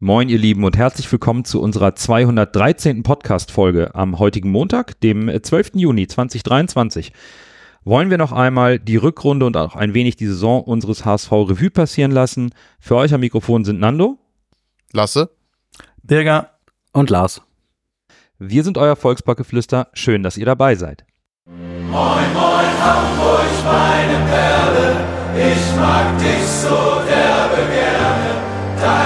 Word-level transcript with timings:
Moin, 0.00 0.28
ihr 0.28 0.38
Lieben, 0.38 0.62
und 0.62 0.76
herzlich 0.76 1.10
willkommen 1.10 1.44
zu 1.44 1.60
unserer 1.60 1.96
213. 1.96 3.02
Podcast-Folge 3.02 3.96
am 3.96 4.20
heutigen 4.20 4.48
Montag, 4.48 5.00
dem 5.00 5.28
12. 5.42 5.72
Juni 5.74 6.06
2023. 6.06 7.12
Wollen 7.82 8.08
wir 8.08 8.16
noch 8.16 8.30
einmal 8.30 8.78
die 8.78 8.94
Rückrunde 8.94 9.44
und 9.44 9.56
auch 9.56 9.74
ein 9.74 9.94
wenig 9.94 10.14
die 10.14 10.28
Saison 10.28 10.62
unseres 10.62 11.04
HSV 11.04 11.32
Revue 11.32 11.70
passieren 11.70 12.12
lassen? 12.12 12.54
Für 12.78 12.94
euch 12.94 13.12
am 13.12 13.18
Mikrofon 13.18 13.64
sind 13.64 13.80
Nando, 13.80 14.18
Lasse, 14.92 15.30
Birger 16.04 16.50
und 16.92 17.10
Lars. 17.10 17.42
Wir 18.38 18.62
sind 18.62 18.78
euer 18.78 18.94
Volksbackeflüster. 18.94 19.88
Schön, 19.94 20.22
dass 20.22 20.36
ihr 20.36 20.46
dabei 20.46 20.76
seid. 20.76 21.04
Moin, 21.44 22.32
moin, 22.34 22.66
Hamburg, 22.84 23.64
meine 23.64 24.30
Perle, 24.30 24.96
ich 25.34 25.76
mag 25.76 26.16
dich 26.20 26.46
so 26.46 27.02
derbe 27.04 27.68
gerne. 27.72 28.07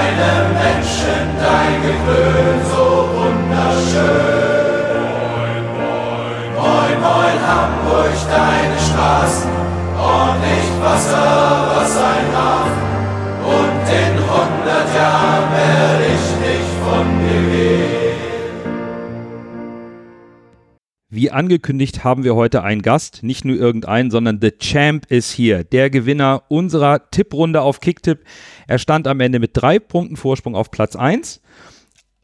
Deine 0.02 0.48
Menschen, 0.58 1.22
dein 1.38 1.80
Gewöhn, 1.80 2.58
so 2.68 3.08
wunderschön. 3.14 4.82
Moin, 5.30 5.62
moin, 5.78 6.50
moin, 6.56 6.96
moin, 7.00 7.36
Hamburg, 7.46 8.16
deine 8.28 8.78
Straßen, 8.80 9.50
ordentlich 9.96 10.68
Wasser, 10.82 11.68
was 11.76 11.96
ein 11.98 12.26
Hafen. 12.34 12.90
Und 13.44 13.84
in 14.02 14.14
hundert 14.18 14.88
Jahren 14.92 15.46
werde 15.54 16.06
ich 16.06 16.26
nicht 16.46 16.72
von 16.84 17.06
dir 17.20 17.42
gehen. 17.52 18.01
Wie 21.14 21.30
angekündigt 21.30 22.04
haben 22.04 22.24
wir 22.24 22.34
heute 22.34 22.62
einen 22.62 22.80
Gast, 22.80 23.22
nicht 23.22 23.44
nur 23.44 23.56
irgendeinen, 23.56 24.10
sondern 24.10 24.40
The 24.40 24.50
Champ 24.58 25.04
ist 25.10 25.30
hier, 25.30 25.62
der 25.62 25.90
Gewinner 25.90 26.44
unserer 26.48 27.10
Tipprunde 27.10 27.60
auf 27.60 27.80
Kicktipp. 27.80 28.20
Er 28.66 28.78
stand 28.78 29.06
am 29.06 29.20
Ende 29.20 29.38
mit 29.38 29.50
drei 29.52 29.78
Punkten 29.78 30.16
Vorsprung 30.16 30.56
auf 30.56 30.70
Platz 30.70 30.96
1. 30.96 31.42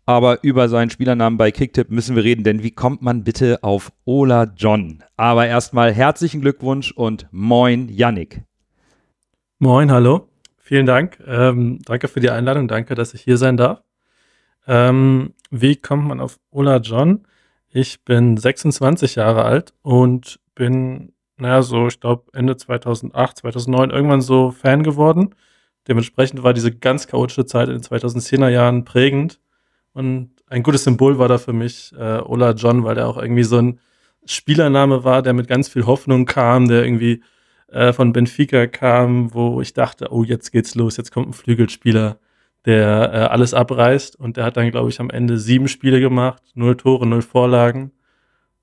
Aber 0.06 0.42
über 0.42 0.70
seinen 0.70 0.88
Spielernamen 0.88 1.36
bei 1.36 1.50
Kicktipp 1.50 1.90
müssen 1.90 2.16
wir 2.16 2.24
reden, 2.24 2.44
denn 2.44 2.62
wie 2.62 2.70
kommt 2.70 3.02
man 3.02 3.24
bitte 3.24 3.62
auf 3.62 3.92
Ola 4.06 4.50
John? 4.56 5.04
Aber 5.18 5.46
erstmal 5.46 5.92
herzlichen 5.92 6.40
Glückwunsch 6.40 6.90
und 6.90 7.26
moin 7.30 7.90
Yannick. 7.90 8.40
Moin, 9.58 9.92
hallo. 9.92 10.30
Vielen 10.56 10.86
Dank. 10.86 11.22
Ähm, 11.26 11.80
danke 11.84 12.08
für 12.08 12.20
die 12.20 12.30
Einladung. 12.30 12.68
Danke, 12.68 12.94
dass 12.94 13.12
ich 13.12 13.20
hier 13.20 13.36
sein 13.36 13.58
darf. 13.58 13.82
Ähm, 14.66 15.34
wie 15.50 15.76
kommt 15.76 16.06
man 16.08 16.20
auf 16.20 16.38
Ola 16.50 16.78
John? 16.78 17.26
Ich 17.70 18.02
bin 18.04 18.36
26 18.36 19.16
Jahre 19.16 19.44
alt 19.44 19.74
und 19.82 20.40
bin, 20.54 21.12
naja, 21.36 21.62
so, 21.62 21.86
ich 21.86 22.00
glaube, 22.00 22.24
Ende 22.32 22.56
2008, 22.56 23.38
2009 23.38 23.90
irgendwann 23.90 24.22
so 24.22 24.50
Fan 24.50 24.82
geworden. 24.82 25.34
Dementsprechend 25.86 26.42
war 26.42 26.54
diese 26.54 26.72
ganz 26.74 27.06
chaotische 27.06 27.46
Zeit 27.46 27.68
in 27.68 27.74
den 27.74 27.82
2010er 27.82 28.48
Jahren 28.48 28.84
prägend. 28.84 29.40
Und 29.92 30.30
ein 30.46 30.62
gutes 30.62 30.84
Symbol 30.84 31.18
war 31.18 31.28
da 31.28 31.38
für 31.38 31.52
mich 31.52 31.92
äh, 31.98 32.20
Ola 32.20 32.52
John, 32.52 32.84
weil 32.84 32.94
der 32.94 33.06
auch 33.06 33.18
irgendwie 33.18 33.44
so 33.44 33.58
ein 33.58 33.80
Spielername 34.24 35.04
war, 35.04 35.22
der 35.22 35.32
mit 35.34 35.48
ganz 35.48 35.68
viel 35.68 35.86
Hoffnung 35.86 36.26
kam, 36.26 36.68
der 36.68 36.84
irgendwie 36.84 37.22
äh, 37.68 37.92
von 37.92 38.12
Benfica 38.12 38.66
kam, 38.66 39.32
wo 39.34 39.60
ich 39.60 39.74
dachte, 39.74 40.08
oh, 40.10 40.24
jetzt 40.24 40.52
geht's 40.52 40.74
los, 40.74 40.96
jetzt 40.96 41.12
kommt 41.12 41.28
ein 41.28 41.32
Flügelspieler 41.34 42.18
der 42.68 43.12
äh, 43.14 43.16
alles 43.32 43.54
abreißt. 43.54 44.14
Und 44.16 44.36
der 44.36 44.44
hat 44.44 44.58
dann, 44.58 44.70
glaube 44.70 44.90
ich, 44.90 45.00
am 45.00 45.08
Ende 45.08 45.38
sieben 45.38 45.68
Spiele 45.68 46.00
gemacht, 46.00 46.42
null 46.54 46.76
Tore, 46.76 47.06
null 47.06 47.22
Vorlagen. 47.22 47.92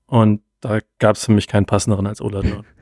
Und 0.06 0.42
da 0.60 0.78
gab 1.00 1.16
es 1.16 1.24
für 1.24 1.32
mich 1.32 1.48
keinen 1.48 1.66
passenderen 1.66 2.06
als 2.06 2.22
Ola 2.22 2.40
John. 2.40 2.64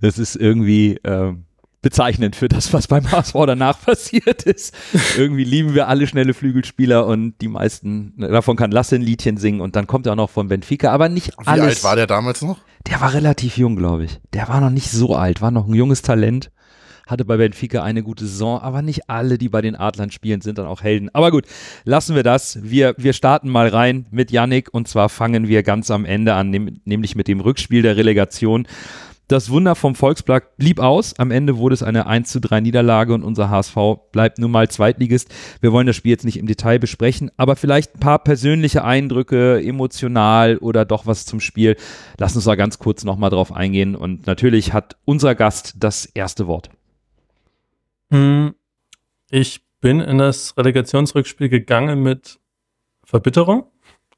Das 0.00 0.16
ist 0.16 0.36
irgendwie 0.36 0.92
äh, 0.98 1.34
bezeichnend 1.82 2.36
für 2.36 2.46
das, 2.48 2.72
was 2.72 2.86
beim 2.86 3.10
HSV 3.10 3.34
danach 3.46 3.80
passiert 3.84 4.44
ist. 4.44 4.72
irgendwie 5.16 5.42
lieben 5.42 5.74
wir 5.74 5.88
alle 5.88 6.06
schnelle 6.06 6.34
Flügelspieler 6.34 7.04
und 7.04 7.34
die 7.40 7.48
meisten, 7.48 8.14
davon 8.16 8.56
kann 8.56 8.70
Lasse 8.70 8.94
ein 8.94 9.02
Liedchen 9.02 9.38
singen 9.38 9.60
und 9.60 9.74
dann 9.74 9.88
kommt 9.88 10.06
er 10.06 10.12
auch 10.12 10.16
noch 10.16 10.30
von 10.30 10.46
Benfica, 10.46 10.92
aber 10.92 11.08
nicht 11.08 11.32
wie 11.40 11.46
alles. 11.48 11.66
alt 11.66 11.82
war 11.84 11.96
der 11.96 12.06
damals 12.06 12.42
noch? 12.42 12.58
Der 12.86 13.00
war 13.00 13.12
relativ 13.12 13.58
jung, 13.58 13.74
glaube 13.74 14.04
ich. 14.04 14.20
Der 14.34 14.46
war 14.46 14.60
noch 14.60 14.70
nicht 14.70 14.88
so 14.88 15.16
alt, 15.16 15.40
war 15.40 15.50
noch 15.50 15.66
ein 15.66 15.74
junges 15.74 16.02
Talent 16.02 16.52
hatte 17.08 17.24
bei 17.24 17.36
Benfica 17.36 17.82
eine 17.82 18.02
gute 18.02 18.26
Saison, 18.26 18.60
aber 18.60 18.82
nicht 18.82 19.10
alle, 19.10 19.38
die 19.38 19.48
bei 19.48 19.62
den 19.62 19.74
Adlern 19.74 20.10
spielen, 20.10 20.40
sind 20.40 20.58
dann 20.58 20.66
auch 20.66 20.82
Helden. 20.82 21.10
Aber 21.12 21.30
gut, 21.30 21.46
lassen 21.84 22.14
wir 22.14 22.22
das. 22.22 22.58
Wir, 22.62 22.94
wir 22.98 23.12
starten 23.12 23.48
mal 23.48 23.68
rein 23.68 24.06
mit 24.10 24.30
Yannick 24.30 24.72
und 24.72 24.86
zwar 24.86 25.08
fangen 25.08 25.48
wir 25.48 25.62
ganz 25.62 25.90
am 25.90 26.04
Ende 26.04 26.34
an, 26.34 26.50
nämlich 26.84 27.16
mit 27.16 27.28
dem 27.28 27.40
Rückspiel 27.40 27.82
der 27.82 27.96
Relegation. 27.96 28.66
Das 29.28 29.50
Wunder 29.50 29.74
vom 29.74 29.94
Volksblatt 29.94 30.56
blieb 30.56 30.80
aus. 30.80 31.18
Am 31.18 31.30
Ende 31.30 31.58
wurde 31.58 31.74
es 31.74 31.82
eine 31.82 32.06
1 32.06 32.30
zu 32.30 32.40
3 32.40 32.62
Niederlage 32.62 33.12
und 33.12 33.22
unser 33.22 33.50
HSV 33.50 33.76
bleibt 34.10 34.38
nun 34.38 34.50
mal 34.50 34.70
Zweitligist. 34.70 35.28
Wir 35.60 35.70
wollen 35.70 35.86
das 35.86 35.96
Spiel 35.96 36.12
jetzt 36.12 36.24
nicht 36.24 36.38
im 36.38 36.46
Detail 36.46 36.78
besprechen, 36.78 37.30
aber 37.36 37.54
vielleicht 37.54 37.96
ein 37.96 38.00
paar 38.00 38.20
persönliche 38.20 38.84
Eindrücke, 38.84 39.62
emotional 39.62 40.56
oder 40.56 40.86
doch 40.86 41.06
was 41.06 41.26
zum 41.26 41.40
Spiel. 41.40 41.76
Lass 42.16 42.36
uns 42.36 42.46
da 42.46 42.54
ganz 42.54 42.78
kurz 42.78 43.04
nochmal 43.04 43.28
drauf 43.28 43.52
eingehen. 43.52 43.96
Und 43.96 44.26
natürlich 44.26 44.72
hat 44.72 44.96
unser 45.04 45.34
Gast 45.34 45.74
das 45.78 46.06
erste 46.06 46.46
Wort. 46.46 46.70
Hm, 48.10 48.54
ich 49.30 49.62
bin 49.80 50.00
in 50.00 50.18
das 50.18 50.56
Relegationsrückspiel 50.56 51.48
gegangen 51.48 52.02
mit 52.02 52.40
Verbitterung. 53.04 53.70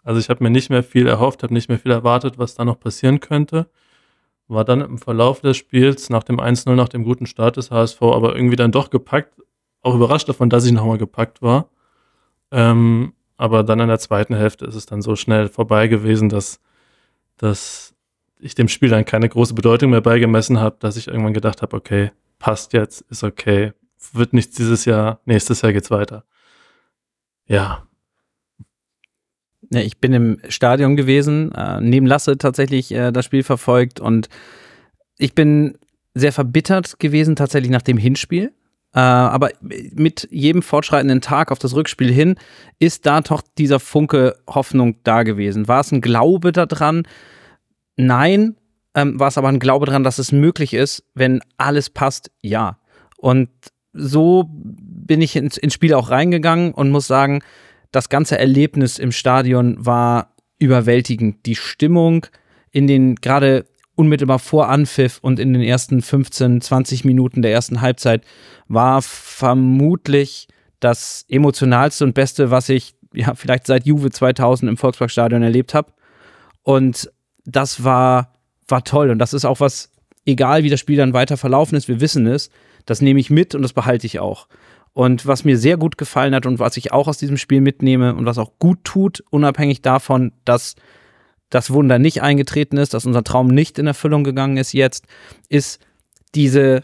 Also 0.02 0.20
ich 0.20 0.30
habe 0.30 0.42
mir 0.42 0.50
nicht 0.50 0.70
mehr 0.70 0.82
viel 0.82 1.06
erhofft, 1.06 1.42
habe 1.42 1.52
nicht 1.52 1.68
mehr 1.68 1.78
viel 1.78 1.92
erwartet, 1.92 2.38
was 2.38 2.54
da 2.54 2.64
noch 2.64 2.80
passieren 2.80 3.20
könnte. 3.20 3.68
War 4.48 4.64
dann 4.64 4.80
im 4.80 4.98
Verlauf 4.98 5.40
des 5.40 5.56
Spiels 5.56 6.10
nach 6.10 6.24
dem 6.24 6.40
1-0, 6.40 6.74
nach 6.74 6.88
dem 6.88 7.04
guten 7.04 7.26
Start 7.26 7.56
des 7.56 7.70
HSV, 7.70 8.02
aber 8.02 8.34
irgendwie 8.34 8.56
dann 8.56 8.72
doch 8.72 8.90
gepackt. 8.90 9.34
Auch 9.82 9.94
überrascht 9.94 10.28
davon, 10.28 10.50
dass 10.50 10.64
ich 10.64 10.72
nochmal 10.72 10.98
gepackt 10.98 11.42
war. 11.42 11.68
Ähm, 12.50 13.12
aber 13.36 13.62
dann 13.62 13.80
in 13.80 13.88
der 13.88 13.98
zweiten 13.98 14.34
Hälfte 14.34 14.66
ist 14.66 14.74
es 14.74 14.86
dann 14.86 15.02
so 15.02 15.16
schnell 15.16 15.48
vorbei 15.48 15.88
gewesen, 15.88 16.28
dass, 16.28 16.60
dass 17.36 17.94
ich 18.38 18.54
dem 18.54 18.68
Spiel 18.68 18.88
dann 18.88 19.04
keine 19.04 19.28
große 19.28 19.54
Bedeutung 19.54 19.90
mehr 19.90 20.00
beigemessen 20.00 20.58
habe, 20.60 20.76
dass 20.80 20.96
ich 20.96 21.08
irgendwann 21.08 21.34
gedacht 21.34 21.62
habe, 21.62 21.76
okay, 21.76 22.10
passt 22.38 22.72
jetzt, 22.72 23.02
ist 23.02 23.22
okay, 23.22 23.72
wird 24.12 24.32
nichts 24.32 24.56
dieses 24.56 24.84
Jahr, 24.84 25.20
nächstes 25.24 25.62
Jahr 25.62 25.72
geht's 25.72 25.90
weiter. 25.90 26.24
Ja. 27.46 27.86
Ich 29.70 29.98
bin 29.98 30.12
im 30.12 30.40
Stadion 30.48 30.96
gewesen, 30.96 31.52
äh, 31.52 31.80
neben 31.80 32.06
Lasse 32.06 32.38
tatsächlich 32.38 32.92
äh, 32.92 33.12
das 33.12 33.24
Spiel 33.24 33.42
verfolgt 33.44 34.00
und 34.00 34.28
ich 35.16 35.34
bin 35.34 35.78
sehr 36.14 36.32
verbittert 36.32 36.98
gewesen 36.98 37.36
tatsächlich 37.36 37.70
nach 37.70 37.82
dem 37.82 37.98
Hinspiel. 37.98 38.52
Äh, 38.92 38.98
aber 38.98 39.50
mit 39.60 40.26
jedem 40.32 40.62
fortschreitenden 40.62 41.20
Tag 41.20 41.52
auf 41.52 41.60
das 41.60 41.74
Rückspiel 41.74 42.12
hin 42.12 42.36
ist 42.80 43.06
da 43.06 43.20
doch 43.20 43.42
dieser 43.56 43.78
Funke 43.78 44.36
Hoffnung 44.48 44.96
da 45.04 45.22
gewesen. 45.22 45.68
War 45.68 45.80
es 45.80 45.92
ein 45.92 46.00
Glaube 46.00 46.50
daran? 46.52 47.06
Nein. 47.96 48.56
Ähm, 48.94 49.20
war 49.20 49.28
es 49.28 49.38
aber 49.38 49.48
ein 49.48 49.60
Glaube 49.60 49.86
daran, 49.86 50.02
dass 50.02 50.18
es 50.18 50.32
möglich 50.32 50.74
ist, 50.74 51.04
wenn 51.14 51.40
alles 51.56 51.90
passt? 51.90 52.32
Ja. 52.42 52.78
Und 53.16 53.50
so 53.92 54.48
bin 54.50 55.22
ich 55.22 55.36
ins, 55.36 55.56
ins 55.56 55.74
Spiel 55.74 55.94
auch 55.94 56.10
reingegangen 56.10 56.72
und 56.72 56.90
muss 56.90 57.06
sagen, 57.06 57.42
das 57.90 58.08
ganze 58.08 58.38
Erlebnis 58.38 58.98
im 58.98 59.12
Stadion 59.12 59.76
war 59.84 60.34
überwältigend. 60.58 61.44
Die 61.46 61.56
Stimmung 61.56 62.26
in 62.70 62.86
den 62.86 63.16
gerade 63.16 63.66
unmittelbar 63.96 64.38
vor 64.38 64.68
Anpfiff 64.68 65.18
und 65.20 65.38
in 65.38 65.52
den 65.52 65.62
ersten 65.62 66.00
15, 66.00 66.60
20 66.60 67.04
Minuten 67.04 67.42
der 67.42 67.52
ersten 67.52 67.80
Halbzeit 67.80 68.24
war 68.68 69.02
vermutlich 69.02 70.48
das 70.78 71.24
emotionalste 71.28 72.04
und 72.04 72.14
beste, 72.14 72.50
was 72.50 72.68
ich 72.68 72.94
ja 73.12 73.34
vielleicht 73.34 73.66
seit 73.66 73.86
Juve 73.86 74.10
2000 74.10 74.70
im 74.70 74.76
Volksparkstadion 74.76 75.42
erlebt 75.42 75.74
habe. 75.74 75.92
Und 76.62 77.10
das 77.44 77.84
war 77.84 78.34
war 78.68 78.84
toll 78.84 79.10
und 79.10 79.18
das 79.18 79.34
ist 79.34 79.44
auch 79.44 79.58
was 79.58 79.90
egal 80.26 80.62
wie 80.62 80.70
das 80.70 80.80
Spiel 80.80 80.96
dann 80.96 81.12
weiter 81.12 81.36
verlaufen 81.36 81.76
ist, 81.76 81.88
wir 81.88 82.00
wissen 82.00 82.26
es, 82.26 82.50
das 82.86 83.00
nehme 83.00 83.20
ich 83.20 83.30
mit 83.30 83.54
und 83.54 83.62
das 83.62 83.72
behalte 83.72 84.06
ich 84.06 84.20
auch. 84.20 84.46
Und 84.92 85.26
was 85.26 85.44
mir 85.44 85.56
sehr 85.56 85.76
gut 85.76 85.98
gefallen 85.98 86.34
hat 86.34 86.46
und 86.46 86.58
was 86.58 86.76
ich 86.76 86.92
auch 86.92 87.06
aus 87.06 87.18
diesem 87.18 87.36
Spiel 87.36 87.60
mitnehme 87.60 88.14
und 88.14 88.26
was 88.26 88.38
auch 88.38 88.52
gut 88.58 88.84
tut, 88.84 89.22
unabhängig 89.30 89.82
davon, 89.82 90.32
dass 90.44 90.74
das 91.48 91.70
Wunder 91.70 91.98
nicht 91.98 92.22
eingetreten 92.22 92.76
ist, 92.76 92.94
dass 92.94 93.06
unser 93.06 93.24
Traum 93.24 93.48
nicht 93.48 93.78
in 93.78 93.86
Erfüllung 93.86 94.24
gegangen 94.24 94.56
ist 94.56 94.72
jetzt, 94.72 95.06
ist 95.48 95.80
diese 96.34 96.82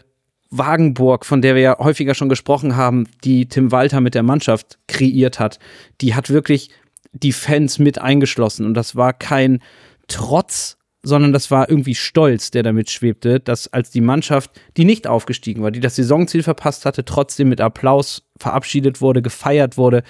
Wagenburg, 0.49 1.25
von 1.25 1.41
der 1.41 1.55
wir 1.55 1.61
ja 1.61 1.77
häufiger 1.79 2.15
schon 2.15 2.29
gesprochen 2.29 2.75
haben, 2.75 3.07
die 3.23 3.47
Tim 3.47 3.71
Walter 3.71 4.01
mit 4.01 4.15
der 4.15 4.23
Mannschaft 4.23 4.77
kreiert 4.87 5.39
hat, 5.39 5.59
die 6.01 6.15
hat 6.15 6.29
wirklich 6.29 6.69
die 7.11 7.33
Fans 7.33 7.79
mit 7.79 7.99
eingeschlossen. 7.99 8.65
Und 8.65 8.73
das 8.73 8.95
war 8.95 9.13
kein 9.13 9.59
Trotz 10.07 10.76
sondern 11.07 11.31
das 11.31 11.49
war 11.51 11.69
irgendwie 11.69 11.95
Stolz, 11.95 12.51
der 12.51 12.63
damit 12.63 12.89
schwebte, 12.89 13.39
dass 13.39 13.71
als 13.71 13.89
die 13.91 14.01
Mannschaft, 14.01 14.51
die 14.75 14.85
nicht 14.85 15.07
aufgestiegen 15.07 15.63
war, 15.63 15.71
die 15.71 15.79
das 15.79 15.95
Saisonziel 15.95 16.43
verpasst 16.43 16.85
hatte, 16.85 17.05
trotzdem 17.05 17.49
mit 17.49 17.61
Applaus 17.61 18.23
verabschiedet 18.37 18.99
wurde, 18.99 19.21
gefeiert 19.21 19.77
wurde. 19.77 20.03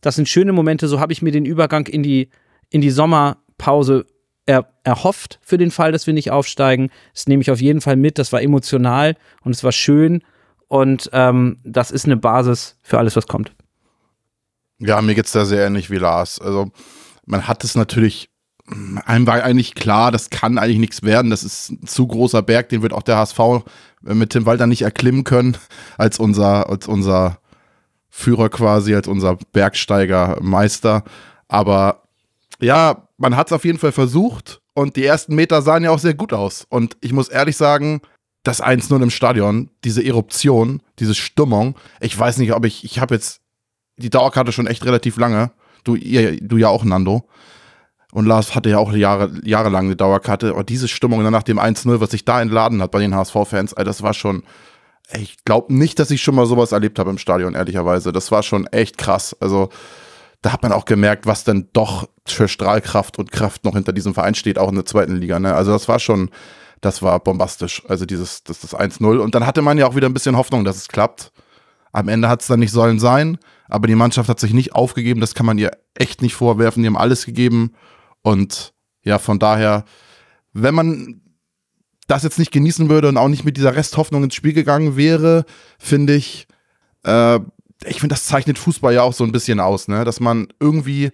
Das 0.00 0.14
sind 0.14 0.28
schöne 0.28 0.52
Momente, 0.52 0.86
so 0.86 1.00
habe 1.00 1.12
ich 1.12 1.22
mir 1.22 1.32
den 1.32 1.44
Übergang 1.44 1.86
in 1.86 2.02
die, 2.02 2.30
in 2.70 2.80
die 2.80 2.90
Sommerpause 2.90 4.06
er, 4.46 4.68
erhofft 4.84 5.40
für 5.42 5.58
den 5.58 5.70
Fall, 5.70 5.90
dass 5.90 6.06
wir 6.06 6.14
nicht 6.14 6.30
aufsteigen. 6.30 6.90
Das 7.14 7.26
nehme 7.26 7.42
ich 7.42 7.50
auf 7.50 7.60
jeden 7.60 7.80
Fall 7.80 7.96
mit. 7.96 8.18
Das 8.18 8.32
war 8.32 8.42
emotional 8.42 9.16
und 9.42 9.54
es 9.54 9.64
war 9.64 9.72
schön 9.72 10.22
und 10.68 11.10
ähm, 11.12 11.58
das 11.64 11.90
ist 11.90 12.04
eine 12.04 12.16
Basis 12.16 12.78
für 12.82 12.98
alles, 12.98 13.16
was 13.16 13.26
kommt. 13.26 13.52
Ja, 14.78 15.00
mir 15.02 15.14
geht's 15.14 15.32
da 15.32 15.44
sehr 15.44 15.66
ähnlich 15.66 15.90
wie 15.90 15.96
Lars. 15.96 16.40
Also 16.40 16.70
man 17.26 17.48
hat 17.48 17.64
es 17.64 17.74
natürlich, 17.74 18.28
einem 19.04 19.26
war 19.26 19.42
eigentlich 19.42 19.74
klar, 19.74 20.10
das 20.10 20.30
kann 20.30 20.58
eigentlich 20.58 20.78
nichts 20.78 21.02
werden. 21.02 21.30
Das 21.30 21.44
ist 21.44 21.70
ein 21.70 21.86
zu 21.86 22.06
großer 22.06 22.42
Berg, 22.42 22.70
den 22.70 22.82
wird 22.82 22.92
auch 22.92 23.02
der 23.02 23.18
HSV 23.18 23.38
mit 24.00 24.30
Tim 24.30 24.46
Walter 24.46 24.66
nicht 24.66 24.82
erklimmen 24.82 25.24
können, 25.24 25.56
als 25.98 26.18
unser, 26.18 26.68
als 26.68 26.88
unser 26.88 27.38
Führer 28.08 28.48
quasi, 28.48 28.94
als 28.94 29.08
unser 29.08 29.36
Bergsteigermeister. 29.52 31.04
Aber 31.48 32.02
ja, 32.60 33.08
man 33.18 33.36
hat 33.36 33.48
es 33.48 33.52
auf 33.52 33.64
jeden 33.64 33.78
Fall 33.78 33.92
versucht 33.92 34.60
und 34.74 34.96
die 34.96 35.04
ersten 35.04 35.34
Meter 35.34 35.62
sahen 35.62 35.84
ja 35.84 35.90
auch 35.90 35.98
sehr 35.98 36.14
gut 36.14 36.32
aus. 36.32 36.66
Und 36.68 36.96
ich 37.00 37.12
muss 37.12 37.28
ehrlich 37.28 37.56
sagen, 37.56 38.00
das 38.42 38.62
1-0 38.62 39.02
im 39.02 39.10
Stadion, 39.10 39.70
diese 39.84 40.04
Eruption, 40.04 40.82
diese 40.98 41.14
Stimmung, 41.14 41.76
ich 42.00 42.18
weiß 42.18 42.38
nicht, 42.38 42.52
ob 42.52 42.64
ich, 42.64 42.84
ich 42.84 42.98
habe 42.98 43.14
jetzt 43.14 43.40
die 43.96 44.10
Dauerkarte 44.10 44.52
schon 44.52 44.66
echt 44.66 44.84
relativ 44.84 45.16
lange. 45.16 45.52
Du, 45.82 45.94
ihr, 45.94 46.38
du 46.40 46.56
ja 46.56 46.68
auch, 46.68 46.84
Nando. 46.84 47.28
Und 48.14 48.26
Lars 48.26 48.54
hatte 48.54 48.70
ja 48.70 48.78
auch 48.78 48.92
Jahre, 48.92 49.32
jahrelang 49.42 49.86
eine 49.86 49.96
Dauerkarte. 49.96 50.50
Aber 50.50 50.62
diese 50.62 50.86
Stimmung 50.86 51.20
nach 51.28 51.42
dem 51.42 51.58
1-0, 51.58 52.00
was 52.00 52.12
sich 52.12 52.24
da 52.24 52.40
entladen 52.40 52.80
hat 52.80 52.92
bei 52.92 53.00
den 53.00 53.12
HSV-Fans, 53.12 53.74
das 53.74 54.02
war 54.02 54.14
schon. 54.14 54.44
Ich 55.12 55.44
glaube 55.44 55.74
nicht, 55.74 55.98
dass 55.98 56.12
ich 56.12 56.22
schon 56.22 56.36
mal 56.36 56.46
sowas 56.46 56.70
erlebt 56.70 57.00
habe 57.00 57.10
im 57.10 57.18
Stadion, 57.18 57.56
ehrlicherweise. 57.56 58.12
Das 58.12 58.30
war 58.30 58.44
schon 58.44 58.68
echt 58.68 58.98
krass. 58.98 59.36
Also, 59.40 59.68
da 60.42 60.52
hat 60.52 60.62
man 60.62 60.70
auch 60.70 60.84
gemerkt, 60.84 61.26
was 61.26 61.42
denn 61.42 61.70
doch 61.72 62.08
für 62.24 62.46
Strahlkraft 62.46 63.18
und 63.18 63.32
Kraft 63.32 63.64
noch 63.64 63.74
hinter 63.74 63.92
diesem 63.92 64.14
Verein 64.14 64.36
steht, 64.36 64.60
auch 64.60 64.68
in 64.68 64.76
der 64.76 64.86
zweiten 64.86 65.16
Liga. 65.16 65.40
Ne? 65.40 65.52
Also, 65.52 65.72
das 65.72 65.88
war 65.88 65.98
schon, 65.98 66.30
das 66.80 67.02
war 67.02 67.18
bombastisch. 67.18 67.82
Also, 67.88 68.06
dieses, 68.06 68.44
das, 68.44 68.60
das 68.60 68.76
1-0. 68.76 69.18
Und 69.18 69.34
dann 69.34 69.44
hatte 69.44 69.60
man 69.60 69.76
ja 69.76 69.88
auch 69.88 69.96
wieder 69.96 70.08
ein 70.08 70.14
bisschen 70.14 70.36
Hoffnung, 70.36 70.64
dass 70.64 70.76
es 70.76 70.86
klappt. 70.86 71.32
Am 71.90 72.06
Ende 72.06 72.28
hat 72.28 72.42
es 72.42 72.46
dann 72.46 72.60
nicht 72.60 72.72
sollen 72.72 73.00
sein, 73.00 73.38
aber 73.68 73.88
die 73.88 73.96
Mannschaft 73.96 74.28
hat 74.28 74.38
sich 74.38 74.52
nicht 74.52 74.72
aufgegeben. 74.72 75.20
Das 75.20 75.34
kann 75.34 75.46
man 75.46 75.58
ihr 75.58 75.72
echt 75.96 76.22
nicht 76.22 76.36
vorwerfen. 76.36 76.84
Die 76.84 76.86
haben 76.86 76.96
alles 76.96 77.26
gegeben. 77.26 77.72
Und 78.24 78.74
ja, 79.02 79.20
von 79.20 79.38
daher, 79.38 79.84
wenn 80.52 80.74
man 80.74 81.20
das 82.08 82.24
jetzt 82.24 82.40
nicht 82.40 82.50
genießen 82.50 82.88
würde 82.88 83.08
und 83.08 83.16
auch 83.16 83.28
nicht 83.28 83.44
mit 83.44 83.56
dieser 83.56 83.76
Resthoffnung 83.76 84.24
ins 84.24 84.34
Spiel 84.34 84.52
gegangen 84.52 84.96
wäre, 84.96 85.44
finde 85.78 86.16
ich, 86.16 86.48
äh, 87.04 87.38
ich 87.86 88.00
finde, 88.00 88.14
das 88.14 88.24
zeichnet 88.24 88.58
Fußball 88.58 88.92
ja 88.92 89.02
auch 89.02 89.12
so 89.12 89.22
ein 89.22 89.32
bisschen 89.32 89.60
aus, 89.60 89.86
ne? 89.86 90.04
Dass 90.04 90.18
man 90.18 90.48
irgendwie 90.58 91.12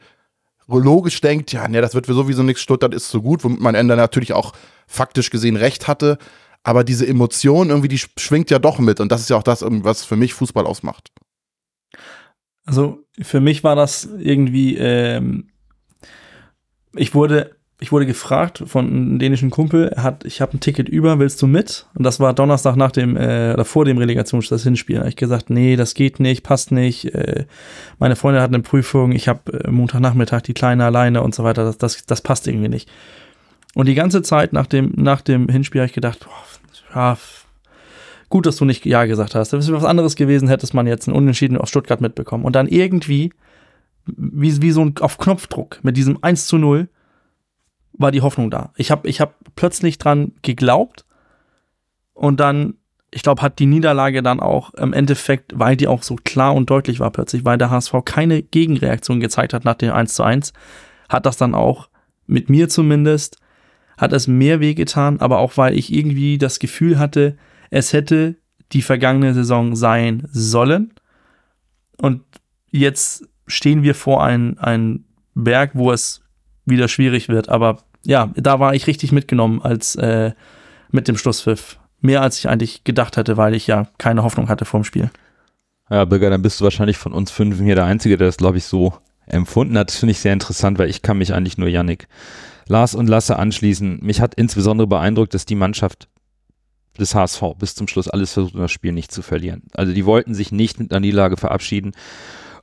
logisch 0.66 1.20
denkt, 1.20 1.52
ja, 1.52 1.68
ne, 1.68 1.82
das 1.82 1.94
wird 1.94 2.06
sowieso 2.06 2.44
nichts, 2.44 2.62
Stuttgart 2.62 2.94
ist 2.94 3.10
so 3.10 3.20
gut, 3.20 3.44
womit 3.44 3.60
man 3.60 3.74
Ende 3.74 3.96
natürlich 3.96 4.32
auch 4.32 4.52
faktisch 4.86 5.30
gesehen 5.30 5.56
recht 5.56 5.88
hatte 5.88 6.16
aber 6.62 6.84
diese 6.84 7.06
Emotion 7.06 7.70
irgendwie, 7.70 7.88
die 7.88 7.98
schwingt 7.98 8.50
ja 8.50 8.58
doch 8.58 8.78
mit 8.78 9.00
und 9.00 9.10
das 9.10 9.22
ist 9.22 9.30
ja 9.30 9.36
auch 9.36 9.42
das, 9.42 9.64
was 9.66 10.04
für 10.04 10.16
mich 10.16 10.34
Fußball 10.34 10.66
ausmacht. 10.66 11.10
Also 12.66 13.04
für 13.20 13.40
mich 13.40 13.64
war 13.64 13.76
das 13.76 14.08
irgendwie, 14.18 14.76
ähm, 14.76 15.49
ich 16.94 17.14
wurde, 17.14 17.52
ich 17.80 17.92
wurde 17.92 18.06
gefragt 18.06 18.62
von 18.66 18.86
einem 18.86 19.18
dänischen 19.18 19.50
Kumpel, 19.50 19.88
er 19.88 20.02
hat, 20.02 20.24
ich 20.24 20.40
habe 20.40 20.56
ein 20.56 20.60
Ticket 20.60 20.88
über, 20.88 21.18
willst 21.18 21.40
du 21.40 21.46
mit? 21.46 21.86
Und 21.94 22.04
das 22.04 22.20
war 22.20 22.34
Donnerstag 22.34 22.76
nach 22.76 22.90
dem, 22.90 23.16
äh, 23.16 23.52
oder 23.54 23.64
vor 23.64 23.84
dem 23.84 23.98
Relegationsspiel, 23.98 24.54
das 24.54 24.64
Hinspiel. 24.64 24.96
Da 24.96 25.00
habe 25.00 25.10
ich 25.10 25.16
gesagt, 25.16 25.50
nee, 25.50 25.76
das 25.76 25.94
geht 25.94 26.20
nicht, 26.20 26.42
passt 26.42 26.72
nicht. 26.72 27.14
Äh, 27.14 27.46
meine 27.98 28.16
Freundin 28.16 28.42
hat 28.42 28.50
eine 28.50 28.62
Prüfung, 28.62 29.12
ich 29.12 29.28
habe 29.28 29.64
äh, 29.64 29.70
Montagnachmittag 29.70 30.42
die 30.42 30.54
Kleine 30.54 30.84
alleine 30.84 31.22
und 31.22 31.34
so 31.34 31.44
weiter, 31.44 31.64
das, 31.64 31.78
das, 31.78 32.04
das 32.04 32.20
passt 32.20 32.46
irgendwie 32.46 32.68
nicht. 32.68 32.90
Und 33.74 33.86
die 33.86 33.94
ganze 33.94 34.22
Zeit 34.22 34.52
nach 34.52 34.66
dem, 34.66 34.92
nach 34.96 35.20
dem 35.20 35.48
Hinspiel 35.48 35.80
habe 35.80 35.86
ich 35.86 35.94
gedacht, 35.94 36.20
boah, 36.20 36.94
ja, 36.94 37.16
gut, 38.30 38.46
dass 38.46 38.56
du 38.56 38.64
nicht 38.64 38.86
Ja 38.86 39.04
gesagt 39.04 39.34
hast. 39.34 39.52
Das 39.52 39.68
wäre 39.68 39.76
was 39.76 39.88
anderes 39.88 40.16
gewesen, 40.16 40.48
hättest 40.48 40.72
man 40.74 40.86
jetzt 40.86 41.08
einen 41.08 41.16
Unentschieden 41.16 41.58
aus 41.58 41.68
Stuttgart 41.68 42.00
mitbekommen. 42.00 42.44
Und 42.44 42.56
dann 42.56 42.68
irgendwie, 42.68 43.32
wie, 44.16 44.62
wie 44.62 44.70
so 44.70 44.82
ein 44.82 44.94
auf 45.00 45.18
Knopfdruck, 45.18 45.80
mit 45.82 45.96
diesem 45.96 46.22
1 46.22 46.46
zu 46.46 46.58
0, 46.58 46.88
war 47.92 48.10
die 48.10 48.22
Hoffnung 48.22 48.50
da. 48.50 48.72
Ich 48.76 48.90
habe 48.90 49.08
ich 49.08 49.20
hab 49.20 49.34
plötzlich 49.56 49.98
dran 49.98 50.32
geglaubt 50.42 51.04
und 52.14 52.40
dann, 52.40 52.74
ich 53.10 53.22
glaube, 53.22 53.42
hat 53.42 53.58
die 53.58 53.66
Niederlage 53.66 54.22
dann 54.22 54.40
auch 54.40 54.74
im 54.74 54.92
Endeffekt, 54.92 55.58
weil 55.58 55.76
die 55.76 55.88
auch 55.88 56.02
so 56.02 56.16
klar 56.16 56.54
und 56.54 56.70
deutlich 56.70 57.00
war 57.00 57.10
plötzlich, 57.10 57.44
weil 57.44 57.58
der 57.58 57.70
HSV 57.70 57.94
keine 58.04 58.42
Gegenreaktion 58.42 59.20
gezeigt 59.20 59.52
hat 59.52 59.64
nach 59.64 59.74
dem 59.74 59.92
1 59.92 60.14
zu 60.14 60.22
1, 60.22 60.52
hat 61.08 61.26
das 61.26 61.36
dann 61.36 61.54
auch 61.54 61.88
mit 62.26 62.48
mir 62.48 62.68
zumindest 62.68 63.38
hat 64.00 64.14
es 64.14 64.26
mehr 64.26 64.60
wehgetan, 64.60 65.20
aber 65.20 65.38
auch 65.38 65.58
weil 65.58 65.76
ich 65.76 65.92
irgendwie 65.92 66.38
das 66.38 66.58
Gefühl 66.58 66.98
hatte, 66.98 67.36
es 67.68 67.92
hätte 67.92 68.36
die 68.72 68.82
vergangene 68.82 69.34
Saison 69.34 69.76
sein 69.76 70.26
sollen. 70.32 70.94
Und 71.98 72.22
jetzt 72.70 73.28
stehen 73.50 73.82
wir 73.82 73.94
vor 73.94 74.22
einem 74.24 75.04
Berg, 75.34 75.72
wo 75.74 75.92
es 75.92 76.22
wieder 76.64 76.88
schwierig 76.88 77.28
wird. 77.28 77.48
Aber 77.48 77.78
ja, 78.04 78.30
da 78.36 78.60
war 78.60 78.74
ich 78.74 78.86
richtig 78.86 79.12
mitgenommen 79.12 79.60
als 79.62 79.96
äh, 79.96 80.32
mit 80.90 81.08
dem 81.08 81.16
Schlusspfiff. 81.16 81.78
Mehr 82.00 82.22
als 82.22 82.38
ich 82.38 82.48
eigentlich 82.48 82.84
gedacht 82.84 83.16
hätte, 83.16 83.36
weil 83.36 83.54
ich 83.54 83.66
ja 83.66 83.88
keine 83.98 84.22
Hoffnung 84.22 84.48
hatte 84.48 84.64
vor 84.64 84.80
dem 84.80 84.84
Spiel. 84.84 85.10
Ja, 85.90 86.04
Bürger, 86.04 86.30
dann 86.30 86.42
bist 86.42 86.60
du 86.60 86.64
wahrscheinlich 86.64 86.96
von 86.96 87.12
uns 87.12 87.30
fünf 87.30 87.60
hier 87.60 87.74
der 87.74 87.84
Einzige, 87.84 88.16
der 88.16 88.28
das, 88.28 88.36
glaube 88.36 88.58
ich, 88.58 88.64
so 88.64 88.94
empfunden 89.26 89.76
hat. 89.76 89.90
Das 89.90 89.98
finde 89.98 90.12
ich 90.12 90.20
sehr 90.20 90.32
interessant, 90.32 90.78
weil 90.78 90.88
ich 90.88 91.02
kann 91.02 91.18
mich 91.18 91.34
eigentlich 91.34 91.58
nur 91.58 91.68
Yannick 91.68 92.08
Lars 92.68 92.94
und 92.94 93.08
Lasse 93.08 93.36
anschließen. 93.36 93.98
Mich 94.00 94.20
hat 94.20 94.34
insbesondere 94.36 94.86
beeindruckt, 94.86 95.34
dass 95.34 95.44
die 95.44 95.56
Mannschaft 95.56 96.08
des 96.98 97.14
HSV 97.14 97.42
bis 97.58 97.74
zum 97.74 97.88
Schluss 97.88 98.08
alles 98.08 98.32
versucht, 98.32 98.54
um 98.54 98.60
das 98.60 98.70
Spiel 98.70 98.92
nicht 98.92 99.12
zu 99.12 99.22
verlieren. 99.22 99.62
Also 99.74 99.92
die 99.92 100.06
wollten 100.06 100.34
sich 100.34 100.52
nicht 100.52 100.78
mit 100.78 100.92
einer 100.92 101.00
Niederlage 101.00 101.36
verabschieden. 101.36 101.92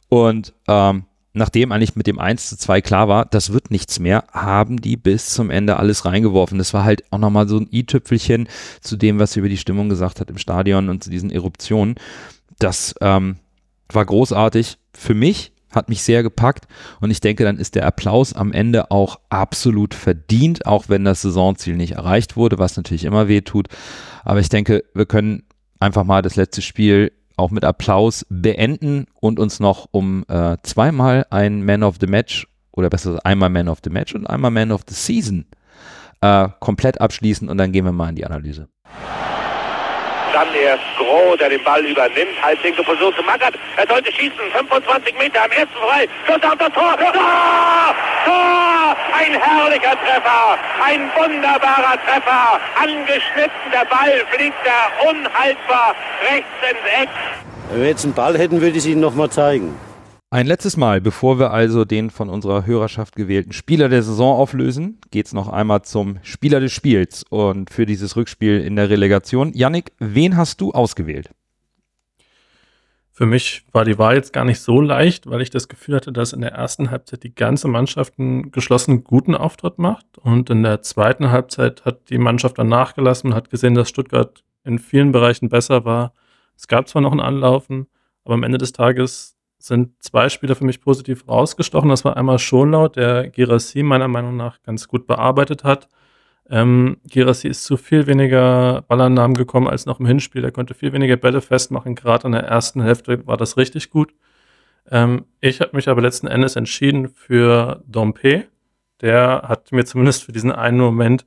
Und 0.09 0.53
ähm, 0.67 1.05
nachdem 1.33 1.71
eigentlich 1.71 1.95
mit 1.95 2.07
dem 2.07 2.19
1 2.19 2.49
zu 2.49 2.57
2 2.57 2.81
klar 2.81 3.07
war, 3.07 3.25
das 3.25 3.53
wird 3.53 3.71
nichts 3.71 3.99
mehr, 3.99 4.25
haben 4.31 4.81
die 4.81 4.97
bis 4.97 5.29
zum 5.31 5.49
Ende 5.49 5.77
alles 5.77 6.05
reingeworfen. 6.05 6.57
Das 6.57 6.73
war 6.73 6.83
halt 6.83 7.03
auch 7.11 7.19
nochmal 7.19 7.47
so 7.47 7.57
ein 7.57 7.69
i-Tüpfelchen 7.71 8.47
zu 8.81 8.97
dem, 8.97 9.19
was 9.19 9.33
sie 9.33 9.39
über 9.39 9.49
die 9.49 9.57
Stimmung 9.57 9.89
gesagt 9.89 10.19
hat 10.19 10.29
im 10.29 10.37
Stadion 10.37 10.89
und 10.89 11.03
zu 11.03 11.09
diesen 11.09 11.31
Eruptionen. 11.31 11.95
Das 12.59 12.95
ähm, 13.01 13.37
war 13.89 14.05
großartig 14.05 14.77
für 14.93 15.13
mich 15.13 15.51
hat 15.71 15.89
mich 15.89 16.01
sehr 16.01 16.23
gepackt 16.23 16.65
und 17.01 17.11
ich 17.11 17.19
denke, 17.19 17.43
dann 17.43 17.57
ist 17.57 17.75
der 17.75 17.85
Applaus 17.85 18.33
am 18.33 18.53
Ende 18.53 18.89
auch 18.89 19.19
absolut 19.29 19.93
verdient, 19.93 20.65
auch 20.65 20.85
wenn 20.87 21.03
das 21.03 21.21
Saisonziel 21.21 21.75
nicht 21.75 21.93
erreicht 21.93 22.35
wurde, 22.35 22.57
was 22.57 22.77
natürlich 22.77 23.03
immer 23.03 23.27
weh 23.27 23.41
tut. 23.41 23.67
Aber 24.23 24.39
ich 24.39 24.49
denke, 24.49 24.83
wir 24.93 25.05
können 25.05 25.43
einfach 25.79 26.03
mal 26.03 26.21
das 26.21 26.35
letzte 26.35 26.61
Spiel 26.61 27.11
auch 27.37 27.51
mit 27.51 27.63
Applaus 27.63 28.25
beenden 28.29 29.05
und 29.21 29.39
uns 29.39 29.59
noch 29.59 29.87
um 29.91 30.25
äh, 30.27 30.57
zweimal 30.63 31.25
ein 31.29 31.63
Man 31.63 31.83
of 31.83 31.97
the 32.01 32.07
Match 32.07 32.47
oder 32.71 32.89
besser 32.89 33.19
einmal 33.23 33.49
Man 33.49 33.69
of 33.69 33.79
the 33.83 33.89
Match 33.89 34.13
und 34.13 34.27
einmal 34.27 34.51
Man 34.51 34.71
of 34.71 34.81
the 34.87 34.95
Season 34.95 35.45
äh, 36.21 36.49
komplett 36.59 36.99
abschließen 36.99 37.47
und 37.47 37.57
dann 37.57 37.71
gehen 37.71 37.85
wir 37.85 37.91
mal 37.91 38.09
in 38.09 38.15
die 38.15 38.25
Analyse. 38.25 38.67
Dann 40.33 40.53
erst 40.53 40.83
Groh, 40.97 41.35
der 41.35 41.49
den 41.49 41.63
Ball 41.63 41.83
übernimmt. 41.85 42.41
Halblinke 42.41 42.83
Position 42.83 43.13
zu 43.15 43.23
Mackert. 43.23 43.55
Er 43.77 43.87
sollte 43.87 44.11
schießen. 44.11 44.51
25 44.51 45.17
Meter 45.17 45.43
am 45.43 45.51
ersten 45.51 45.77
frei. 45.77 46.07
Schuss 46.25 46.43
auf 46.43 46.57
das 46.57 46.73
Tor. 46.73 46.97
Tor! 46.97 47.95
Tor! 48.25 48.95
Ein 49.13 49.33
herrlicher 49.39 49.95
Treffer. 50.03 50.57
Ein 50.83 51.09
wunderbarer 51.15 51.97
Treffer. 52.05 52.59
Angeschnitten. 52.81 53.71
Der 53.71 53.85
Ball 53.85 54.25
fliegt 54.31 54.57
da 54.65 55.09
unhaltbar 55.09 55.95
rechts 56.29 56.47
ins 56.69 57.03
Eck. 57.03 57.09
Wenn 57.69 57.81
wir 57.81 57.89
jetzt 57.89 58.05
einen 58.05 58.13
Ball 58.13 58.37
hätten, 58.37 58.61
würde 58.61 58.71
ich 58.71 58.77
es 58.77 58.85
Ihnen 58.85 59.01
nochmal 59.01 59.29
zeigen. 59.29 59.77
Ein 60.29 60.45
letztes 60.45 60.75
Mal, 60.75 60.99
bevor 60.99 61.39
wir 61.39 61.51
also 61.51 61.85
den 61.85 62.09
von 62.09 62.27
unserer 62.27 62.65
Hörerschaft 62.65 63.15
gewählten 63.15 63.53
Spieler 63.53 63.87
der 63.87 64.03
Saison 64.03 64.35
auflösen, 64.35 64.99
geht 65.09 65.27
es 65.27 65.33
noch 65.33 65.47
einmal 65.47 65.83
zum 65.83 66.19
Spieler 66.21 66.59
des 66.59 66.73
Spiels 66.73 67.23
und 67.29 67.69
für 67.69 67.85
dieses 67.85 68.17
Rückspiel 68.17 68.59
in 68.59 68.75
der 68.75 68.89
Relegation. 68.89 69.53
Yannick, 69.53 69.93
wen 69.99 70.35
hast 70.35 70.59
du 70.59 70.73
ausgewählt? 70.73 71.29
Für 73.13 73.25
mich 73.25 73.63
war 73.71 73.85
die 73.85 73.97
Wahl 73.97 74.15
jetzt 74.15 74.33
gar 74.33 74.43
nicht 74.43 74.59
so 74.59 74.81
leicht, 74.81 75.29
weil 75.29 75.41
ich 75.41 75.49
das 75.49 75.69
Gefühl 75.69 75.95
hatte, 75.95 76.11
dass 76.11 76.33
in 76.33 76.41
der 76.41 76.51
ersten 76.51 76.91
Halbzeit 76.91 77.23
die 77.23 77.33
ganze 77.33 77.69
Mannschaft 77.69 78.19
einen 78.19 78.51
geschlossenen 78.51 79.05
guten 79.05 79.33
Auftritt 79.33 79.79
macht 79.79 80.17
und 80.17 80.49
in 80.49 80.61
der 80.61 80.81
zweiten 80.81 81.31
Halbzeit 81.31 81.85
hat 81.85 82.09
die 82.09 82.17
Mannschaft 82.17 82.57
dann 82.57 82.67
nachgelassen 82.67 83.29
und 83.29 83.35
hat 83.35 83.49
gesehen, 83.49 83.75
dass 83.75 83.87
Stuttgart 83.87 84.43
in 84.65 84.77
vielen 84.77 85.13
Bereichen 85.13 85.47
besser 85.47 85.85
war. 85.85 86.11
Es 86.57 86.67
gab 86.67 86.89
zwar 86.89 87.01
noch 87.01 87.13
ein 87.13 87.21
Anlaufen, 87.21 87.87
aber 88.25 88.33
am 88.33 88.43
Ende 88.43 88.57
des 88.57 88.73
Tages 88.73 89.36
sind 89.67 89.91
zwei 90.01 90.29
Spieler 90.29 90.55
für 90.55 90.65
mich 90.65 90.81
positiv 90.81 91.27
rausgestochen. 91.27 91.89
Das 91.89 92.05
war 92.05 92.17
einmal 92.17 92.39
Schonlaut, 92.39 92.95
der 92.95 93.29
Girassi 93.29 93.83
meiner 93.83 94.07
Meinung 94.07 94.37
nach 94.37 94.61
ganz 94.63 94.87
gut 94.87 95.07
bearbeitet 95.07 95.63
hat. 95.63 95.87
Ähm, 96.49 96.97
Girassi 97.09 97.47
ist 97.47 97.65
zu 97.65 97.77
viel 97.77 98.07
weniger 98.07 98.83
Ballannahmen 98.87 99.35
gekommen 99.35 99.67
als 99.67 99.85
noch 99.85 99.99
im 99.99 100.05
Hinspiel. 100.05 100.43
Er 100.43 100.51
konnte 100.51 100.73
viel 100.73 100.93
weniger 100.93 101.17
Bälle 101.17 101.41
festmachen. 101.41 101.95
Gerade 101.95 102.27
in 102.27 102.33
der 102.33 102.43
ersten 102.43 102.81
Hälfte 102.81 103.27
war 103.27 103.37
das 103.37 103.57
richtig 103.57 103.89
gut. 103.89 104.13
Ähm, 104.89 105.25
ich 105.41 105.59
habe 105.61 105.75
mich 105.75 105.89
aber 105.89 106.01
letzten 106.01 106.27
Endes 106.27 106.55
entschieden 106.55 107.09
für 107.09 107.83
Dompe. 107.87 108.45
Der 109.01 109.43
hat 109.47 109.71
mir 109.71 109.85
zumindest 109.85 110.23
für 110.23 110.31
diesen 110.31 110.51
einen 110.51 110.79
Moment 110.79 111.25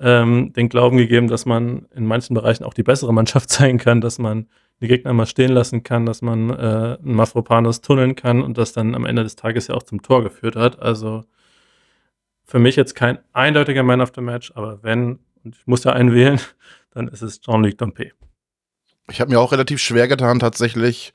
ähm, 0.00 0.52
den 0.54 0.68
Glauben 0.68 0.96
gegeben, 0.96 1.28
dass 1.28 1.46
man 1.46 1.86
in 1.94 2.06
manchen 2.06 2.34
Bereichen 2.34 2.64
auch 2.64 2.74
die 2.74 2.82
bessere 2.82 3.12
Mannschaft 3.12 3.50
sein 3.50 3.78
kann, 3.78 4.00
dass 4.00 4.18
man 4.18 4.48
die 4.84 4.88
Gegner 4.88 5.14
mal 5.14 5.26
stehen 5.26 5.50
lassen 5.50 5.82
kann, 5.82 6.04
dass 6.04 6.20
man 6.20 6.50
äh, 6.50 6.98
einen 7.02 7.14
Mafropanos 7.14 7.80
tunneln 7.80 8.16
kann 8.16 8.42
und 8.42 8.58
das 8.58 8.72
dann 8.72 8.94
am 8.94 9.06
Ende 9.06 9.22
des 9.22 9.34
Tages 9.34 9.68
ja 9.68 9.74
auch 9.74 9.82
zum 9.82 10.02
Tor 10.02 10.22
geführt 10.22 10.56
hat. 10.56 10.78
Also 10.78 11.24
für 12.44 12.58
mich 12.58 12.76
jetzt 12.76 12.94
kein 12.94 13.18
eindeutiger 13.32 13.82
Man 13.82 14.02
of 14.02 14.12
the 14.14 14.20
Match, 14.20 14.52
aber 14.54 14.82
wenn, 14.82 15.20
und 15.42 15.56
ich 15.56 15.66
muss 15.66 15.84
ja 15.84 15.92
einen 15.94 16.12
wählen, 16.12 16.38
dann 16.90 17.08
ist 17.08 17.22
es 17.22 17.40
Jean-Luc 17.40 17.78
Dompe. 17.78 18.12
Ich 19.10 19.20
habe 19.20 19.30
mir 19.30 19.40
auch 19.40 19.52
relativ 19.52 19.80
schwer 19.80 20.06
getan 20.06 20.38
tatsächlich, 20.38 21.14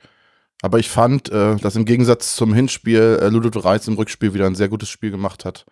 aber 0.62 0.78
ich 0.78 0.90
fand, 0.90 1.30
äh, 1.30 1.56
dass 1.56 1.76
im 1.76 1.84
Gegensatz 1.84 2.34
zum 2.34 2.52
Hinspiel 2.52 3.20
äh, 3.22 3.28
Ludo 3.28 3.56
Reis 3.60 3.86
im 3.86 3.94
Rückspiel 3.94 4.34
wieder 4.34 4.46
ein 4.46 4.56
sehr 4.56 4.68
gutes 4.68 4.88
Spiel 4.88 5.12
gemacht 5.12 5.44
hat 5.44 5.64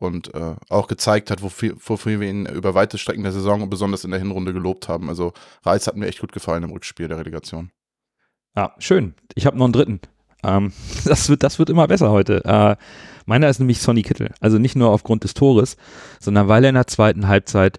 und 0.00 0.34
äh, 0.34 0.56
auch 0.70 0.88
gezeigt 0.88 1.30
hat, 1.30 1.42
wofür, 1.42 1.76
wofür 1.78 2.20
wir 2.20 2.28
ihn 2.28 2.46
über 2.46 2.74
weite 2.74 2.96
Strecken 2.98 3.22
der 3.22 3.32
Saison 3.32 3.62
und 3.62 3.70
besonders 3.70 4.02
in 4.02 4.10
der 4.10 4.18
Hinrunde 4.18 4.52
gelobt 4.52 4.88
haben. 4.88 5.08
Also 5.10 5.34
Reis 5.62 5.86
hat 5.86 5.96
mir 5.96 6.06
echt 6.06 6.20
gut 6.20 6.32
gefallen 6.32 6.62
im 6.62 6.70
Rückspiel 6.70 7.06
der 7.06 7.18
Relegation. 7.18 7.70
Ja, 8.56 8.74
schön. 8.78 9.14
Ich 9.34 9.44
habe 9.44 9.58
noch 9.58 9.66
einen 9.66 9.74
dritten. 9.74 10.00
Ähm, 10.42 10.72
das, 11.04 11.28
wird, 11.28 11.42
das 11.42 11.58
wird 11.58 11.68
immer 11.68 11.86
besser 11.86 12.10
heute. 12.10 12.42
Äh, 12.46 12.76
meiner 13.26 13.50
ist 13.50 13.58
nämlich 13.58 13.80
Sonny 13.80 14.02
Kittel. 14.02 14.32
Also 14.40 14.58
nicht 14.58 14.74
nur 14.74 14.88
aufgrund 14.88 15.22
des 15.22 15.34
Tores, 15.34 15.76
sondern 16.18 16.48
weil 16.48 16.64
er 16.64 16.70
in 16.70 16.76
der 16.76 16.86
zweiten 16.86 17.28
Halbzeit 17.28 17.78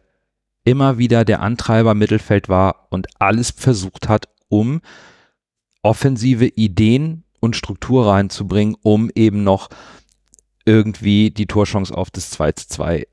immer 0.63 0.99
wieder 0.99 1.25
der 1.25 1.41
Antreiber 1.41 1.95
Mittelfeld 1.95 2.49
war 2.49 2.87
und 2.91 3.07
alles 3.19 3.49
versucht 3.49 4.07
hat, 4.07 4.29
um 4.47 4.81
offensive 5.81 6.45
Ideen 6.45 7.23
und 7.39 7.55
Struktur 7.55 8.05
reinzubringen, 8.05 8.75
um 8.83 9.09
eben 9.15 9.43
noch 9.43 9.69
irgendwie 10.65 11.31
die 11.31 11.47
Torchance 11.47 11.95
auf 11.95 12.11
das 12.11 12.29
2 12.31 12.51
zu 12.53 12.67
2 12.69 13.07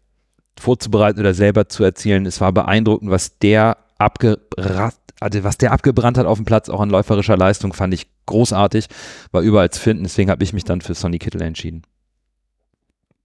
vorzubereiten 0.59 1.21
oder 1.21 1.35
selber 1.35 1.69
zu 1.69 1.85
erzielen. 1.85 2.27
Es 2.27 2.41
war 2.41 2.53
beeindruckend, 2.53 3.11
was 3.11 3.39
der 3.39 3.79
abgerat, 3.99 4.95
also 5.21 5.45
was 5.45 5.59
der 5.59 5.73
abgebrannt 5.73 6.19
hat 6.19 6.27
auf 6.27 6.39
dem 6.39 6.45
Platz, 6.45 6.69
auch 6.69 6.81
an 6.81 6.91
läuferischer 6.91 7.37
Leistung, 7.37 7.73
fand 7.73 7.95
ich 7.95 8.07
großartig, 8.27 8.89
war 9.33 9.43
überall 9.43 9.71
zu 9.71 9.81
finden. 9.81 10.05
Deswegen 10.05 10.31
habe 10.31 10.45
ich 10.45 10.53
mich 10.53 10.65
dann 10.65 10.81
für 10.81 10.95
Sonny 10.95 11.19
Kittel 11.19 11.43
entschieden. 11.43 11.83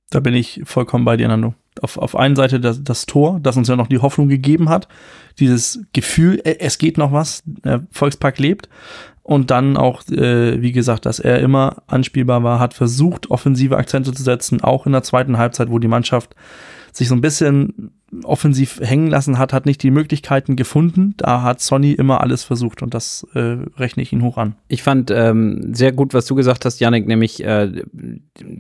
Da 0.10 0.20
bin 0.20 0.36
ich 0.36 0.62
vollkommen 0.64 1.06
bei 1.06 1.18
dir, 1.18 1.28
Nando. 1.28 1.56
Auf, 1.82 1.98
auf 1.98 2.16
einen 2.16 2.36
Seite 2.36 2.60
das, 2.60 2.84
das 2.84 3.08
Tor, 3.08 3.40
das 3.42 3.58
uns 3.58 3.68
ja 3.68 3.76
noch 3.76 3.88
die 3.88 3.98
Hoffnung 3.98 4.30
gegeben 4.30 4.70
hat, 4.70 4.88
dieses 5.40 5.86
Gefühl, 5.92 6.40
äh, 6.44 6.60
es 6.60 6.78
geht 6.78 7.00
noch 7.00 7.12
was, 7.12 7.42
der 7.46 7.88
Volkspark 7.90 8.38
lebt. 8.38 8.70
Und 9.24 9.52
dann 9.52 9.78
auch, 9.78 10.04
äh, 10.10 10.62
wie 10.62 10.74
gesagt, 10.74 11.06
dass 11.06 11.20
er 11.20 11.40
immer 11.40 11.84
anspielbar 11.88 12.44
war, 12.44 12.60
hat 12.60 12.74
versucht, 12.74 13.32
offensive 13.32 13.78
Akzente 13.78 14.12
zu 14.12 14.22
setzen, 14.22 14.62
auch 14.62 14.86
in 14.86 14.92
der 14.92 15.04
zweiten 15.04 15.38
Halbzeit, 15.38 15.70
wo 15.70 15.80
die 15.80 15.88
Mannschaft 15.88 16.36
sich 16.92 17.08
so 17.08 17.16
ein 17.16 17.22
bisschen 17.22 17.94
offensiv 18.24 18.80
hängen 18.82 19.08
lassen 19.08 19.40
hat, 19.40 19.54
hat 19.54 19.66
nicht 19.66 19.82
die 19.82 19.92
Möglichkeiten 19.92 20.56
gefunden. 20.56 21.16
Da 21.18 21.42
hat 21.42 21.62
Sonny 21.62 21.94
immer 21.94 22.22
alles 22.22 22.44
versucht 22.44 22.84
und 22.84 22.94
das 22.94 23.26
äh, 23.34 23.58
rechne 23.78 24.04
ich 24.04 24.14
ihn 24.14 24.22
hoch 24.22 24.38
an. 24.38 24.56
Ich 24.68 24.84
fand 24.84 25.10
ähm, 25.10 25.74
sehr 25.74 25.92
gut, 25.92 26.14
was 26.14 26.26
du 26.26 26.36
gesagt 26.36 26.66
hast, 26.66 26.80
Janik, 26.80 27.08
nämlich 27.08 27.44
äh, 27.44 27.84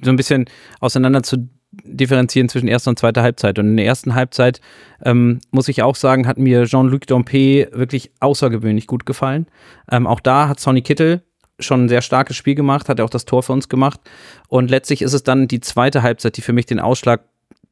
so 0.02 0.10
ein 0.10 0.16
bisschen 0.16 0.46
auseinander 0.80 1.22
zu 1.22 1.50
differenzieren 1.84 2.50
zwischen 2.50 2.68
erster 2.68 2.90
und 2.90 3.00
zweiter 3.00 3.24
Halbzeit. 3.24 3.60
Und 3.60 3.68
in 3.68 3.78
der 3.78 3.86
ersten 3.86 4.16
Halbzeit, 4.16 4.62
ähm, 5.04 5.40
muss 5.52 5.68
ich 5.68 5.82
auch 5.82 5.96
sagen, 5.96 6.28
hat 6.28 6.38
mir 6.38 6.66
Jean-Luc 6.66 7.08
Dompe 7.08 7.70
wirklich 7.72 8.12
außergewöhnlich 8.20 8.88
gut 8.88 9.06
gefallen. 9.06 9.48
Ähm, 9.92 10.08
auch 10.08 10.20
da 10.20 10.48
hat 10.48 10.60
Sonny 10.60 10.82
Kittel 10.82 11.24
schon 11.60 11.86
ein 11.86 11.90
sehr 11.90 12.02
starkes 12.02 12.36
Spiel 12.36 12.56
gemacht, 12.56 12.90
hat 12.90 13.00
er 13.00 13.06
auch 13.06 13.10
das 13.10 13.26
Tor 13.26 13.44
für 13.44 13.54
uns 13.54 13.70
gemacht. 13.70 14.00
Und 14.48 14.70
letztlich 14.70 15.02
ist 15.02 15.14
es 15.14 15.24
dann 15.24 15.48
die 15.48 15.60
zweite 15.62 16.04
Halbzeit, 16.04 16.38
die 16.38 16.42
für 16.42 16.54
mich 16.54 16.66
den 16.66 16.80
Ausschlag 16.80 17.22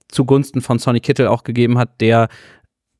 zugunsten 0.08 0.62
von 0.62 0.79
Sonny 0.79 1.00
Kittel 1.00 1.27
auch 1.27 1.43
gegeben 1.43 1.77
hat, 1.77 2.01
der 2.01 2.27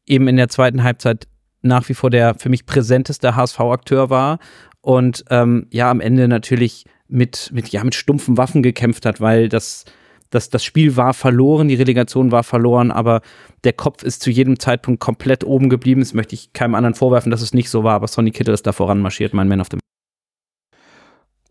eben 0.06 0.28
in 0.28 0.38
der 0.38 0.50
zweiten 0.50 0.84
Halbzeit 0.84 1.28
nach 1.62 1.88
wie 1.90 1.94
vor 1.94 2.10
der 2.10 2.36
für 2.36 2.50
mich 2.50 2.66
präsenteste 2.66 3.36
HSV-Akteur 3.36 4.10
war 4.10 4.40
und 4.82 5.24
ähm, 5.30 5.68
ja 5.72 5.92
am 5.92 6.02
Ende 6.02 6.28
natürlich 6.28 6.86
mit, 7.08 7.52
mit, 7.54 7.70
ja, 7.70 7.84
mit 7.84 7.94
stumpfen 7.94 8.38
Waffen 8.38 8.64
gekämpft 8.64 9.06
hat, 9.06 9.22
weil 9.22 9.50
das, 9.50 9.86
das, 10.32 10.50
das 10.50 10.64
Spiel 10.64 10.98
war 10.98 11.14
verloren, 11.14 11.68
die 11.68 11.76
Relegation 11.76 12.32
war 12.32 12.44
verloren, 12.44 12.90
aber 12.90 13.22
der 13.64 13.74
Kopf 13.74 14.02
ist 14.02 14.24
zu 14.24 14.32
jedem 14.32 14.60
Zeitpunkt 14.60 15.00
komplett 15.00 15.44
oben 15.44 15.70
geblieben. 15.70 16.02
Das 16.02 16.14
möchte 16.14 16.34
ich 16.34 16.54
keinem 16.54 16.74
anderen 16.74 16.96
vorwerfen, 16.96 17.30
dass 17.30 17.42
es 17.42 17.54
nicht 17.54 17.70
so 17.70 17.84
war, 17.84 17.94
aber 17.94 18.08
Sonny 18.08 18.32
Kittel 18.32 18.54
ist 18.54 18.66
da 18.66 18.72
voranmarschiert, 18.72 19.34
mein 19.34 19.48
Man 19.48 19.62
of 19.62 19.68
the 19.72 19.78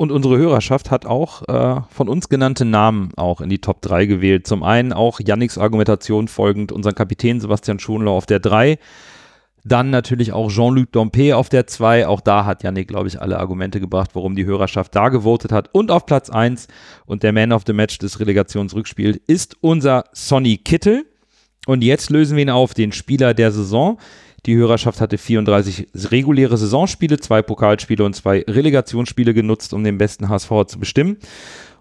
und 0.00 0.10
unsere 0.10 0.38
Hörerschaft 0.38 0.90
hat 0.90 1.04
auch 1.04 1.46
äh, 1.46 1.82
von 1.90 2.08
uns 2.08 2.30
genannte 2.30 2.64
Namen 2.64 3.10
auch 3.16 3.42
in 3.42 3.50
die 3.50 3.60
Top 3.60 3.82
3 3.82 4.06
gewählt. 4.06 4.46
Zum 4.46 4.62
einen 4.62 4.94
auch 4.94 5.20
Yannicks 5.20 5.58
Argumentation 5.58 6.26
folgend 6.26 6.72
unseren 6.72 6.94
Kapitän 6.94 7.38
Sebastian 7.38 7.78
Schonlau 7.78 8.16
auf 8.16 8.24
der 8.24 8.40
3. 8.40 8.78
Dann 9.64 9.90
natürlich 9.90 10.32
auch 10.32 10.50
Jean-Luc 10.50 10.92
Dompe 10.92 11.36
auf 11.36 11.48
der 11.48 11.66
2. 11.66 12.06
Auch 12.06 12.20
da 12.20 12.44
hat 12.44 12.62
Yannick, 12.62 12.88
glaube 12.88 13.08
ich, 13.08 13.20
alle 13.20 13.38
Argumente 13.38 13.80
gebracht, 13.80 14.10
warum 14.14 14.34
die 14.34 14.46
Hörerschaft 14.46 14.94
da 14.94 15.08
gewotet 15.08 15.52
hat. 15.52 15.68
Und 15.72 15.90
auf 15.90 16.06
Platz 16.06 16.30
1 16.30 16.68
und 17.06 17.22
der 17.22 17.32
Man 17.32 17.52
of 17.52 17.62
the 17.66 17.72
Match 17.72 17.98
des 17.98 18.20
Relegationsrückspiels 18.20 19.18
ist 19.26 19.56
unser 19.60 20.04
Sonny 20.12 20.56
Kittel. 20.58 21.04
Und 21.66 21.84
jetzt 21.84 22.10
lösen 22.10 22.36
wir 22.36 22.42
ihn 22.42 22.50
auf, 22.50 22.72
den 22.72 22.92
Spieler 22.92 23.34
der 23.34 23.52
Saison. 23.52 23.98
Die 24.46 24.56
Hörerschaft 24.56 25.02
hatte 25.02 25.18
34 25.18 25.88
reguläre 26.10 26.56
Saisonspiele, 26.56 27.18
zwei 27.18 27.42
Pokalspiele 27.42 28.02
und 28.02 28.16
zwei 28.16 28.42
Relegationsspiele 28.48 29.34
genutzt, 29.34 29.74
um 29.74 29.84
den 29.84 29.98
besten 29.98 30.30
HSV 30.30 30.50
zu 30.66 30.78
bestimmen. 30.78 31.18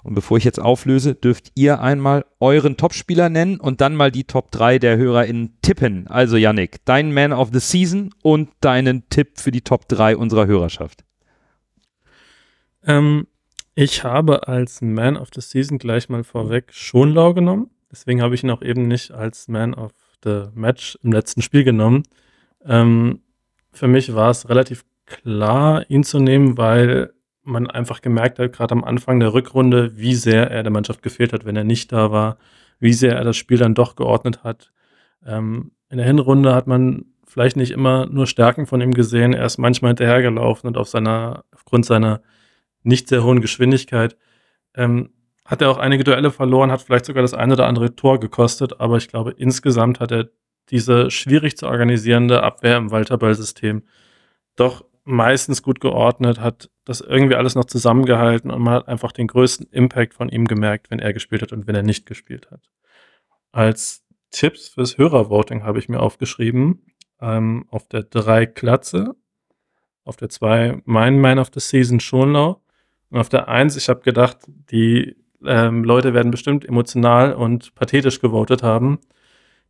Und 0.03 0.15
bevor 0.15 0.37
ich 0.37 0.43
jetzt 0.43 0.59
auflöse, 0.59 1.15
dürft 1.15 1.51
ihr 1.55 1.81
einmal 1.81 2.25
euren 2.39 2.77
Topspieler 2.77 3.29
nennen 3.29 3.59
und 3.59 3.81
dann 3.81 3.95
mal 3.95 4.11
die 4.11 4.23
Top 4.23 4.51
3 4.51 4.79
der 4.79 4.97
HörerInnen 4.97 5.57
tippen. 5.61 6.07
Also 6.07 6.37
Yannick, 6.37 6.85
dein 6.85 7.13
Man 7.13 7.33
of 7.33 7.49
the 7.51 7.59
Season 7.59 8.13
und 8.21 8.49
deinen 8.61 9.09
Tipp 9.09 9.39
für 9.39 9.51
die 9.51 9.61
Top 9.61 9.87
3 9.89 10.15
unserer 10.15 10.47
Hörerschaft. 10.47 11.03
Ähm, 12.85 13.27
ich 13.75 14.03
habe 14.03 14.47
als 14.47 14.81
Man 14.81 15.17
of 15.17 15.29
the 15.33 15.41
Season 15.41 15.77
gleich 15.77 16.09
mal 16.09 16.23
vorweg 16.23 16.73
Schonlau 16.73 17.33
genommen. 17.33 17.69
Deswegen 17.91 18.21
habe 18.21 18.35
ich 18.35 18.43
ihn 18.43 18.51
auch 18.51 18.61
eben 18.61 18.87
nicht 18.87 19.11
als 19.11 19.47
Man 19.47 19.73
of 19.73 19.91
the 20.23 20.45
Match 20.53 20.97
im 21.03 21.11
letzten 21.11 21.41
Spiel 21.41 21.63
genommen. 21.63 22.03
Ähm, 22.65 23.21
für 23.71 23.87
mich 23.87 24.13
war 24.13 24.29
es 24.29 24.49
relativ 24.49 24.85
klar, 25.05 25.89
ihn 25.89 26.03
zu 26.03 26.19
nehmen, 26.19 26.57
weil 26.57 27.13
man 27.49 27.69
einfach 27.69 28.01
gemerkt 28.01 28.39
hat, 28.39 28.53
gerade 28.53 28.73
am 28.73 28.83
Anfang 28.83 29.19
der 29.19 29.33
Rückrunde, 29.33 29.97
wie 29.97 30.15
sehr 30.15 30.49
er 30.49 30.63
der 30.63 30.71
Mannschaft 30.71 31.01
gefehlt 31.01 31.33
hat, 31.33 31.45
wenn 31.45 31.55
er 31.55 31.63
nicht 31.63 31.91
da 31.91 32.11
war, 32.11 32.37
wie 32.79 32.93
sehr 32.93 33.15
er 33.15 33.23
das 33.23 33.37
Spiel 33.37 33.57
dann 33.57 33.75
doch 33.75 33.95
geordnet 33.95 34.43
hat. 34.43 34.71
Ähm, 35.25 35.71
in 35.89 35.97
der 35.97 36.07
Hinrunde 36.07 36.53
hat 36.53 36.67
man 36.67 37.05
vielleicht 37.25 37.57
nicht 37.57 37.71
immer 37.71 38.05
nur 38.07 38.27
Stärken 38.27 38.65
von 38.65 38.81
ihm 38.81 38.93
gesehen. 38.93 39.33
Er 39.33 39.45
ist 39.45 39.57
manchmal 39.57 39.89
hinterhergelaufen 39.89 40.67
und 40.67 40.77
auf 40.77 40.87
seiner, 40.89 41.43
aufgrund 41.53 41.85
seiner 41.85 42.21
nicht 42.83 43.07
sehr 43.07 43.23
hohen 43.23 43.41
Geschwindigkeit 43.41 44.17
ähm, 44.75 45.09
hat 45.45 45.61
er 45.61 45.69
auch 45.71 45.77
einige 45.77 46.03
Duelle 46.03 46.31
verloren, 46.31 46.71
hat 46.71 46.81
vielleicht 46.81 47.05
sogar 47.05 47.23
das 47.23 47.33
eine 47.33 47.53
oder 47.53 47.67
andere 47.67 47.95
Tor 47.95 48.19
gekostet, 48.19 48.79
aber 48.79 48.97
ich 48.97 49.07
glaube, 49.07 49.31
insgesamt 49.31 49.99
hat 49.99 50.11
er 50.11 50.29
diese 50.69 51.09
schwierig 51.09 51.57
zu 51.57 51.65
organisierende 51.65 52.43
Abwehr 52.43 52.77
im 52.77 52.91
Walterball-System 52.91 53.83
doch 54.55 54.85
meistens 55.09 55.63
gut 55.63 55.79
geordnet, 55.79 56.39
hat 56.39 56.69
das 56.85 57.01
irgendwie 57.01 57.35
alles 57.35 57.55
noch 57.55 57.65
zusammengehalten 57.65 58.51
und 58.51 58.61
man 58.61 58.75
hat 58.75 58.87
einfach 58.87 59.11
den 59.11 59.27
größten 59.27 59.67
Impact 59.71 60.13
von 60.13 60.29
ihm 60.29 60.45
gemerkt, 60.45 60.91
wenn 60.91 60.99
er 60.99 61.13
gespielt 61.13 61.41
hat 61.41 61.51
und 61.51 61.67
wenn 61.67 61.75
er 61.75 61.83
nicht 61.83 62.05
gespielt 62.05 62.49
hat. 62.51 62.69
Als 63.51 64.05
Tipps 64.29 64.69
fürs 64.69 64.97
Hörervoting 64.97 65.63
habe 65.63 65.79
ich 65.79 65.89
mir 65.89 65.99
aufgeschrieben, 65.99 66.85
ähm, 67.19 67.65
auf 67.69 67.87
der 67.87 68.03
3 68.03 68.45
Klatze, 68.45 69.15
auf 70.03 70.15
der 70.15 70.29
2 70.29 70.81
mein 70.85 71.19
Man 71.19 71.39
of 71.39 71.49
the 71.53 71.59
Season 71.59 71.99
Schonlau 71.99 72.61
und 73.09 73.19
auf 73.19 73.29
der 73.29 73.47
1, 73.47 73.75
ich 73.77 73.89
habe 73.89 74.01
gedacht, 74.01 74.37
die 74.47 75.15
ähm, 75.43 75.83
Leute 75.83 76.13
werden 76.13 76.31
bestimmt 76.31 76.65
emotional 76.65 77.33
und 77.33 77.73
pathetisch 77.73 78.21
gewotet 78.21 78.61
haben. 78.61 78.99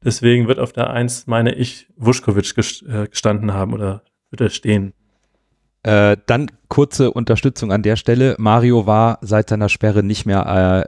Deswegen 0.03 0.47
wird 0.47 0.59
auf 0.59 0.73
der 0.73 0.89
1, 0.89 1.27
meine 1.27 1.55
ich, 1.55 1.87
Vuskovic 1.95 2.57
äh, 2.57 3.07
gestanden 3.07 3.53
haben 3.53 3.73
oder 3.73 4.03
wird 4.29 4.41
er 4.41 4.49
stehen. 4.49 4.93
Äh, 5.83 6.17
dann 6.25 6.51
kurze 6.67 7.11
Unterstützung 7.11 7.71
an 7.71 7.83
der 7.83 7.95
Stelle. 7.95 8.35
Mario 8.37 8.85
war 8.85 9.17
seit 9.21 9.49
seiner 9.49 9.69
Sperre 9.69 10.03
nicht 10.03 10.25
mehr 10.25 10.41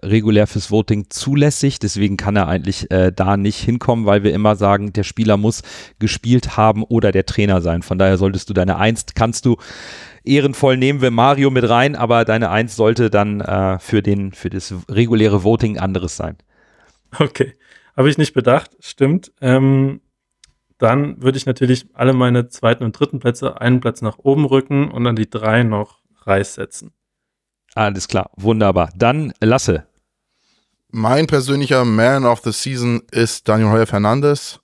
äh, 0.03 0.05
regulär 0.05 0.47
fürs 0.47 0.69
Voting 0.69 1.05
zulässig, 1.09 1.79
deswegen 1.79 2.17
kann 2.17 2.35
er 2.35 2.49
eigentlich 2.49 2.91
äh, 2.91 3.11
da 3.13 3.37
nicht 3.37 3.59
hinkommen, 3.59 4.05
weil 4.05 4.23
wir 4.23 4.33
immer 4.33 4.57
sagen, 4.57 4.91
der 4.91 5.03
Spieler 5.03 5.37
muss 5.37 5.63
gespielt 5.99 6.57
haben 6.57 6.83
oder 6.83 7.13
der 7.13 7.25
Trainer 7.25 7.61
sein. 7.61 7.83
Von 7.83 7.97
daher 7.99 8.17
solltest 8.17 8.49
du 8.49 8.53
deine 8.53 8.77
Eins, 8.77 9.05
kannst 9.15 9.45
du 9.45 9.55
ehrenvoll 10.23 10.77
nehmen 10.77 11.01
wir 11.01 11.11
Mario 11.11 11.49
mit 11.49 11.67
rein, 11.67 11.95
aber 11.95 12.25
deine 12.25 12.49
Eins 12.49 12.75
sollte 12.75 13.09
dann 13.09 13.41
äh, 13.41 13.79
für, 13.79 14.01
den, 14.01 14.33
für 14.33 14.49
das 14.49 14.73
reguläre 14.89 15.43
Voting 15.43 15.77
anderes 15.79 16.17
sein. 16.17 16.37
Okay. 17.17 17.53
Habe 17.95 18.09
ich 18.09 18.17
nicht 18.17 18.33
bedacht, 18.33 18.71
stimmt. 18.79 19.31
Ähm, 19.41 20.01
dann 20.81 21.21
würde 21.21 21.37
ich 21.37 21.45
natürlich 21.45 21.85
alle 21.93 22.13
meine 22.13 22.49
zweiten 22.49 22.83
und 22.83 22.99
dritten 22.99 23.19
Plätze 23.19 23.61
einen 23.61 23.81
Platz 23.81 24.01
nach 24.01 24.17
oben 24.17 24.45
rücken 24.45 24.89
und 24.89 25.03
dann 25.03 25.15
die 25.15 25.29
drei 25.29 25.63
noch 25.63 25.99
Reis 26.23 26.55
setzen. 26.55 26.91
Alles 27.75 28.07
klar, 28.07 28.31
wunderbar. 28.35 28.89
Dann 28.95 29.31
Lasse. 29.39 29.85
Mein 30.89 31.27
persönlicher 31.27 31.85
Man 31.85 32.25
of 32.25 32.41
the 32.43 32.51
Season 32.51 33.01
ist 33.11 33.47
Daniel 33.47 33.69
Heuer 33.69 33.85
Fernandes. 33.85 34.59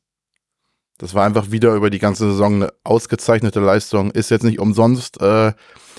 Das 0.98 1.14
war 1.14 1.24
einfach 1.24 1.52
wieder 1.52 1.76
über 1.76 1.92
die 1.92 2.00
ganze 2.00 2.32
Saison 2.32 2.56
eine 2.56 2.74
ausgezeichnete 2.84 3.60
Leistung. 3.60 4.10
Ist 4.12 4.32
jetzt 4.32 4.44
nicht 4.44 4.60
umsonst 4.60 5.22
äh, 5.22 5.54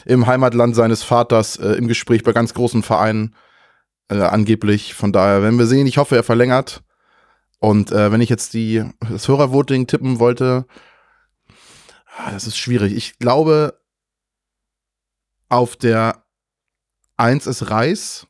im 0.04 0.26
Heimatland 0.26 0.74
seines 0.74 1.04
Vaters 1.04 1.56
äh, 1.56 1.74
im 1.74 1.86
Gespräch 1.86 2.24
bei 2.24 2.32
ganz 2.32 2.52
großen 2.54 2.82
Vereinen 2.82 3.36
äh, 4.08 4.16
angeblich. 4.16 4.94
Von 4.94 5.12
daher 5.12 5.42
werden 5.42 5.58
wir 5.58 5.66
sehen. 5.66 5.86
Ich 5.86 5.98
hoffe, 5.98 6.16
er 6.16 6.24
verlängert. 6.24 6.82
Und 7.58 7.90
äh, 7.90 8.12
wenn 8.12 8.20
ich 8.20 8.28
jetzt 8.28 8.54
die, 8.54 8.84
das 9.00 9.26
Hörervoting 9.26 9.86
tippen 9.86 10.18
wollte, 10.18 10.66
ah, 12.16 12.30
das 12.30 12.46
ist 12.46 12.56
schwierig. 12.56 12.94
Ich 12.94 13.18
glaube, 13.18 13.80
auf 15.48 15.76
der 15.76 16.24
1 17.16 17.46
ist 17.46 17.70
Reis, 17.70 18.26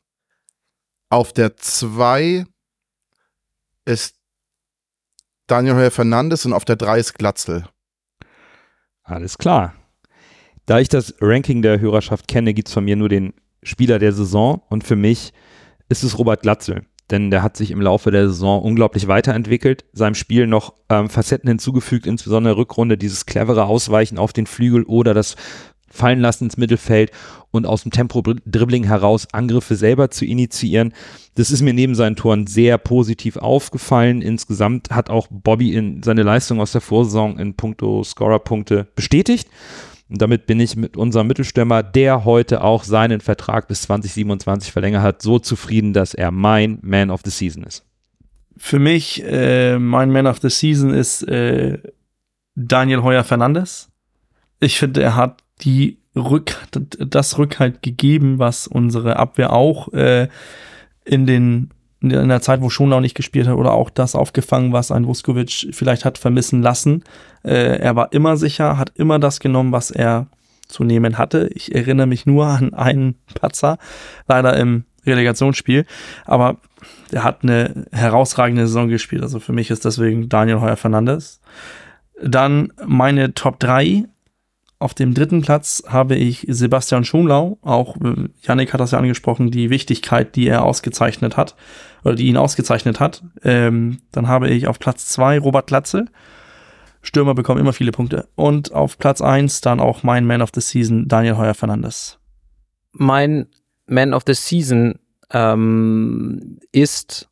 auf 1.09 1.33
der 1.33 1.57
2 1.57 2.45
ist 3.85 4.15
Daniel 5.47 5.75
Heuer 5.75 5.91
Fernandes 5.91 6.45
und 6.45 6.53
auf 6.53 6.65
der 6.65 6.75
3 6.75 6.99
ist 6.99 7.13
Glatzel. 7.15 7.67
Alles 9.03 9.37
klar. 9.37 9.75
Da 10.65 10.79
ich 10.79 10.89
das 10.89 11.15
Ranking 11.19 11.63
der 11.63 11.79
Hörerschaft 11.79 12.27
kenne, 12.27 12.53
gibt 12.53 12.67
es 12.67 12.73
von 12.73 12.85
mir 12.85 12.95
nur 12.95 13.09
den 13.09 13.33
Spieler 13.63 13.97
der 13.99 14.13
Saison 14.13 14.61
und 14.69 14.83
für 14.83 14.95
mich 14.95 15.33
ist 15.89 16.03
es 16.03 16.17
Robert 16.17 16.43
Glatzel. 16.43 16.85
Denn 17.11 17.31
der 17.31 17.41
hat 17.41 17.57
sich 17.57 17.71
im 17.71 17.81
Laufe 17.81 18.11
der 18.11 18.27
Saison 18.27 18.61
unglaublich 18.61 19.07
weiterentwickelt, 19.07 19.85
seinem 19.93 20.15
Spiel 20.15 20.47
noch 20.47 20.73
ähm, 20.89 21.09
Facetten 21.09 21.49
hinzugefügt, 21.49 22.05
insbesondere 22.05 22.57
Rückrunde, 22.57 22.97
dieses 22.97 23.25
clevere 23.25 23.65
Ausweichen 23.65 24.17
auf 24.17 24.33
den 24.33 24.45
Flügel 24.45 24.83
oder 24.83 25.13
das 25.13 25.35
fallen 25.91 26.19
lassen 26.19 26.45
ins 26.45 26.57
Mittelfeld 26.57 27.11
und 27.51 27.65
aus 27.65 27.81
dem 27.83 27.91
Tempo-Dribbling 27.91 28.83
heraus 28.83 29.27
Angriffe 29.31 29.75
selber 29.75 30.11
zu 30.11 30.25
initiieren. 30.25 30.93
Das 31.35 31.51
ist 31.51 31.61
mir 31.61 31.73
neben 31.73 31.95
seinen 31.95 32.15
Toren 32.15 32.47
sehr 32.47 32.77
positiv 32.77 33.37
aufgefallen. 33.37 34.21
Insgesamt 34.21 34.91
hat 34.91 35.09
auch 35.09 35.27
Bobby 35.31 35.73
in 35.73 36.03
seine 36.03 36.23
Leistung 36.23 36.61
aus 36.61 36.71
der 36.73 36.81
Vorsaison 36.81 37.39
in 37.39 37.55
puncto 37.55 38.03
Scorer-Punkte 38.03 38.87
bestätigt. 38.95 39.49
Und 40.09 40.21
damit 40.21 40.47
bin 40.47 40.59
ich 40.59 40.75
mit 40.75 40.97
unserem 40.97 41.27
Mittelstürmer, 41.27 41.83
der 41.83 42.25
heute 42.25 42.63
auch 42.63 42.83
seinen 42.83 43.21
Vertrag 43.21 43.67
bis 43.67 43.83
2027 43.83 44.71
verlängert 44.71 45.03
hat, 45.03 45.21
so 45.21 45.37
zufrieden, 45.37 45.93
dass 45.93 46.15
er 46.15 46.31
mein 46.31 46.79
Man 46.81 47.11
of 47.11 47.21
the 47.23 47.29
Season 47.29 47.63
ist. 47.63 47.85
Für 48.57 48.79
mich, 48.79 49.23
äh, 49.23 49.77
mein 49.77 50.11
Man 50.11 50.25
of 50.25 50.39
the 50.41 50.49
Season 50.49 50.91
ist 50.91 51.21
äh, 51.23 51.77
Daniel 52.55 53.03
Heuer 53.03 53.23
Fernandes. 53.23 53.89
Ich 54.59 54.79
finde, 54.79 55.01
er 55.01 55.15
hat 55.15 55.43
die 55.61 55.99
Rück, 56.15 56.57
das 56.71 57.37
Rückhalt 57.37 57.81
gegeben, 57.81 58.39
was 58.39 58.67
unsere 58.67 59.17
Abwehr 59.17 59.53
auch 59.53 59.93
äh, 59.93 60.27
in 61.05 61.25
den 61.25 61.69
in 62.01 62.29
der 62.29 62.41
Zeit, 62.41 62.61
wo 62.61 62.69
Schonlau 62.69 62.99
nicht 63.01 63.15
gespielt 63.15 63.47
hat, 63.47 63.55
oder 63.55 63.73
auch 63.73 63.89
das 63.89 64.15
aufgefangen, 64.15 64.71
was 64.71 64.91
ein 64.91 65.05
Vuskovic 65.05 65.67
vielleicht 65.71 66.05
hat 66.05 66.17
vermissen 66.17 66.61
lassen. 66.61 67.03
Äh, 67.43 67.79
er 67.79 67.95
war 67.95 68.13
immer 68.13 68.37
sicher, 68.37 68.77
hat 68.77 68.93
immer 68.95 69.19
das 69.19 69.39
genommen, 69.39 69.71
was 69.71 69.91
er 69.91 70.27
zu 70.67 70.83
nehmen 70.83 71.17
hatte. 71.17 71.49
Ich 71.53 71.75
erinnere 71.75 72.07
mich 72.07 72.25
nur 72.25 72.45
an 72.45 72.73
einen 72.73 73.15
Patzer, 73.33 73.77
leider 74.27 74.55
im 74.55 74.85
Relegationsspiel, 75.05 75.85
aber 76.25 76.57
er 77.11 77.23
hat 77.23 77.39
eine 77.43 77.85
herausragende 77.91 78.67
Saison 78.67 78.87
gespielt. 78.87 79.23
Also 79.23 79.39
für 79.39 79.53
mich 79.53 79.69
ist 79.69 79.83
deswegen 79.83 80.29
Daniel 80.29 80.61
Heuer 80.61 80.77
Fernandes. 80.77 81.41
Dann 82.21 82.71
meine 82.85 83.33
Top 83.33 83.59
3 83.59 84.05
auf 84.79 84.93
dem 84.93 85.13
dritten 85.13 85.41
Platz 85.41 85.83
habe 85.87 86.15
ich 86.15 86.45
Sebastian 86.47 87.03
Schonlau. 87.03 87.59
Auch 87.61 87.97
äh, 87.97 88.29
Yannick 88.41 88.71
hat 88.71 88.79
das 88.79 88.91
ja 88.91 88.97
angesprochen, 88.97 89.51
die 89.51 89.69
Wichtigkeit, 89.69 90.37
die 90.37 90.47
er 90.47 90.63
ausgezeichnet 90.63 91.35
hat, 91.35 91.55
oder 92.05 92.15
die 92.15 92.27
ihn 92.27 92.37
ausgezeichnet 92.37 93.01
hat. 93.01 93.21
Ähm, 93.43 93.99
dann 94.13 94.29
habe 94.29 94.49
ich 94.49 94.67
auf 94.67 94.79
Platz 94.79 95.07
zwei 95.07 95.37
Robert 95.37 95.67
Glatze. 95.67 96.05
Stürmer 97.01 97.35
bekommen 97.35 97.59
immer 97.59 97.73
viele 97.73 97.91
Punkte. 97.91 98.29
Und 98.35 98.71
auf 98.71 98.97
Platz 98.97 99.21
eins 99.21 99.59
dann 99.59 99.81
auch 99.81 100.03
mein 100.03 100.25
Man 100.25 100.41
of 100.41 100.51
the 100.53 100.61
Season, 100.61 101.09
Daniel 101.09 101.37
Heuer 101.37 101.53
Fernandes. 101.53 102.17
Mein 102.93 103.47
Man 103.85 104.13
of 104.13 104.23
the 104.25 104.33
Season 104.33 104.97
ähm, 105.31 106.59
ist 106.71 107.29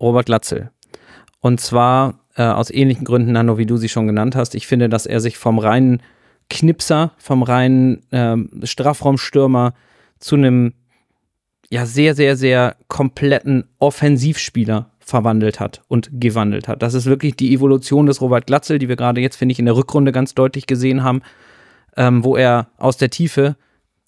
Robert 0.00 0.26
Glatzel. 0.26 0.70
Und 1.40 1.60
zwar 1.60 2.20
äh, 2.36 2.44
aus 2.44 2.70
ähnlichen 2.70 3.04
Gründen, 3.04 3.32
Nano, 3.32 3.58
wie 3.58 3.66
du 3.66 3.78
sie 3.78 3.88
schon 3.88 4.06
genannt 4.06 4.36
hast. 4.36 4.54
Ich 4.54 4.68
finde, 4.68 4.88
dass 4.88 5.06
er 5.06 5.20
sich 5.20 5.38
vom 5.38 5.58
reinen 5.58 6.00
Knipser, 6.50 7.12
vom 7.18 7.42
reinen 7.42 8.02
ähm, 8.12 8.50
Strafraumstürmer 8.62 9.74
zu 10.18 10.36
einem 10.36 10.74
ja 11.70 11.86
sehr, 11.86 12.14
sehr, 12.14 12.36
sehr 12.36 12.76
kompletten 12.88 13.64
Offensivspieler 13.78 14.90
verwandelt 15.00 15.60
hat 15.60 15.82
und 15.88 16.08
gewandelt 16.12 16.68
hat. 16.68 16.82
Das 16.82 16.94
ist 16.94 17.06
wirklich 17.06 17.36
die 17.36 17.52
Evolution 17.52 18.06
des 18.06 18.20
Robert 18.20 18.46
Glatzel, 18.46 18.78
die 18.78 18.88
wir 18.88 18.96
gerade 18.96 19.20
jetzt, 19.20 19.36
finde 19.36 19.52
ich, 19.52 19.58
in 19.58 19.66
der 19.66 19.76
Rückrunde 19.76 20.12
ganz 20.12 20.34
deutlich 20.34 20.66
gesehen 20.66 21.02
haben, 21.02 21.22
ähm, 21.96 22.24
wo 22.24 22.36
er 22.36 22.68
aus 22.78 22.96
der 22.96 23.10
Tiefe, 23.10 23.56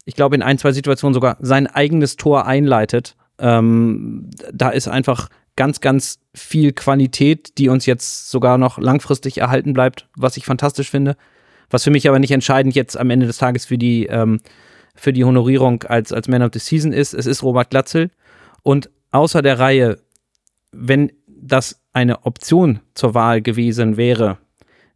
ich 0.04 0.14
glaube, 0.14 0.36
in 0.36 0.42
ein, 0.42 0.58
zwei 0.58 0.72
Situationen 0.72 1.14
sogar 1.14 1.36
sein 1.40 1.66
eigenes 1.66 2.16
Tor 2.16 2.46
einleitet. 2.46 3.16
Ähm, 3.38 4.30
da 4.52 4.70
ist 4.70 4.88
einfach 4.88 5.28
ganz, 5.56 5.80
ganz 5.80 6.18
viel 6.34 6.72
Qualität, 6.72 7.58
die 7.58 7.68
uns 7.68 7.86
jetzt 7.86 8.30
sogar 8.30 8.58
noch 8.58 8.78
langfristig 8.78 9.38
erhalten 9.38 9.72
bleibt, 9.72 10.08
was 10.16 10.36
ich 10.36 10.44
fantastisch 10.44 10.90
finde. 10.90 11.16
Was 11.70 11.84
für 11.84 11.90
mich 11.90 12.08
aber 12.08 12.18
nicht 12.18 12.30
entscheidend 12.30 12.74
jetzt 12.74 12.96
am 12.96 13.10
Ende 13.10 13.26
des 13.26 13.38
Tages 13.38 13.66
für 13.66 13.78
die, 13.78 14.06
ähm, 14.06 14.40
für 14.94 15.12
die 15.12 15.24
Honorierung 15.24 15.82
als, 15.84 16.12
als 16.12 16.28
Man 16.28 16.42
of 16.42 16.50
the 16.52 16.58
Season 16.58 16.92
ist. 16.92 17.14
Es 17.14 17.26
ist 17.26 17.42
Robert 17.42 17.70
Glatzel. 17.70 18.10
Und 18.62 18.90
außer 19.10 19.42
der 19.42 19.58
Reihe, 19.58 19.98
wenn 20.72 21.12
das 21.26 21.80
eine 21.92 22.24
Option 22.24 22.80
zur 22.94 23.14
Wahl 23.14 23.42
gewesen 23.42 23.96
wäre, 23.96 24.38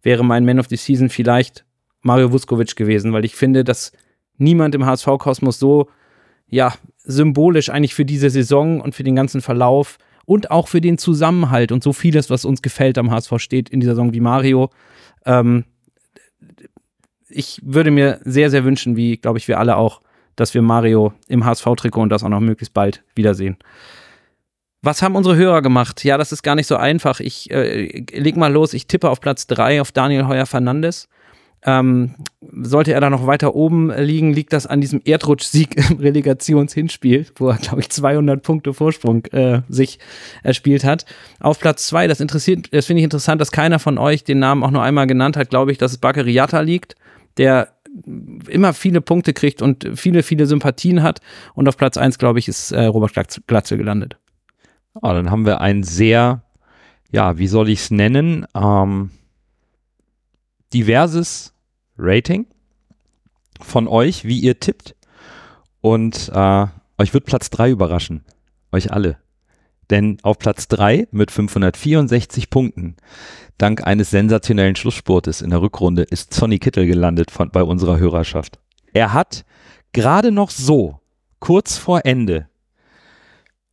wäre 0.02 0.24
mein 0.24 0.44
Man 0.44 0.58
of 0.58 0.68
the 0.68 0.76
Season 0.76 1.08
vielleicht 1.08 1.64
Mario 2.02 2.32
Vuskovic 2.32 2.76
gewesen, 2.76 3.12
weil 3.12 3.24
ich 3.24 3.34
finde, 3.34 3.64
dass 3.64 3.92
niemand 4.38 4.74
im 4.74 4.86
HSV-Kosmos 4.86 5.58
so 5.58 5.88
ja, 6.48 6.74
symbolisch 6.98 7.70
eigentlich 7.70 7.94
für 7.94 8.04
diese 8.04 8.30
Saison 8.30 8.80
und 8.80 8.94
für 8.94 9.04
den 9.04 9.16
ganzen 9.16 9.40
Verlauf 9.40 9.98
und 10.24 10.50
auch 10.50 10.68
für 10.68 10.80
den 10.80 10.98
Zusammenhalt 10.98 11.72
und 11.72 11.82
so 11.82 11.92
vieles, 11.92 12.30
was 12.30 12.44
uns 12.44 12.62
gefällt 12.62 12.98
am 12.98 13.10
HSV 13.10 13.34
steht 13.38 13.68
in 13.68 13.80
dieser 13.80 13.92
Saison 13.92 14.12
wie 14.12 14.20
Mario. 14.20 14.70
Ähm, 15.24 15.64
ich 17.30 17.60
würde 17.62 17.90
mir 17.90 18.20
sehr, 18.24 18.50
sehr 18.50 18.64
wünschen, 18.64 18.96
wie 18.96 19.16
glaube 19.16 19.38
ich 19.38 19.48
wir 19.48 19.58
alle 19.58 19.76
auch, 19.76 20.00
dass 20.36 20.54
wir 20.54 20.62
Mario 20.62 21.12
im 21.28 21.44
HSV-Trikot 21.44 22.02
und 22.02 22.08
das 22.08 22.24
auch 22.24 22.28
noch 22.28 22.40
möglichst 22.40 22.74
bald 22.74 23.02
wiedersehen. 23.14 23.56
Was 24.82 25.02
haben 25.02 25.14
unsere 25.14 25.36
Hörer 25.36 25.60
gemacht? 25.60 26.02
Ja, 26.04 26.16
das 26.16 26.32
ist 26.32 26.42
gar 26.42 26.54
nicht 26.54 26.66
so 26.66 26.76
einfach. 26.76 27.20
Ich 27.20 27.50
äh, 27.50 28.02
leg 28.12 28.36
mal 28.36 28.50
los. 28.50 28.72
Ich 28.72 28.86
tippe 28.86 29.10
auf 29.10 29.20
Platz 29.20 29.46
3 29.46 29.82
auf 29.82 29.92
Daniel 29.92 30.26
Heuer 30.26 30.46
Fernandes. 30.46 31.08
Ähm, 31.62 32.14
sollte 32.40 32.94
er 32.94 33.02
da 33.02 33.10
noch 33.10 33.26
weiter 33.26 33.54
oben 33.54 33.92
liegen, 33.92 34.32
liegt 34.32 34.54
das 34.54 34.66
an 34.66 34.80
diesem 34.80 35.02
Erdrutschsieg 35.04 35.76
im 35.90 35.98
Relegationshinspiel, 35.98 37.26
wo 37.36 37.50
er, 37.50 37.58
glaube 37.58 37.80
ich, 37.80 37.90
200 37.90 38.42
Punkte 38.42 38.72
Vorsprung 38.72 39.26
äh, 39.26 39.60
sich 39.68 39.98
erspielt 40.42 40.84
hat. 40.84 41.04
Auf 41.38 41.60
Platz 41.60 41.86
2, 41.88 42.06
das 42.06 42.20
interessiert, 42.20 42.72
das 42.72 42.86
finde 42.86 43.00
ich 43.00 43.04
interessant, 43.04 43.42
dass 43.42 43.52
keiner 43.52 43.78
von 43.78 43.98
euch 43.98 44.24
den 44.24 44.38
Namen 44.38 44.62
auch 44.62 44.70
nur 44.70 44.82
einmal 44.82 45.06
genannt 45.06 45.36
hat, 45.36 45.50
glaube 45.50 45.72
ich, 45.72 45.76
dass 45.76 45.92
es 45.92 45.98
Bakary 45.98 46.32
Yatta 46.32 46.60
liegt 46.60 46.96
der 47.40 47.72
immer 48.48 48.74
viele 48.74 49.00
Punkte 49.00 49.32
kriegt 49.32 49.62
und 49.62 49.88
viele, 49.94 50.22
viele 50.22 50.44
Sympathien 50.44 51.02
hat. 51.02 51.20
Und 51.54 51.68
auf 51.68 51.78
Platz 51.78 51.96
1, 51.96 52.18
glaube 52.18 52.38
ich, 52.38 52.48
ist 52.48 52.70
äh, 52.70 52.84
Robert 52.84 53.14
Glatze 53.46 53.78
gelandet. 53.78 54.18
Ah, 55.00 55.14
dann 55.14 55.30
haben 55.30 55.46
wir 55.46 55.62
ein 55.62 55.82
sehr, 55.82 56.42
ja, 57.10 57.38
wie 57.38 57.46
soll 57.46 57.70
ich 57.70 57.80
es 57.80 57.90
nennen, 57.90 58.46
ähm, 58.54 59.10
diverses 60.74 61.54
Rating 61.96 62.44
von 63.58 63.88
euch, 63.88 64.26
wie 64.26 64.38
ihr 64.38 64.60
tippt. 64.60 64.94
Und 65.80 66.30
äh, 66.34 66.66
euch 66.98 67.14
wird 67.14 67.24
Platz 67.24 67.48
3 67.48 67.70
überraschen. 67.70 68.22
Euch 68.70 68.92
alle. 68.92 69.16
Denn 69.90 70.18
auf 70.22 70.38
Platz 70.38 70.68
3 70.68 71.08
mit 71.10 71.30
564 71.30 72.48
Punkten 72.48 72.96
dank 73.58 73.86
eines 73.86 74.10
sensationellen 74.10 74.76
Schlussspurtes 74.76 75.42
in 75.42 75.50
der 75.50 75.60
Rückrunde 75.60 76.02
ist 76.02 76.32
Sonny 76.32 76.58
Kittel 76.58 76.86
gelandet 76.86 77.30
von, 77.30 77.50
bei 77.50 77.62
unserer 77.62 77.98
Hörerschaft. 77.98 78.58
Er 78.92 79.12
hat 79.12 79.44
gerade 79.92 80.30
noch 80.30 80.50
so, 80.50 81.00
kurz 81.40 81.76
vor 81.76 82.02
Ende, 82.04 82.48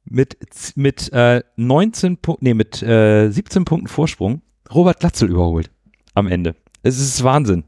mit, 0.06 0.38
mit 0.76 1.12
äh, 1.14 1.44
19 1.58 2.18
Punkten, 2.18 2.46
nee, 2.46 2.54
mit 2.54 2.82
äh, 2.82 3.30
17 3.30 3.66
Punkten 3.66 3.88
Vorsprung 3.88 4.42
Robert 4.74 5.00
Glatzel 5.00 5.30
überholt 5.30 5.70
am 6.14 6.28
Ende. 6.28 6.56
Es 6.84 7.00
ist 7.00 7.24
Wahnsinn. 7.24 7.66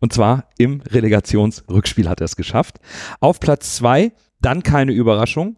Und 0.00 0.12
zwar 0.12 0.48
im 0.58 0.80
Relegationsrückspiel 0.80 2.08
hat 2.08 2.20
er 2.20 2.24
es 2.24 2.36
geschafft. 2.36 2.80
Auf 3.20 3.38
Platz 3.38 3.76
2, 3.76 4.12
dann 4.40 4.62
keine 4.62 4.92
Überraschung, 4.92 5.56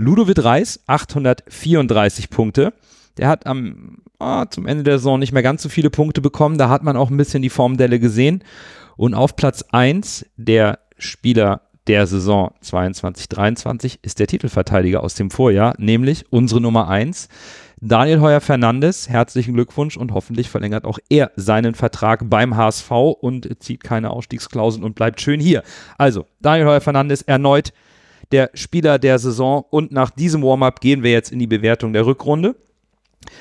Ludovic 0.00 0.42
Reis, 0.42 0.80
834 0.86 2.30
Punkte. 2.30 2.72
Der 3.18 3.28
hat 3.28 3.46
am 3.46 3.98
oh, 4.18 4.44
zum 4.46 4.66
Ende 4.66 4.82
der 4.82 4.98
Saison 4.98 5.18
nicht 5.18 5.32
mehr 5.32 5.42
ganz 5.42 5.62
so 5.62 5.68
viele 5.68 5.90
Punkte 5.90 6.22
bekommen. 6.22 6.56
Da 6.56 6.70
hat 6.70 6.82
man 6.82 6.96
auch 6.96 7.10
ein 7.10 7.18
bisschen 7.18 7.42
die 7.42 7.50
Formdelle 7.50 8.00
gesehen. 8.00 8.42
Und 8.96 9.12
auf 9.12 9.36
Platz 9.36 9.62
1 9.72 10.24
der 10.36 10.78
Spieler 10.96 11.62
der 11.86 12.06
Saison 12.06 12.52
22-23 12.64 13.98
ist 14.00 14.18
der 14.18 14.26
Titelverteidiger 14.26 15.02
aus 15.02 15.16
dem 15.16 15.30
Vorjahr, 15.30 15.74
nämlich 15.78 16.24
unsere 16.30 16.60
Nummer 16.60 16.88
1, 16.88 17.28
Daniel 17.80 18.20
Heuer 18.20 18.40
Fernandes, 18.40 19.08
herzlichen 19.08 19.54
Glückwunsch 19.54 19.96
und 19.96 20.12
hoffentlich 20.12 20.50
verlängert 20.50 20.84
auch 20.84 20.98
er 21.08 21.30
seinen 21.36 21.74
Vertrag 21.74 22.28
beim 22.28 22.56
HSV 22.56 22.90
und 22.90 23.62
zieht 23.62 23.82
keine 23.82 24.10
Ausstiegsklauseln 24.10 24.84
und 24.84 24.94
bleibt 24.94 25.20
schön 25.20 25.40
hier. 25.40 25.62
Also, 25.96 26.26
Daniel 26.40 26.68
Heuer 26.68 26.80
Fernandes 26.80 27.22
erneut 27.22 27.72
der 28.32 28.50
Spieler 28.54 28.98
der 28.98 29.18
Saison 29.18 29.64
und 29.70 29.92
nach 29.92 30.10
diesem 30.10 30.42
Warm-up 30.42 30.80
gehen 30.80 31.02
wir 31.02 31.10
jetzt 31.10 31.32
in 31.32 31.38
die 31.38 31.46
Bewertung 31.46 31.92
der 31.92 32.06
Rückrunde. 32.06 32.56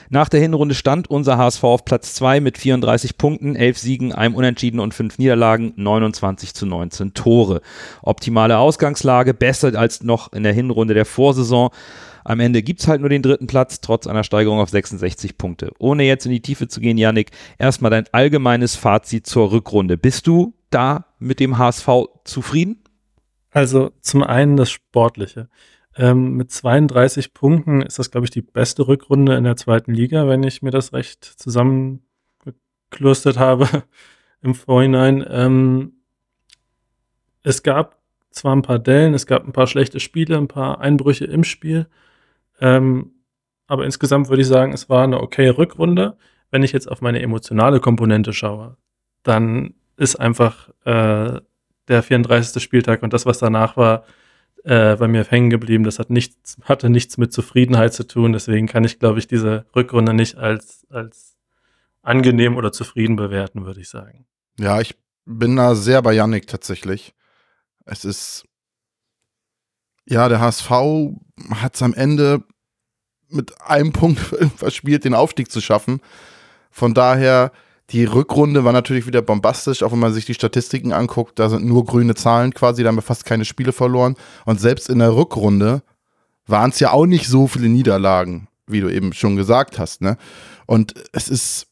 Nach 0.10 0.28
der 0.28 0.42
Hinrunde 0.42 0.76
stand 0.76 1.10
unser 1.10 1.38
HSV 1.38 1.64
auf 1.64 1.86
Platz 1.86 2.14
2 2.16 2.42
mit 2.42 2.58
34 2.58 3.18
Punkten, 3.18 3.56
11 3.56 3.78
Siegen, 3.78 4.14
einem 4.14 4.36
Unentschieden 4.36 4.80
und 4.80 4.94
5 4.94 5.18
Niederlagen, 5.18 5.74
29 5.78 6.54
zu 6.54 6.66
19 6.66 7.14
Tore. 7.14 7.62
Optimale 8.02 8.58
Ausgangslage, 8.58 9.34
besser 9.34 9.78
als 9.78 10.04
noch 10.04 10.34
in 10.34 10.44
der 10.44 10.54
Hinrunde 10.54 10.94
der 10.94 11.06
Vorsaison. 11.06 11.70
Am 12.26 12.42
Ende 12.42 12.62
gibt 12.62 12.82
es 12.82 12.88
halt 12.88 13.00
nur 13.00 13.10
den 13.10 13.22
dritten 13.22 13.48
Platz, 13.48 13.80
trotz 13.80 14.06
einer 14.06 14.24
Steigerung 14.24 14.60
auf 14.60 14.70
66 14.70 15.38
Punkte. 15.38 15.72
Ohne 15.80 16.04
jetzt 16.04 16.26
in 16.26 16.32
die 16.32 16.42
Tiefe 16.42 16.68
zu 16.68 16.82
gehen, 16.82 16.98
Yannick, 16.98 17.32
erstmal 17.58 17.92
dein 17.92 18.06
allgemeines 18.12 18.76
Fazit 18.76 19.26
zur 19.26 19.52
Rückrunde. 19.52 19.98
Bist 19.98 20.28
du 20.28 20.54
da 20.70 21.06
mit 21.20 21.40
dem 21.40 21.58
HSV 21.58 21.88
zufrieden? 22.26 22.84
Also 23.52 23.92
zum 24.02 24.24
einen 24.24 24.58
das 24.58 24.72
Sportliche. 24.72 25.50
Ähm, 25.96 26.36
mit 26.36 26.52
32 26.52 27.34
Punkten 27.34 27.82
ist 27.82 28.00
das, 28.00 28.12
glaube 28.12 28.26
ich, 28.26 28.32
die 28.32 28.42
beste 28.42 28.88
Rückrunde 28.88 29.36
in 29.36 29.44
der 29.44 29.56
zweiten 29.56 29.94
Liga, 29.94 30.28
wenn 30.28 30.44
ich 30.44 30.62
mir 30.62 30.72
das 30.72 30.94
recht 30.94 31.26
zusammengeklustert 31.26 33.38
habe 33.38 33.68
im 34.42 34.56
Vorhinein. 34.56 35.26
Ähm, 35.28 35.94
es 37.44 37.64
gab 37.64 38.00
zwar 38.32 38.56
ein 38.56 38.62
paar 38.62 38.80
Dellen, 38.80 39.14
es 39.14 39.26
gab 39.26 39.46
ein 39.46 39.54
paar 39.54 39.68
schlechte 39.68 40.00
Spiele, 40.00 40.38
ein 40.38 40.48
paar 40.48 40.80
Einbrüche 40.80 41.26
im 41.26 41.44
Spiel, 41.44 41.88
ähm, 42.62 43.12
aber 43.68 43.86
insgesamt 43.86 44.30
würde 44.30 44.42
ich 44.42 44.48
sagen, 44.48 44.74
es 44.74 44.90
war 44.90 45.04
eine 45.04 45.22
okay 45.22 45.50
Rückrunde. 45.50 46.18
Wenn 46.52 46.64
ich 46.64 46.72
jetzt 46.72 46.90
auf 46.90 47.02
meine 47.02 47.22
emotionale 47.22 47.80
Komponente 47.80 48.34
schaue, 48.34 48.78
dann 49.24 49.76
ist 49.96 50.16
einfach 50.16 50.70
äh, 50.86 51.40
der 51.90 52.04
34. 52.04 52.62
Spieltag 52.62 53.04
und 53.04 53.14
das, 53.14 53.26
was 53.26 53.40
danach 53.40 53.76
war, 53.76 54.06
äh, 54.64 54.96
bei 54.96 55.08
mir 55.08 55.24
hängen 55.26 55.50
geblieben. 55.50 55.84
Das 55.84 56.00
hat 56.00 56.10
nichts, 56.10 56.58
hatte 56.64 56.90
nichts 56.90 57.18
mit 57.18 57.34
Zufriedenheit 57.34 57.94
zu 57.94 58.06
tun. 58.06 58.34
Deswegen 58.34 58.68
kann 58.68 58.84
ich, 58.84 59.00
glaube 59.00 59.20
ich, 59.20 59.28
diese 59.28 59.66
Rückrunde 59.76 60.14
nicht 60.14 60.38
als, 60.38 60.86
als 60.90 61.38
angenehm 62.02 62.58
oder 62.58 62.72
zufrieden 62.72 63.16
bewerten, 63.16 63.66
würde 63.66 63.82
ich 63.82 63.90
sagen. 63.90 64.26
Ja, 64.60 64.82
ich 64.82 64.96
bin 65.26 65.56
da 65.56 65.76
sehr 65.76 66.02
bei 66.02 66.14
Yannick 66.14 66.48
tatsächlich. 66.48 67.14
Es 67.86 68.06
ist, 68.06 68.46
ja, 70.06 70.28
der 70.28 70.40
HSV 70.40 70.70
hat 71.56 71.76
es 71.76 71.82
am 71.82 71.94
Ende 71.94 72.44
mit 73.30 73.62
einem 73.62 73.94
Punkt 73.94 74.20
verspielt, 74.58 75.06
den 75.06 75.14
Aufstieg 75.14 75.52
zu 75.52 75.62
schaffen. 75.62 76.02
Von 76.72 76.94
daher, 76.94 77.52
die 77.92 78.06
Rückrunde 78.06 78.64
war 78.64 78.74
natürlich 78.74 79.08
wieder 79.08 79.22
bombastisch, 79.22 79.82
auch 79.84 79.92
wenn 79.92 80.00
man 80.00 80.14
sich 80.14 80.26
die 80.26 80.34
Statistiken 80.34 80.94
anguckt, 80.94 81.40
da 81.40 81.50
sind 81.50 81.66
nur 81.66 81.86
grüne 81.86 82.16
Zahlen 82.16 82.54
quasi, 82.54 82.84
da 82.84 82.90
haben 82.90 82.98
wir 82.98 83.02
fast 83.02 83.26
keine 83.26 83.46
Spiele 83.46 83.72
verloren. 83.72 84.16
Und 84.46 84.60
selbst 84.62 84.90
in 84.90 85.00
der 85.00 85.16
Rückrunde 85.16 85.82
waren 86.46 86.70
es 86.70 86.80
ja 86.80 86.92
auch 86.92 87.06
nicht 87.06 87.28
so 87.28 87.48
viele 87.48 87.68
Niederlagen, 87.68 88.48
wie 88.68 88.82
du 88.82 88.90
eben 88.90 89.14
schon 89.14 89.36
gesagt 89.36 89.80
hast. 89.80 90.02
Ne? 90.02 90.18
Und 90.68 90.94
es 91.14 91.30
ist 91.30 91.68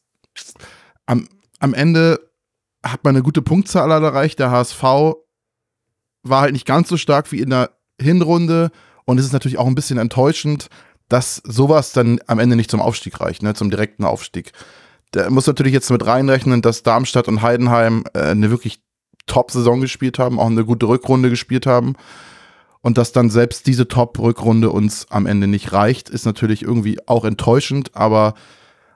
am, 1.06 1.28
am 1.60 1.74
Ende 1.74 2.20
hat 2.84 3.04
man 3.04 3.14
eine 3.14 3.22
gute 3.22 3.42
Punktzahl 3.42 3.90
erreicht. 3.90 4.38
Der 4.38 4.50
HSV 4.50 4.82
war 4.82 6.40
halt 6.40 6.52
nicht 6.52 6.66
ganz 6.66 6.88
so 6.88 6.96
stark 6.96 7.30
wie 7.32 7.40
in 7.40 7.50
der 7.50 7.70
Hinrunde. 8.00 8.70
Und 9.04 9.18
es 9.18 9.26
ist 9.26 9.32
natürlich 9.32 9.58
auch 9.58 9.66
ein 9.66 9.74
bisschen 9.74 9.98
enttäuschend, 9.98 10.68
dass 11.08 11.36
sowas 11.44 11.92
dann 11.92 12.20
am 12.26 12.38
Ende 12.38 12.56
nicht 12.56 12.70
zum 12.70 12.82
Aufstieg 12.82 13.20
reicht, 13.20 13.42
ne, 13.42 13.54
zum 13.54 13.70
direkten 13.70 14.04
Aufstieg 14.04 14.52
der 15.14 15.30
muss 15.30 15.46
natürlich 15.46 15.72
jetzt 15.72 15.90
mit 15.90 16.06
reinrechnen, 16.06 16.62
dass 16.62 16.82
Darmstadt 16.82 17.28
und 17.28 17.42
Heidenheim 17.42 18.04
äh, 18.14 18.20
eine 18.20 18.50
wirklich 18.50 18.80
Top-Saison 19.26 19.80
gespielt 19.80 20.18
haben, 20.18 20.38
auch 20.38 20.46
eine 20.46 20.64
gute 20.64 20.88
Rückrunde 20.88 21.30
gespielt 21.30 21.66
haben. 21.66 21.94
Und 22.80 22.96
dass 22.96 23.12
dann 23.12 23.28
selbst 23.30 23.66
diese 23.66 23.88
Top-Rückrunde 23.88 24.70
uns 24.70 25.06
am 25.10 25.26
Ende 25.26 25.46
nicht 25.46 25.72
reicht, 25.72 26.08
ist 26.08 26.24
natürlich 26.24 26.62
irgendwie 26.62 26.98
auch 27.06 27.24
enttäuschend, 27.24 27.94
aber 27.94 28.34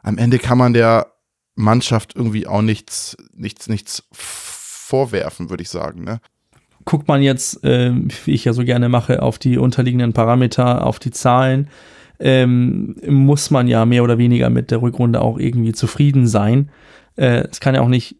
am 0.02 0.18
Ende 0.18 0.38
kann 0.38 0.58
man 0.58 0.72
der 0.72 1.12
Mannschaft 1.54 2.14
irgendwie 2.16 2.46
auch 2.46 2.62
nichts, 2.62 3.16
nichts, 3.34 3.68
nichts 3.68 4.04
vorwerfen, 4.12 5.50
würde 5.50 5.62
ich 5.62 5.68
sagen. 5.68 6.04
Ne? 6.04 6.20
Guckt 6.84 7.08
man 7.08 7.22
jetzt, 7.22 7.62
äh, 7.64 7.92
wie 8.24 8.32
ich 8.32 8.44
ja 8.44 8.52
so 8.52 8.64
gerne 8.64 8.88
mache, 8.88 9.22
auf 9.22 9.38
die 9.38 9.58
unterliegenden 9.58 10.12
Parameter, 10.12 10.86
auf 10.86 10.98
die 10.98 11.10
Zahlen, 11.10 11.68
ähm, 12.18 12.96
muss 13.06 13.50
man 13.50 13.68
ja 13.68 13.84
mehr 13.84 14.04
oder 14.04 14.18
weniger 14.18 14.50
mit 14.50 14.70
der 14.70 14.82
Rückrunde 14.82 15.20
auch 15.20 15.38
irgendwie 15.38 15.72
zufrieden 15.72 16.26
sein. 16.26 16.70
Äh, 17.16 17.44
es 17.50 17.60
kann 17.60 17.74
ja 17.74 17.80
auch 17.80 17.88
nicht, 17.88 18.16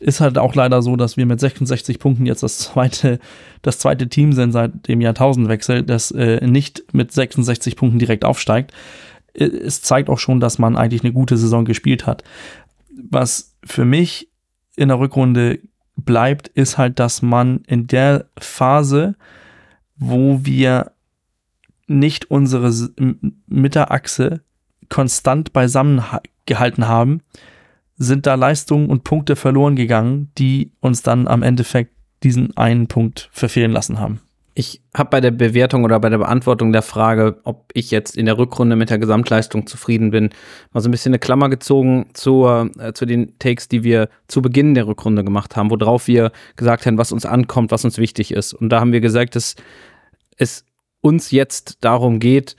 ist 0.00 0.20
halt 0.20 0.38
auch 0.38 0.54
leider 0.54 0.82
so, 0.82 0.96
dass 0.96 1.16
wir 1.16 1.26
mit 1.26 1.40
66 1.40 1.98
Punkten 1.98 2.26
jetzt 2.26 2.42
das 2.42 2.58
zweite, 2.58 3.18
das 3.62 3.78
zweite 3.78 4.08
Team 4.08 4.32
sind 4.32 4.52
seit 4.52 4.88
dem 4.88 5.00
Jahrtausendwechsel, 5.00 5.82
das 5.82 6.10
äh, 6.10 6.46
nicht 6.46 6.84
mit 6.92 7.12
66 7.12 7.76
Punkten 7.76 7.98
direkt 7.98 8.24
aufsteigt. 8.24 8.72
Äh, 9.34 9.44
es 9.44 9.82
zeigt 9.82 10.08
auch 10.08 10.18
schon, 10.18 10.40
dass 10.40 10.58
man 10.58 10.76
eigentlich 10.76 11.04
eine 11.04 11.12
gute 11.12 11.36
Saison 11.36 11.64
gespielt 11.64 12.06
hat. 12.06 12.24
Was 13.10 13.56
für 13.64 13.84
mich 13.84 14.28
in 14.76 14.88
der 14.88 14.98
Rückrunde 14.98 15.60
bleibt, 15.96 16.48
ist 16.48 16.78
halt, 16.78 16.98
dass 16.98 17.22
man 17.22 17.62
in 17.66 17.86
der 17.86 18.26
Phase, 18.38 19.14
wo 19.96 20.40
wir 20.42 20.92
nicht 21.86 22.30
unsere 22.30 22.72
Mitterachse 23.46 24.42
konstant 24.88 25.52
beisammen 25.52 26.02
gehalten 26.46 26.88
haben, 26.88 27.20
sind 27.96 28.26
da 28.26 28.34
Leistungen 28.34 28.90
und 28.90 29.04
Punkte 29.04 29.36
verloren 29.36 29.76
gegangen, 29.76 30.30
die 30.38 30.72
uns 30.80 31.02
dann 31.02 31.28
am 31.28 31.42
Endeffekt 31.42 31.92
diesen 32.22 32.56
einen 32.56 32.86
Punkt 32.86 33.28
verfehlen 33.32 33.72
lassen 33.72 34.00
haben. 34.00 34.20
Ich 34.56 34.82
habe 34.96 35.10
bei 35.10 35.20
der 35.20 35.32
Bewertung 35.32 35.84
oder 35.84 35.98
bei 35.98 36.08
der 36.08 36.18
Beantwortung 36.18 36.72
der 36.72 36.82
Frage, 36.82 37.40
ob 37.42 37.70
ich 37.74 37.90
jetzt 37.90 38.16
in 38.16 38.26
der 38.26 38.38
Rückrunde 38.38 38.76
mit 38.76 38.88
der 38.88 38.98
Gesamtleistung 38.98 39.66
zufrieden 39.66 40.12
bin, 40.12 40.30
mal 40.72 40.80
so 40.80 40.88
ein 40.88 40.92
bisschen 40.92 41.10
eine 41.10 41.18
Klammer 41.18 41.48
gezogen 41.48 42.06
zur, 42.14 42.70
äh, 42.78 42.92
zu 42.92 43.04
den 43.04 43.36
Takes, 43.40 43.66
die 43.66 43.82
wir 43.82 44.08
zu 44.28 44.42
Beginn 44.42 44.74
der 44.74 44.86
Rückrunde 44.86 45.24
gemacht 45.24 45.56
haben, 45.56 45.70
worauf 45.70 46.06
wir 46.06 46.30
gesagt 46.54 46.86
haben, 46.86 46.98
was 46.98 47.10
uns 47.10 47.26
ankommt, 47.26 47.72
was 47.72 47.84
uns 47.84 47.98
wichtig 47.98 48.30
ist. 48.30 48.54
Und 48.54 48.68
da 48.68 48.78
haben 48.78 48.92
wir 48.92 49.00
gesagt, 49.00 49.34
dass 49.34 49.56
es 50.36 50.64
uns 51.04 51.30
jetzt 51.30 51.84
darum 51.84 52.18
geht, 52.18 52.56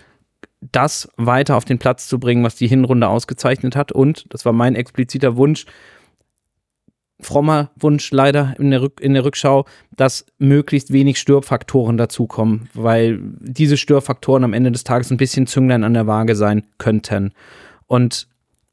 das 0.62 1.10
weiter 1.18 1.56
auf 1.58 1.66
den 1.66 1.80
Platz 1.80 2.08
zu 2.08 2.20
bringen, 2.20 2.44
was 2.44 2.56
die 2.56 2.68
Hinrunde 2.68 3.08
ausgezeichnet 3.08 3.76
hat. 3.76 3.92
Und, 3.92 4.26
das 4.30 4.46
war 4.46 4.54
mein 4.54 4.76
expliziter 4.76 5.36
Wunsch, 5.36 5.66
frommer 7.20 7.72
Wunsch 7.76 8.12
leider 8.12 8.56
in 8.60 8.70
der, 8.70 8.84
Rück 8.84 9.02
in 9.02 9.16
der 9.16 9.26
Rückschau, 9.26 9.66
dass 9.96 10.28
möglichst 10.38 10.94
wenig 10.94 11.18
Störfaktoren 11.18 11.98
dazukommen, 11.98 12.70
weil 12.76 13.20
diese 13.40 13.78
Störfaktoren 13.78 14.44
am 14.44 14.54
Ende 14.54 14.72
des 14.72 14.84
Tages 14.84 15.10
ein 15.10 15.18
bisschen 15.18 15.48
Zünglein 15.48 15.84
an 15.84 15.96
der 15.96 16.06
Waage 16.06 16.36
sein 16.36 16.68
könnten. 16.78 17.34
Und 17.88 18.28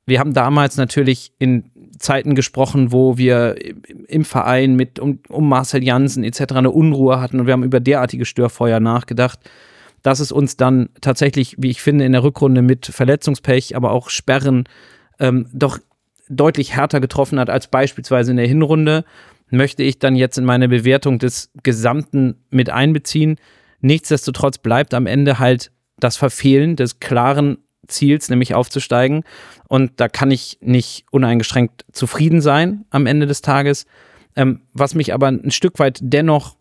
wir 0.04 0.20
haben 0.20 0.34
damals 0.34 0.76
natürlich 0.76 1.32
in 1.38 1.70
Zeiten 2.02 2.34
gesprochen, 2.34 2.92
wo 2.92 3.16
wir 3.16 3.56
im 4.08 4.24
Verein 4.24 4.74
mit 4.74 4.98
um, 4.98 5.20
um 5.28 5.48
Marcel 5.48 5.82
Jansen 5.82 6.24
etc. 6.24 6.54
eine 6.54 6.70
Unruhe 6.70 7.20
hatten 7.20 7.40
und 7.40 7.46
wir 7.46 7.52
haben 7.52 7.62
über 7.62 7.80
derartige 7.80 8.24
Störfeuer 8.24 8.80
nachgedacht, 8.80 9.38
dass 10.02 10.18
es 10.18 10.32
uns 10.32 10.56
dann 10.56 10.88
tatsächlich, 11.00 11.56
wie 11.58 11.70
ich 11.70 11.80
finde, 11.80 12.04
in 12.04 12.12
der 12.12 12.24
Rückrunde 12.24 12.60
mit 12.60 12.86
Verletzungspech, 12.86 13.76
aber 13.76 13.92
auch 13.92 14.10
Sperren 14.10 14.64
ähm, 15.20 15.46
doch 15.52 15.78
deutlich 16.28 16.74
härter 16.74 17.00
getroffen 17.00 17.38
hat 17.38 17.48
als 17.48 17.68
beispielsweise 17.68 18.32
in 18.32 18.36
der 18.36 18.48
Hinrunde, 18.48 19.04
möchte 19.50 19.82
ich 19.82 19.98
dann 19.98 20.16
jetzt 20.16 20.38
in 20.38 20.44
meine 20.44 20.68
Bewertung 20.68 21.18
des 21.18 21.52
Gesamten 21.62 22.36
mit 22.50 22.70
einbeziehen. 22.70 23.36
Nichtsdestotrotz 23.80 24.58
bleibt 24.58 24.94
am 24.94 25.06
Ende 25.06 25.38
halt 25.38 25.70
das 26.00 26.16
Verfehlen 26.16 26.74
des 26.74 26.98
klaren 27.00 27.58
Ziels, 27.88 28.28
nämlich 28.28 28.54
aufzusteigen. 28.54 29.24
Und 29.68 29.92
da 29.96 30.08
kann 30.08 30.30
ich 30.30 30.58
nicht 30.60 31.04
uneingeschränkt 31.10 31.84
zufrieden 31.92 32.40
sein 32.40 32.84
am 32.90 33.06
Ende 33.06 33.26
des 33.26 33.42
Tages. 33.42 33.86
Ähm, 34.36 34.62
was 34.72 34.94
mich 34.94 35.12
aber 35.12 35.28
ein 35.28 35.50
Stück 35.50 35.78
weit 35.78 35.98
dennoch 36.00 36.56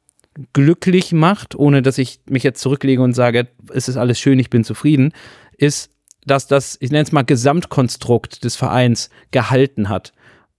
glücklich 0.53 1.11
macht, 1.11 1.55
ohne 1.55 1.81
dass 1.81 1.97
ich 1.97 2.19
mich 2.25 2.43
jetzt 2.43 2.61
zurücklege 2.61 3.01
und 3.01 3.13
sage, 3.13 3.47
es 3.73 3.87
ist 3.87 3.97
alles 3.97 4.19
schön, 4.19 4.39
ich 4.39 4.49
bin 4.49 4.63
zufrieden, 4.63 5.13
ist, 5.57 5.91
dass 6.25 6.47
das, 6.47 6.77
ich 6.79 6.91
nenne 6.91 7.03
es 7.03 7.11
mal, 7.11 7.23
Gesamtkonstrukt 7.23 8.43
des 8.43 8.55
Vereins 8.55 9.09
gehalten 9.31 9.89
hat. 9.89 10.13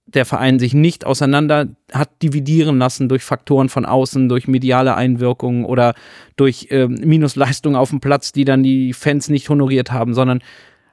Der 0.07 0.25
Verein 0.27 0.59
sich 0.59 0.75
nicht 0.75 1.07
auseinander 1.07 1.69
hat 1.93 2.23
dividieren 2.23 2.79
lassen 2.79 3.09
durch 3.09 3.23
Faktoren 3.23 3.69
von 3.69 3.85
außen, 3.85 4.29
durch 4.29 4.49
mediale 4.49 4.95
Einwirkungen 4.95 5.65
oder 5.65 5.95
durch 6.37 6.69
äh, 6.71 6.89
Minusleistungen 6.89 7.77
auf 7.77 7.91
dem 7.91 8.01
Platz, 8.01 8.33
die 8.33 8.45
dann 8.45 8.63
die 8.63 8.93
Fans 8.93 9.29
nicht 9.29 9.49
honoriert 9.49 9.93
haben, 9.93 10.13
sondern 10.15 10.43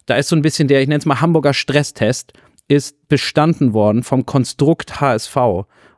da 0.06 0.16
ist 0.16 0.30
so 0.30 0.36
ein 0.36 0.42
bisschen 0.42 0.68
der, 0.68 0.82
ich 0.82 0.88
nenne 0.88 1.00
es 1.00 1.06
mal 1.06 1.22
Hamburger 1.22 1.54
Stresstest, 1.54 2.34
ist 2.68 3.08
bestanden 3.08 3.74
worden 3.74 4.04
vom 4.04 4.26
Konstrukt 4.26 5.02
HSV. 5.02 5.36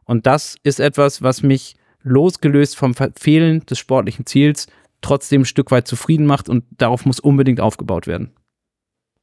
Und 0.06 0.26
das 0.26 0.56
ist 0.64 0.80
etwas, 0.80 1.22
was 1.22 1.44
mich 1.44 1.76
losgelöst 2.02 2.76
vom 2.76 2.94
Fehlen 2.94 3.66
des 3.66 3.78
sportlichen 3.78 4.26
Ziels 4.26 4.68
trotzdem 5.02 5.42
ein 5.42 5.46
Stück 5.46 5.72
weit 5.72 5.88
zufrieden 5.88 6.26
macht 6.26 6.50
und 6.50 6.64
darauf 6.72 7.06
muss 7.06 7.20
unbedingt 7.20 7.60
aufgebaut 7.60 8.08
werden. 8.08 8.32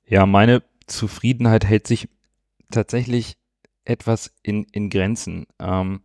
Ja, 0.06 0.26
meine 0.26 0.62
Zufriedenheit 0.86 1.64
hält 1.64 1.86
sich 1.86 2.08
tatsächlich 2.70 3.36
etwas 3.88 4.30
in, 4.42 4.64
in 4.72 4.90
Grenzen. 4.90 5.46
Ähm, 5.58 6.00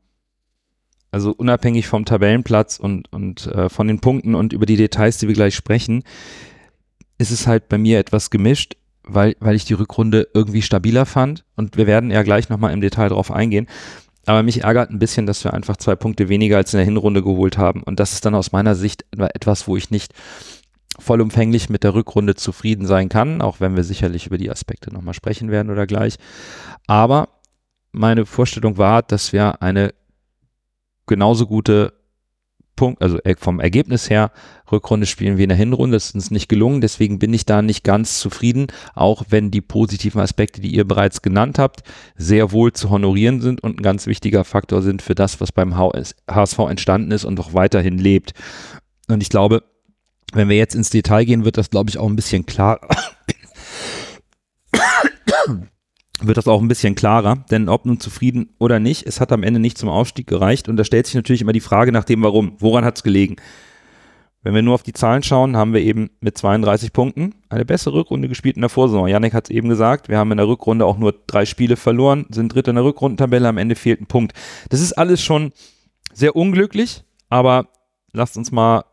also 1.12 1.32
unabhängig 1.32 1.88
vom 1.88 2.06
Tabellenplatz 2.06 2.80
und, 2.80 3.12
und 3.14 3.46
äh, 3.48 3.70
von 3.70 3.88
den 3.88 4.00
Punkten 4.00 4.34
und 4.34 4.52
über 4.52 4.66
die 4.66 4.78
Details, 4.78 5.20
die 5.20 5.28
wir 5.28 5.36
gleich 5.36 5.56
sprechen, 5.56 6.04
ist 7.20 7.32
es 7.32 7.46
halt 7.46 7.70
bei 7.70 7.78
mir 7.78 8.00
etwas 8.00 8.32
gemischt, 8.32 8.78
weil, 9.04 9.36
weil 9.40 9.56
ich 9.56 9.66
die 9.66 9.76
Rückrunde 9.76 10.28
irgendwie 10.34 10.64
stabiler 10.64 11.06
fand. 11.06 11.46
Und 11.56 11.78
wir 11.78 11.86
werden 11.86 12.10
ja 12.10 12.24
gleich 12.24 12.50
nochmal 12.50 12.74
im 12.74 12.82
Detail 12.82 13.10
drauf 13.10 13.32
eingehen. 13.32 13.68
Aber 14.26 14.42
mich 14.42 14.64
ärgert 14.64 14.90
ein 14.90 15.00
bisschen, 15.00 15.26
dass 15.28 15.44
wir 15.44 15.54
einfach 15.54 15.78
zwei 15.78 15.96
Punkte 15.96 16.30
weniger 16.30 16.58
als 16.58 16.74
in 16.74 16.78
der 16.78 16.86
Hinrunde 16.86 17.22
geholt 17.22 17.58
haben. 17.58 17.84
Und 17.84 18.00
das 18.00 18.14
ist 18.14 18.26
dann 18.26 18.36
aus 18.36 18.52
meiner 18.52 18.74
Sicht 18.74 19.06
etwas, 19.12 19.68
wo 19.68 19.78
ich 19.78 19.92
nicht 19.92 20.14
vollumfänglich 20.98 21.70
mit 21.70 21.84
der 21.84 21.94
Rückrunde 21.94 22.36
zufrieden 22.36 22.86
sein 22.86 23.10
kann, 23.10 23.42
auch 23.42 23.60
wenn 23.60 23.76
wir 23.76 23.84
sicherlich 23.84 24.28
über 24.28 24.38
die 24.38 24.50
Aspekte 24.50 24.94
nochmal 24.94 25.14
sprechen 25.14 25.52
werden 25.52 25.72
oder 25.72 25.86
gleich. 25.86 26.16
Aber 26.88 27.30
meine 27.94 28.26
Vorstellung 28.26 28.78
war, 28.78 29.02
dass 29.02 29.32
wir 29.32 29.62
eine 29.62 29.94
genauso 31.06 31.48
gute 31.48 31.94
Punkt, 32.76 33.02
also 33.04 33.20
äh, 33.24 33.36
vom 33.38 33.60
Ergebnis 33.60 34.10
her, 34.10 34.32
Rückrunde 34.72 35.06
spielen 35.06 35.38
wie 35.38 35.44
in 35.44 35.50
der 35.50 35.58
Hinrunde. 35.58 35.96
Das 35.96 36.08
ist 36.08 36.16
uns 36.16 36.32
nicht 36.32 36.50
gelungen, 36.50 36.82
deswegen 36.82 37.20
bin 37.20 37.34
ich 37.34 37.46
da 37.46 37.62
nicht 37.62 37.84
ganz 37.84 38.20
zufrieden, 38.20 38.68
auch 38.96 39.26
wenn 39.30 39.52
die 39.52 39.62
positiven 39.62 40.20
Aspekte, 40.20 40.60
die 40.60 40.74
ihr 40.74 40.86
bereits 40.86 41.22
genannt 41.22 41.60
habt, 41.60 41.84
sehr 42.16 42.52
wohl 42.52 42.74
zu 42.74 42.90
honorieren 42.90 43.42
sind 43.42 43.62
und 43.62 43.80
ein 43.80 43.84
ganz 43.84 44.08
wichtiger 44.08 44.44
Faktor 44.44 44.82
sind 44.82 45.04
für 45.04 45.14
das, 45.14 45.40
was 45.40 45.52
beim 45.52 45.78
HSV 45.78 46.60
entstanden 46.60 47.12
ist 47.12 47.26
und 47.26 47.40
auch 47.40 47.54
weiterhin 47.54 48.00
lebt. 48.00 48.34
Und 49.08 49.22
ich 49.22 49.30
glaube, 49.30 49.64
wenn 50.34 50.50
wir 50.50 50.58
jetzt 50.58 50.74
ins 50.74 50.90
Detail 50.90 51.26
gehen, 51.26 51.46
wird 51.46 51.58
das, 51.58 51.70
glaube 51.70 51.92
ich, 51.92 52.00
auch 52.00 52.08
ein 52.08 52.16
bisschen 52.16 52.48
klar. 52.48 52.80
Wird 56.28 56.38
das 56.38 56.48
auch 56.48 56.62
ein 56.62 56.68
bisschen 56.68 56.96
klarer, 56.96 57.46
denn 57.52 57.70
ob 57.70 57.86
nun 57.86 58.00
zufrieden 58.00 58.50
oder 58.60 58.80
nicht, 58.80 59.06
es 59.06 59.20
hat 59.20 59.32
am 59.32 59.44
Ende 59.44 59.60
nicht 59.60 59.78
zum 59.78 59.90
Aufstieg 59.90 60.28
gereicht 60.28 60.70
und 60.70 60.78
da 60.78 60.84
stellt 60.84 61.06
sich 61.06 61.16
natürlich 61.16 61.42
immer 61.42 61.54
die 61.54 61.60
Frage 61.60 61.92
nach 61.92 62.04
dem 62.04 62.24
Warum. 62.24 62.56
Woran 62.60 62.86
hat 62.86 62.98
es 62.98 63.04
gelegen? 63.04 63.36
Wenn 64.42 64.54
wir 64.54 64.62
nur 64.62 64.76
auf 64.76 64.84
die 64.84 64.92
Zahlen 64.92 65.24
schauen, 65.24 65.56
haben 65.56 65.74
wir 65.74 65.82
eben 65.82 66.10
mit 66.20 66.38
32 66.38 66.92
Punkten 66.92 67.34
eine 67.48 67.64
bessere 67.64 67.94
Rückrunde 67.94 68.28
gespielt 68.28 68.58
in 68.58 68.62
der 68.62 68.70
Vorsaison. 68.70 69.08
Janik 69.08 69.34
hat 69.34 69.46
es 69.46 69.56
eben 69.56 69.70
gesagt, 69.70 70.10
wir 70.10 70.18
haben 70.18 70.32
in 70.32 70.38
der 70.38 70.48
Rückrunde 70.48 70.86
auch 70.86 70.98
nur 70.98 71.16
drei 71.28 71.46
Spiele 71.46 71.78
verloren, 71.78 72.26
sind 72.30 72.54
dritter 72.54 72.72
in 72.72 72.76
der 72.76 72.84
Rückrundentabelle, 72.84 73.48
am 73.48 73.58
Ende 73.58 73.76
fehlt 73.76 74.02
ein 74.02 74.08
Punkt. 74.08 74.34
Das 74.70 74.82
ist 74.82 74.94
alles 74.94 75.24
schon 75.24 75.54
sehr 76.14 76.36
unglücklich, 76.36 77.04
aber 77.30 77.68
lasst 78.12 78.36
uns 78.38 78.52
mal 78.52 78.84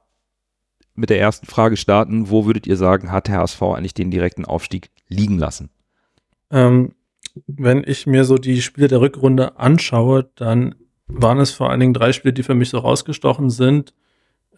mit 0.94 1.10
der 1.10 1.20
ersten 1.20 1.46
Frage 1.46 1.76
starten. 1.76 2.30
Wo 2.30 2.46
würdet 2.46 2.68
ihr 2.68 2.76
sagen, 2.76 3.10
hat 3.10 3.26
der 3.26 3.38
HSV 3.38 3.60
eigentlich 3.62 3.94
den 3.94 4.12
direkten 4.12 4.44
Aufstieg 4.44 4.90
liegen 5.08 5.38
lassen? 5.38 5.70
Ähm, 6.52 6.92
wenn 7.46 7.84
ich 7.86 8.06
mir 8.06 8.24
so 8.24 8.36
die 8.36 8.62
Spiele 8.62 8.88
der 8.88 9.00
Rückrunde 9.00 9.58
anschaue, 9.58 10.30
dann 10.34 10.74
waren 11.06 11.38
es 11.38 11.50
vor 11.52 11.70
allen 11.70 11.80
Dingen 11.80 11.94
drei 11.94 12.12
Spiele, 12.12 12.32
die 12.32 12.42
für 12.42 12.54
mich 12.54 12.70
so 12.70 12.78
rausgestochen 12.78 13.50
sind. 13.50 13.94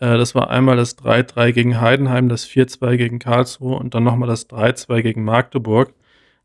Äh, 0.01 0.19
das 0.19 0.35
war 0.35 0.51
einmal 0.51 0.77
das 0.77 0.99
3-3 0.99 1.53
gegen 1.53 1.81
Heidenheim, 1.81 2.29
das 2.29 2.47
4-2 2.47 2.97
gegen 2.97 3.19
Karlsruhe 3.19 3.77
und 3.77 3.95
dann 3.95 4.05
nochmal 4.05 4.29
das 4.29 4.49
3-2 4.51 5.03
gegen 5.03 5.25
Magdeburg, 5.25 5.95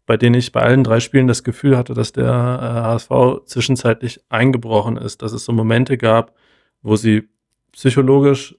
bei 0.05 0.17
denen 0.17 0.35
ich 0.35 0.51
bei 0.51 0.61
allen 0.61 0.83
drei 0.83 0.99
Spielen 0.99 1.27
das 1.27 1.43
Gefühl 1.43 1.77
hatte, 1.77 1.93
dass 1.93 2.13
der 2.13 2.31
HSV 2.31 3.11
äh, 3.11 3.45
zwischenzeitlich 3.45 4.21
eingebrochen 4.29 4.97
ist, 4.97 5.21
dass 5.21 5.33
es 5.33 5.45
so 5.45 5.51
Momente 5.51 5.97
gab, 5.97 6.33
wo 6.81 6.95
sie 6.95 7.27
psychologisch 7.73 8.55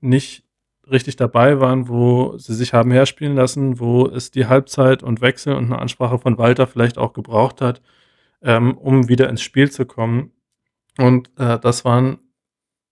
nicht 0.00 0.44
richtig 0.90 1.16
dabei 1.16 1.60
waren, 1.60 1.88
wo 1.88 2.36
sie 2.38 2.54
sich 2.54 2.72
haben 2.72 2.90
herspielen 2.90 3.34
lassen, 3.34 3.78
wo 3.80 4.06
es 4.06 4.30
die 4.30 4.46
Halbzeit 4.46 5.02
und 5.02 5.20
Wechsel 5.20 5.54
und 5.54 5.66
eine 5.66 5.78
Ansprache 5.78 6.18
von 6.18 6.38
Walter 6.38 6.66
vielleicht 6.66 6.98
auch 6.98 7.12
gebraucht 7.12 7.60
hat, 7.60 7.82
ähm, 8.42 8.76
um 8.76 9.08
wieder 9.08 9.28
ins 9.28 9.42
Spiel 9.42 9.70
zu 9.70 9.86
kommen. 9.86 10.32
Und 10.98 11.30
äh, 11.38 11.58
das 11.58 11.84
waren 11.84 12.18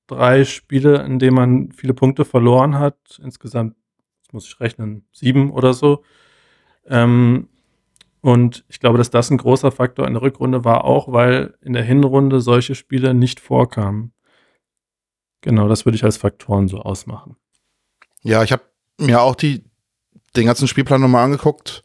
drei 0.07 0.45
Spiele, 0.45 1.03
in 1.05 1.19
denen 1.19 1.37
man 1.37 1.73
viele 1.73 1.95
Punkte 1.95 2.25
verloren 2.25 2.79
hat. 2.79 3.21
Insgesamt, 3.23 3.77
muss 4.33 4.47
ich 4.47 4.61
rechnen, 4.61 5.07
sieben 5.13 5.51
oder 5.51 5.73
so. 5.73 6.05
Ähm, 6.87 7.49
und 8.21 8.65
ich 8.69 8.81
glaube, 8.81 8.99
dass 8.99 9.11
das 9.11 9.31
ein 9.31 9.39
großer 9.39 9.71
Faktor 9.71 10.07
in 10.07 10.15
der 10.15 10.23
Rückrunde 10.23 10.65
war, 10.65 10.85
auch 10.85 11.13
weil 11.13 11.55
in 11.61 11.73
der 11.73 11.85
Hinrunde 11.85 12.41
solche 12.41 12.75
Spiele 12.75 13.15
nicht 13.15 13.41
vorkamen. 13.41 14.13
Genau, 15.43 15.69
das 15.69 15.85
würde 15.85 15.97
ich 15.97 16.05
als 16.05 16.17
Faktoren 16.17 16.67
so 16.67 16.81
ausmachen. 16.81 17.37
Ja, 18.27 18.43
ich 18.43 18.51
habe 18.51 18.65
mir 18.99 19.21
auch 19.23 19.37
die, 19.37 19.63
den 20.35 20.47
ganzen 20.47 20.67
Spielplan 20.67 21.01
nochmal 21.01 21.25
angeguckt 21.25 21.85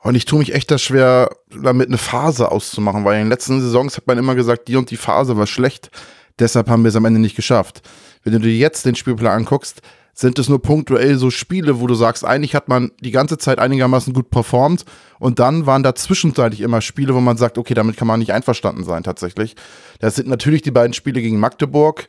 und 0.00 0.16
ich 0.16 0.26
tue 0.26 0.38
mich 0.38 0.54
echt 0.54 0.70
da 0.70 0.76
schwer, 0.76 1.30
damit 1.50 1.88
eine 1.88 1.96
Phase 1.96 2.52
auszumachen, 2.52 3.06
weil 3.06 3.14
in 3.14 3.24
den 3.24 3.30
letzten 3.30 3.62
Saisons 3.62 3.96
hat 3.96 4.06
man 4.06 4.18
immer 4.18 4.34
gesagt, 4.34 4.68
die 4.68 4.76
und 4.76 4.90
die 4.90 4.98
Phase 4.98 5.38
war 5.38 5.46
schlecht, 5.46 5.90
deshalb 6.38 6.68
haben 6.68 6.84
wir 6.84 6.90
es 6.90 6.96
am 6.96 7.06
Ende 7.06 7.20
nicht 7.20 7.36
geschafft. 7.36 7.80
Wenn 8.22 8.34
du 8.34 8.40
dir 8.40 8.54
jetzt 8.54 8.84
den 8.84 8.96
Spielplan 8.96 9.32
anguckst, 9.32 9.80
sind 10.12 10.38
es 10.38 10.50
nur 10.50 10.60
punktuell 10.60 11.16
so 11.16 11.30
Spiele, 11.30 11.80
wo 11.80 11.86
du 11.86 11.94
sagst, 11.94 12.22
eigentlich 12.22 12.54
hat 12.54 12.68
man 12.68 12.90
die 13.00 13.12
ganze 13.12 13.38
Zeit 13.38 13.58
einigermaßen 13.58 14.12
gut 14.12 14.28
performt 14.28 14.84
und 15.18 15.38
dann 15.38 15.64
waren 15.64 15.82
da 15.82 15.94
zwischenzeitlich 15.94 16.60
immer 16.60 16.82
Spiele, 16.82 17.14
wo 17.14 17.20
man 17.20 17.38
sagt, 17.38 17.56
okay, 17.56 17.72
damit 17.72 17.96
kann 17.96 18.08
man 18.08 18.18
nicht 18.18 18.32
einverstanden 18.32 18.84
sein 18.84 19.04
tatsächlich. 19.04 19.56
Das 20.00 20.16
sind 20.16 20.28
natürlich 20.28 20.60
die 20.60 20.70
beiden 20.70 20.92
Spiele 20.92 21.22
gegen 21.22 21.40
Magdeburg, 21.40 22.08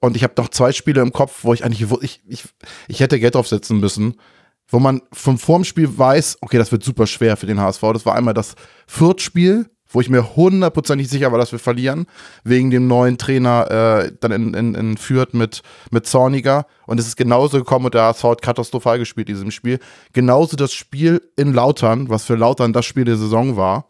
und 0.00 0.16
ich 0.16 0.24
habe 0.24 0.34
noch 0.38 0.48
zwei 0.48 0.72
Spiele 0.72 1.02
im 1.02 1.12
Kopf, 1.12 1.40
wo 1.42 1.52
ich 1.52 1.64
eigentlich, 1.64 1.86
ich, 2.02 2.22
ich, 2.26 2.44
ich 2.88 3.00
hätte 3.00 3.20
Geld 3.20 3.34
draufsetzen 3.34 3.78
müssen, 3.78 4.16
wo 4.66 4.78
man 4.78 5.02
vom 5.12 5.38
vorm 5.38 5.64
Spiel 5.64 5.98
weiß, 5.98 6.38
okay, 6.40 6.58
das 6.58 6.72
wird 6.72 6.82
super 6.82 7.06
schwer 7.06 7.36
für 7.36 7.46
den 7.46 7.60
HSV. 7.60 7.82
Das 7.92 8.06
war 8.06 8.14
einmal 8.14 8.34
das 8.34 8.54
Viertspiel, 8.86 9.68
wo 9.92 10.00
ich 10.00 10.08
mir 10.08 10.36
hundertprozentig 10.36 11.08
sicher 11.08 11.32
war, 11.32 11.38
dass 11.38 11.52
wir 11.52 11.58
verlieren, 11.58 12.06
wegen 12.44 12.70
dem 12.70 12.86
neuen 12.86 13.18
Trainer 13.18 13.70
äh, 14.04 14.12
dann 14.20 14.30
in, 14.30 14.54
in, 14.54 14.74
in 14.74 14.96
Fürth 14.96 15.34
mit, 15.34 15.62
mit 15.90 16.06
Zorniger. 16.06 16.66
Und 16.86 17.00
es 17.00 17.08
ist 17.08 17.16
genauso 17.16 17.58
gekommen 17.58 17.86
und 17.86 17.94
der 17.94 18.04
HSV 18.04 18.24
hat 18.24 18.42
katastrophal 18.42 18.98
gespielt 18.98 19.28
in 19.28 19.34
diesem 19.34 19.50
Spiel. 19.50 19.80
Genauso 20.12 20.56
das 20.56 20.72
Spiel 20.72 21.20
in 21.36 21.52
Lautern, 21.52 22.08
was 22.08 22.24
für 22.24 22.36
Lautern 22.36 22.72
das 22.72 22.86
Spiel 22.86 23.04
der 23.04 23.16
Saison 23.16 23.56
war 23.56 23.86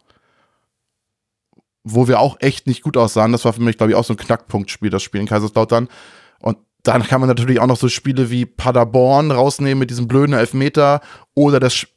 wo 1.83 2.07
wir 2.07 2.19
auch 2.19 2.37
echt 2.39 2.67
nicht 2.67 2.83
gut 2.83 2.97
aussahen. 2.97 3.31
Das 3.31 3.45
war 3.45 3.53
für 3.53 3.61
mich, 3.61 3.77
glaube 3.77 3.91
ich, 3.91 3.97
auch 3.97 4.03
so 4.05 4.13
ein 4.13 4.17
Knackpunktspiel, 4.17 4.89
das 4.89 5.03
Spiel 5.03 5.21
in 5.21 5.27
Kaiserslautern. 5.27 5.87
Und 6.39 6.57
dann 6.83 7.03
kann 7.03 7.21
man 7.21 7.27
natürlich 7.27 7.59
auch 7.59 7.67
noch 7.67 7.77
so 7.77 7.89
Spiele 7.89 8.29
wie 8.29 8.45
Paderborn 8.45 9.31
rausnehmen 9.31 9.79
mit 9.79 9.89
diesem 9.89 10.07
blöden 10.07 10.33
Elfmeter 10.33 11.01
oder 11.33 11.59
das 11.59 11.87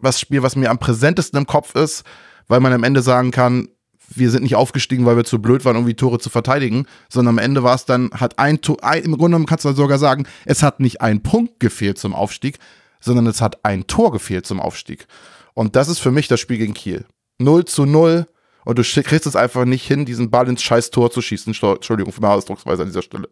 was 0.00 0.20
Spiel, 0.20 0.42
was 0.42 0.56
mir 0.56 0.70
am 0.70 0.78
präsentesten 0.78 1.38
im 1.38 1.46
Kopf 1.46 1.74
ist, 1.74 2.04
weil 2.46 2.60
man 2.60 2.72
am 2.72 2.84
Ende 2.84 3.02
sagen 3.02 3.30
kann, 3.30 3.68
wir 4.08 4.30
sind 4.30 4.42
nicht 4.42 4.54
aufgestiegen, 4.54 5.04
weil 5.04 5.16
wir 5.16 5.24
zu 5.24 5.40
blöd 5.40 5.64
waren, 5.64 5.76
irgendwie 5.76 5.94
Tore 5.94 6.18
zu 6.18 6.30
verteidigen, 6.30 6.86
sondern 7.08 7.38
am 7.38 7.44
Ende 7.44 7.62
war 7.62 7.74
es 7.74 7.84
dann, 7.84 8.10
hat 8.12 8.38
ein 8.38 8.60
Tor, 8.60 8.82
ein, 8.82 9.02
im 9.02 9.12
Grunde 9.12 9.26
genommen 9.26 9.46
kannst 9.46 9.64
du 9.64 9.72
sogar 9.72 9.98
sagen, 9.98 10.26
es 10.46 10.62
hat 10.62 10.80
nicht 10.80 11.00
ein 11.00 11.22
Punkt 11.22 11.60
gefehlt 11.60 11.98
zum 11.98 12.14
Aufstieg, 12.14 12.58
sondern 13.00 13.26
es 13.26 13.40
hat 13.40 13.64
ein 13.64 13.86
Tor 13.86 14.12
gefehlt 14.12 14.46
zum 14.46 14.60
Aufstieg. 14.60 15.06
Und 15.52 15.76
das 15.76 15.88
ist 15.88 15.98
für 15.98 16.10
mich 16.10 16.28
das 16.28 16.40
Spiel 16.40 16.58
gegen 16.58 16.74
Kiel. 16.74 17.04
0 17.38 17.66
zu 17.66 17.84
0, 17.84 18.26
und 18.64 18.78
du 18.78 18.82
kriegst 18.82 19.26
es 19.26 19.36
einfach 19.36 19.64
nicht 19.64 19.86
hin, 19.86 20.04
diesen 20.04 20.30
Ball 20.30 20.48
ins 20.48 20.62
scheiß 20.62 20.90
Tor 20.90 21.10
zu 21.10 21.22
schießen. 21.22 21.54
Entschuldigung 21.54 22.12
für 22.12 22.20
meine 22.20 22.34
Ausdrucksweise 22.34 22.82
an 22.82 22.88
dieser 22.88 23.02
Stelle. 23.02 23.28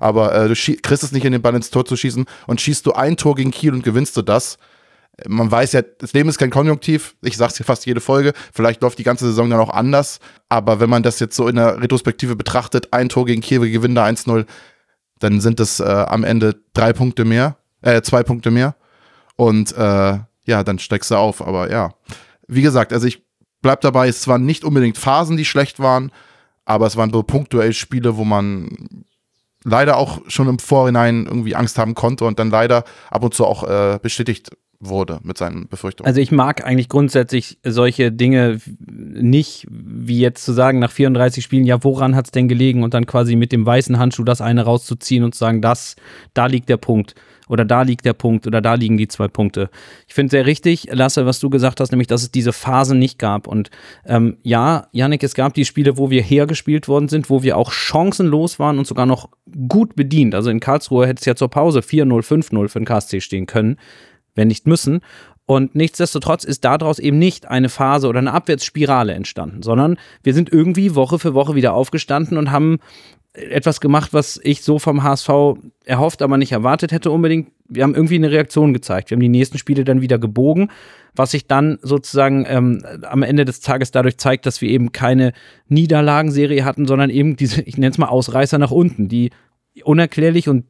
Aber 0.00 0.34
äh, 0.34 0.48
du 0.48 0.54
kriegst 0.54 1.02
es 1.02 1.12
nicht 1.12 1.22
hin, 1.22 1.32
den 1.32 1.42
Ball 1.42 1.54
ins 1.54 1.70
Tor 1.70 1.84
zu 1.84 1.96
schießen 1.96 2.24
und 2.46 2.60
schießt 2.60 2.86
du 2.86 2.92
ein 2.92 3.16
Tor 3.16 3.34
gegen 3.34 3.50
Kiel 3.50 3.74
und 3.74 3.82
gewinnst 3.82 4.16
du 4.16 4.22
das. 4.22 4.58
Man 5.26 5.50
weiß 5.50 5.72
ja, 5.72 5.82
das 5.82 6.12
Leben 6.12 6.28
ist 6.28 6.38
kein 6.38 6.50
Konjunktiv. 6.50 7.16
Ich 7.22 7.36
sag's 7.36 7.56
hier 7.56 7.66
fast 7.66 7.86
jede 7.86 8.00
Folge. 8.00 8.32
Vielleicht 8.52 8.82
läuft 8.82 8.98
die 8.98 9.04
ganze 9.04 9.26
Saison 9.26 9.50
dann 9.50 9.58
auch 9.58 9.70
anders. 9.70 10.20
Aber 10.48 10.78
wenn 10.78 10.88
man 10.88 11.02
das 11.02 11.18
jetzt 11.18 11.34
so 11.34 11.48
in 11.48 11.56
der 11.56 11.82
Retrospektive 11.82 12.36
betrachtet, 12.36 12.92
ein 12.92 13.08
Tor 13.08 13.26
gegen 13.26 13.40
Kiel, 13.40 13.60
wir 13.60 13.70
gewinnen 13.70 13.96
da 13.96 14.06
1-0, 14.06 14.46
dann 15.18 15.40
sind 15.40 15.58
es 15.58 15.80
äh, 15.80 15.84
am 15.84 16.22
Ende 16.22 16.62
drei 16.72 16.92
Punkte 16.92 17.24
mehr, 17.24 17.56
äh, 17.82 18.00
zwei 18.02 18.22
Punkte 18.22 18.52
mehr. 18.52 18.76
Und 19.34 19.76
äh, 19.76 20.18
ja, 20.46 20.64
dann 20.64 20.78
steigst 20.78 21.10
du 21.10 21.16
auf. 21.16 21.46
Aber 21.46 21.70
ja, 21.70 21.94
wie 22.46 22.62
gesagt, 22.62 22.92
also 22.92 23.06
ich 23.06 23.27
bleibt 23.62 23.84
dabei, 23.84 24.08
es 24.08 24.26
waren 24.28 24.44
nicht 24.44 24.64
unbedingt 24.64 24.98
Phasen, 24.98 25.36
die 25.36 25.44
schlecht 25.44 25.80
waren, 25.80 26.12
aber 26.64 26.86
es 26.86 26.96
waren 26.96 27.12
so 27.12 27.22
punktuell 27.22 27.72
Spiele, 27.72 28.16
wo 28.16 28.24
man 28.24 29.04
leider 29.64 29.96
auch 29.96 30.20
schon 30.28 30.48
im 30.48 30.58
Vorhinein 30.58 31.26
irgendwie 31.26 31.54
Angst 31.54 31.78
haben 31.78 31.94
konnte 31.94 32.24
und 32.24 32.38
dann 32.38 32.50
leider 32.50 32.84
ab 33.10 33.24
und 33.24 33.34
zu 33.34 33.44
auch 33.44 33.64
äh, 33.64 33.98
bestätigt 34.00 34.50
wurde 34.80 35.18
mit 35.24 35.36
seinen 35.38 35.66
Befürchtungen. 35.68 36.06
Also 36.06 36.20
ich 36.20 36.30
mag 36.30 36.64
eigentlich 36.64 36.88
grundsätzlich 36.88 37.58
solche 37.64 38.12
Dinge 38.12 38.60
nicht, 38.78 39.66
wie 39.68 40.20
jetzt 40.20 40.44
zu 40.44 40.52
sagen, 40.52 40.78
nach 40.78 40.92
34 40.92 41.42
Spielen, 41.42 41.64
ja, 41.64 41.82
woran 41.82 42.14
hat 42.14 42.26
es 42.26 42.30
denn 42.30 42.46
gelegen 42.46 42.84
und 42.84 42.94
dann 42.94 43.06
quasi 43.06 43.34
mit 43.34 43.50
dem 43.50 43.66
weißen 43.66 43.98
Handschuh 43.98 44.22
das 44.22 44.40
eine 44.40 44.62
rauszuziehen 44.62 45.24
und 45.24 45.34
zu 45.34 45.40
sagen, 45.40 45.60
das, 45.60 45.96
da 46.32 46.46
liegt 46.46 46.68
der 46.68 46.76
Punkt 46.76 47.14
oder 47.48 47.64
da 47.64 47.82
liegt 47.82 48.04
der 48.04 48.12
Punkt 48.12 48.46
oder 48.46 48.60
da 48.60 48.74
liegen 48.74 48.96
die 48.96 49.08
zwei 49.08 49.28
Punkte. 49.28 49.70
Ich 50.06 50.14
finde 50.14 50.30
sehr 50.30 50.46
richtig, 50.46 50.88
Lasse, 50.92 51.26
was 51.26 51.40
du 51.40 51.50
gesagt 51.50 51.80
hast, 51.80 51.90
nämlich, 51.90 52.06
dass 52.06 52.22
es 52.22 52.30
diese 52.30 52.52
Phasen 52.52 52.98
nicht 52.98 53.18
gab. 53.18 53.46
Und 53.46 53.70
ähm, 54.04 54.38
ja, 54.42 54.88
Janik, 54.92 55.22
es 55.22 55.34
gab 55.34 55.54
die 55.54 55.64
Spiele, 55.64 55.96
wo 55.96 56.10
wir 56.10 56.22
hergespielt 56.22 56.88
worden 56.88 57.08
sind, 57.08 57.30
wo 57.30 57.42
wir 57.42 57.56
auch 57.56 57.72
chancenlos 57.72 58.58
waren 58.58 58.78
und 58.78 58.86
sogar 58.86 59.06
noch 59.06 59.28
gut 59.68 59.96
bedient. 59.96 60.34
Also 60.34 60.50
in 60.50 60.60
Karlsruhe 60.60 61.06
hätte 61.06 61.20
es 61.20 61.26
ja 61.26 61.34
zur 61.34 61.48
Pause 61.50 61.80
4-0, 61.80 62.22
5-0 62.22 62.68
für 62.68 62.78
den 62.80 62.86
KSC 62.86 63.20
stehen 63.20 63.46
können. 63.46 63.76
wenn 64.34 64.48
nicht 64.48 64.68
müssen. 64.68 65.00
Und 65.48 65.74
nichtsdestotrotz 65.74 66.44
ist 66.44 66.64
daraus 66.64 66.98
eben 66.98 67.18
nicht 67.18 67.48
eine 67.48 67.70
Phase 67.70 68.06
oder 68.06 68.18
eine 68.18 68.34
Abwärtsspirale 68.34 69.14
entstanden, 69.14 69.62
sondern 69.62 69.96
wir 70.22 70.34
sind 70.34 70.52
irgendwie 70.52 70.94
Woche 70.94 71.18
für 71.18 71.32
Woche 71.32 71.54
wieder 71.54 71.72
aufgestanden 71.72 72.36
und 72.36 72.50
haben 72.50 72.80
etwas 73.34 73.80
gemacht, 73.80 74.12
was 74.12 74.40
ich 74.42 74.62
so 74.62 74.78
vom 74.78 75.02
HSV 75.02 75.28
erhofft, 75.84 76.22
aber 76.22 76.36
nicht 76.38 76.52
erwartet 76.52 76.92
hätte 76.92 77.10
unbedingt. 77.10 77.52
Wir 77.68 77.82
haben 77.82 77.94
irgendwie 77.94 78.16
eine 78.16 78.30
Reaktion 78.30 78.72
gezeigt. 78.72 79.10
Wir 79.10 79.16
haben 79.16 79.20
die 79.20 79.28
nächsten 79.28 79.58
Spiele 79.58 79.84
dann 79.84 80.00
wieder 80.00 80.18
gebogen, 80.18 80.70
was 81.14 81.32
sich 81.32 81.46
dann 81.46 81.78
sozusagen 81.82 82.46
ähm, 82.48 82.82
am 83.02 83.22
Ende 83.22 83.44
des 83.44 83.60
Tages 83.60 83.90
dadurch 83.90 84.16
zeigt, 84.16 84.46
dass 84.46 84.60
wir 84.60 84.70
eben 84.70 84.92
keine 84.92 85.32
Niederlagenserie 85.68 86.64
hatten, 86.64 86.86
sondern 86.86 87.10
eben 87.10 87.36
diese, 87.36 87.60
ich 87.62 87.76
nenne 87.76 87.90
es 87.90 87.98
mal 87.98 88.08
Ausreißer 88.08 88.58
nach 88.58 88.70
unten, 88.70 89.08
die 89.08 89.30
unerklärlich 89.84 90.48
und 90.48 90.64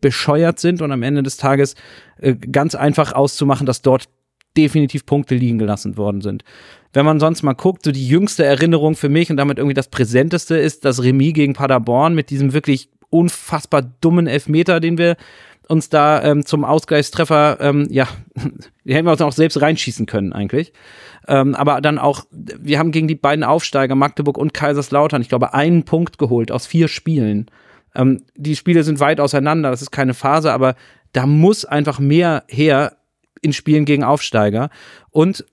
bescheuert 0.00 0.58
sind 0.58 0.80
und 0.82 0.92
am 0.92 1.02
Ende 1.02 1.22
des 1.22 1.36
Tages 1.36 1.74
äh, 2.18 2.34
ganz 2.34 2.74
einfach 2.74 3.12
auszumachen, 3.12 3.66
dass 3.66 3.82
dort 3.82 4.08
definitiv 4.56 5.06
Punkte 5.06 5.34
liegen 5.34 5.58
gelassen 5.58 5.96
worden 5.96 6.20
sind. 6.20 6.44
Wenn 6.92 7.06
man 7.06 7.20
sonst 7.20 7.42
mal 7.42 7.52
guckt, 7.52 7.84
so 7.84 7.92
die 7.92 8.06
jüngste 8.06 8.44
Erinnerung 8.44 8.96
für 8.96 9.08
mich 9.08 9.30
und 9.30 9.36
damit 9.36 9.58
irgendwie 9.58 9.74
das 9.74 9.88
präsenteste 9.88 10.56
ist 10.56 10.84
das 10.84 11.02
Remis 11.02 11.34
gegen 11.34 11.52
Paderborn 11.52 12.14
mit 12.14 12.30
diesem 12.30 12.52
wirklich 12.52 12.88
unfassbar 13.10 13.82
dummen 14.00 14.26
Elfmeter, 14.26 14.80
den 14.80 14.98
wir 14.98 15.16
uns 15.68 15.88
da 15.88 16.22
ähm, 16.24 16.44
zum 16.44 16.64
Ausgleichstreffer, 16.64 17.58
ähm, 17.60 17.86
ja, 17.90 18.08
die 18.84 18.94
hätten 18.94 19.06
wir 19.06 19.12
uns 19.12 19.22
auch 19.22 19.32
selbst 19.32 19.62
reinschießen 19.62 20.06
können 20.06 20.32
eigentlich. 20.32 20.72
Ähm, 21.28 21.54
aber 21.54 21.80
dann 21.80 21.98
auch, 21.98 22.24
wir 22.30 22.78
haben 22.80 22.90
gegen 22.90 23.06
die 23.06 23.14
beiden 23.14 23.44
Aufsteiger, 23.44 23.94
Magdeburg 23.94 24.36
und 24.36 24.52
Kaiserslautern, 24.52 25.22
ich 25.22 25.28
glaube, 25.28 25.54
einen 25.54 25.84
Punkt 25.84 26.18
geholt 26.18 26.50
aus 26.50 26.66
vier 26.66 26.88
Spielen. 26.88 27.46
Ähm, 27.94 28.24
die 28.36 28.56
Spiele 28.56 28.82
sind 28.82 28.98
weit 28.98 29.20
auseinander, 29.20 29.70
das 29.70 29.82
ist 29.82 29.92
keine 29.92 30.14
Phase, 30.14 30.52
aber 30.52 30.74
da 31.12 31.26
muss 31.26 31.64
einfach 31.64 32.00
mehr 32.00 32.42
her 32.48 32.96
in 33.40 33.52
Spielen 33.52 33.84
gegen 33.84 34.04
Aufsteiger. 34.04 34.70
Und 35.10 35.44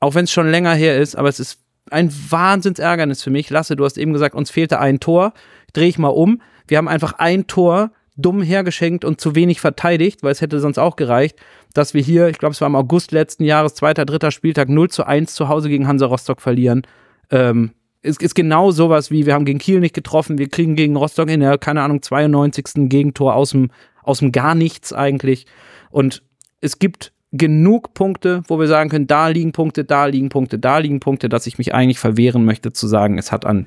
auch 0.00 0.14
wenn 0.14 0.24
es 0.24 0.32
schon 0.32 0.50
länger 0.50 0.74
her 0.74 0.98
ist, 0.98 1.16
aber 1.16 1.28
es 1.28 1.40
ist 1.40 1.60
ein 1.90 2.12
Wahnsinnsärgernis 2.30 3.22
für 3.22 3.30
mich. 3.30 3.50
Lasse, 3.50 3.76
du 3.76 3.84
hast 3.84 3.98
eben 3.98 4.12
gesagt, 4.12 4.34
uns 4.34 4.50
fehlte 4.50 4.80
ein 4.80 5.00
Tor. 5.00 5.32
Drehe 5.72 5.88
ich 5.88 5.98
mal 5.98 6.08
um. 6.08 6.40
Wir 6.66 6.78
haben 6.78 6.88
einfach 6.88 7.14
ein 7.14 7.46
Tor 7.46 7.90
dumm 8.16 8.42
hergeschenkt 8.42 9.04
und 9.04 9.20
zu 9.20 9.34
wenig 9.34 9.60
verteidigt, 9.60 10.22
weil 10.22 10.32
es 10.32 10.40
hätte 10.40 10.60
sonst 10.60 10.78
auch 10.78 10.96
gereicht, 10.96 11.36
dass 11.72 11.94
wir 11.94 12.02
hier, 12.02 12.28
ich 12.28 12.38
glaube, 12.38 12.52
es 12.52 12.60
war 12.60 12.68
im 12.68 12.76
August 12.76 13.10
letzten 13.12 13.44
Jahres, 13.44 13.74
zweiter, 13.74 14.04
dritter 14.04 14.30
Spieltag, 14.30 14.68
0 14.68 14.88
zu 14.90 15.04
1 15.04 15.34
zu 15.34 15.48
Hause 15.48 15.68
gegen 15.68 15.88
Hansa 15.88 16.06
Rostock 16.06 16.40
verlieren. 16.40 16.82
Ähm, 17.30 17.72
ist, 18.02 18.22
ist 18.22 18.34
genau 18.34 18.70
sowas 18.70 19.10
wie, 19.10 19.26
wir 19.26 19.34
haben 19.34 19.44
gegen 19.44 19.58
Kiel 19.58 19.80
nicht 19.80 19.94
getroffen, 19.94 20.38
wir 20.38 20.48
kriegen 20.48 20.76
gegen 20.76 20.94
Rostock 20.94 21.28
in 21.28 21.40
der, 21.40 21.58
keine 21.58 21.82
Ahnung, 21.82 22.02
92. 22.02 22.88
Gegentor 22.88 23.34
aus 23.34 23.50
dem, 23.50 23.70
aus 24.02 24.20
dem 24.20 24.30
gar 24.30 24.54
nichts 24.54 24.92
eigentlich. 24.92 25.46
Und 25.90 26.22
es 26.60 26.78
gibt 26.78 27.13
genug 27.36 27.94
Punkte, 27.94 28.42
wo 28.46 28.58
wir 28.60 28.68
sagen 28.68 28.90
können, 28.90 29.06
da 29.08 29.28
liegen 29.28 29.52
Punkte, 29.52 29.84
da 29.84 30.06
liegen 30.06 30.28
Punkte, 30.28 30.58
da 30.58 30.78
liegen 30.78 31.00
Punkte, 31.00 31.28
dass 31.28 31.46
ich 31.46 31.58
mich 31.58 31.74
eigentlich 31.74 31.98
verwehren 31.98 32.44
möchte 32.44 32.72
zu 32.72 32.86
sagen, 32.86 33.18
es 33.18 33.32
hat 33.32 33.44
an 33.44 33.66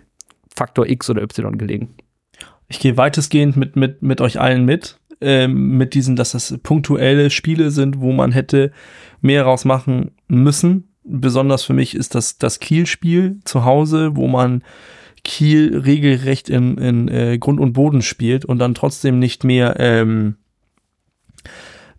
Faktor 0.56 0.88
X 0.88 1.10
oder 1.10 1.22
Y 1.22 1.58
gelegen. 1.58 1.96
Ich 2.70 2.80
gehe 2.80 2.98
weitestgehend 2.98 3.58
mit, 3.58 3.76
mit, 3.76 4.02
mit 4.02 4.22
euch 4.22 4.40
allen 4.40 4.66
mit. 4.66 5.00
Ähm, 5.20 5.78
mit 5.78 5.96
diesen, 5.96 6.16
dass 6.16 6.32
das 6.32 6.60
punktuelle 6.62 7.32
Spiele 7.32 7.72
sind, 7.72 8.00
wo 8.00 8.12
man 8.12 8.32
hätte 8.32 8.72
mehr 9.20 9.44
rausmachen 9.44 10.12
müssen. 10.28 10.94
Besonders 11.04 11.64
für 11.64 11.74
mich 11.74 11.96
ist 11.96 12.14
das 12.14 12.38
das 12.38 12.60
Kiel-Spiel 12.60 13.40
zu 13.44 13.66
Hause, 13.66 14.16
wo 14.16 14.28
man 14.28 14.64
Kiel 15.24 15.76
regelrecht 15.76 16.50
in, 16.50 16.78
in 16.78 17.08
äh, 17.08 17.38
Grund 17.40 17.60
und 17.60 17.74
Boden 17.74 18.04
spielt 18.04 18.46
und 18.46 18.60
dann 18.60 18.76
trotzdem 18.76 19.18
nicht 19.18 19.44
mehr 19.44 19.76
ähm, 19.80 20.36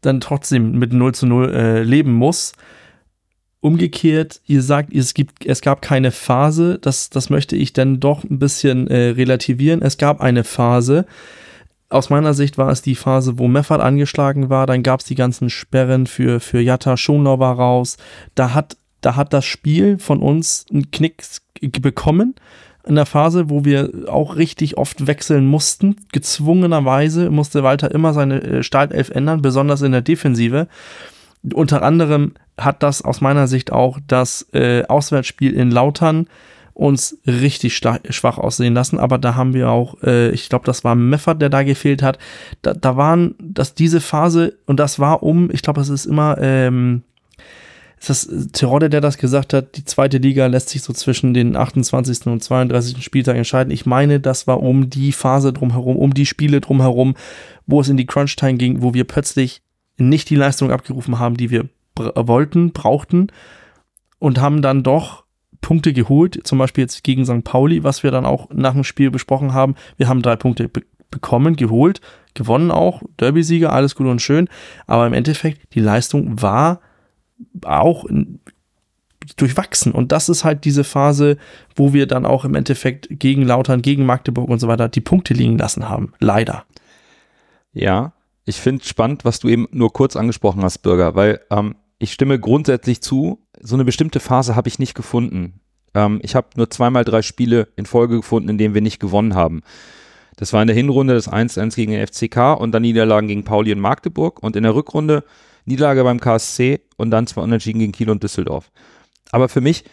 dann 0.00 0.20
trotzdem 0.20 0.78
mit 0.78 0.92
0 0.92 1.14
zu 1.14 1.26
0 1.26 1.54
äh, 1.54 1.82
leben 1.82 2.12
muss. 2.12 2.52
Umgekehrt, 3.60 4.40
ihr 4.46 4.62
sagt, 4.62 4.94
es, 4.94 5.14
gibt, 5.14 5.44
es 5.44 5.60
gab 5.60 5.82
keine 5.82 6.12
Phase, 6.12 6.78
das, 6.80 7.10
das 7.10 7.28
möchte 7.28 7.56
ich 7.56 7.72
dann 7.72 7.98
doch 7.98 8.22
ein 8.22 8.38
bisschen 8.38 8.86
äh, 8.86 9.10
relativieren. 9.10 9.82
Es 9.82 9.98
gab 9.98 10.20
eine 10.20 10.44
Phase, 10.44 11.06
aus 11.90 12.10
meiner 12.10 12.34
Sicht 12.34 12.58
war 12.58 12.70
es 12.70 12.82
die 12.82 12.94
Phase, 12.94 13.38
wo 13.38 13.48
Meffert 13.48 13.80
angeschlagen 13.80 14.50
war, 14.50 14.66
dann 14.66 14.82
gab 14.82 15.00
es 15.00 15.06
die 15.06 15.14
ganzen 15.14 15.48
Sperren 15.50 16.06
für, 16.06 16.38
für 16.40 16.60
Jatta, 16.60 16.96
Schonlau 16.96 17.38
war 17.38 17.56
raus. 17.56 17.96
Da 18.34 18.54
hat, 18.54 18.76
da 19.00 19.16
hat 19.16 19.32
das 19.32 19.44
Spiel 19.44 19.98
von 19.98 20.20
uns 20.20 20.66
einen 20.70 20.90
Knick 20.90 21.22
bekommen 21.80 22.34
in 22.88 22.94
der 22.94 23.06
Phase, 23.06 23.50
wo 23.50 23.64
wir 23.64 23.90
auch 24.08 24.36
richtig 24.36 24.78
oft 24.78 25.06
wechseln 25.06 25.46
mussten. 25.46 25.96
Gezwungenerweise 26.12 27.30
musste 27.30 27.62
Walter 27.62 27.90
immer 27.90 28.14
seine 28.14 28.42
äh, 28.42 28.62
Startelf 28.62 29.10
ändern, 29.10 29.42
besonders 29.42 29.82
in 29.82 29.92
der 29.92 30.02
Defensive. 30.02 30.68
Unter 31.52 31.82
anderem 31.82 32.32
hat 32.56 32.82
das 32.82 33.02
aus 33.02 33.20
meiner 33.20 33.46
Sicht 33.46 33.72
auch 33.72 33.98
das 34.06 34.48
äh, 34.52 34.84
Auswärtsspiel 34.86 35.54
in 35.54 35.70
Lautern 35.70 36.26
uns 36.78 37.18
richtig 37.26 37.76
schwach 37.76 38.38
aussehen 38.38 38.72
lassen, 38.72 39.00
aber 39.00 39.18
da 39.18 39.34
haben 39.34 39.52
wir 39.52 39.68
auch, 39.68 40.00
äh, 40.04 40.30
ich 40.30 40.48
glaube, 40.48 40.64
das 40.64 40.84
war 40.84 40.94
Meffert, 40.94 41.42
der 41.42 41.48
da 41.48 41.64
gefehlt 41.64 42.04
hat. 42.04 42.18
Da, 42.62 42.72
da 42.72 42.96
waren, 42.96 43.34
dass 43.40 43.74
diese 43.74 44.00
Phase, 44.00 44.56
und 44.64 44.78
das 44.78 45.00
war 45.00 45.24
um, 45.24 45.50
ich 45.50 45.62
glaube, 45.62 45.80
es 45.80 45.88
ist 45.88 46.06
immer, 46.06 46.38
ähm, 46.40 47.02
ist 48.00 48.08
das 48.08 48.26
äh, 48.26 48.46
Terodde, 48.52 48.90
der 48.90 49.00
das 49.00 49.18
gesagt 49.18 49.52
hat, 49.52 49.76
die 49.76 49.84
zweite 49.84 50.18
Liga 50.18 50.46
lässt 50.46 50.68
sich 50.68 50.82
so 50.82 50.92
zwischen 50.92 51.34
den 51.34 51.56
28. 51.56 52.26
und 52.26 52.42
32. 52.42 53.02
Spieltag 53.02 53.36
entscheiden. 53.36 53.72
Ich 53.72 53.86
meine, 53.86 54.20
das 54.20 54.46
war 54.46 54.62
um 54.62 54.90
die 54.90 55.12
Phase 55.12 55.52
drumherum, 55.52 55.96
um 55.96 56.14
die 56.14 56.26
Spiele 56.26 56.60
drumherum, 56.60 57.14
wo 57.66 57.80
es 57.80 57.88
in 57.88 57.96
die 57.96 58.06
Crunch-Time 58.06 58.58
ging, 58.58 58.82
wo 58.82 58.94
wir 58.94 59.04
plötzlich 59.04 59.62
nicht 59.96 60.30
die 60.30 60.36
Leistung 60.36 60.70
abgerufen 60.70 61.18
haben, 61.18 61.36
die 61.36 61.50
wir 61.50 61.68
wollten, 61.96 62.72
brauchten 62.72 63.28
und 64.18 64.40
haben 64.40 64.62
dann 64.62 64.82
doch 64.82 65.24
Punkte 65.60 65.92
geholt, 65.92 66.40
zum 66.44 66.58
Beispiel 66.58 66.82
jetzt 66.82 67.02
gegen 67.02 67.26
St. 67.26 67.42
Pauli, 67.42 67.82
was 67.82 68.02
wir 68.02 68.12
dann 68.12 68.24
auch 68.24 68.48
nach 68.52 68.74
dem 68.74 68.84
Spiel 68.84 69.10
besprochen 69.10 69.52
haben. 69.52 69.74
Wir 69.96 70.08
haben 70.08 70.22
drei 70.22 70.36
Punkte 70.36 70.68
be 70.68 70.82
bekommen, 71.10 71.56
geholt, 71.56 72.02
gewonnen 72.34 72.70
auch, 72.70 73.02
Derby-Sieger, 73.18 73.72
alles 73.72 73.94
gut 73.94 74.06
und 74.06 74.20
schön, 74.20 74.46
aber 74.86 75.06
im 75.06 75.14
Endeffekt, 75.14 75.74
die 75.74 75.80
Leistung 75.80 76.42
war 76.42 76.82
auch 77.64 78.04
durchwachsen. 79.36 79.92
Und 79.92 80.12
das 80.12 80.28
ist 80.28 80.44
halt 80.44 80.64
diese 80.64 80.84
Phase, 80.84 81.36
wo 81.76 81.92
wir 81.92 82.06
dann 82.06 82.26
auch 82.26 82.44
im 82.44 82.54
Endeffekt 82.54 83.08
gegen 83.10 83.42
Lautern, 83.42 83.82
gegen 83.82 84.06
Magdeburg 84.06 84.48
und 84.48 84.58
so 84.58 84.68
weiter 84.68 84.88
die 84.88 85.00
Punkte 85.00 85.34
liegen 85.34 85.58
lassen 85.58 85.88
haben. 85.88 86.12
Leider. 86.18 86.64
Ja, 87.72 88.12
ich 88.44 88.56
finde 88.56 88.84
spannend, 88.84 89.24
was 89.24 89.40
du 89.40 89.48
eben 89.48 89.68
nur 89.70 89.92
kurz 89.92 90.16
angesprochen 90.16 90.62
hast, 90.62 90.78
Bürger, 90.78 91.14
weil 91.14 91.40
ähm, 91.50 91.74
ich 91.98 92.12
stimme 92.12 92.40
grundsätzlich 92.40 93.02
zu, 93.02 93.44
so 93.60 93.76
eine 93.76 93.84
bestimmte 93.84 94.20
Phase 94.20 94.56
habe 94.56 94.68
ich 94.68 94.78
nicht 94.78 94.94
gefunden. 94.94 95.60
Ähm, 95.94 96.20
ich 96.22 96.34
habe 96.34 96.48
nur 96.56 96.70
zweimal 96.70 97.04
drei 97.04 97.22
Spiele 97.22 97.68
in 97.76 97.86
Folge 97.86 98.16
gefunden, 98.16 98.48
in 98.48 98.58
denen 98.58 98.74
wir 98.74 98.80
nicht 98.80 99.00
gewonnen 99.00 99.34
haben. 99.34 99.62
Das 100.36 100.52
war 100.52 100.62
in 100.62 100.68
der 100.68 100.76
Hinrunde 100.76 101.14
das 101.14 101.30
1-1 101.30 101.74
gegen 101.74 101.92
den 101.92 102.06
FCK 102.06 102.54
und 102.58 102.72
dann 102.72 102.82
Niederlagen 102.82 103.26
gegen 103.26 103.44
Pauli 103.44 103.72
und 103.72 103.80
Magdeburg 103.80 104.40
und 104.42 104.54
in 104.54 104.62
der 104.62 104.74
Rückrunde 104.74 105.24
Niederlage 105.68 106.02
beim 106.04 106.20
KSC 106.20 106.80
und 106.96 107.10
dann 107.10 107.26
zwei 107.26 107.42
Unentschieden 107.42 107.78
gegen 107.78 107.92
Kiel 107.92 108.10
und 108.10 108.22
Düsseldorf. 108.22 108.70
Aber 109.30 109.48
für 109.48 109.60
mich 109.60 109.84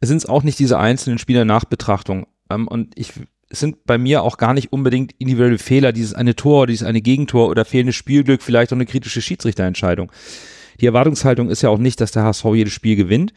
sind 0.00 0.18
es 0.18 0.26
auch 0.26 0.42
nicht 0.42 0.58
diese 0.58 0.78
einzelnen 0.78 1.18
Spieler 1.18 1.44
Nachbetrachtung. 1.44 2.26
Ähm, 2.50 2.68
und 2.68 2.98
ich 2.98 3.12
es 3.48 3.60
sind 3.60 3.84
bei 3.84 3.96
mir 3.96 4.22
auch 4.22 4.38
gar 4.38 4.54
nicht 4.54 4.72
unbedingt 4.72 5.12
individuelle 5.18 5.58
Fehler, 5.58 5.92
dieses 5.92 6.14
eine 6.14 6.34
Tor, 6.34 6.66
dieses 6.66 6.86
eine 6.86 7.00
Gegentor 7.00 7.48
oder 7.48 7.64
fehlendes 7.64 7.94
Spielglück, 7.94 8.42
vielleicht 8.42 8.72
auch 8.72 8.76
eine 8.76 8.86
kritische 8.86 9.22
Schiedsrichterentscheidung. 9.22 10.10
Die 10.80 10.86
Erwartungshaltung 10.86 11.48
ist 11.48 11.62
ja 11.62 11.70
auch 11.70 11.78
nicht, 11.78 12.00
dass 12.00 12.10
der 12.10 12.24
HSV 12.24 12.44
jedes 12.54 12.72
Spiel 12.72 12.96
gewinnt. 12.96 13.32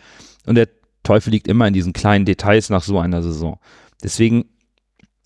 Und 0.46 0.56
der 0.56 0.68
Teufel 1.04 1.32
liegt 1.32 1.48
immer 1.48 1.68
in 1.68 1.74
diesen 1.74 1.94
kleinen 1.94 2.26
Details 2.26 2.70
nach 2.70 2.84
so 2.84 3.00
einer 3.00 3.22
Saison. 3.22 3.60
Deswegen 4.04 4.46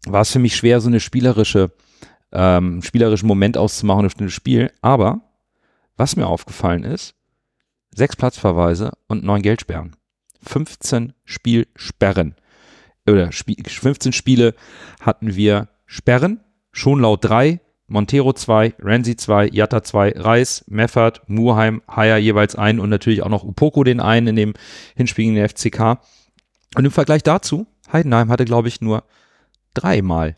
war 0.05 0.21
es 0.21 0.31
für 0.31 0.39
mich 0.39 0.55
schwer, 0.55 0.81
so 0.81 0.89
eine 0.89 0.99
spielerische, 0.99 1.71
ähm, 2.33 2.81
spielerischen 2.81 3.27
Moment 3.27 3.57
auszumachen 3.57 4.05
auf 4.05 4.15
das 4.15 4.33
Spiel. 4.33 4.71
Aber 4.81 5.21
was 5.97 6.15
mir 6.15 6.27
aufgefallen 6.27 6.83
ist, 6.83 7.15
sechs 7.95 8.15
Platzverweise 8.15 8.91
und 9.07 9.23
neun 9.23 9.41
Geldsperren. 9.41 9.95
15 10.41 11.13
Spielsperren. 11.23 12.35
Oder 13.07 13.31
15 13.31 14.13
Spiele 14.13 14.55
hatten 14.99 15.35
wir 15.35 15.69
Sperren. 15.85 16.39
Schonlaut 16.71 17.23
3, 17.23 17.59
Montero 17.87 18.33
2, 18.33 18.75
Renzi 18.79 19.15
2, 19.15 19.49
Jatta 19.49 19.83
2, 19.83 20.13
Reis, 20.15 20.63
Meffert, 20.67 21.21
Murheim, 21.27 21.81
Haier 21.87 22.17
jeweils 22.17 22.55
ein 22.55 22.79
und 22.79 22.89
natürlich 22.89 23.21
auch 23.21 23.29
noch 23.29 23.43
Upoko 23.43 23.83
den 23.83 23.99
einen 23.99 24.27
in 24.27 24.35
dem 24.35 24.53
Hinspiel 24.95 25.27
in 25.27 25.35
der 25.35 25.49
FCK. 25.49 25.99
Und 26.75 26.85
im 26.85 26.91
Vergleich 26.91 27.21
dazu, 27.21 27.67
Heidenheim 27.91 28.29
hatte, 28.29 28.45
glaube 28.45 28.67
ich, 28.67 28.81
nur 28.81 29.03
dreimal 29.73 30.37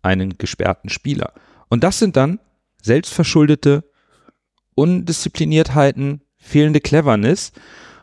einen 0.00 0.38
gesperrten 0.38 0.88
Spieler. 0.88 1.34
Und 1.68 1.84
das 1.84 1.98
sind 1.98 2.16
dann 2.16 2.40
selbstverschuldete 2.82 3.84
Undiszipliniertheiten, 4.80 6.22
fehlende 6.38 6.80
Cleverness. 6.80 7.52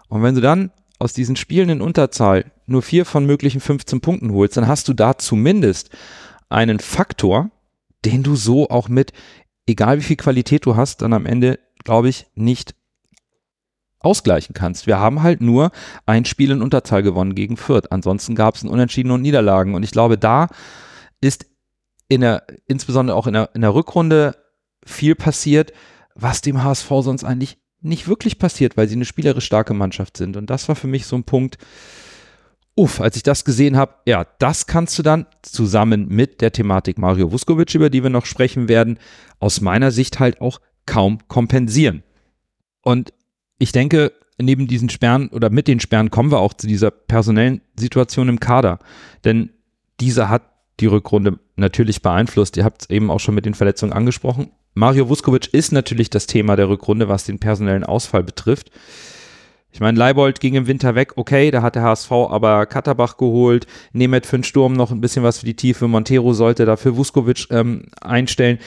Und 0.09 0.21
wenn 0.21 0.35
du 0.35 0.41
dann 0.41 0.71
aus 0.99 1.13
diesen 1.13 1.35
Spielen 1.35 1.69
in 1.69 1.81
Unterzahl 1.81 2.51
nur 2.67 2.83
vier 2.83 3.03
von 3.03 3.25
möglichen 3.25 3.61
15 3.61 3.99
Punkten 3.99 4.31
holst, 4.31 4.57
dann 4.57 4.67
hast 4.67 4.87
du 4.87 4.93
da 4.93 5.17
zumindest 5.17 5.89
einen 6.49 6.79
Faktor, 6.79 7.49
den 8.05 8.21
du 8.21 8.35
so 8.35 8.69
auch 8.69 8.89
mit, 8.89 9.11
egal 9.65 9.97
wie 9.97 10.03
viel 10.03 10.17
Qualität 10.17 10.67
du 10.67 10.75
hast, 10.75 11.01
dann 11.01 11.13
am 11.13 11.25
Ende, 11.25 11.59
glaube 11.83 12.09
ich, 12.09 12.27
nicht 12.35 12.75
ausgleichen 13.99 14.53
kannst. 14.53 14.85
Wir 14.85 14.99
haben 14.99 15.23
halt 15.23 15.41
nur 15.41 15.71
ein 16.05 16.25
Spiel 16.25 16.51
in 16.51 16.61
Unterzahl 16.61 17.01
gewonnen 17.01 17.33
gegen 17.33 17.57
Fürth. 17.57 17.91
Ansonsten 17.91 18.35
gab 18.35 18.53
es 18.53 18.63
ein 18.63 18.69
Unentschieden 18.69 19.09
und 19.09 19.23
Niederlagen. 19.23 19.73
Und 19.73 19.81
ich 19.81 19.91
glaube, 19.91 20.19
da 20.19 20.47
ist 21.21 21.47
in 22.07 22.21
der, 22.21 22.45
insbesondere 22.67 23.17
auch 23.17 23.25
in 23.25 23.33
der, 23.33 23.49
in 23.55 23.61
der 23.61 23.73
Rückrunde 23.73 24.35
viel 24.85 25.15
passiert, 25.15 25.73
was 26.19 26.41
dem 26.41 26.63
HSV 26.63 26.89
sonst 27.01 27.23
eigentlich 27.23 27.57
nicht 27.81 28.07
wirklich 28.07 28.39
passiert, 28.39 28.75
weil 28.75 28.87
sie 28.87 28.95
eine 28.95 29.05
spielerisch 29.05 29.45
starke 29.45 29.73
Mannschaft 29.73 30.17
sind. 30.17 30.35
Und 30.35 30.49
das 30.49 30.67
war 30.67 30.75
für 30.75 30.87
mich 30.87 31.05
so 31.05 31.15
ein 31.15 31.23
Punkt, 31.23 31.57
uff, 32.75 33.01
als 33.01 33.15
ich 33.15 33.23
das 33.23 33.45
gesehen 33.45 33.77
habe, 33.77 33.95
ja, 34.05 34.25
das 34.39 34.67
kannst 34.67 34.97
du 34.97 35.03
dann 35.03 35.25
zusammen 35.41 36.07
mit 36.07 36.41
der 36.41 36.51
Thematik 36.51 36.97
Mario 36.97 37.31
Vuskovic, 37.31 37.73
über 37.75 37.89
die 37.89 38.03
wir 38.03 38.09
noch 38.09 38.25
sprechen 38.25 38.67
werden, 38.67 38.99
aus 39.39 39.61
meiner 39.61 39.91
Sicht 39.91 40.19
halt 40.19 40.41
auch 40.41 40.59
kaum 40.85 41.19
kompensieren. 41.27 42.03
Und 42.81 43.13
ich 43.59 43.71
denke, 43.71 44.13
neben 44.37 44.67
diesen 44.67 44.89
Sperren 44.89 45.29
oder 45.29 45.49
mit 45.49 45.67
den 45.67 45.79
Sperren 45.79 46.11
kommen 46.11 46.31
wir 46.31 46.39
auch 46.39 46.53
zu 46.53 46.67
dieser 46.67 46.91
personellen 46.91 47.61
Situation 47.75 48.29
im 48.29 48.39
Kader. 48.39 48.79
Denn 49.23 49.49
diese 49.99 50.29
hat 50.29 50.43
die 50.79 50.85
Rückrunde 50.85 51.39
natürlich 51.55 52.01
beeinflusst. 52.01 52.55
Ihr 52.57 52.63
habt 52.63 52.83
es 52.83 52.89
eben 52.89 53.09
auch 53.09 53.19
schon 53.19 53.35
mit 53.35 53.45
den 53.45 53.55
Verletzungen 53.55 53.93
angesprochen. 53.93 54.51
Mario 54.77 55.09
Vuskovic 55.09 55.47
ist 55.53 55.71
natürlich 55.71 56.11
das 56.11 56.27
Thema 56.27 56.55
der 56.55 56.69
Rückrunde, 56.69 57.09
was 57.09 57.23
den 57.23 57.39
personellen 57.39 57.83
Ausfall 57.83 58.21
betrifft. 58.23 58.69
Ich 59.71 59.79
meine, 59.79 59.97
Leibold 59.97 60.39
ging 60.39 60.53
im 60.53 60.67
Winter 60.67 60.93
weg, 60.93 61.13
okay, 61.17 61.49
da 61.49 61.63
hat 61.63 61.73
der 61.73 61.81
HSV 61.81 62.11
aber 62.11 62.67
Katterbach 62.67 63.17
geholt, 63.17 63.65
Nemeth 63.91 64.27
für 64.27 64.37
den 64.37 64.43
Sturm 64.43 64.73
noch 64.73 64.91
ein 64.91 65.01
bisschen 65.01 65.23
was 65.23 65.39
für 65.39 65.47
die 65.47 65.55
Tiefe, 65.55 65.87
Montero 65.87 66.31
sollte 66.33 66.65
dafür 66.65 66.95
Vuskovic 66.95 67.47
ähm, 67.49 67.85
einstellen. 68.01 68.59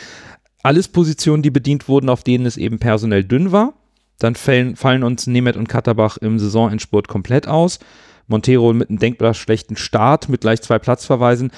Alles 0.64 0.88
Positionen, 0.88 1.44
die 1.44 1.50
bedient 1.50 1.88
wurden, 1.88 2.08
auf 2.08 2.24
denen 2.24 2.44
es 2.44 2.56
eben 2.56 2.80
personell 2.80 3.22
dünn 3.22 3.52
war. 3.52 3.74
Dann 4.18 4.34
fallen, 4.34 4.74
fallen 4.74 5.04
uns 5.04 5.28
Nemeth 5.28 5.56
und 5.56 5.68
Katterbach 5.68 6.16
im 6.16 6.40
Saisonendspurt 6.40 7.06
komplett 7.06 7.46
aus. 7.46 7.78
Montero 8.26 8.72
mit 8.72 8.90
einem 8.90 8.98
denkbar 8.98 9.34
schlechten 9.34 9.76
Start, 9.76 10.28
mit 10.28 10.40
gleich 10.40 10.60
zwei 10.60 10.80
Platzverweisen. 10.80 11.52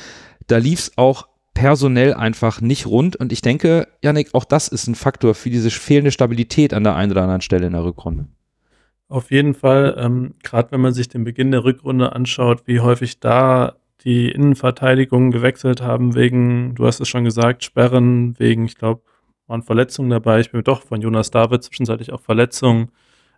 Da 0.47 0.59
lief 0.59 0.79
es 0.79 0.93
auch 0.97 1.27
personell 1.55 2.15
einfach 2.15 2.61
nicht 2.61 2.87
rund. 2.87 3.17
Und 3.17 3.33
ich 3.33 3.43
denke, 3.43 3.89
Janik, 4.03 4.31
auch 4.35 4.45
das 4.45 4.69
ist 4.69 4.87
ein 4.87 4.95
Faktor 4.95 5.35
für 5.35 5.51
diese 5.51 5.71
fehlende 5.71 6.11
Stabilität 6.11 6.75
an 6.75 6.85
der 6.85 6.97
einen 6.97 7.13
oder 7.13 7.23
anderen 7.23 7.41
Stelle 7.41 7.67
in 7.67 7.73
der 7.73 7.85
Rückrunde. 7.85 8.27
Auf 9.09 9.31
jeden 9.31 9.55
Fall, 9.55 9.95
ähm, 9.99 10.35
gerade 10.43 10.73
wenn 10.73 10.81
man 10.81 10.95
sich 10.95 11.09
den 11.09 11.25
Beginn 11.25 11.51
der 11.51 11.65
Rückrunde 11.65 12.13
anschaut, 12.13 12.63
wie 12.67 12.81
häufig 12.81 13.21
da 13.21 13.77
die 14.05 14.31
Innenverteidigungen 14.31 15.31
gewechselt 15.31 15.83
haben, 15.83 16.15
wegen, 16.15 16.75
du 16.75 16.87
hast 16.87 17.01
es 17.01 17.09
schon 17.09 17.25
gesagt, 17.25 17.63
Sperren, 17.63 18.39
wegen, 18.39 18.65
ich 18.65 18.77
glaube, 18.77 19.03
waren 19.47 19.63
Verletzungen 19.63 20.11
dabei. 20.11 20.41
Ich 20.41 20.51
bin 20.51 20.59
mir 20.59 20.65
doch 20.65 20.83
von 20.83 21.03
Jonas 21.03 21.31
David 21.31 21.63
zwischenzeitlich 21.63 22.13
auch 22.13 22.21
Verletzungen. 22.21 22.91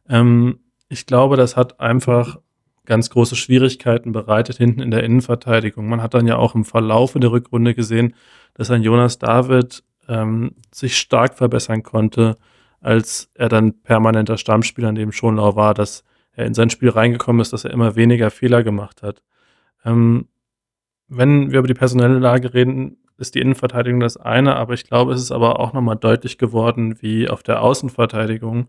Ähm, 0.09 0.61
ich 0.89 1.07
glaube, 1.07 1.37
das 1.37 1.57
hat 1.57 1.81
einfach 1.81 2.39
ganz 2.87 3.11
große 3.11 3.37
Schwierigkeiten 3.37 4.13
bereitet 4.13 4.57
hinten 4.57 4.81
in 4.81 4.91
der 4.91 5.03
Innenverteidigung. 5.03 5.89
Man 5.89 6.03
hat 6.03 6.15
dann 6.15 6.27
ja 6.27 6.37
auch 6.37 6.55
im 6.55 6.65
Verlauf 6.65 7.15
der 7.15 7.33
Rückrunde 7.33 7.75
gesehen, 7.75 8.15
dass 8.55 8.71
ein 8.71 8.83
Jonas 8.83 9.19
David 9.19 9.83
ähm, 10.09 10.53
sich 10.73 10.99
stark 10.99 11.35
verbessern 11.35 11.83
konnte, 11.83 12.37
als 12.81 13.31
er 13.35 13.49
dann 13.49 13.81
permanenter 13.83 14.37
Stammspieler 14.37 14.91
in 14.91 14.95
dem 14.95 15.13
Schonlau 15.13 15.57
war, 15.57 15.73
dass 15.75 16.05
er 16.33 16.47
in 16.47 16.55
sein 16.55 16.71
Spiel 16.71 16.91
reingekommen 16.91 17.41
ist, 17.41 17.53
dass 17.53 17.65
er 17.65 17.71
immer 17.71 17.97
weniger 17.97 18.31
Fehler 18.31 18.63
gemacht 18.63 19.03
hat. 19.03 19.23
Ähm, 19.85 20.29
wenn 21.09 21.51
wir 21.51 21.61
über 21.61 21.69
die 21.69 21.75
personelle 21.75 22.19
Lage 22.19 22.55
reden, 22.55 22.99
ist 23.17 23.35
die 23.35 23.41
Innenverteidigung 23.41 24.01
das 24.01 24.17
eine, 24.17 24.57
aber 24.57 24.75
ich 24.75 24.85
glaube, 24.85 25.13
es 25.13 25.21
ist 25.21 25.31
aber 25.31 25.61
auch 25.61 25.73
nochmal 25.73 25.97
deutlich 25.97 26.39
geworden, 26.39 27.01
wie 27.01 27.29
auf 27.29 27.43
der 27.43 27.63
Außenverteidigung 27.63 28.69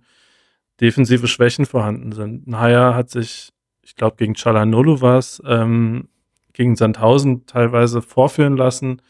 defensive 0.80 1.28
Schwächen 1.28 1.66
vorhanden 1.66 2.12
sind. 2.12 2.48
Naya 2.48 2.94
hat 2.94 3.10
sich 3.10 3.50
ich 3.86 3.96
glaube, 3.96 4.16
gegen 4.18 4.36
Chalanolo 4.36 5.00
war 5.02 5.20
es, 5.20 5.42
ähm, 5.46 6.10
gegen 6.54 6.76
Sandhausen 6.76 7.46
teilweise 7.46 8.02
vorführen 8.02 8.58
lassen. 8.58 9.02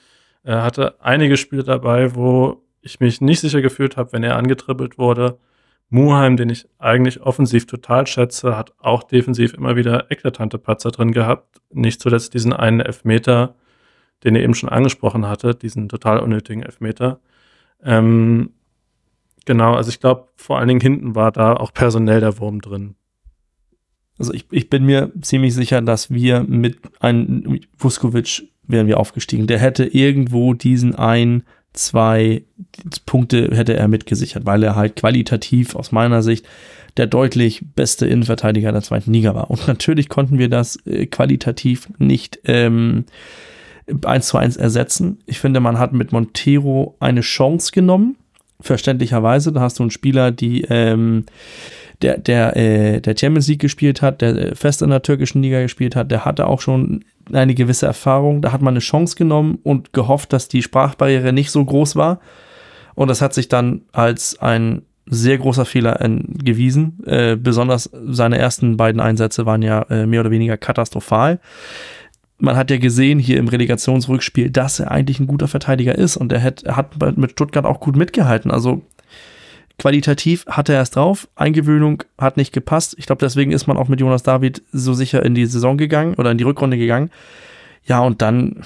Er 0.44 0.64
hatte 0.64 1.02
einige 1.02 1.38
Spiele 1.38 1.64
dabei, 1.64 2.14
wo 2.14 2.62
ich 2.82 3.00
mich 3.00 3.22
nicht 3.22 3.40
sicher 3.40 3.62
gefühlt 3.62 3.98
habe, 3.98 4.12
wenn 4.14 4.24
er 4.24 4.36
angetribbelt 4.36 4.98
wurde. 4.98 5.40
Muheim, 5.90 6.36
den 6.36 6.50
ich 6.50 6.68
eigentlich 6.78 7.22
offensiv 7.22 7.68
total 7.68 8.06
schätze, 8.06 8.58
hat 8.58 8.74
auch 8.80 9.04
defensiv 9.04 9.54
immer 9.54 9.76
wieder 9.76 10.12
eklatante 10.12 10.58
Patzer 10.58 10.92
drin 10.92 11.14
gehabt. 11.14 11.62
Nicht 11.72 12.02
zuletzt 12.02 12.34
diesen 12.34 12.54
einen 12.54 12.82
Elfmeter, 12.82 13.56
den 14.24 14.36
er 14.36 14.44
eben 14.44 14.56
schon 14.56 14.70
angesprochen 14.70 15.28
hatte, 15.28 15.56
diesen 15.56 15.88
total 15.88 16.20
unnötigen 16.20 16.64
Elfmeter. 16.64 17.20
Ähm, 17.84 18.52
genau, 19.46 19.76
also 19.76 19.90
ich 19.90 20.00
glaube, 20.00 20.28
vor 20.36 20.60
allen 20.60 20.68
Dingen 20.68 20.82
hinten 20.82 21.16
war 21.16 21.32
da 21.32 21.54
auch 21.54 21.74
personell 21.74 22.20
der 22.20 22.40
Wurm 22.40 22.62
drin. 22.62 22.96
Also 24.18 24.34
ich, 24.34 24.46
ich 24.52 24.70
bin 24.70 24.86
mir 24.86 25.12
ziemlich 25.22 25.54
sicher, 25.54 25.82
dass 25.82 26.10
wir 26.10 26.44
mit 26.44 26.78
einem 27.00 27.60
Vuskovic 27.78 28.50
wären 28.68 28.88
wir 28.88 29.00
aufgestiegen. 29.00 29.48
Der 29.48 29.60
hätte 29.60 29.86
irgendwo 29.86 30.54
diesen 30.54 30.96
ein, 30.96 31.44
zwei 31.74 32.44
Punkte 33.06 33.50
hätte 33.54 33.76
er 33.76 33.88
mitgesichert, 33.88 34.46
weil 34.46 34.64
er 34.64 34.76
halt 34.76 34.96
qualitativ 34.96 35.76
aus 35.76 35.92
meiner 35.92 36.24
Sicht 36.24 36.48
der 36.98 37.08
deutlich 37.08 37.62
beste 37.76 38.08
Innenverteidiger 38.08 38.72
der 38.72 38.82
zweiten 38.82 39.12
Liga 39.12 39.36
war. 39.36 39.52
Und 39.52 39.68
natürlich 39.68 40.10
konnten 40.10 40.40
wir 40.40 40.50
das 40.50 40.78
äh, 40.86 41.06
qualitativ 41.06 41.90
nicht 41.98 42.40
ähm, 42.46 43.06
eins 44.06 44.28
zu 44.28 44.38
eins 44.38 44.58
ersetzen. 44.58 45.20
Ich 45.26 45.40
finde, 45.40 45.60
man 45.60 45.78
hat 45.78 45.94
mit 45.94 46.12
Montero 46.12 46.96
eine 47.00 47.22
Chance 47.22 47.72
genommen. 47.72 48.16
Verständlicherweise, 48.62 49.52
da 49.52 49.60
hast 49.60 49.80
du 49.80 49.84
einen 49.84 49.92
Spieler, 49.92 50.32
die 50.32 50.62
ähm, 50.70 51.26
der, 52.02 52.18
der, 52.18 52.56
äh, 52.56 53.02
der 53.02 53.16
Champions 53.18 53.48
League 53.48 53.62
gespielt 53.62 54.02
hat, 54.02 54.22
der 54.22 54.36
äh, 54.36 54.56
fest 54.56 54.82
in 54.82 54.90
der 54.90 55.02
türkischen 55.02 55.42
Liga 55.42 55.62
gespielt 55.62 55.96
hat, 55.96 56.12
der 56.12 56.26
hatte 56.26 56.48
auch 56.48 56.62
schon 56.62 57.06
eine 57.32 57.56
gewisse 57.56 57.86
Erfahrung. 57.86 58.42
Da 58.42 58.52
hat 58.52 58.62
man 58.62 58.74
eine 58.74 58.80
Chance 58.80 59.16
genommen 59.16 59.60
und 59.64 59.94
gehofft, 59.94 60.34
dass 60.34 60.48
die 60.48 60.62
Sprachbarriere 60.62 61.34
nicht 61.34 61.52
so 61.52 61.64
groß 61.64 61.96
war. 61.96 62.20
Und 62.94 63.10
das 63.10 63.22
hat 63.22 63.34
sich 63.34 63.50
dann 63.50 63.82
als 63.92 64.40
ein 64.40 64.84
sehr 65.08 65.38
großer 65.38 65.66
Fehler 65.66 66.00
gewiesen. 66.00 67.04
Äh, 67.06 67.36
besonders 67.36 67.90
seine 68.08 68.38
ersten 68.38 68.78
beiden 68.78 69.02
Einsätze 69.02 69.46
waren 69.46 69.62
ja 69.62 69.84
äh, 69.84 70.06
mehr 70.06 70.22
oder 70.22 70.32
weniger 70.32 70.58
katastrophal. 70.58 71.40
Man 72.38 72.58
hat 72.58 72.70
ja 72.70 72.78
gesehen 72.78 73.20
hier 73.20 73.38
im 73.38 73.48
Relegationsrückspiel, 73.48 74.50
dass 74.50 74.80
er 74.80 74.92
eigentlich 74.92 75.20
ein 75.20 75.28
guter 75.28 75.48
Verteidiger 75.48 75.96
ist 75.96 76.18
und 76.18 76.32
er 76.34 76.44
hat, 76.44 76.64
er 76.64 76.76
hat 76.76 77.18
mit 77.18 77.32
Stuttgart 77.32 77.66
auch 77.66 77.80
gut 77.80 77.96
mitgehalten. 77.96 78.52
Also 78.52 78.82
Qualitativ 79.78 80.46
hatte 80.48 80.74
er 80.74 80.82
es 80.82 80.92
drauf, 80.92 81.28
Eingewöhnung 81.36 82.04
hat 82.18 82.38
nicht 82.38 82.54
gepasst. 82.54 82.96
Ich 82.98 83.06
glaube, 83.06 83.20
deswegen 83.20 83.52
ist 83.52 83.68
man 83.68 83.78
auch 83.78 83.90
mit 83.90 84.00
Jonas 84.00 84.24
David 84.24 84.64
so 84.72 84.94
sicher 84.94 85.24
in 85.24 85.36
die 85.36 85.46
Saison 85.46 85.78
gegangen 85.78 86.16
oder 86.16 86.32
in 86.32 86.38
die 86.38 86.44
Rückrunde 86.44 86.78
gegangen. 86.78 87.12
Ja, 87.84 88.00
und 88.00 88.22
dann 88.22 88.64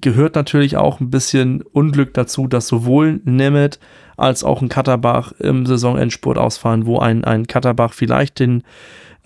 gehört 0.00 0.34
natürlich 0.34 0.76
auch 0.76 1.00
ein 1.00 1.10
bisschen 1.10 1.62
Unglück 1.62 2.14
dazu, 2.14 2.46
dass 2.46 2.68
sowohl 2.68 3.20
Nemeth 3.24 3.78
als 4.16 4.44
auch 4.44 4.62
ein 4.62 4.68
Katterbach 4.68 5.32
im 5.38 5.66
Saisonendspurt 5.66 6.38
ausfallen, 6.38 6.86
wo 6.86 6.98
ein, 6.98 7.24
ein 7.24 7.46
Katterbach 7.46 7.92
vielleicht 7.92 8.38
den 8.38 8.62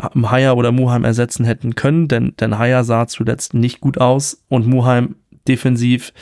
Haier 0.01 0.57
oder 0.57 0.73
Muheim 0.73 1.05
ersetzen 1.05 1.45
hätten 1.45 1.75
können, 1.75 2.09
denn, 2.09 2.35
denn 2.41 2.59
Haier 2.59 2.85
sah 2.85 3.07
zuletzt 3.07 3.55
nicht 3.55 3.81
gut 3.81 3.99
aus 3.99 4.43
und 4.49 4.67
Muheim 4.67 5.17
defensiv 5.47 6.13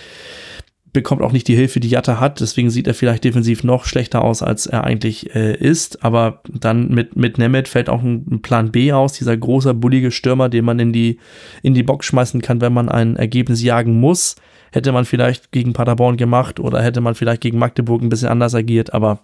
bekommt 0.99 1.22
auch 1.22 1.30
nicht 1.30 1.46
die 1.46 1.55
Hilfe, 1.55 1.78
die 1.78 1.88
Jatta 1.88 2.18
hat. 2.18 2.40
Deswegen 2.40 2.70
sieht 2.70 2.88
er 2.88 2.94
vielleicht 2.94 3.22
defensiv 3.22 3.62
noch 3.62 3.84
schlechter 3.84 4.24
aus, 4.24 4.42
als 4.42 4.66
er 4.66 4.82
eigentlich 4.82 5.32
äh, 5.32 5.55
ist. 5.55 6.03
Aber 6.03 6.42
dann 6.53 6.88
mit, 6.88 7.14
mit 7.14 7.38
Nemeth 7.38 7.68
fällt 7.68 7.88
auch 7.88 8.03
ein, 8.03 8.42
Plan 8.42 8.72
B 8.72 8.92
aus. 8.92 9.12
Dieser 9.12 9.36
große, 9.36 9.74
bullige 9.74 10.11
Stürmer, 10.11 10.49
den 10.49 10.64
man 10.64 10.80
in 10.80 10.92
die, 10.92 11.20
in 11.62 11.74
die 11.74 11.84
Box 11.84 12.07
schmeißen 12.07 12.42
kann, 12.42 12.61
wenn 12.61 12.72
man 12.72 12.88
ein 12.88 13.14
Ergebnis 13.14 13.62
jagen 13.62 14.01
muss. 14.01 14.34
Hätte 14.72 14.90
man 14.90 15.05
vielleicht 15.05 15.53
gegen 15.53 15.72
Paderborn 15.72 16.16
gemacht 16.16 16.59
oder 16.59 16.82
hätte 16.82 17.01
man 17.01 17.14
vielleicht 17.14 17.42
gegen 17.42 17.61
Magdeburg 17.61 18.03
ein 18.03 18.09
bisschen 18.09 18.28
anders 18.28 18.57
agiert. 18.57 18.92
Aber 18.92 19.20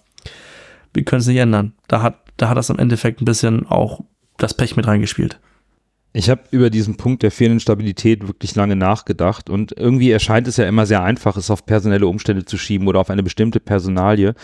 wir 0.92 1.02
können 1.04 1.20
es 1.20 1.26
nicht 1.26 1.38
ändern. 1.38 1.72
Da 1.88 2.02
hat, 2.02 2.20
da 2.36 2.50
hat 2.50 2.56
das 2.56 2.70
im 2.70 2.78
Endeffekt 2.78 3.20
ein 3.20 3.24
bisschen 3.24 3.66
auch 3.66 4.00
das 4.36 4.54
Pech 4.54 4.76
mit 4.76 4.86
reingespielt. 4.86 5.40
Ich 6.16 6.30
habe 6.30 6.42
über 6.52 6.70
diesen 6.70 6.96
Punkt 6.96 7.24
der 7.24 7.32
fehlenden 7.32 7.58
Stabilität 7.58 8.28
wirklich 8.28 8.54
lange 8.54 8.76
nachgedacht 8.76 9.50
und 9.50 9.76
irgendwie 9.76 10.12
erscheint 10.12 10.46
es 10.46 10.56
ja 10.56 10.68
immer 10.68 10.86
sehr 10.86 11.02
einfach, 11.02 11.36
es 11.36 11.50
auf 11.50 11.66
personelle 11.66 12.06
Umstände 12.06 12.44
zu 12.44 12.56
schieben 12.56 12.86
oder 12.86 13.00
auf 13.00 13.10
eine 13.10 13.24
bestimmte 13.24 13.58
Personalie, 13.58 14.34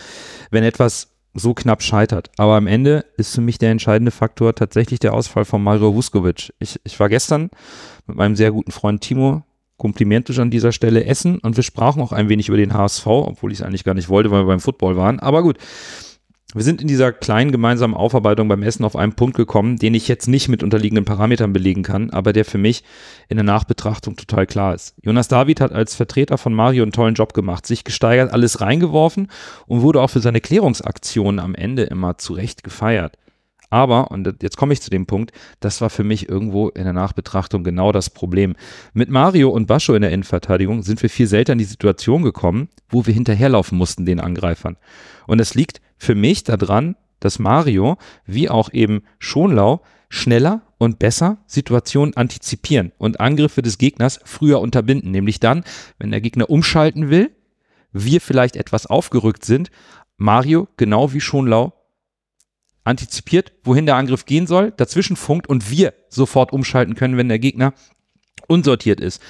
wenn 0.49 0.65
etwas 0.65 1.15
so 1.33 1.53
knapp 1.53 1.81
scheitert. 1.81 2.29
Aber 2.35 2.55
am 2.57 2.67
Ende 2.67 3.05
ist 3.15 3.33
für 3.33 3.39
mich 3.39 3.57
der 3.57 3.71
entscheidende 3.71 4.11
Faktor 4.11 4.53
tatsächlich 4.53 4.99
der 4.99 5.13
Ausfall 5.13 5.45
von 5.45 5.63
Mario 5.63 5.95
Vuskovic. 5.95 6.53
Ich, 6.59 6.77
ich 6.83 6.99
war 6.99 7.07
gestern 7.07 7.49
mit 8.05 8.17
meinem 8.17 8.35
sehr 8.35 8.51
guten 8.51 8.73
Freund 8.73 8.99
Timo 8.99 9.43
komplimentisch 9.77 10.39
an 10.39 10.51
dieser 10.51 10.73
Stelle 10.73 11.05
essen 11.05 11.39
und 11.39 11.55
wir 11.55 11.63
sprachen 11.63 12.01
auch 12.01 12.11
ein 12.11 12.27
wenig 12.27 12.49
über 12.49 12.57
den 12.57 12.73
HSV, 12.73 13.07
obwohl 13.07 13.53
ich 13.53 13.59
es 13.59 13.65
eigentlich 13.65 13.85
gar 13.85 13.95
nicht 13.95 14.09
wollte, 14.09 14.29
weil 14.29 14.41
wir 14.41 14.47
beim 14.47 14.59
Football 14.59 14.97
waren. 14.97 15.21
Aber 15.21 15.41
gut, 15.41 15.57
wir 16.53 16.63
sind 16.63 16.81
in 16.81 16.87
dieser 16.87 17.11
kleinen 17.11 17.51
gemeinsamen 17.51 17.93
Aufarbeitung 17.93 18.47
beim 18.47 18.63
Essen 18.63 18.83
auf 18.83 18.95
einen 18.95 19.13
Punkt 19.13 19.37
gekommen, 19.37 19.77
den 19.77 19.93
ich 19.93 20.07
jetzt 20.07 20.27
nicht 20.27 20.49
mit 20.49 20.63
unterliegenden 20.63 21.05
Parametern 21.05 21.53
belegen 21.53 21.83
kann, 21.83 22.09
aber 22.09 22.33
der 22.33 22.45
für 22.45 22.57
mich 22.57 22.83
in 23.29 23.37
der 23.37 23.43
Nachbetrachtung 23.43 24.15
total 24.15 24.45
klar 24.45 24.75
ist. 24.75 24.95
Jonas 25.01 25.27
David 25.27 25.61
hat 25.61 25.71
als 25.71 25.95
Vertreter 25.95 26.37
von 26.37 26.53
Mario 26.53 26.83
einen 26.83 26.91
tollen 26.91 27.15
Job 27.15 27.33
gemacht, 27.33 27.65
sich 27.65 27.83
gesteigert, 27.83 28.33
alles 28.33 28.61
reingeworfen 28.61 29.27
und 29.67 29.81
wurde 29.81 30.01
auch 30.01 30.09
für 30.09 30.19
seine 30.19 30.41
Klärungsaktionen 30.41 31.39
am 31.39 31.55
Ende 31.55 31.83
immer 31.83 32.17
zurecht 32.17 32.63
gefeiert. 32.63 33.17
Aber, 33.71 34.11
und 34.11 34.43
jetzt 34.43 34.57
komme 34.57 34.73
ich 34.73 34.81
zu 34.81 34.89
dem 34.89 35.05
Punkt, 35.05 35.31
das 35.61 35.79
war 35.79 35.89
für 35.89 36.03
mich 36.03 36.27
irgendwo 36.27 36.67
in 36.67 36.83
der 36.83 36.91
Nachbetrachtung 36.91 37.63
genau 37.63 37.93
das 37.93 38.09
Problem. 38.09 38.55
Mit 38.93 39.09
Mario 39.09 39.49
und 39.49 39.65
Bascho 39.65 39.95
in 39.95 40.01
der 40.01 40.11
Innenverteidigung 40.11 40.83
sind 40.83 41.01
wir 41.01 41.09
viel 41.09 41.27
selten 41.27 41.53
in 41.53 41.57
die 41.57 41.63
Situation 41.63 42.21
gekommen, 42.21 42.67
wo 42.89 43.05
wir 43.05 43.13
hinterherlaufen 43.13 43.77
mussten 43.77 44.05
den 44.05 44.19
Angreifern. 44.19 44.75
Und 45.25 45.39
es 45.39 45.55
liegt 45.55 45.79
für 46.01 46.15
mich 46.15 46.43
daran, 46.43 46.95
dass 47.19 47.37
Mario, 47.37 47.97
wie 48.25 48.49
auch 48.49 48.73
eben 48.73 49.03
Schonlau, 49.19 49.83
schneller 50.09 50.63
und 50.79 50.97
besser 50.97 51.37
Situationen 51.45 52.17
antizipieren 52.17 52.91
und 52.97 53.19
Angriffe 53.19 53.61
des 53.61 53.77
Gegners 53.77 54.19
früher 54.25 54.61
unterbinden. 54.61 55.11
Nämlich 55.11 55.39
dann, 55.39 55.63
wenn 55.99 56.09
der 56.09 56.19
Gegner 56.19 56.49
umschalten 56.49 57.11
will, 57.11 57.29
wir 57.91 58.19
vielleicht 58.19 58.55
etwas 58.55 58.87
aufgerückt 58.87 59.45
sind, 59.45 59.69
Mario, 60.17 60.67
genau 60.75 61.13
wie 61.13 61.21
Schonlau, 61.21 61.71
antizipiert, 62.83 63.53
wohin 63.63 63.85
der 63.85 63.95
Angriff 63.95 64.25
gehen 64.25 64.47
soll, 64.47 64.71
dazwischen 64.71 65.15
funkt 65.15 65.47
und 65.47 65.69
wir 65.69 65.93
sofort 66.09 66.51
umschalten 66.51 66.95
können, 66.95 67.15
wenn 67.15 67.29
der 67.29 67.37
Gegner 67.37 67.75
unsortiert 68.47 68.99
ist. 68.99 69.21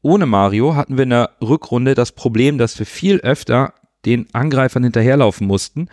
Ohne 0.00 0.26
Mario 0.26 0.76
hatten 0.76 0.96
wir 0.96 1.02
in 1.02 1.10
der 1.10 1.30
Rückrunde 1.42 1.96
das 1.96 2.12
Problem, 2.12 2.56
dass 2.56 2.78
wir 2.78 2.86
viel 2.86 3.18
öfter 3.18 3.74
den 4.04 4.26
Angreifern 4.32 4.82
hinterherlaufen 4.84 5.46
mussten 5.46 5.88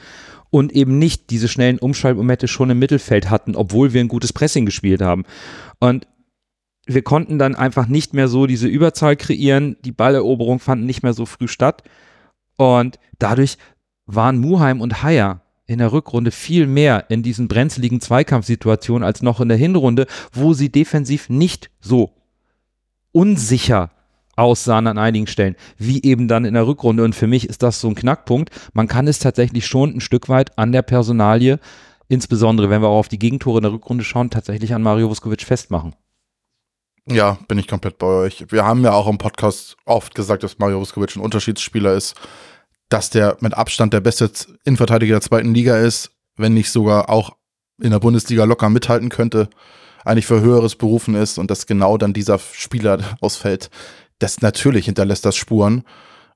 und 0.50 0.72
eben 0.72 0.98
nicht 0.98 1.30
diese 1.30 1.48
schnellen 1.48 1.80
Umschaltmomente 1.80 2.48
schon 2.48 2.70
im 2.70 2.80
Mittelfeld 2.80 3.30
hatten, 3.30 3.56
obwohl 3.56 3.94
wir 3.94 4.02
ein 4.02 4.08
gutes 4.08 4.34
Pressing 4.34 4.66
gespielt 4.66 5.02
haben. 5.02 5.26
Und 5.80 6.08
wir 6.86 7.02
konnten 7.02 7.38
dann 7.38 7.56
einfach 7.56 7.88
nicht 7.88 8.14
mehr 8.14 8.30
so 8.30 8.48
diese 8.48 8.68
Überzahl 8.68 9.18
kreieren, 9.18 9.76
die 9.84 9.92
Balleroberung 9.92 10.60
fanden 10.60 10.86
nicht 10.86 11.04
mehr 11.04 11.14
so 11.14 11.26
früh 11.26 11.48
statt 11.48 11.84
und 12.56 12.98
dadurch 13.20 13.58
waren 14.06 14.38
Muheim 14.40 14.80
und 14.80 15.04
Haier 15.04 15.42
in 15.66 15.80
der 15.80 15.92
Rückrunde 15.92 16.32
viel 16.32 16.66
mehr 16.66 17.10
in 17.10 17.24
diesen 17.24 17.50
brenzligen 17.50 18.00
Zweikampfsituationen 18.00 19.04
als 19.04 19.22
noch 19.22 19.42
in 19.42 19.50
der 19.50 19.58
Hinrunde, 19.58 20.08
wo 20.32 20.54
sie 20.54 20.72
defensiv 20.72 21.30
nicht 21.30 21.70
so 21.82 22.14
unsicher 23.12 23.92
aussahen 24.38 24.88
an 24.88 24.98
einigen 24.98 25.28
Stellen, 25.28 25.56
wie 25.78 26.02
eben 26.04 26.28
dann 26.28 26.46
in 26.46 26.54
der 26.54 26.68
Rückrunde. 26.68 27.04
Und 27.04 27.16
für 27.16 27.28
mich 27.28 27.50
ist 27.50 27.64
das 27.64 27.82
so 27.82 27.88
ein 27.88 27.96
Knackpunkt. 27.96 28.50
Man 28.74 28.88
kann 28.88 29.08
es 29.08 29.20
tatsächlich 29.20 29.68
schon 29.68 29.96
ein 29.96 30.02
Stück 30.02 30.30
weit 30.30 30.58
an 30.58 30.72
der 30.72 30.82
Personalie, 30.82 31.60
insbesondere 32.08 32.70
wenn 32.70 32.82
wir 32.82 32.88
auch 32.88 33.00
auf 33.00 33.10
die 33.10 33.20
Gegentore 33.20 33.58
in 33.58 33.64
der 33.64 33.74
Rückrunde 33.74 34.04
schauen, 34.04 34.30
tatsächlich 34.30 34.74
an 34.74 34.82
Mario 34.82 35.10
Vuskovic 35.10 35.42
festmachen. 35.42 35.96
Ja, 37.10 37.38
bin 37.48 37.58
ich 37.58 37.68
komplett 37.68 37.98
bei 37.98 38.08
euch. 38.08 38.46
Wir 38.50 38.66
haben 38.66 38.84
ja 38.84 38.92
auch 38.92 39.08
im 39.08 39.18
Podcast 39.18 39.78
oft 39.86 40.14
gesagt, 40.14 40.44
dass 40.44 40.60
Mario 40.60 40.80
Vuskovic 40.80 41.16
ein 41.16 41.22
Unterschiedsspieler 41.22 41.94
ist 41.94 42.16
dass 42.90 43.10
der 43.10 43.38
mit 43.42 43.54
Abstand 43.56 43.94
der 43.94 44.02
beste 44.02 44.32
Innenverteidiger 44.64 45.16
der 45.16 45.22
zweiten 45.22 45.54
Liga 45.54 45.78
ist, 45.78 46.12
wenn 46.36 46.54
nicht 46.54 46.72
sogar 46.72 47.10
auch 47.10 47.36
in 47.82 47.92
der 47.92 48.00
Bundesliga 48.00 48.46
locker 48.46 48.70
mithalten 48.70 49.10
könnte, 49.10 49.50
eigentlich 50.06 50.26
für 50.26 50.42
höheres 50.42 50.76
berufen 50.76 51.16
ist 51.16 51.38
und 51.38 51.52
dass 51.52 51.68
genau 51.68 51.98
dann 51.98 52.14
dieser 52.14 52.40
Spieler 52.40 53.00
ausfällt, 53.22 53.70
das 54.20 54.42
natürlich 54.42 54.86
hinterlässt 54.86 55.26
das 55.26 55.36
Spuren. 55.36 55.84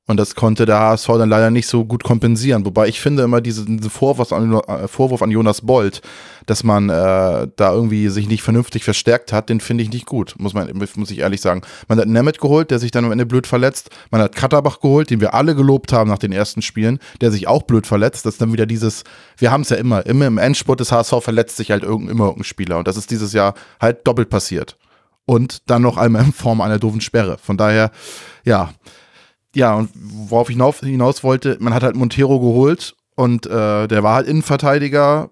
Und 0.07 0.17
das 0.17 0.35
konnte 0.35 0.65
der 0.65 0.79
HSV 0.79 1.07
dann 1.07 1.29
leider 1.29 1.51
nicht 1.51 1.67
so 1.67 1.85
gut 1.85 2.03
kompensieren. 2.03 2.65
Wobei 2.65 2.87
ich 2.87 2.99
finde 2.99 3.23
immer 3.23 3.39
diesen, 3.39 3.79
Vorwurf, 3.83 4.33
an, 4.33 4.53
äh, 4.53 4.87
Vorwurf, 4.87 5.21
an, 5.21 5.29
Jonas 5.29 5.61
Bold, 5.61 6.01
dass 6.47 6.63
man 6.63 6.89
äh, 6.89 7.47
da 7.55 7.71
irgendwie 7.71 8.09
sich 8.09 8.27
nicht 8.27 8.41
vernünftig 8.41 8.83
verstärkt 8.83 9.31
hat, 9.31 9.49
den 9.49 9.61
finde 9.61 9.83
ich 9.83 9.91
nicht 9.91 10.07
gut, 10.07 10.33
muss 10.39 10.53
man 10.53 10.69
muss 10.95 11.11
ich 11.11 11.19
ehrlich 11.19 11.39
sagen. 11.39 11.61
Man 11.87 11.99
hat 11.99 12.07
Nemeth 12.07 12.41
geholt, 12.41 12.71
der 12.71 12.79
sich 12.79 12.89
dann 12.89 13.05
am 13.05 13.11
Ende 13.11 13.27
blöd 13.27 13.45
verletzt. 13.45 13.91
Man 14.09 14.21
hat 14.21 14.35
Katterbach 14.35 14.81
geholt, 14.81 15.11
den 15.11 15.21
wir 15.21 15.35
alle 15.35 15.55
gelobt 15.55 15.93
haben 15.93 16.09
nach 16.09 16.19
den 16.19 16.31
ersten 16.31 16.63
Spielen, 16.63 16.99
der 17.21 17.31
sich 17.31 17.47
auch 17.47 17.61
blöd 17.61 17.85
verletzt. 17.85 18.25
Das 18.25 18.33
ist 18.33 18.41
dann 18.41 18.51
wieder 18.51 18.65
dieses, 18.65 19.03
wir 19.37 19.51
haben 19.51 19.61
es 19.61 19.69
ja 19.69 19.77
immer, 19.77 20.05
immer 20.07 20.25
im 20.25 20.39
Endspurt 20.39 20.79
des 20.79 20.91
HSV 20.91 21.13
verletzt 21.21 21.57
sich 21.57 21.71
halt 21.71 21.83
irgend, 21.83 22.09
immer 22.09 22.25
irgendein 22.25 22.43
Spieler. 22.43 22.79
Und 22.79 22.87
das 22.87 22.97
ist 22.97 23.11
dieses 23.11 23.33
Jahr 23.33 23.53
halt 23.79 24.05
doppelt 24.07 24.29
passiert. 24.29 24.77
Und 25.25 25.69
dann 25.69 25.81
noch 25.81 25.97
einmal 25.97 26.25
in 26.25 26.33
Form 26.33 26.61
einer 26.61 26.79
doofen 26.79 27.01
Sperre. 27.01 27.37
Von 27.37 27.57
daher, 27.57 27.91
ja, 28.43 28.73
ja, 29.55 29.75
und 29.75 29.89
worauf 29.95 30.49
ich 30.49 30.57
hinaus, 30.81 31.23
wollte, 31.23 31.57
man 31.59 31.73
hat 31.73 31.83
halt 31.83 31.95
Montero 31.95 32.39
geholt 32.39 32.95
und 33.15 33.45
äh, 33.45 33.87
der 33.87 34.03
war 34.03 34.15
halt 34.15 34.27
Innenverteidiger. 34.27 35.29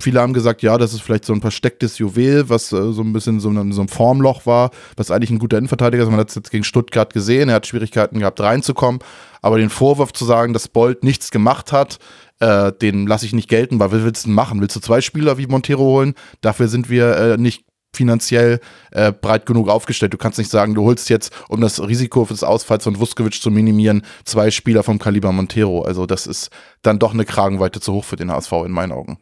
Viele 0.00 0.20
haben 0.20 0.32
gesagt, 0.32 0.62
ja, 0.62 0.78
das 0.78 0.94
ist 0.94 1.02
vielleicht 1.02 1.26
so 1.26 1.34
ein 1.34 1.42
verstecktes 1.42 1.98
Juwel, 1.98 2.48
was 2.48 2.72
äh, 2.72 2.92
so 2.92 3.02
ein 3.02 3.12
bisschen 3.12 3.38
so, 3.38 3.50
ein, 3.50 3.72
so 3.72 3.82
ein 3.82 3.88
Formloch 3.88 4.46
war, 4.46 4.70
was 4.96 5.10
eigentlich 5.10 5.30
ein 5.30 5.38
guter 5.38 5.58
Innenverteidiger 5.58 6.02
ist. 6.02 6.10
Man 6.10 6.18
hat 6.18 6.30
es 6.30 6.34
jetzt 6.36 6.50
gegen 6.50 6.64
Stuttgart 6.64 7.12
gesehen, 7.12 7.50
er 7.50 7.56
hat 7.56 7.66
Schwierigkeiten 7.66 8.18
gehabt 8.18 8.40
reinzukommen. 8.40 9.02
Aber 9.42 9.58
den 9.58 9.68
Vorwurf 9.68 10.14
zu 10.14 10.24
sagen, 10.24 10.54
dass 10.54 10.68
Bolt 10.68 11.04
nichts 11.04 11.30
gemacht 11.30 11.70
hat, 11.70 11.98
äh, 12.40 12.72
den 12.72 13.06
lasse 13.06 13.26
ich 13.26 13.34
nicht 13.34 13.48
gelten, 13.48 13.78
weil 13.78 13.92
was 13.92 14.02
willst 14.02 14.24
du 14.24 14.30
machen? 14.30 14.62
Willst 14.62 14.74
du 14.74 14.80
zwei 14.80 15.02
Spieler 15.02 15.36
wie 15.36 15.46
Montero 15.46 15.82
holen? 15.82 16.14
Dafür 16.40 16.68
sind 16.68 16.88
wir 16.88 17.16
äh, 17.16 17.36
nicht 17.36 17.66
finanziell 17.92 18.60
äh, 18.92 19.12
breit 19.12 19.46
genug 19.46 19.68
aufgestellt. 19.68 20.12
Du 20.12 20.18
kannst 20.18 20.38
nicht 20.38 20.50
sagen, 20.50 20.74
du 20.74 20.84
holst 20.84 21.10
jetzt, 21.10 21.32
um 21.48 21.60
das 21.60 21.80
Risiko 21.80 22.24
des 22.24 22.44
Ausfalls 22.44 22.84
von 22.84 22.98
Vuskovic 22.98 23.40
zu 23.40 23.50
minimieren, 23.50 24.02
zwei 24.24 24.50
Spieler 24.50 24.82
vom 24.82 24.98
Kaliber 24.98 25.32
Montero. 25.32 25.82
Also 25.82 26.06
das 26.06 26.26
ist 26.26 26.50
dann 26.82 26.98
doch 26.98 27.12
eine 27.12 27.24
Kragenweite 27.24 27.80
zu 27.80 27.92
hoch 27.92 28.04
für 28.04 28.16
den 28.16 28.30
HSV 28.30 28.52
in 28.64 28.72
meinen 28.72 28.92
Augen. 28.92 29.18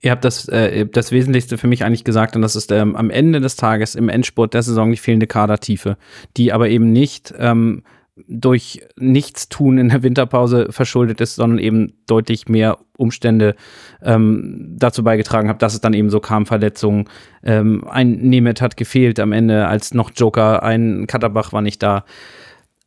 Ihr 0.00 0.12
habt 0.12 0.24
das, 0.24 0.48
äh, 0.48 0.86
das 0.86 1.10
Wesentlichste 1.10 1.58
für 1.58 1.66
mich 1.66 1.84
eigentlich 1.84 2.04
gesagt, 2.04 2.36
und 2.36 2.42
das 2.42 2.54
ist 2.54 2.70
ähm, 2.70 2.94
am 2.94 3.10
Ende 3.10 3.40
des 3.40 3.56
Tages 3.56 3.96
im 3.96 4.08
Endspurt 4.08 4.54
der 4.54 4.62
Saison 4.62 4.90
die 4.92 4.96
fehlende 4.96 5.26
Kadertiefe, 5.26 5.96
die 6.36 6.52
aber 6.52 6.68
eben 6.68 6.92
nicht 6.92 7.34
ähm, 7.36 7.82
durch 8.26 8.80
Nichtstun 8.96 9.78
in 9.78 9.88
der 9.88 10.02
Winterpause 10.02 10.68
verschuldet 10.70 11.20
ist, 11.20 11.36
sondern 11.36 11.58
eben 11.58 11.92
deutlich 12.06 12.48
mehr 12.48 12.78
Umstände 12.96 13.54
ähm, 14.02 14.74
dazu 14.78 15.04
beigetragen 15.04 15.48
haben, 15.48 15.58
dass 15.58 15.74
es 15.74 15.80
dann 15.80 15.94
eben 15.94 16.10
so 16.10 16.20
kam, 16.20 16.46
Verletzungen. 16.46 17.08
Ähm, 17.42 17.84
ein 17.88 18.12
Nemeth 18.12 18.60
hat 18.60 18.76
gefehlt 18.76 19.20
am 19.20 19.32
Ende 19.32 19.68
als 19.68 19.94
noch 19.94 20.10
Joker, 20.14 20.62
ein 20.62 21.06
Katterbach 21.06 21.52
war 21.52 21.62
nicht 21.62 21.82
da. 21.82 22.04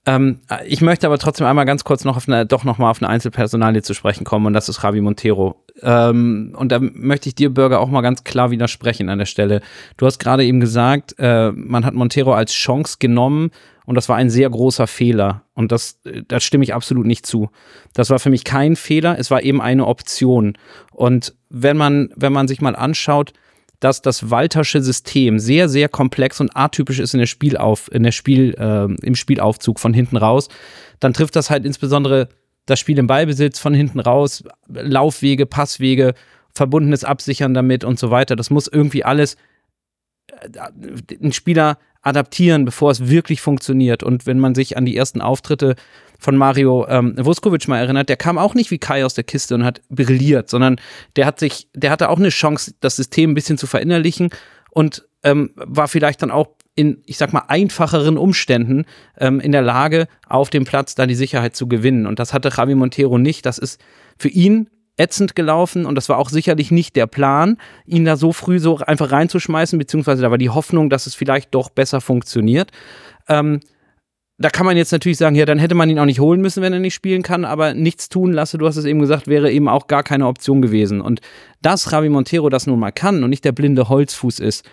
Ähm, 0.06 0.40
ich 0.66 0.82
möchte 0.82 1.06
aber 1.06 1.20
trotzdem 1.20 1.46
einmal 1.46 1.66
ganz 1.66 1.84
kurz 1.84 2.06
noch 2.06 2.18
auf 2.18 2.28
eine, 2.28 2.46
doch 2.46 2.64
noch 2.64 2.80
mal 2.80 2.90
auf 2.90 3.02
eine 3.02 3.10
Einzelpersonalie 3.10 3.84
zu 3.84 3.94
sprechen 3.94 4.24
kommen 4.24 4.48
und 4.48 4.54
das 4.54 4.68
ist 4.68 4.82
Javi 4.82 5.00
Montero. 5.00 5.64
Ähm, 5.84 6.56
und 6.58 6.72
da 6.72 6.80
möchte 6.82 7.30
ich 7.30 7.36
dir, 7.36 7.54
Bürger, 7.54 7.80
auch 7.80 7.90
mal 7.90 8.02
ganz 8.02 8.24
klar 8.24 8.50
widersprechen 8.50 9.10
an 9.10 9.20
der 9.20 9.26
Stelle. 9.26 9.62
Du 9.98 10.08
hast 10.08 10.18
gerade 10.18 10.44
eben 10.44 10.60
gesagt, 10.60 11.16
äh, 11.20 11.52
man 11.52 11.86
hat 11.86 11.94
Montero 11.94 12.34
als 12.34 12.52
Chance 12.52 12.98
genommen 13.00 13.52
und 13.92 13.96
das 13.96 14.08
war 14.08 14.16
ein 14.16 14.30
sehr 14.30 14.50
großer 14.50 14.88
Fehler. 14.88 15.44
Und 15.54 15.74
das, 15.74 16.00
da 16.30 16.40
stimme 16.40 16.64
ich 16.64 16.74
absolut 16.74 17.06
nicht 17.06 17.26
zu. 17.26 17.50
Das 17.94 18.10
war 18.10 18.20
für 18.20 18.30
mich 18.30 18.46
kein 18.46 18.78
Fehler, 18.78 19.20
es 19.20 19.30
war 19.32 19.44
eben 19.44 19.60
eine 19.60 19.86
Option. 19.86 20.58
Und 20.94 21.36
wenn 21.50 21.76
man, 21.76 22.10
wenn 22.16 22.32
man 22.32 22.48
sich 22.48 22.62
mal 22.62 22.74
anschaut, 22.74 23.34
dass 23.82 24.02
das 24.02 24.32
Waltersche 24.32 24.82
System 24.82 25.40
sehr, 25.40 25.68
sehr 25.68 25.90
komplex 25.90 26.40
und 26.40 26.56
atypisch 26.56 27.00
ist 27.00 27.14
in 27.14 27.20
der 27.20 27.28
Spielauf, 27.28 27.92
in 27.92 28.04
der 28.04 28.14
Spiel, 28.14 28.56
äh, 28.58 28.86
im 29.06 29.16
Spielaufzug 29.16 29.78
von 29.78 29.94
hinten 29.94 30.16
raus, 30.16 30.48
dann 31.02 31.12
trifft 31.12 31.36
das 31.36 31.50
halt 31.50 31.66
insbesondere 31.66 32.30
das 32.68 32.80
Spiel 32.80 32.98
im 32.98 33.08
Ballbesitz 33.08 33.60
von 33.60 33.74
hinten 33.74 34.00
raus, 34.00 34.46
Laufwege, 34.70 35.46
Passwege, 35.46 36.14
verbundenes 36.56 37.04
Absichern 37.04 37.54
damit 37.54 37.84
und 37.84 38.00
so 38.00 38.10
weiter. 38.10 38.38
Das 38.38 38.52
muss 38.52 38.70
irgendwie 38.70 39.04
alles 39.04 39.36
äh, 40.28 40.48
ein 41.22 41.34
Spieler 41.34 41.78
adaptieren, 42.02 42.66
bevor 42.66 42.92
es 42.92 43.08
wirklich 43.10 43.42
funktioniert. 43.42 44.04
Und 44.04 44.26
wenn 44.26 44.40
man 44.40 44.56
sich 44.56 44.78
an 44.78 44.86
die 44.86 44.98
ersten 44.98 45.22
Auftritte 45.22 45.76
von 46.20 46.38
Mario 46.38 46.88
ähm, 46.88 47.16
Vuskovic 47.18 47.68
mal 47.68 47.80
erinnert, 47.80 48.10
der 48.10 48.18
kam 48.18 48.38
auch 48.38 48.54
nicht 48.54 48.72
wie 48.72 48.78
Kai 48.78 49.06
aus 49.06 49.14
der 49.14 49.24
Kiste 49.24 49.56
und 49.56 49.64
hat 49.64 49.82
brilliert, 49.90 50.50
sondern 50.50 50.80
der 51.16 51.26
hat 51.26 51.40
sich, 51.40 51.68
der 51.74 51.92
hatte 51.92 52.10
auch 52.10 52.20
eine 52.20 52.30
Chance, 52.30 52.74
das 52.80 52.96
System 52.96 53.32
ein 53.32 53.36
bisschen 53.36 53.58
zu 53.58 53.68
verinnerlichen 53.68 54.30
und 54.70 55.08
ähm, 55.24 55.52
war 55.56 55.88
vielleicht 55.88 56.22
dann 56.22 56.32
auch 56.32 56.50
in, 56.76 57.02
ich 57.06 57.18
sag 57.18 57.34
mal, 57.34 57.44
einfacheren 57.48 58.18
Umständen 58.18 58.86
ähm, 59.20 59.40
in 59.40 59.52
der 59.52 59.62
Lage, 59.62 60.08
auf 60.28 60.50
dem 60.50 60.64
Platz 60.64 60.96
da 60.96 61.06
die 61.06 61.16
Sicherheit 61.16 61.56
zu 61.56 61.68
gewinnen. 61.68 62.08
Und 62.08 62.20
das 62.20 62.34
hatte 62.34 62.50
Javi 62.56 62.76
Montero 62.76 63.18
nicht. 63.18 63.46
Das 63.46 63.58
ist 63.58 63.82
für 64.18 64.30
ihn 64.30 64.70
ätzend 65.02 65.36
gelaufen 65.36 65.86
und 65.86 65.96
das 65.96 66.10
war 66.10 66.18
auch 66.18 66.30
sicherlich 66.30 66.72
nicht 66.72 66.96
der 66.96 67.08
Plan, 67.08 67.58
ihn 67.86 68.06
da 68.06 68.16
so 68.16 68.32
früh 68.32 68.60
so 68.60 68.78
einfach 68.78 69.12
reinzuschmeißen, 69.12 69.80
beziehungsweise 69.80 70.22
da 70.22 70.32
war 70.32 70.38
die 70.38 70.50
Hoffnung, 70.50 70.90
dass 70.90 71.08
es 71.08 71.16
vielleicht 71.16 71.54
doch 71.54 71.70
besser 71.70 72.02
funktioniert. 72.02 72.72
Ähm, 73.28 73.60
da 74.38 74.50
kann 74.50 74.66
man 74.66 74.76
jetzt 74.76 74.92
natürlich 74.92 75.18
sagen, 75.18 75.36
ja, 75.36 75.46
dann 75.46 75.60
hätte 75.60 75.76
man 75.76 75.90
ihn 75.90 76.00
auch 76.00 76.06
nicht 76.06 76.20
holen 76.20 76.42
müssen, 76.42 76.64
wenn 76.64 76.74
er 76.74 76.80
nicht 76.80 76.96
spielen 76.96 77.22
kann, 77.22 77.46
aber 77.46 77.74
nichts 77.74 78.10
tun 78.10 78.34
lasse, 78.34 78.58
du 78.58 78.66
hast 78.66 78.78
es 78.78 78.86
eben 78.86 79.00
gesagt, 79.00 79.28
wäre 79.28 79.52
eben 79.52 79.68
auch 79.68 79.88
gar 79.88 80.04
keine 80.04 80.28
Option 80.28 80.62
gewesen. 80.62 81.00
Und 81.00 81.22
dass 81.62 81.90
Javi 81.90 82.10
Montero 82.10 82.50
das 82.50 82.66
nun 82.66 82.80
mal 82.80 82.92
kann 82.92 83.24
und 83.24 83.30
nicht 83.30 83.46
der 83.46 83.52
blinde 83.52 83.88
Holzfuß 83.88 84.40
ist, 84.40 84.66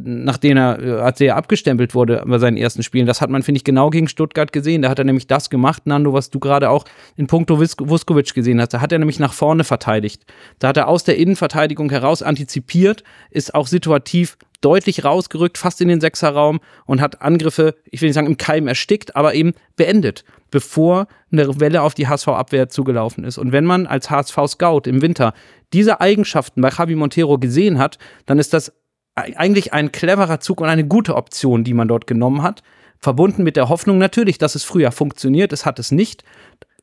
nachdem 0.00 0.56
er, 0.56 0.82
äh, 0.82 0.92
als 1.00 1.20
er 1.20 1.36
abgestempelt 1.36 1.94
wurde 1.94 2.22
bei 2.26 2.38
seinen 2.38 2.56
ersten 2.56 2.82
Spielen. 2.82 3.06
Das 3.06 3.20
hat 3.20 3.30
man, 3.30 3.42
finde 3.42 3.58
ich, 3.58 3.64
genau 3.64 3.90
gegen 3.90 4.08
Stuttgart 4.08 4.52
gesehen. 4.52 4.82
Da 4.82 4.88
hat 4.88 4.98
er 4.98 5.04
nämlich 5.04 5.26
das 5.26 5.50
gemacht, 5.50 5.86
Nando, 5.86 6.12
was 6.12 6.30
du 6.30 6.38
gerade 6.38 6.70
auch 6.70 6.84
in 7.16 7.26
puncto 7.26 7.58
Vuskovic 7.58 8.34
gesehen 8.34 8.60
hast. 8.60 8.74
Da 8.74 8.80
hat 8.80 8.92
er 8.92 8.98
nämlich 8.98 9.18
nach 9.18 9.32
vorne 9.32 9.64
verteidigt. 9.64 10.24
Da 10.58 10.68
hat 10.68 10.76
er 10.76 10.88
aus 10.88 11.04
der 11.04 11.16
Innenverteidigung 11.16 11.90
heraus 11.90 12.22
antizipiert, 12.22 13.04
ist 13.30 13.54
auch 13.54 13.66
situativ 13.66 14.36
deutlich 14.60 15.04
rausgerückt, 15.04 15.58
fast 15.58 15.80
in 15.80 15.88
den 15.88 16.00
Sechserraum 16.00 16.60
und 16.86 17.00
hat 17.00 17.22
Angriffe, 17.22 17.74
ich 17.84 18.00
will 18.00 18.08
nicht 18.08 18.14
sagen 18.14 18.26
im 18.26 18.36
Keim 18.36 18.66
erstickt, 18.66 19.14
aber 19.14 19.34
eben 19.34 19.52
beendet, 19.76 20.24
bevor 20.50 21.06
eine 21.30 21.60
Welle 21.60 21.82
auf 21.82 21.94
die 21.94 22.08
HSV-Abwehr 22.08 22.68
zugelaufen 22.68 23.24
ist. 23.24 23.38
Und 23.38 23.52
wenn 23.52 23.64
man 23.64 23.86
als 23.86 24.10
HSV-Scout 24.10 24.82
im 24.86 25.02
Winter 25.02 25.34
diese 25.72 26.00
Eigenschaften 26.00 26.62
bei 26.62 26.70
Javi 26.70 26.94
Montero 26.94 27.38
gesehen 27.38 27.78
hat, 27.78 27.98
dann 28.24 28.38
ist 28.38 28.52
das 28.52 28.72
eigentlich 29.16 29.72
ein 29.72 29.92
cleverer 29.92 30.40
Zug 30.40 30.60
und 30.60 30.68
eine 30.68 30.86
gute 30.86 31.16
Option, 31.16 31.64
die 31.64 31.74
man 31.74 31.88
dort 31.88 32.06
genommen 32.06 32.42
hat. 32.42 32.62
Verbunden 32.98 33.42
mit 33.42 33.56
der 33.56 33.68
Hoffnung 33.68 33.98
natürlich, 33.98 34.38
dass 34.38 34.54
es 34.54 34.64
früher 34.64 34.92
funktioniert. 34.92 35.52
Es 35.52 35.66
hat 35.66 35.78
es 35.78 35.90
nicht. 35.90 36.22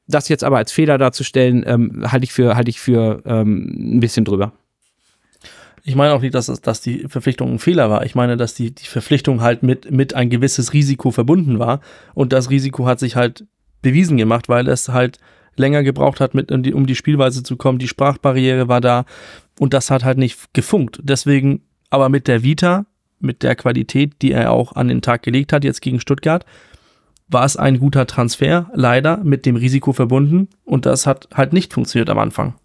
Das 0.07 0.29
jetzt 0.29 0.43
aber 0.43 0.57
als 0.57 0.71
Fehler 0.71 0.97
darzustellen, 0.97 1.63
ähm, 1.65 2.11
halte 2.11 2.25
ich 2.25 2.33
für, 2.33 2.55
halte 2.55 2.69
ich 2.69 2.79
für 2.79 3.21
ähm, 3.25 3.97
ein 3.97 3.99
bisschen 3.99 4.25
drüber. 4.25 4.51
Ich 5.85 5.95
meine 5.95 6.13
auch 6.13 6.21
nicht, 6.21 6.33
dass, 6.33 6.47
dass 6.47 6.81
die 6.81 7.07
Verpflichtung 7.09 7.53
ein 7.53 7.59
Fehler 7.59 7.89
war. 7.89 8.05
Ich 8.05 8.15
meine, 8.15 8.37
dass 8.37 8.53
die, 8.53 8.73
die 8.73 8.85
Verpflichtung 8.85 9.41
halt 9.41 9.63
mit, 9.63 9.91
mit 9.91 10.13
ein 10.13 10.29
gewisses 10.29 10.73
Risiko 10.73 11.11
verbunden 11.11 11.59
war. 11.59 11.81
Und 12.13 12.33
das 12.33 12.49
Risiko 12.49 12.85
hat 12.85 12.99
sich 12.99 13.15
halt 13.15 13.45
bewiesen 13.81 14.17
gemacht, 14.17 14.49
weil 14.49 14.67
es 14.69 14.89
halt 14.89 15.19
länger 15.55 15.83
gebraucht 15.83 16.19
hat, 16.19 16.33
mit, 16.33 16.51
um, 16.51 16.63
die, 16.63 16.73
um 16.73 16.87
die 16.87 16.95
Spielweise 16.95 17.43
zu 17.43 17.57
kommen. 17.57 17.79
Die 17.79 17.87
Sprachbarriere 17.87 18.67
war 18.67 18.81
da 18.81 19.05
und 19.59 19.73
das 19.73 19.91
hat 19.91 20.03
halt 20.03 20.17
nicht 20.17 20.53
gefunkt. 20.53 20.99
Deswegen 21.03 21.61
aber 21.93 22.09
mit 22.09 22.27
der 22.27 22.41
Vita, 22.41 22.87
mit 23.19 23.43
der 23.43 23.55
Qualität, 23.55 24.23
die 24.23 24.31
er 24.31 24.51
auch 24.51 24.73
an 24.73 24.87
den 24.87 25.03
Tag 25.03 25.21
gelegt 25.21 25.53
hat, 25.53 25.63
jetzt 25.63 25.79
gegen 25.79 25.99
Stuttgart, 25.99 26.43
war 27.27 27.45
es 27.45 27.55
ein 27.55 27.79
guter 27.79 28.07
Transfer, 28.07 28.67
leider 28.73 29.17
mit 29.17 29.45
dem 29.45 29.55
Risiko 29.55 29.93
verbunden 29.93 30.49
und 30.65 30.87
das 30.87 31.05
hat 31.05 31.27
halt 31.35 31.53
nicht 31.53 31.71
funktioniert 31.71 32.09
am 32.09 32.17
Anfang. 32.17 32.55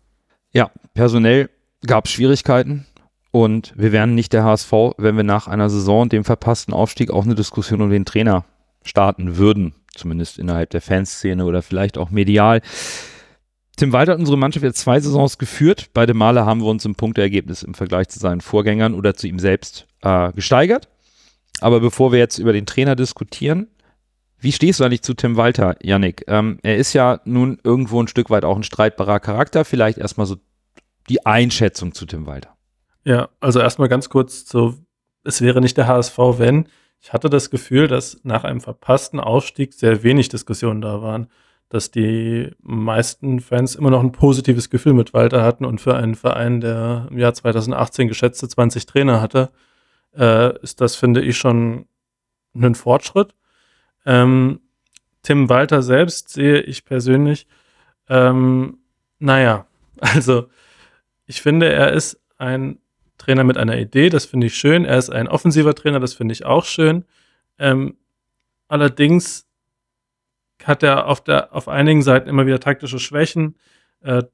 Ja, 0.55 0.71
personell 0.95 1.51
gab 1.87 2.07
es 2.07 2.13
Schwierigkeiten 2.13 2.87
und 3.31 3.75
wir 3.77 3.93
wären 3.93 4.15
nicht 4.15 4.33
der 4.33 4.45
HSV, 4.45 4.73
wenn 4.97 5.19
wir 5.19 5.25
nach 5.25 5.47
einer 5.47 5.69
Saison 5.69 6.09
dem 6.09 6.25
verpassten 6.25 6.73
Aufstieg 6.73 7.11
auch 7.11 7.25
eine 7.25 7.35
Diskussion 7.35 7.83
um 7.83 7.91
den 7.91 8.07
Trainer 8.07 8.47
starten 8.83 9.37
würden, 9.37 9.75
zumindest 9.95 10.39
innerhalb 10.39 10.71
der 10.71 10.81
Fanszene 10.81 11.45
oder 11.45 11.61
vielleicht 11.61 11.99
auch 11.99 12.09
medial. 12.09 12.63
Tim 13.79 13.93
Walter 13.93 14.13
hat 14.13 14.19
unsere 14.19 14.37
Mannschaft 14.37 14.65
jetzt 14.65 14.81
zwei 14.81 14.99
Saisons 14.99 15.39
geführt. 15.39 15.91
Beide 15.95 16.13
Male 16.13 16.45
haben 16.45 16.61
wir 16.61 16.67
uns 16.67 16.85
im 16.85 16.97
Punkteergebnis 16.97 17.63
im 17.63 17.75
Vergleich 17.75 18.09
zu 18.09 18.19
seinen 18.19 18.41
Vorgängern 18.41 18.93
oder 18.93 19.15
zu 19.15 19.29
ihm 19.29 19.39
selbst 19.39 19.87
äh, 20.03 20.33
gesteigert. 20.33 20.89
Aber 21.61 21.79
bevor 21.79 22.11
wir 22.11 22.19
jetzt 22.19 22.39
über 22.39 22.53
den 22.53 22.67
Trainer 22.67 22.97
diskutieren, 22.97 23.69
wie 24.41 24.51
stehst 24.51 24.81
du 24.81 24.85
eigentlich 24.85 25.03
zu 25.03 25.15
Tim 25.15 25.37
Walter, 25.37 25.77
Yannick? 25.81 26.25
Ähm, 26.27 26.59
er 26.63 26.77
ist 26.77 26.93
ja 26.93 27.21
nun 27.25 27.61
irgendwo 27.63 28.03
ein 28.03 28.09
Stück 28.09 28.31
weit 28.31 28.45
auch 28.45 28.57
ein 28.57 28.65
streitbarer 28.65 29.21
Charakter. 29.21 29.65
Vielleicht 29.65 29.99
erstmal 29.99 30.27
so 30.27 30.37
die 31.09 31.25
Einschätzung 31.25 31.95
zu 31.95 32.05
Tim 32.05 32.27
Walter. 32.27 32.57
Ja, 33.05 33.29
also 33.39 33.61
erstmal 33.61 33.89
ganz 33.89 34.09
kurz 34.09 34.49
so, 34.49 34.75
es 35.23 35.41
wäre 35.41 35.61
nicht 35.61 35.77
der 35.77 35.87
HSV, 35.87 36.19
wenn. 36.39 36.69
Ich 37.01 37.13
hatte 37.13 37.31
das 37.31 37.49
Gefühl, 37.49 37.87
dass 37.87 38.19
nach 38.25 38.43
einem 38.43 38.61
verpassten 38.61 39.21
Aufstieg 39.21 39.73
sehr 39.73 40.03
wenig 40.03 40.29
Diskussionen 40.29 40.81
da 40.81 41.01
waren 41.01 41.29
dass 41.69 41.91
die 41.91 42.51
meisten 42.61 43.41
Fans 43.41 43.75
immer 43.75 43.91
noch 43.91 44.01
ein 44.03 44.13
positives 44.13 44.71
Gefühl 44.71 44.95
mit 44.95 45.13
Walter 45.13 45.43
hatten 45.43 45.65
und 45.65 45.81
für 45.81 45.95
einen 45.97 46.15
Verein, 46.15 46.61
der 46.61 47.09
im 47.11 47.19
Jahr 47.19 47.35
2018 47.35 48.09
geschätzte 48.09 48.49
20 48.49 48.87
Trainer 48.87 49.21
hatte, 49.21 49.51
äh, 50.17 50.59
ist 50.63 50.81
das, 50.81 50.97
finde 50.97 51.21
ich, 51.21 51.37
schon 51.37 51.87
ein 52.55 52.75
Fortschritt. 52.75 53.35
Ähm, 54.07 54.61
Tim 55.23 55.49
Walter 55.51 55.83
selbst 55.83 56.31
sehe 56.31 56.61
ich 56.61 56.85
persönlich, 56.85 57.47
ähm, 58.09 58.79
naja, 59.19 59.67
also 59.99 60.49
ich 61.27 61.43
finde, 61.43 61.71
er 61.71 61.93
ist 61.93 62.21
ein 62.39 62.79
Trainer 63.19 63.45
mit 63.45 63.59
einer 63.59 63.77
Idee, 63.77 64.09
das 64.09 64.25
finde 64.25 64.47
ich 64.47 64.55
schön. 64.55 64.85
Er 64.85 64.97
ist 64.97 65.11
ein 65.11 65.29
offensiver 65.29 65.75
Trainer, 65.75 66.01
das 66.01 66.15
finde 66.15 66.33
ich 66.33 66.47
auch 66.47 66.65
schön. 66.65 67.05
Ähm, 67.59 67.99
allerdings 68.69 69.48
hat 70.65 70.83
er 70.83 71.07
auf, 71.07 71.23
der, 71.23 71.55
auf 71.55 71.69
einigen 71.69 72.03
Seiten 72.03 72.29
immer 72.29 72.47
wieder 72.47 72.61
taktische 72.61 72.99
Schwächen. 72.99 73.57
Äh, 74.01 74.25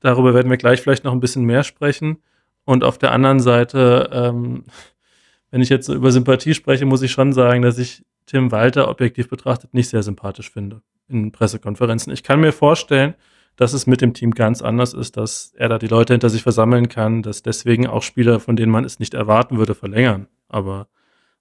darüber 0.00 0.34
werden 0.34 0.50
wir 0.50 0.56
gleich 0.56 0.80
vielleicht 0.80 1.04
noch 1.04 1.12
ein 1.12 1.20
bisschen 1.20 1.44
mehr 1.44 1.64
sprechen. 1.64 2.22
Und 2.64 2.84
auf 2.84 2.98
der 2.98 3.12
anderen 3.12 3.40
Seite, 3.40 4.10
ähm, 4.12 4.64
wenn 5.50 5.60
ich 5.60 5.68
jetzt 5.68 5.88
über 5.88 6.10
Sympathie 6.10 6.54
spreche, 6.54 6.86
muss 6.86 7.02
ich 7.02 7.12
schon 7.12 7.32
sagen, 7.32 7.62
dass 7.62 7.78
ich 7.78 8.04
Tim 8.26 8.50
Walter 8.50 8.88
objektiv 8.88 9.28
betrachtet 9.28 9.74
nicht 9.74 9.88
sehr 9.88 10.02
sympathisch 10.02 10.50
finde 10.50 10.82
in 11.08 11.32
Pressekonferenzen. 11.32 12.12
Ich 12.12 12.22
kann 12.22 12.40
mir 12.40 12.52
vorstellen, 12.52 13.14
dass 13.56 13.72
es 13.72 13.86
mit 13.86 14.00
dem 14.00 14.14
Team 14.14 14.32
ganz 14.32 14.62
anders 14.62 14.94
ist, 14.94 15.16
dass 15.16 15.52
er 15.56 15.68
da 15.68 15.78
die 15.78 15.86
Leute 15.86 16.14
hinter 16.14 16.30
sich 16.30 16.42
versammeln 16.42 16.88
kann, 16.88 17.22
dass 17.22 17.42
deswegen 17.42 17.86
auch 17.86 18.02
Spieler, 18.02 18.40
von 18.40 18.56
denen 18.56 18.72
man 18.72 18.84
es 18.84 18.98
nicht 18.98 19.14
erwarten 19.14 19.58
würde, 19.58 19.74
verlängern. 19.74 20.26
Aber 20.48 20.88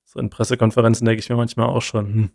so 0.03 0.19
in 0.19 0.29
Pressekonferenzen 0.29 1.05
denke 1.05 1.21
ich 1.21 1.29
mir 1.29 1.35
manchmal 1.35 1.67
auch 1.67 1.81
schon, 1.81 2.05
hm, 2.05 2.29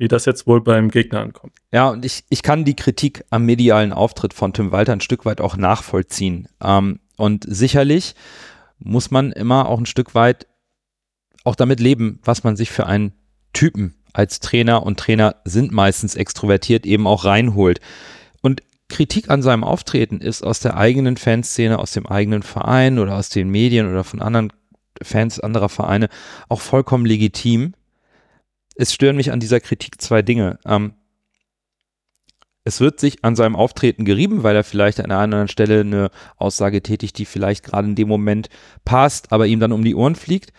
wie 0.00 0.08
das 0.08 0.24
jetzt 0.24 0.46
wohl 0.46 0.62
beim 0.62 0.90
Gegner 0.90 1.20
ankommt. 1.20 1.52
Ja, 1.72 1.90
und 1.90 2.06
ich, 2.06 2.24
ich 2.30 2.42
kann 2.42 2.64
die 2.64 2.74
Kritik 2.74 3.22
am 3.28 3.44
medialen 3.44 3.92
Auftritt 3.92 4.32
von 4.32 4.54
Tim 4.54 4.72
Walter 4.72 4.94
ein 4.94 5.02
Stück 5.02 5.26
weit 5.26 5.42
auch 5.42 5.58
nachvollziehen. 5.58 6.48
Ähm, 6.62 7.00
und 7.18 7.44
sicherlich 7.46 8.14
muss 8.78 9.10
man 9.10 9.30
immer 9.30 9.68
auch 9.68 9.78
ein 9.78 9.84
Stück 9.84 10.14
weit 10.14 10.46
auch 11.44 11.54
damit 11.54 11.80
leben, 11.80 12.18
was 12.24 12.44
man 12.44 12.56
sich 12.56 12.70
für 12.70 12.86
einen 12.86 13.12
Typen 13.52 13.94
als 14.14 14.40
Trainer 14.40 14.84
und 14.84 14.98
Trainer 14.98 15.36
sind 15.44 15.70
meistens 15.70 16.14
extrovertiert 16.14 16.86
eben 16.86 17.06
auch 17.06 17.26
reinholt. 17.26 17.80
Und 18.40 18.62
Kritik 18.88 19.28
an 19.28 19.42
seinem 19.42 19.64
Auftreten 19.64 20.22
ist 20.22 20.42
aus 20.42 20.60
der 20.60 20.78
eigenen 20.78 21.18
Fanszene, 21.18 21.78
aus 21.78 21.92
dem 21.92 22.06
eigenen 22.06 22.42
Verein 22.42 22.98
oder 22.98 23.16
aus 23.16 23.28
den 23.28 23.50
Medien 23.50 23.86
oder 23.90 24.02
von 24.02 24.22
anderen 24.22 24.50
Fans 25.02 25.40
anderer 25.40 25.68
Vereine 25.68 26.08
auch 26.48 26.62
vollkommen 26.62 27.04
legitim 27.04 27.74
es 28.80 28.94
stören 28.94 29.16
mich 29.16 29.30
an 29.30 29.40
dieser 29.40 29.60
Kritik 29.60 30.00
zwei 30.00 30.22
Dinge. 30.22 30.58
Ähm, 30.64 30.94
es 32.64 32.80
wird 32.80 33.00
sich 33.00 33.24
an 33.24 33.36
seinem 33.36 33.56
Auftreten 33.56 34.04
gerieben, 34.04 34.42
weil 34.42 34.56
er 34.56 34.64
vielleicht 34.64 35.00
an 35.00 35.06
einer 35.06 35.20
anderen 35.20 35.48
Stelle 35.48 35.80
eine 35.80 36.10
Aussage 36.36 36.82
tätigt, 36.82 37.18
die 37.18 37.24
vielleicht 37.24 37.64
gerade 37.64 37.88
in 37.88 37.94
dem 37.94 38.08
Moment 38.08 38.48
passt, 38.84 39.32
aber 39.32 39.46
ihm 39.46 39.60
dann 39.60 39.72
um 39.72 39.84
die 39.84 39.94
Ohren 39.94 40.14
fliegt. 40.14 40.52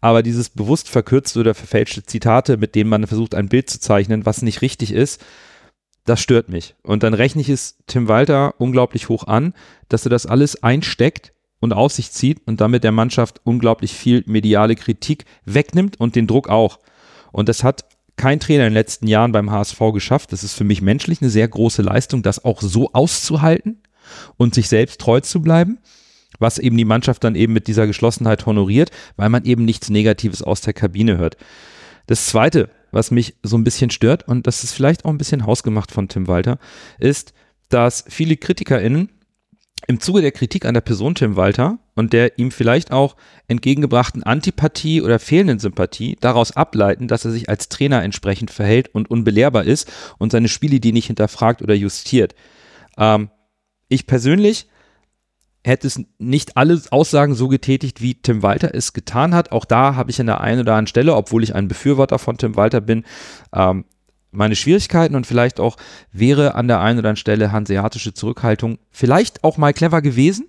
Aber 0.00 0.22
dieses 0.22 0.50
bewusst 0.50 0.88
verkürzte 0.88 1.40
oder 1.40 1.54
verfälschte 1.54 2.04
Zitate, 2.04 2.56
mit 2.56 2.74
denen 2.74 2.90
man 2.90 3.06
versucht, 3.06 3.34
ein 3.34 3.48
Bild 3.48 3.68
zu 3.70 3.80
zeichnen, 3.80 4.26
was 4.26 4.42
nicht 4.42 4.62
richtig 4.62 4.92
ist, 4.92 5.24
das 6.04 6.20
stört 6.20 6.48
mich. 6.48 6.74
Und 6.82 7.02
dann 7.02 7.14
rechne 7.14 7.42
ich 7.42 7.48
es 7.48 7.78
Tim 7.86 8.08
Walter 8.08 8.54
unglaublich 8.58 9.08
hoch 9.08 9.24
an, 9.26 9.54
dass 9.88 10.06
er 10.06 10.10
das 10.10 10.26
alles 10.26 10.62
einsteckt 10.62 11.32
und 11.60 11.72
auf 11.72 11.92
sich 11.92 12.12
zieht 12.12 12.40
und 12.46 12.60
damit 12.60 12.84
der 12.84 12.92
Mannschaft 12.92 13.40
unglaublich 13.44 13.92
viel 13.92 14.22
mediale 14.26 14.76
Kritik 14.76 15.24
wegnimmt 15.44 16.00
und 16.00 16.16
den 16.16 16.26
Druck 16.26 16.48
auch. 16.48 16.78
Und 17.32 17.48
das 17.48 17.64
hat 17.64 17.84
kein 18.16 18.40
Trainer 18.40 18.64
in 18.64 18.70
den 18.70 18.74
letzten 18.74 19.06
Jahren 19.06 19.32
beim 19.32 19.50
HSV 19.50 19.78
geschafft. 19.92 20.32
Das 20.32 20.44
ist 20.44 20.54
für 20.54 20.64
mich 20.64 20.82
menschlich 20.82 21.22
eine 21.22 21.30
sehr 21.30 21.48
große 21.48 21.82
Leistung, 21.82 22.22
das 22.22 22.44
auch 22.44 22.60
so 22.60 22.92
auszuhalten 22.92 23.82
und 24.36 24.54
sich 24.54 24.68
selbst 24.68 25.00
treu 25.00 25.20
zu 25.20 25.40
bleiben, 25.40 25.78
was 26.38 26.58
eben 26.58 26.76
die 26.76 26.84
Mannschaft 26.84 27.24
dann 27.24 27.34
eben 27.34 27.52
mit 27.52 27.66
dieser 27.66 27.86
Geschlossenheit 27.86 28.44
honoriert, 28.46 28.90
weil 29.16 29.28
man 29.28 29.44
eben 29.44 29.64
nichts 29.64 29.88
Negatives 29.88 30.42
aus 30.42 30.60
der 30.60 30.72
Kabine 30.74 31.16
hört. 31.16 31.36
Das 32.06 32.26
Zweite, 32.26 32.70
was 32.90 33.10
mich 33.10 33.34
so 33.42 33.56
ein 33.56 33.64
bisschen 33.64 33.90
stört, 33.90 34.26
und 34.28 34.46
das 34.46 34.64
ist 34.64 34.72
vielleicht 34.72 35.04
auch 35.04 35.10
ein 35.10 35.18
bisschen 35.18 35.46
hausgemacht 35.46 35.92
von 35.92 36.08
Tim 36.08 36.26
Walter, 36.26 36.58
ist, 36.98 37.32
dass 37.68 38.04
viele 38.08 38.36
KritikerInnen 38.36 39.10
im 39.88 40.00
Zuge 40.00 40.20
der 40.20 40.32
Kritik 40.32 40.66
an 40.66 40.74
der 40.74 40.82
Person 40.82 41.14
Tim 41.14 41.34
Walter 41.34 41.78
und 41.94 42.12
der 42.12 42.38
ihm 42.38 42.50
vielleicht 42.50 42.92
auch 42.92 43.16
entgegengebrachten 43.48 44.22
Antipathie 44.22 45.00
oder 45.00 45.18
fehlenden 45.18 45.58
Sympathie 45.58 46.16
daraus 46.20 46.54
ableiten, 46.54 47.08
dass 47.08 47.24
er 47.24 47.30
sich 47.30 47.48
als 47.48 47.70
Trainer 47.70 48.02
entsprechend 48.02 48.50
verhält 48.50 48.94
und 48.94 49.10
unbelehrbar 49.10 49.64
ist 49.64 49.90
und 50.18 50.30
seine 50.30 50.48
Spielidee 50.48 50.92
nicht 50.92 51.06
hinterfragt 51.06 51.62
oder 51.62 51.74
justiert. 51.74 52.34
Ähm, 52.98 53.30
ich 53.88 54.06
persönlich 54.06 54.68
hätte 55.64 55.86
es 55.86 55.98
nicht 56.18 56.58
alle 56.58 56.80
Aussagen 56.90 57.34
so 57.34 57.48
getätigt, 57.48 58.02
wie 58.02 58.14
Tim 58.14 58.42
Walter 58.42 58.74
es 58.74 58.92
getan 58.92 59.34
hat. 59.34 59.52
Auch 59.52 59.64
da 59.64 59.96
habe 59.96 60.10
ich 60.10 60.20
an 60.20 60.26
der 60.26 60.42
einen 60.42 60.60
oder 60.60 60.72
anderen 60.72 60.86
Stelle, 60.86 61.14
obwohl 61.14 61.42
ich 61.42 61.54
ein 61.54 61.66
Befürworter 61.66 62.18
von 62.18 62.36
Tim 62.36 62.56
Walter 62.56 62.82
bin, 62.82 63.04
ähm, 63.54 63.86
meine 64.30 64.56
Schwierigkeiten 64.56 65.14
und 65.14 65.26
vielleicht 65.26 65.60
auch 65.60 65.76
wäre 66.12 66.54
an 66.54 66.68
der 66.68 66.80
einen 66.80 66.98
oder 66.98 67.08
anderen 67.08 67.16
Stelle 67.16 67.52
hanseatische 67.52 68.14
Zurückhaltung 68.14 68.78
vielleicht 68.90 69.44
auch 69.44 69.56
mal 69.56 69.72
clever 69.72 70.02
gewesen. 70.02 70.46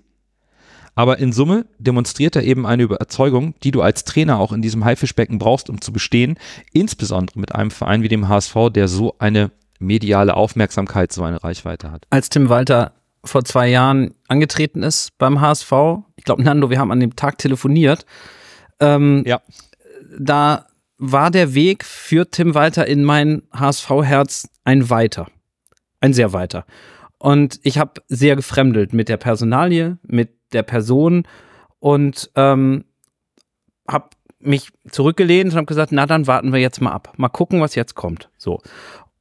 Aber 0.95 1.19
in 1.19 1.31
Summe 1.31 1.65
demonstriert 1.77 2.35
er 2.35 2.43
eben 2.43 2.65
eine 2.65 2.83
Überzeugung, 2.83 3.53
die 3.63 3.71
du 3.71 3.81
als 3.81 4.03
Trainer 4.03 4.37
auch 4.39 4.51
in 4.51 4.61
diesem 4.61 4.83
Haifischbecken 4.83 5.39
brauchst, 5.39 5.69
um 5.69 5.79
zu 5.79 5.93
bestehen, 5.93 6.37
insbesondere 6.73 7.39
mit 7.39 7.55
einem 7.55 7.71
Verein 7.71 8.03
wie 8.03 8.09
dem 8.09 8.27
HSV, 8.27 8.55
der 8.71 8.89
so 8.89 9.15
eine 9.17 9.51
mediale 9.79 10.33
Aufmerksamkeit, 10.35 11.13
so 11.13 11.23
eine 11.23 11.41
Reichweite 11.41 11.91
hat. 11.91 12.05
Als 12.09 12.27
Tim 12.27 12.49
Walter 12.49 12.91
vor 13.23 13.45
zwei 13.45 13.69
Jahren 13.69 14.13
angetreten 14.27 14.83
ist 14.83 15.17
beim 15.17 15.39
HSV, 15.39 15.71
ich 16.17 16.25
glaube, 16.25 16.43
Nando, 16.43 16.69
wir 16.69 16.79
haben 16.79 16.91
an 16.91 16.99
dem 16.99 17.15
Tag 17.15 17.37
telefoniert, 17.37 18.05
Ähm, 18.81 19.23
Ja. 19.25 19.41
Da 20.17 20.65
war 20.99 21.31
der 21.31 21.55
Weg 21.55 21.85
für 21.85 22.29
Tim 22.29 22.53
Walter 22.53 22.85
in 22.85 23.03
mein 23.03 23.43
HSV-Herz 23.53 24.49
ein 24.65 24.89
weiter. 24.89 25.27
Ein 26.01 26.13
sehr 26.13 26.33
weiter. 26.33 26.65
Und 27.17 27.59
ich 27.63 27.79
habe 27.79 28.01
sehr 28.09 28.35
gefremdelt 28.35 28.93
mit 28.93 29.09
der 29.09 29.17
Personalie, 29.17 29.97
mit 30.03 30.31
der 30.53 30.63
Person 30.63 31.25
und 31.79 32.29
ähm, 32.35 32.83
habe 33.87 34.09
mich 34.39 34.69
zurückgelehnt 34.91 35.51
und 35.51 35.57
habe 35.57 35.65
gesagt, 35.65 35.91
na 35.91 36.05
dann 36.05 36.27
warten 36.27 36.51
wir 36.51 36.59
jetzt 36.59 36.81
mal 36.81 36.91
ab. 36.91 37.13
Mal 37.17 37.29
gucken, 37.29 37.61
was 37.61 37.75
jetzt 37.75 37.95
kommt. 37.95 38.29
So. 38.37 38.61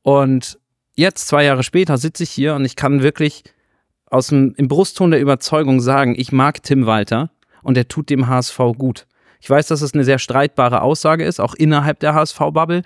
Und 0.03 0.59
jetzt, 0.95 1.29
zwei 1.29 1.45
Jahre 1.45 1.63
später, 1.63 1.97
sitze 1.97 2.25
ich 2.25 2.31
hier 2.31 2.55
und 2.55 2.65
ich 2.65 2.77
kann 2.77 3.03
wirklich 3.03 3.45
aus 4.07 4.29
dem 4.29 4.55
im 4.57 4.69
Brustton 4.69 5.13
der 5.13 5.21
Überzeugung 5.21 5.81
sagen, 5.81 6.15
ich 6.17 6.33
mag 6.33 6.63
Tim 6.63 6.87
Walter 6.87 7.31
und 7.63 7.77
er 7.77 7.89
tut 7.89 8.11
dem 8.11 8.27
HSV 8.27 8.59
gut. 8.77 9.07
Ich 9.41 9.49
weiß, 9.49 9.67
dass 9.69 9.83
es 9.83 9.95
eine 9.95 10.05
sehr 10.05 10.19
streitbare 10.19 10.83
Aussage 10.83 11.25
ist, 11.25 11.41
auch 11.41 11.55
innerhalb 11.55 12.01
der 12.01 12.15
HSV-Bubble. 12.15 12.83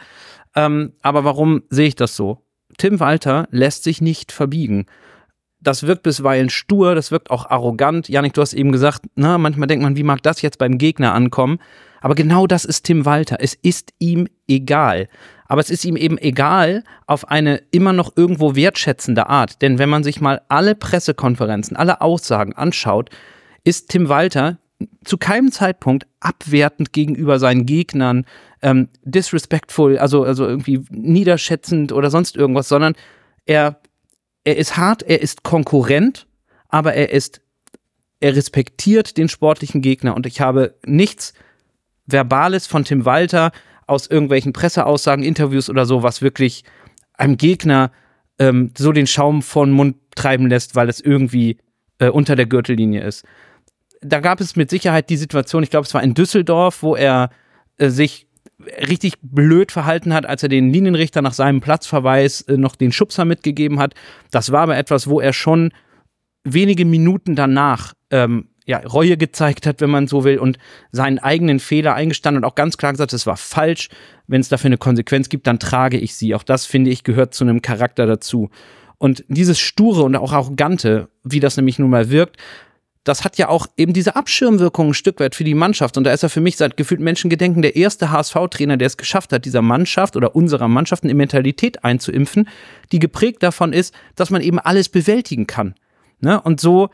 Ähm, 0.54 0.92
aber 1.02 1.24
warum 1.24 1.62
sehe 1.70 1.88
ich 1.88 1.96
das 1.96 2.16
so? 2.16 2.38
Tim 2.78 3.00
Walter 3.00 3.48
lässt 3.50 3.84
sich 3.84 4.00
nicht 4.00 4.32
verbiegen. 4.32 4.86
Das 5.60 5.86
wirkt 5.86 6.02
bisweilen 6.02 6.50
stur, 6.50 6.94
das 6.94 7.12
wirkt 7.12 7.30
auch 7.30 7.48
arrogant. 7.48 8.08
Janik, 8.08 8.32
du 8.32 8.40
hast 8.40 8.52
eben 8.52 8.72
gesagt, 8.72 9.02
na, 9.14 9.38
manchmal 9.38 9.68
denkt 9.68 9.84
man, 9.84 9.96
wie 9.96 10.02
mag 10.02 10.22
das 10.22 10.42
jetzt 10.42 10.58
beim 10.58 10.76
Gegner 10.76 11.14
ankommen? 11.14 11.58
Aber 12.00 12.16
genau 12.16 12.48
das 12.48 12.64
ist 12.64 12.82
Tim 12.82 13.06
Walter. 13.06 13.36
Es 13.38 13.54
ist 13.54 13.92
ihm 14.00 14.26
egal. 14.48 15.08
Aber 15.46 15.60
es 15.60 15.70
ist 15.70 15.84
ihm 15.84 15.96
eben 15.96 16.18
egal 16.18 16.82
auf 17.06 17.28
eine 17.28 17.62
immer 17.70 17.92
noch 17.92 18.16
irgendwo 18.16 18.56
wertschätzende 18.56 19.28
Art. 19.28 19.62
Denn 19.62 19.78
wenn 19.78 19.88
man 19.88 20.02
sich 20.02 20.20
mal 20.20 20.42
alle 20.48 20.74
Pressekonferenzen, 20.74 21.76
alle 21.76 22.00
Aussagen 22.00 22.54
anschaut, 22.54 23.10
ist 23.62 23.90
Tim 23.90 24.08
Walter 24.08 24.58
zu 25.04 25.18
keinem 25.18 25.52
Zeitpunkt 25.52 26.06
abwertend 26.20 26.92
gegenüber 26.92 27.38
seinen 27.38 27.66
Gegnern, 27.66 28.24
ähm, 28.62 28.88
disrespectful, 29.02 29.98
also, 29.98 30.24
also 30.24 30.46
irgendwie 30.46 30.84
niederschätzend 30.90 31.92
oder 31.92 32.10
sonst 32.10 32.36
irgendwas, 32.36 32.68
sondern 32.68 32.94
er, 33.46 33.80
er 34.44 34.56
ist 34.56 34.76
hart, 34.76 35.02
er 35.02 35.20
ist 35.20 35.42
Konkurrent, 35.42 36.26
aber 36.68 36.94
er 36.94 37.10
ist, 37.10 37.40
er 38.20 38.36
respektiert 38.36 39.16
den 39.16 39.28
sportlichen 39.28 39.82
Gegner 39.82 40.14
und 40.14 40.26
ich 40.26 40.40
habe 40.40 40.76
nichts 40.84 41.34
Verbales 42.06 42.66
von 42.66 42.84
Tim 42.84 43.04
Walter 43.04 43.52
aus 43.86 44.06
irgendwelchen 44.06 44.52
Presseaussagen, 44.52 45.24
Interviews 45.24 45.68
oder 45.68 45.86
so, 45.86 46.02
was 46.02 46.22
wirklich 46.22 46.64
einem 47.14 47.36
Gegner 47.36 47.90
ähm, 48.38 48.72
so 48.76 48.92
den 48.92 49.06
Schaum 49.06 49.42
von 49.42 49.70
Mund 49.70 49.96
treiben 50.14 50.48
lässt, 50.48 50.76
weil 50.76 50.88
es 50.88 51.00
irgendwie 51.00 51.58
äh, 51.98 52.08
unter 52.08 52.36
der 52.36 52.46
Gürtellinie 52.46 53.02
ist. 53.02 53.24
Da 54.02 54.20
gab 54.20 54.40
es 54.40 54.56
mit 54.56 54.70
Sicherheit 54.70 55.10
die 55.10 55.16
Situation, 55.16 55.62
ich 55.62 55.70
glaube, 55.70 55.86
es 55.86 55.94
war 55.94 56.02
in 56.02 56.14
Düsseldorf, 56.14 56.82
wo 56.82 56.96
er 56.96 57.30
äh, 57.78 57.88
sich 57.88 58.26
richtig 58.88 59.14
blöd 59.22 59.72
verhalten 59.72 60.14
hat, 60.14 60.26
als 60.26 60.42
er 60.42 60.48
den 60.48 60.72
Linienrichter 60.72 61.22
nach 61.22 61.32
seinem 61.32 61.60
Platzverweis 61.60 62.42
äh, 62.42 62.56
noch 62.56 62.76
den 62.76 62.92
Schubser 62.92 63.24
mitgegeben 63.24 63.78
hat. 63.78 63.94
Das 64.30 64.52
war 64.52 64.62
aber 64.62 64.76
etwas, 64.76 65.08
wo 65.08 65.20
er 65.20 65.32
schon 65.32 65.72
wenige 66.44 66.84
Minuten 66.84 67.34
danach 67.34 67.94
ähm, 68.10 68.48
ja, 68.64 68.78
Reue 68.78 69.16
gezeigt 69.16 69.66
hat, 69.66 69.80
wenn 69.80 69.90
man 69.90 70.06
so 70.06 70.24
will, 70.24 70.38
und 70.38 70.58
seinen 70.92 71.18
eigenen 71.18 71.58
Fehler 71.60 71.94
eingestanden 71.94 72.42
und 72.42 72.48
auch 72.48 72.54
ganz 72.54 72.76
klar 72.76 72.92
gesagt, 72.92 73.12
es 73.12 73.26
war 73.26 73.36
falsch. 73.36 73.88
Wenn 74.26 74.40
es 74.40 74.48
dafür 74.48 74.68
eine 74.68 74.78
Konsequenz 74.78 75.28
gibt, 75.28 75.46
dann 75.46 75.58
trage 75.58 75.98
ich 75.98 76.14
sie. 76.14 76.34
Auch 76.34 76.44
das, 76.44 76.66
finde 76.66 76.90
ich, 76.90 77.04
gehört 77.04 77.34
zu 77.34 77.44
einem 77.44 77.62
Charakter 77.62 78.06
dazu. 78.06 78.50
Und 78.98 79.24
dieses 79.28 79.58
Sture 79.58 80.04
und 80.04 80.14
auch 80.14 80.32
Arrogante, 80.32 81.08
wie 81.24 81.40
das 81.40 81.56
nämlich 81.56 81.78
nun 81.78 81.90
mal 81.90 82.10
wirkt, 82.10 82.36
das 83.04 83.24
hat 83.24 83.36
ja 83.36 83.48
auch 83.48 83.66
eben 83.76 83.92
diese 83.92 84.14
Abschirmwirkung 84.14 84.88
ein 84.88 84.94
Stück 84.94 85.18
weit 85.18 85.34
für 85.34 85.44
die 85.44 85.54
Mannschaft. 85.54 85.96
Und 85.96 86.04
da 86.04 86.12
ist 86.12 86.22
er 86.22 86.28
für 86.28 86.40
mich 86.40 86.56
seit 86.56 86.76
gefühlt 86.76 87.00
Menschengedenken 87.00 87.62
der 87.62 87.74
erste 87.74 88.10
HSV-Trainer, 88.10 88.76
der 88.76 88.86
es 88.86 88.96
geschafft 88.96 89.32
hat, 89.32 89.44
dieser 89.44 89.62
Mannschaft 89.62 90.16
oder 90.16 90.36
unserer 90.36 90.68
Mannschaft 90.68 91.02
eine 91.02 91.14
Mentalität 91.14 91.84
einzuimpfen, 91.84 92.48
die 92.92 93.00
geprägt 93.00 93.42
davon 93.42 93.72
ist, 93.72 93.94
dass 94.14 94.30
man 94.30 94.40
eben 94.40 94.60
alles 94.60 94.88
bewältigen 94.88 95.46
kann. 95.46 95.74
Ne? 96.20 96.40
Und 96.40 96.60
so 96.60 96.90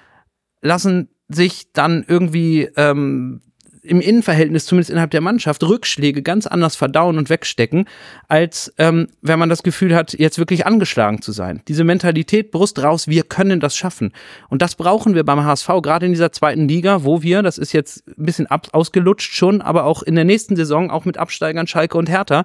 lassen 0.62 1.08
sich 1.28 1.72
dann 1.72 2.04
irgendwie 2.08 2.70
ähm, 2.76 3.42
im 3.88 4.00
Innenverhältnis, 4.00 4.66
zumindest 4.66 4.90
innerhalb 4.90 5.10
der 5.10 5.20
Mannschaft, 5.20 5.62
Rückschläge 5.62 6.22
ganz 6.22 6.46
anders 6.46 6.76
verdauen 6.76 7.18
und 7.18 7.30
wegstecken, 7.30 7.86
als 8.28 8.72
ähm, 8.78 9.08
wenn 9.22 9.38
man 9.38 9.48
das 9.48 9.62
Gefühl 9.62 9.94
hat, 9.94 10.12
jetzt 10.18 10.38
wirklich 10.38 10.66
angeschlagen 10.66 11.22
zu 11.22 11.32
sein. 11.32 11.62
Diese 11.68 11.84
Mentalität, 11.84 12.50
Brust 12.50 12.82
raus, 12.82 13.08
wir 13.08 13.22
können 13.22 13.60
das 13.60 13.76
schaffen. 13.76 14.12
Und 14.48 14.62
das 14.62 14.74
brauchen 14.74 15.14
wir 15.14 15.24
beim 15.24 15.44
HSV, 15.44 15.68
gerade 15.82 16.06
in 16.06 16.12
dieser 16.12 16.32
zweiten 16.32 16.68
Liga, 16.68 17.04
wo 17.04 17.22
wir, 17.22 17.42
das 17.42 17.58
ist 17.58 17.72
jetzt 17.72 18.06
ein 18.08 18.26
bisschen 18.26 18.46
ab, 18.46 18.68
ausgelutscht 18.72 19.34
schon, 19.34 19.60
aber 19.62 19.84
auch 19.84 20.02
in 20.02 20.14
der 20.14 20.24
nächsten 20.24 20.56
Saison, 20.56 20.90
auch 20.90 21.04
mit 21.04 21.16
Absteigern 21.16 21.66
Schalke 21.66 21.96
und 21.96 22.08
Hertha, 22.08 22.44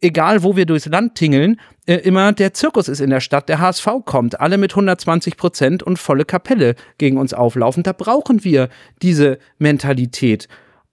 egal 0.00 0.42
wo 0.42 0.56
wir 0.56 0.66
durchs 0.66 0.86
Land 0.86 1.14
tingeln, 1.14 1.60
äh, 1.86 1.96
immer 1.96 2.32
der 2.32 2.52
Zirkus 2.54 2.88
ist 2.88 3.00
in 3.00 3.10
der 3.10 3.20
Stadt, 3.20 3.48
der 3.48 3.58
HSV 3.58 3.88
kommt, 4.04 4.40
alle 4.40 4.58
mit 4.58 4.72
120 4.72 5.36
Prozent 5.36 5.82
und 5.82 5.98
volle 5.98 6.24
Kapelle 6.24 6.74
gegen 6.98 7.18
uns 7.18 7.34
auflaufen. 7.34 7.82
Da 7.82 7.92
brauchen 7.92 8.44
wir 8.44 8.68
diese 9.02 9.38
Mentalität. 9.58 10.48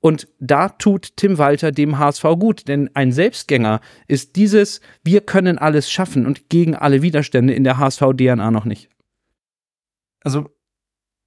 Und 0.05 0.27
da 0.39 0.69
tut 0.69 1.17
Tim 1.17 1.39
Walter 1.39 1.71
dem 1.71 1.97
HSV 1.97 2.21
gut, 2.37 2.67
denn 2.67 2.91
ein 2.93 3.11
Selbstgänger 3.11 3.81
ist 4.07 4.35
dieses, 4.35 4.79
wir 5.03 5.21
können 5.21 5.57
alles 5.57 5.89
schaffen 5.89 6.27
und 6.27 6.47
gegen 6.47 6.75
alle 6.75 7.01
Widerstände 7.01 7.55
in 7.55 7.63
der 7.63 7.79
HSV-DNA 7.79 8.51
noch 8.51 8.65
nicht. 8.65 8.87
Also, 10.23 10.51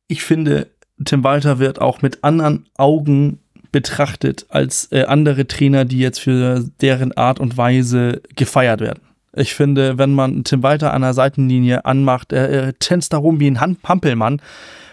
ich 0.06 0.22
finde, 0.22 0.68
Tim 1.04 1.24
Walter 1.24 1.58
wird 1.58 1.80
auch 1.80 2.02
mit 2.02 2.22
anderen 2.22 2.68
Augen 2.76 3.40
betrachtet 3.72 4.46
als 4.48 4.92
äh, 4.92 5.06
andere 5.06 5.48
Trainer, 5.48 5.84
die 5.84 5.98
jetzt 5.98 6.20
für 6.20 6.64
deren 6.80 7.10
Art 7.16 7.40
und 7.40 7.56
Weise 7.56 8.22
gefeiert 8.36 8.80
werden. 8.80 9.02
Ich 9.34 9.54
finde, 9.56 9.98
wenn 9.98 10.14
man 10.14 10.44
Tim 10.44 10.62
Walter 10.62 10.94
an 10.94 11.02
der 11.02 11.14
Seitenlinie 11.14 11.84
anmacht, 11.84 12.32
er, 12.32 12.48
er 12.48 12.78
tänzt 12.78 13.12
da 13.12 13.16
rum 13.16 13.40
wie 13.40 13.50
ein 13.50 13.60
Han- 13.60 13.78
Hampelmann 13.82 14.40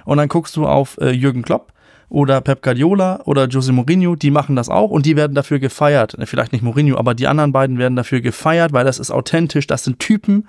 und 0.06 0.18
dann 0.18 0.28
guckst 0.28 0.56
du 0.56 0.66
auf 0.66 0.98
äh, 1.00 1.12
Jürgen 1.12 1.44
Klopp 1.44 1.72
oder 2.10 2.42
Pep 2.42 2.62
Guardiola 2.62 3.22
oder 3.26 3.48
Jose 3.48 3.72
Mourinho, 3.72 4.16
die 4.16 4.32
machen 4.32 4.56
das 4.56 4.70
auch 4.70 4.90
und 4.90 5.06
die 5.06 5.16
werden 5.16 5.36
dafür 5.36 5.60
gefeiert. 5.60 6.18
Äh, 6.18 6.26
Vielleicht 6.26 6.54
nicht 6.54 6.64
Mourinho, 6.64 6.98
aber 6.98 7.14
die 7.14 7.28
anderen 7.28 7.52
beiden 7.52 7.78
werden 7.78 7.96
dafür 7.96 8.22
gefeiert, 8.22 8.74
weil 8.74 8.86
das 8.86 9.00
ist 9.00 9.12
authentisch, 9.12 9.68
das 9.68 9.84
sind 9.84 10.00
Typen, 10.00 10.46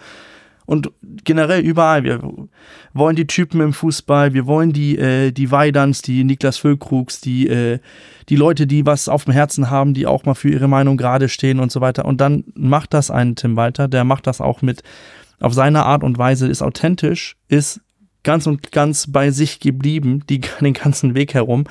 und 0.67 0.91
generell 1.25 1.61
überall. 1.61 2.05
Wir 2.05 2.21
wollen 2.93 3.17
die 3.17 3.27
Typen 3.27 3.61
im 3.61 3.73
Fußball, 3.73 4.35
wir 4.35 4.47
wollen 4.47 4.73
die, 4.73 4.99
äh, 4.99 5.31
die 5.31 5.51
Weiderns, 5.51 6.03
die 6.03 6.25
Niklas 6.25 6.59
Füllkrugs, 6.59 7.21
die, 7.21 7.49
äh, 7.49 7.79
die 8.29 8.37
Leute, 8.37 8.67
die 8.67 8.85
was 8.85 9.09
auf 9.09 9.25
dem 9.25 9.33
Herzen 9.33 9.71
haben, 9.71 9.95
die 9.95 10.07
auch 10.07 10.25
mal 10.25 10.35
für 10.35 10.51
ihre 10.51 10.69
Meinung 10.69 10.97
gerade 10.97 11.29
stehen 11.29 11.61
und 11.61 11.71
so 11.73 11.81
weiter. 11.81 12.05
Und 12.05 12.21
dann 12.21 12.45
macht 12.55 12.93
das 12.93 13.11
ein 13.11 13.37
Tim 13.37 13.57
Walter, 13.57 13.89
der 13.89 14.05
macht 14.05 14.27
das 14.27 14.41
auch 14.41 14.61
mit 14.61 14.83
auf 15.39 15.55
seine 15.55 15.85
Art 15.85 16.03
und 16.03 16.19
Weise, 16.19 16.49
ist 16.49 16.63
authentisch, 16.63 17.37
ist 17.49 17.81
ganz 18.27 18.47
und 18.47 18.73
ganz 18.73 19.11
bei 19.11 19.31
sich 19.31 19.61
geblieben, 19.61 20.25
die, 20.29 20.41
den 20.61 20.75
ganzen 20.75 21.15
Weg 21.15 21.33
herum. 21.33 21.65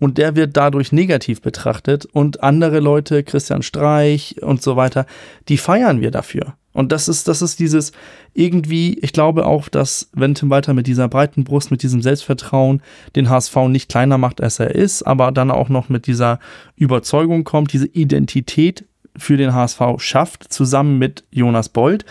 Und 0.00 0.16
der 0.18 0.36
wird 0.36 0.56
dadurch 0.56 0.92
negativ 0.92 1.42
betrachtet. 1.42 2.06
Und 2.06 2.42
andere 2.42 2.80
Leute, 2.80 3.22
Christian 3.22 3.62
Streich 3.62 4.36
und 4.40 4.62
so 4.62 4.76
weiter, 4.76 5.06
die 5.48 5.58
feiern 5.58 6.00
wir 6.00 6.10
dafür. 6.10 6.54
Und 6.72 6.92
das 6.92 7.08
ist, 7.08 7.26
das 7.26 7.42
ist 7.42 7.58
dieses 7.58 7.90
irgendwie, 8.34 8.96
ich 9.00 9.12
glaube 9.12 9.46
auch, 9.46 9.68
dass 9.68 10.10
wenn 10.12 10.36
Tim 10.36 10.48
Walter 10.48 10.74
mit 10.74 10.86
dieser 10.86 11.08
breiten 11.08 11.42
Brust, 11.42 11.72
mit 11.72 11.82
diesem 11.82 12.02
Selbstvertrauen 12.02 12.82
den 13.16 13.28
HSV 13.28 13.56
nicht 13.68 13.88
kleiner 13.88 14.16
macht, 14.16 14.40
als 14.40 14.60
er 14.60 14.74
ist, 14.74 15.02
aber 15.02 15.32
dann 15.32 15.50
auch 15.50 15.68
noch 15.68 15.88
mit 15.88 16.06
dieser 16.06 16.38
Überzeugung 16.76 17.42
kommt, 17.42 17.72
diese 17.72 17.88
Identität 17.88 18.84
für 19.18 19.36
den 19.36 19.54
HSV 19.54 19.80
schafft, 19.98 20.52
zusammen 20.52 20.98
mit 20.98 21.24
Jonas 21.30 21.68
Bold, 21.68 22.04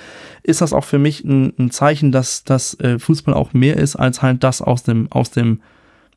ist 0.44 0.62
das 0.62 0.74
auch 0.74 0.84
für 0.84 1.00
mich 1.00 1.24
ein, 1.24 1.54
ein 1.58 1.72
Zeichen, 1.72 2.12
dass 2.12 2.44
das 2.44 2.80
äh, 2.80 3.00
Fußball 3.00 3.34
auch 3.34 3.54
mehr 3.54 3.78
ist 3.78 3.96
als 3.96 4.22
halt 4.22 4.44
das 4.44 4.62
aus 4.62 4.84
dem, 4.84 5.12
aus 5.12 5.32
dem, 5.32 5.62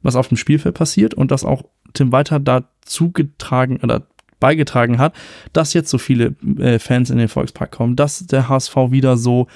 was 0.03 0.17
auf 0.17 0.29
dem 0.29 0.37
Spielfeld 0.37 0.75
passiert 0.75 1.15
und 1.15 1.31
dass 1.31 1.45
auch 1.45 1.65
Tim 1.93 2.13
Walter 2.13 2.39
dazu 2.39 3.11
getragen 3.11 3.79
oder 3.83 4.07
beigetragen 4.39 4.99
hat, 4.99 5.15
dass 5.53 5.75
jetzt 5.75 5.91
so 5.91 5.99
viele 5.99 6.35
äh, 6.59 6.79
Fans 6.79 7.11
in 7.11 7.19
den 7.19 7.29
Volkspark 7.29 7.71
kommen, 7.71 7.97
dass 7.97 8.27
der 8.27 8.49
HSV 8.49 8.75
wieder 8.91 9.17
so 9.17 9.47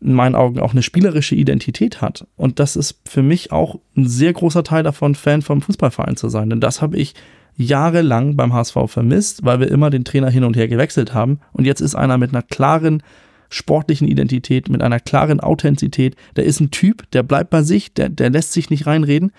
in 0.00 0.14
meinen 0.14 0.34
Augen 0.34 0.58
auch 0.58 0.72
eine 0.72 0.82
spielerische 0.82 1.36
Identität 1.36 2.00
hat. 2.00 2.26
Und 2.36 2.58
das 2.58 2.74
ist 2.74 2.98
für 3.06 3.22
mich 3.22 3.52
auch 3.52 3.78
ein 3.96 4.08
sehr 4.08 4.32
großer 4.32 4.64
Teil 4.64 4.82
davon, 4.82 5.14
Fan 5.14 5.42
vom 5.42 5.62
Fußballverein 5.62 6.16
zu 6.16 6.28
sein. 6.28 6.50
Denn 6.50 6.60
das 6.60 6.82
habe 6.82 6.96
ich 6.96 7.14
jahrelang 7.56 8.36
beim 8.36 8.52
HSV 8.52 8.76
vermisst, 8.86 9.44
weil 9.44 9.60
wir 9.60 9.70
immer 9.70 9.90
den 9.90 10.04
Trainer 10.04 10.30
hin 10.30 10.44
und 10.44 10.56
her 10.56 10.68
gewechselt 10.68 11.14
haben. 11.14 11.40
Und 11.52 11.64
jetzt 11.64 11.80
ist 11.80 11.94
einer 11.94 12.18
mit 12.18 12.30
einer 12.30 12.42
klaren 12.42 13.02
sportlichen 13.50 14.08
Identität, 14.08 14.68
mit 14.68 14.82
einer 14.82 15.00
klaren 15.00 15.40
Authentizität. 15.40 16.16
Der 16.36 16.44
ist 16.44 16.60
ein 16.60 16.70
Typ, 16.70 17.10
der 17.10 17.22
bleibt 17.22 17.50
bei 17.50 17.62
sich, 17.62 17.92
der, 17.92 18.08
der 18.08 18.30
lässt 18.30 18.52
sich 18.52 18.70
nicht 18.70 18.86
reinreden. 18.86 19.32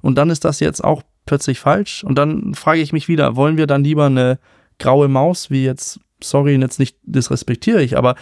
Und 0.00 0.16
dann 0.18 0.30
ist 0.30 0.44
das 0.44 0.58
jetzt 0.60 0.82
auch 0.82 1.02
plötzlich 1.26 1.60
falsch. 1.60 2.02
Und 2.02 2.16
dann 2.16 2.54
frage 2.54 2.80
ich 2.80 2.92
mich 2.92 3.08
wieder, 3.08 3.36
wollen 3.36 3.56
wir 3.56 3.68
dann 3.68 3.84
lieber 3.84 4.06
eine 4.06 4.38
graue 4.78 5.06
Maus, 5.06 5.50
wie 5.50 5.64
jetzt, 5.64 6.00
sorry, 6.20 6.56
jetzt 6.56 6.80
nicht 6.80 6.96
disrespektiere 7.04 7.82
ich, 7.82 7.96
aber 7.96 8.16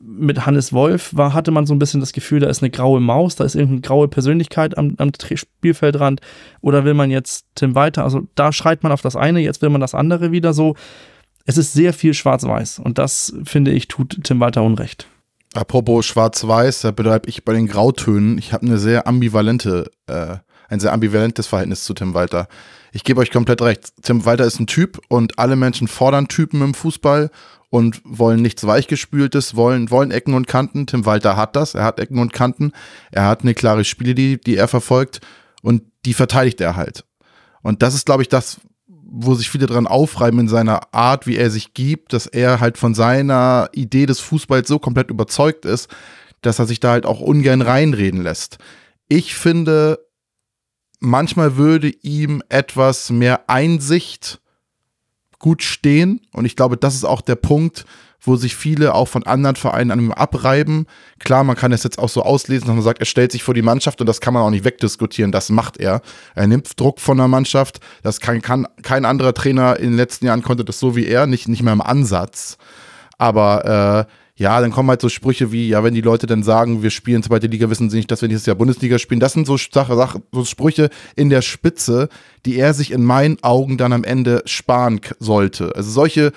mit 0.00 0.46
Hannes 0.46 0.72
Wolf 0.72 1.14
war, 1.14 1.34
hatte 1.34 1.50
man 1.50 1.66
so 1.66 1.74
ein 1.74 1.78
bisschen 1.78 2.00
das 2.00 2.12
Gefühl, 2.12 2.40
da 2.40 2.48
ist 2.48 2.62
eine 2.62 2.70
graue 2.70 3.00
Maus, 3.00 3.36
da 3.36 3.44
ist 3.44 3.54
irgendeine 3.54 3.82
graue 3.82 4.08
Persönlichkeit 4.08 4.76
am, 4.78 4.94
am 4.96 5.10
Spielfeldrand. 5.14 6.20
Oder 6.62 6.84
will 6.84 6.94
man 6.94 7.10
jetzt 7.10 7.46
Tim 7.54 7.74
Walter? 7.74 8.04
Also 8.04 8.26
da 8.34 8.52
schreit 8.52 8.82
man 8.82 8.92
auf 8.92 9.02
das 9.02 9.16
eine, 9.16 9.40
jetzt 9.40 9.60
will 9.62 9.68
man 9.68 9.80
das 9.80 9.94
andere 9.94 10.32
wieder 10.32 10.52
so. 10.52 10.74
Es 11.44 11.58
ist 11.58 11.72
sehr 11.72 11.92
viel 11.92 12.14
schwarz-weiß 12.14 12.78
und 12.78 12.98
das, 12.98 13.34
finde 13.44 13.72
ich, 13.72 13.88
tut 13.88 14.18
Tim 14.24 14.40
Walter 14.40 14.62
Unrecht. 14.62 15.06
Apropos 15.52 16.06
Schwarz-Weiß, 16.06 16.82
da 16.82 16.92
bleibe 16.92 17.28
ich 17.28 17.44
bei 17.44 17.52
den 17.52 17.66
Grautönen. 17.66 18.38
Ich 18.38 18.52
habe 18.52 18.66
eine 18.66 18.78
sehr 18.78 19.08
ambivalente, 19.08 19.90
äh, 20.06 20.36
ein 20.70 20.80
sehr 20.80 20.92
ambivalentes 20.92 21.48
Verhältnis 21.48 21.84
zu 21.84 21.92
Tim 21.92 22.14
Walter. 22.14 22.48
Ich 22.92 23.04
gebe 23.04 23.20
euch 23.20 23.30
komplett 23.30 23.60
recht. 23.60 23.92
Tim 24.02 24.24
Walter 24.24 24.44
ist 24.44 24.58
ein 24.58 24.66
Typ 24.66 25.00
und 25.08 25.38
alle 25.38 25.56
Menschen 25.56 25.88
fordern 25.88 26.28
Typen 26.28 26.62
im 26.62 26.74
Fußball 26.74 27.30
und 27.68 28.00
wollen 28.04 28.40
nichts 28.40 28.66
Weichgespültes, 28.66 29.54
wollen, 29.54 29.90
wollen 29.90 30.10
Ecken 30.10 30.34
und 30.34 30.46
Kanten. 30.46 30.86
Tim 30.86 31.04
Walter 31.06 31.36
hat 31.36 31.54
das, 31.56 31.74
er 31.74 31.84
hat 31.84 32.00
Ecken 32.00 32.18
und 32.18 32.32
Kanten, 32.32 32.72
er 33.10 33.26
hat 33.26 33.42
eine 33.42 33.54
klare 33.54 33.84
Spiele, 33.84 34.14
die, 34.14 34.40
die 34.40 34.56
er 34.56 34.68
verfolgt 34.68 35.20
und 35.62 35.82
die 36.04 36.14
verteidigt 36.14 36.60
er 36.60 36.76
halt. 36.76 37.04
Und 37.62 37.82
das 37.82 37.94
ist, 37.94 38.06
glaube 38.06 38.22
ich, 38.22 38.28
das, 38.28 38.60
wo 38.86 39.34
sich 39.34 39.50
viele 39.50 39.66
dran 39.66 39.86
aufreiben 39.86 40.40
in 40.40 40.48
seiner 40.48 40.94
Art, 40.94 41.26
wie 41.26 41.36
er 41.36 41.50
sich 41.50 41.74
gibt, 41.74 42.12
dass 42.12 42.26
er 42.26 42.60
halt 42.60 42.78
von 42.78 42.94
seiner 42.94 43.68
Idee 43.72 44.06
des 44.06 44.20
Fußballs 44.20 44.68
so 44.68 44.78
komplett 44.78 45.10
überzeugt 45.10 45.64
ist, 45.64 45.88
dass 46.42 46.58
er 46.58 46.66
sich 46.66 46.80
da 46.80 46.92
halt 46.92 47.06
auch 47.06 47.20
ungern 47.20 47.60
reinreden 47.60 48.22
lässt. 48.22 48.58
Ich 49.08 49.34
finde, 49.34 49.98
manchmal 51.00 51.56
würde 51.56 51.88
ihm 52.02 52.42
etwas 52.48 53.10
mehr 53.10 53.48
Einsicht 53.48 54.40
gut 55.38 55.62
stehen. 55.62 56.20
Und 56.32 56.44
ich 56.44 56.54
glaube, 56.54 56.76
das 56.76 56.94
ist 56.94 57.04
auch 57.04 57.22
der 57.22 57.34
Punkt, 57.34 57.84
wo 58.22 58.36
sich 58.36 58.54
viele 58.54 58.94
auch 58.94 59.08
von 59.08 59.22
anderen 59.24 59.56
Vereinen 59.56 59.90
an 59.90 59.98
ihm 59.98 60.12
abreiben. 60.12 60.86
Klar, 61.18 61.42
man 61.42 61.56
kann 61.56 61.72
es 61.72 61.82
jetzt 61.82 61.98
auch 61.98 62.10
so 62.10 62.22
auslesen, 62.22 62.66
dass 62.66 62.74
man 62.74 62.84
sagt, 62.84 63.00
er 63.00 63.06
stellt 63.06 63.32
sich 63.32 63.42
vor 63.42 63.54
die 63.54 63.62
Mannschaft 63.62 64.00
und 64.00 64.06
das 64.06 64.20
kann 64.20 64.34
man 64.34 64.42
auch 64.42 64.50
nicht 64.50 64.64
wegdiskutieren. 64.64 65.32
Das 65.32 65.48
macht 65.48 65.78
er. 65.78 66.02
Er 66.34 66.46
nimmt 66.46 66.78
Druck 66.78 67.00
von 67.00 67.16
der 67.16 67.28
Mannschaft. 67.28 67.80
Das 68.02 68.20
kann, 68.20 68.42
kann 68.42 68.68
kein 68.82 69.06
anderer 69.06 69.32
Trainer 69.32 69.78
in 69.78 69.90
den 69.90 69.96
letzten 69.96 70.26
Jahren 70.26 70.42
konnte 70.42 70.66
das 70.66 70.78
so 70.78 70.96
wie 70.96 71.06
er, 71.06 71.26
nicht, 71.26 71.48
nicht 71.48 71.62
mehr 71.62 71.72
im 71.72 71.80
Ansatz. 71.80 72.58
Aber 73.16 74.06
äh, 74.06 74.19
ja, 74.40 74.58
dann 74.62 74.70
kommen 74.70 74.88
halt 74.88 75.02
so 75.02 75.10
Sprüche 75.10 75.52
wie, 75.52 75.68
ja, 75.68 75.84
wenn 75.84 75.92
die 75.92 76.00
Leute 76.00 76.26
dann 76.26 76.42
sagen, 76.42 76.82
wir 76.82 76.88
spielen 76.88 77.22
zweite 77.22 77.46
Liga, 77.46 77.68
wissen 77.68 77.90
sie 77.90 77.98
nicht, 77.98 78.10
dass 78.10 78.22
wir 78.22 78.28
nächstes 78.28 78.46
Jahr 78.46 78.56
Bundesliga 78.56 78.98
spielen. 78.98 79.20
Das 79.20 79.34
sind 79.34 79.46
so, 79.46 79.58
Sache, 79.58 79.96
Sache, 79.96 80.22
so 80.32 80.46
Sprüche 80.46 80.88
in 81.14 81.28
der 81.28 81.42
Spitze, 81.42 82.08
die 82.46 82.56
er 82.56 82.72
sich 82.72 82.90
in 82.90 83.04
meinen 83.04 83.36
Augen 83.42 83.76
dann 83.76 83.92
am 83.92 84.02
Ende 84.02 84.42
sparen 84.46 85.02
sollte. 85.18 85.76
Also 85.76 85.90
solche, 85.90 86.32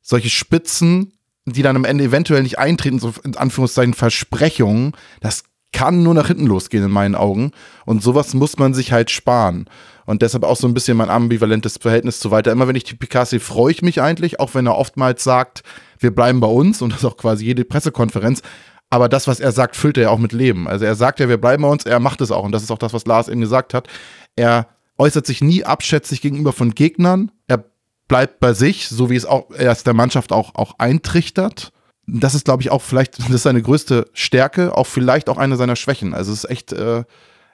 solche 0.00 0.30
Spitzen, 0.30 1.12
die 1.44 1.60
dann 1.60 1.76
am 1.76 1.84
Ende 1.84 2.04
eventuell 2.04 2.42
nicht 2.42 2.58
eintreten, 2.58 2.98
so 2.98 3.12
in 3.22 3.36
Anführungszeichen 3.36 3.92
Versprechungen, 3.92 4.92
das 5.20 5.44
kann 5.74 6.04
nur 6.04 6.14
nach 6.14 6.28
hinten 6.28 6.46
losgehen 6.46 6.84
in 6.84 6.90
meinen 6.90 7.16
Augen. 7.16 7.50
Und 7.84 8.02
sowas 8.02 8.32
muss 8.32 8.56
man 8.56 8.72
sich 8.72 8.92
halt 8.92 9.10
sparen. 9.10 9.66
Und 10.06 10.22
deshalb 10.22 10.44
auch 10.44 10.56
so 10.56 10.66
ein 10.66 10.74
bisschen 10.74 10.96
mein 10.96 11.10
ambivalentes 11.10 11.78
Verhältnis 11.78 12.20
zu 12.20 12.30
weiter. 12.30 12.52
Immer 12.52 12.68
wenn 12.68 12.76
ich 12.76 12.84
die 12.84 12.96
Picasso 12.96 13.38
freue 13.38 13.72
ich 13.72 13.82
mich 13.82 14.00
eigentlich, 14.00 14.40
auch 14.40 14.54
wenn 14.54 14.66
er 14.66 14.76
oftmals 14.76 15.24
sagt, 15.24 15.62
wir 15.98 16.14
bleiben 16.14 16.40
bei 16.40 16.48
uns 16.48 16.82
und 16.82 16.92
das 16.94 17.04
auch 17.04 17.16
quasi 17.16 17.44
jede 17.44 17.64
Pressekonferenz. 17.64 18.42
Aber 18.90 19.08
das, 19.08 19.26
was 19.26 19.40
er 19.40 19.52
sagt, 19.52 19.76
füllt 19.76 19.96
er 19.96 20.04
ja 20.04 20.10
auch 20.10 20.18
mit 20.18 20.32
Leben. 20.32 20.68
Also 20.68 20.84
er 20.84 20.94
sagt 20.94 21.20
ja, 21.20 21.28
wir 21.28 21.38
bleiben 21.38 21.62
bei 21.62 21.68
uns, 21.68 21.84
er 21.84 22.00
macht 22.00 22.20
es 22.20 22.30
auch. 22.30 22.44
Und 22.44 22.52
das 22.52 22.62
ist 22.62 22.70
auch 22.70 22.78
das, 22.78 22.92
was 22.92 23.06
Lars 23.06 23.28
eben 23.28 23.40
gesagt 23.40 23.74
hat. 23.74 23.88
Er 24.36 24.68
äußert 24.98 25.26
sich 25.26 25.40
nie 25.40 25.64
abschätzig 25.64 26.20
gegenüber 26.20 26.52
von 26.52 26.74
Gegnern. 26.74 27.32
Er 27.48 27.64
bleibt 28.06 28.40
bei 28.40 28.52
sich, 28.52 28.88
so 28.88 29.10
wie 29.10 29.16
es 29.16 29.26
auch 29.26 29.50
er 29.50 29.72
es 29.72 29.82
der 29.82 29.94
Mannschaft 29.94 30.32
auch, 30.32 30.54
auch 30.54 30.78
eintrichtert. 30.78 31.72
Das 32.06 32.34
ist, 32.34 32.44
glaube 32.44 32.62
ich, 32.62 32.70
auch 32.70 32.82
vielleicht 32.82 33.18
das 33.18 33.30
ist 33.30 33.42
seine 33.42 33.62
größte 33.62 34.08
Stärke, 34.12 34.76
auch 34.76 34.86
vielleicht 34.86 35.28
auch 35.28 35.38
eine 35.38 35.56
seiner 35.56 35.76
Schwächen. 35.76 36.14
Also 36.14 36.32
es 36.32 36.44
ist 36.44 36.50
echt, 36.50 36.72
äh, 36.72 37.04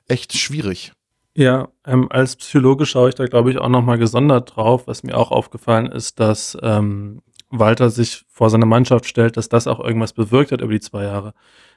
echt 0.09 0.37
schwierig. 0.37 0.93
Ja, 1.41 1.69
ähm, 1.87 2.07
als 2.13 2.37
Psychologe 2.37 2.85
schaue 2.85 3.09
ich 3.09 3.15
da, 3.15 3.25
glaube 3.25 3.51
ich, 3.51 3.57
auch 3.57 3.71
nochmal 3.71 3.97
gesondert 3.97 4.57
drauf. 4.57 4.87
Was 4.87 5.03
mir 5.05 5.17
auch 5.17 5.31
aufgefallen 5.31 5.87
ist, 5.87 6.21
dass 6.21 6.55
ähm, 6.61 7.23
Walter 7.49 7.89
sich 7.89 8.27
vor 8.29 8.51
seine 8.51 8.67
Mannschaft 8.67 9.07
stellt, 9.07 9.39
dass 9.39 9.49
das 9.49 9.67
auch 9.67 9.81
irgendwas 9.81 10.13
bewirkt 10.13 10.53
hat 10.53 10.61
über 10.61 10.75
die 10.75 10.81
zwei 10.81 11.05
Jahre. 11.05 11.33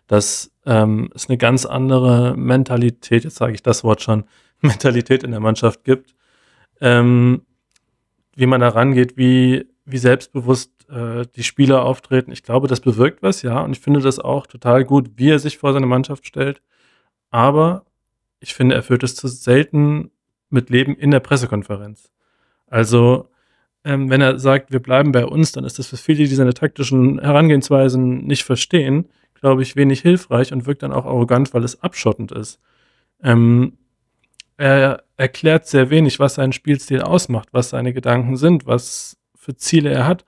Dass 0.05 0.51
ähm, 0.65 1.09
es 1.15 1.29
eine 1.29 1.37
ganz 1.37 1.65
andere 1.65 2.35
Mentalität, 2.35 3.23
jetzt 3.23 3.37
sage 3.37 3.53
ich 3.53 3.63
das 3.63 3.85
Wort 3.85 4.01
schon, 4.01 4.25
Mentalität 4.59 5.23
in 5.23 5.31
der 5.31 5.39
Mannschaft 5.39 5.85
gibt. 5.85 6.13
Ähm, 6.81 7.43
wie 8.35 8.47
man 8.47 8.59
da 8.59 8.67
rangeht, 8.67 9.15
wie, 9.15 9.65
wie 9.85 9.97
selbstbewusst 9.97 10.89
äh, 10.89 11.25
die 11.37 11.43
Spieler 11.43 11.85
auftreten. 11.85 12.33
Ich 12.33 12.43
glaube, 12.43 12.67
das 12.67 12.81
bewirkt 12.81 13.23
was, 13.23 13.43
ja. 13.43 13.61
Und 13.61 13.71
ich 13.71 13.79
finde 13.79 14.01
das 14.01 14.19
auch 14.19 14.45
total 14.45 14.83
gut, 14.83 15.11
wie 15.15 15.29
er 15.29 15.39
sich 15.39 15.57
vor 15.57 15.71
seine 15.71 15.85
Mannschaft 15.85 16.27
stellt. 16.27 16.61
Aber 17.31 17.85
ich 18.43 18.53
finde, 18.53 18.75
er 18.75 18.83
führt 18.83 19.03
es 19.03 19.15
zu 19.15 19.27
selten 19.27 20.11
mit 20.49 20.69
Leben 20.69 20.95
in 20.95 21.11
der 21.11 21.21
Pressekonferenz. 21.21 22.11
Also, 22.67 23.29
ähm, 23.85 24.09
wenn 24.09 24.21
er 24.21 24.37
sagt, 24.37 24.71
wir 24.71 24.81
bleiben 24.81 25.13
bei 25.13 25.25
uns, 25.25 25.53
dann 25.53 25.63
ist 25.63 25.79
das 25.79 25.87
für 25.87 25.97
viele, 25.97 26.19
die 26.19 26.35
seine 26.35 26.53
taktischen 26.53 27.19
Herangehensweisen 27.19 28.25
nicht 28.25 28.43
verstehen, 28.43 29.09
glaube 29.33 29.61
ich, 29.63 29.75
wenig 29.75 30.01
hilfreich 30.01 30.51
und 30.51 30.65
wirkt 30.65 30.83
dann 30.83 30.91
auch 30.91 31.05
arrogant, 31.05 31.53
weil 31.53 31.63
es 31.63 31.81
abschottend 31.81 32.31
ist. 32.33 32.59
Ähm, 33.23 33.77
er 34.57 35.03
erklärt 35.17 35.65
sehr 35.65 35.89
wenig, 35.89 36.19
was 36.19 36.35
seinen 36.35 36.53
Spielstil 36.53 37.01
ausmacht, 37.01 37.49
was 37.53 37.69
seine 37.69 37.93
Gedanken 37.93 38.35
sind, 38.35 38.67
was 38.67 39.17
für 39.35 39.55
Ziele 39.55 39.89
er 39.89 40.05
hat. 40.05 40.25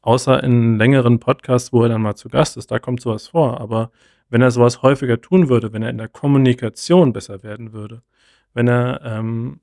Außer 0.00 0.42
in 0.42 0.78
längeren 0.78 1.20
Podcasts, 1.20 1.72
wo 1.72 1.82
er 1.82 1.90
dann 1.90 2.02
mal 2.02 2.14
zu 2.14 2.28
Gast 2.28 2.56
ist, 2.56 2.70
da 2.70 2.78
kommt 2.78 3.00
sowas 3.00 3.28
vor. 3.28 3.60
Aber 3.60 3.90
wenn 4.34 4.42
er 4.42 4.50
sowas 4.50 4.82
häufiger 4.82 5.20
tun 5.20 5.48
würde, 5.48 5.72
wenn 5.72 5.84
er 5.84 5.90
in 5.90 5.96
der 5.96 6.08
Kommunikation 6.08 7.12
besser 7.12 7.44
werden 7.44 7.72
würde, 7.72 8.02
wenn 8.52 8.66
er 8.66 9.00
ähm, 9.04 9.60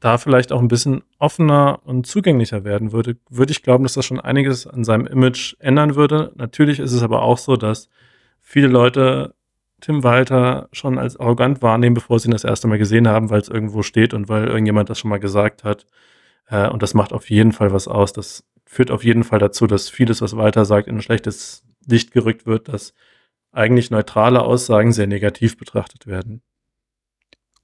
da 0.00 0.16
vielleicht 0.16 0.52
auch 0.52 0.60
ein 0.60 0.68
bisschen 0.68 1.02
offener 1.18 1.80
und 1.84 2.06
zugänglicher 2.06 2.64
werden 2.64 2.92
würde, 2.92 3.18
würde 3.28 3.52
ich 3.52 3.62
glauben, 3.62 3.82
dass 3.84 3.92
das 3.92 4.06
schon 4.06 4.18
einiges 4.18 4.66
an 4.66 4.84
seinem 4.84 5.06
Image 5.06 5.56
ändern 5.58 5.96
würde. 5.96 6.32
Natürlich 6.36 6.78
ist 6.78 6.92
es 6.92 7.02
aber 7.02 7.20
auch 7.20 7.36
so, 7.36 7.56
dass 7.58 7.90
viele 8.40 8.68
Leute 8.68 9.34
Tim 9.82 10.02
Walter 10.02 10.70
schon 10.72 10.98
als 10.98 11.20
arrogant 11.20 11.60
wahrnehmen, 11.60 11.92
bevor 11.92 12.18
sie 12.18 12.28
ihn 12.28 12.32
das 12.32 12.44
erste 12.44 12.66
Mal 12.68 12.78
gesehen 12.78 13.06
haben, 13.06 13.28
weil 13.28 13.42
es 13.42 13.50
irgendwo 13.50 13.82
steht 13.82 14.14
und 14.14 14.30
weil 14.30 14.46
irgendjemand 14.46 14.88
das 14.88 14.98
schon 14.98 15.10
mal 15.10 15.20
gesagt 15.20 15.62
hat. 15.62 15.84
Äh, 16.48 16.70
und 16.70 16.82
das 16.82 16.94
macht 16.94 17.12
auf 17.12 17.28
jeden 17.28 17.52
Fall 17.52 17.70
was 17.70 17.86
aus. 17.86 18.14
Das 18.14 18.46
führt 18.64 18.90
auf 18.90 19.04
jeden 19.04 19.24
Fall 19.24 19.40
dazu, 19.40 19.66
dass 19.66 19.90
vieles, 19.90 20.22
was 20.22 20.38
Walter 20.38 20.64
sagt, 20.64 20.88
in 20.88 20.96
ein 20.96 21.02
schlechtes 21.02 21.66
Licht 21.86 22.12
gerückt 22.12 22.46
wird, 22.46 22.68
dass 22.68 22.94
eigentlich 23.54 23.90
neutrale 23.90 24.42
Aussagen 24.42 24.92
sehr 24.92 25.06
negativ 25.06 25.56
betrachtet 25.56 26.06
werden. 26.06 26.42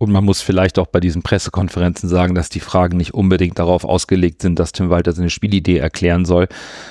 Und 0.03 0.11
man 0.11 0.25
muss 0.25 0.41
vielleicht 0.41 0.79
auch 0.79 0.87
bei 0.87 0.99
diesen 0.99 1.23
Pressekonferenzen 1.23 2.09
sagen, 2.09 2.35
dass 2.35 2.49
die 2.49 2.61
Fragen 2.61 2.97
nicht 2.97 3.13
unbedingt 3.13 3.59
darauf 3.59 3.85
ausgelegt 3.85 4.41
sind, 4.41 4.59
dass 4.59 4.73
Tim 4.73 4.89
Walter 4.89 5.13
seine 5.13 5.29
Spielidee 5.29 5.77
erklären 5.77 6.25
soll, 6.25 6.49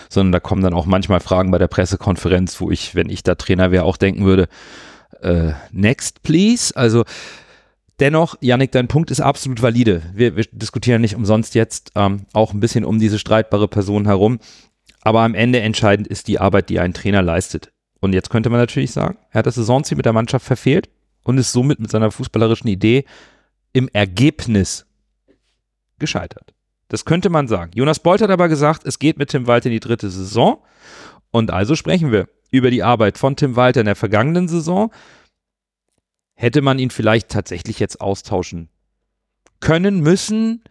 sondern 0.10 0.32
da 0.32 0.40
kommen 0.40 0.62
dann 0.62 0.76
auch 0.76 0.86
manchmal 0.86 1.20
Fragen 1.20 1.50
bei 1.50 1.58
der 1.58 1.68
Pressekonferenz, 1.68 2.62
wo 2.62 2.70
ich, 2.70 2.94
wenn 2.94 3.10
ich 3.10 3.24
da 3.24 3.34
Trainer 3.34 3.72
wäre, 3.72 3.84
auch 3.84 3.98
denken 3.98 4.26
würde, 4.26 4.48
äh, 5.22 5.54
next 5.72 6.22
please. 6.22 6.76
Also 6.76 7.04
dennoch, 8.00 8.36
Yannick, 8.42 8.72
dein 8.74 8.88
Punkt 8.88 9.10
ist 9.10 9.22
absolut 9.22 9.64
valide. 9.64 10.04
Wir, 10.14 10.36
wir 10.36 10.46
diskutieren 10.52 11.02
nicht 11.02 11.16
umsonst 11.16 11.56
jetzt 11.56 11.92
ähm, 11.96 12.28
auch 12.34 12.54
ein 12.54 12.60
bisschen 12.60 12.86
um 12.86 13.00
diese 13.00 13.18
streitbare 13.18 13.68
Person 13.68 14.06
herum. 14.06 14.38
Aber 15.02 15.22
am 15.22 15.34
Ende 15.34 15.62
entscheidend 15.62 16.08
ist 16.08 16.28
die 16.28 16.40
Arbeit, 16.40 16.70
die 16.70 16.80
ein 16.80 16.94
Trainer 16.94 17.24
leistet. 17.24 17.72
Und 18.00 18.14
jetzt 18.14 18.30
könnte 18.30 18.50
man 18.50 18.60
natürlich 18.60 18.92
sagen, 18.92 19.18
er 19.32 19.40
hat 19.40 19.46
das 19.46 19.56
Saisonziel 19.56 19.98
mit 19.98 20.06
der 20.06 20.14
Mannschaft 20.14 20.46
verfehlt 20.46 20.90
und 21.24 21.38
ist 21.38 21.52
somit 21.52 21.80
mit 21.80 21.92
seiner 21.92 22.12
fußballerischen 22.12 22.70
Idee 22.70 23.06
im 23.74 23.90
Ergebnis 23.94 24.86
gescheitert. 26.00 26.54
Das 26.88 27.06
könnte 27.06 27.30
man 27.30 27.48
sagen. 27.48 27.72
Jonas 27.76 28.00
Bolt 28.00 28.22
hat 28.22 28.32
aber 28.32 28.50
gesagt, 28.50 28.86
es 28.86 29.00
geht 29.00 29.18
mit 29.18 29.30
Tim 29.30 29.48
Walter 29.48 29.68
in 29.68 29.74
die 29.74 29.80
dritte 29.80 30.10
Saison. 30.10 30.64
Und 31.32 31.52
also 31.52 31.76
sprechen 31.76 32.12
wir 32.12 32.28
über 32.50 32.72
die 32.72 32.84
Arbeit 32.84 33.18
von 33.18 33.36
Tim 33.36 33.56
Walter 33.56 33.82
in 33.82 33.86
der 33.86 33.96
vergangenen 33.96 34.48
Saison. 34.48 34.92
Hätte 36.34 36.62
man 36.62 36.80
ihn 36.80 36.90
vielleicht 36.90 37.30
tatsächlich 37.30 37.80
jetzt 37.80 38.02
austauschen 38.02 38.70
können, 39.60 40.00
müssen? 40.00 40.64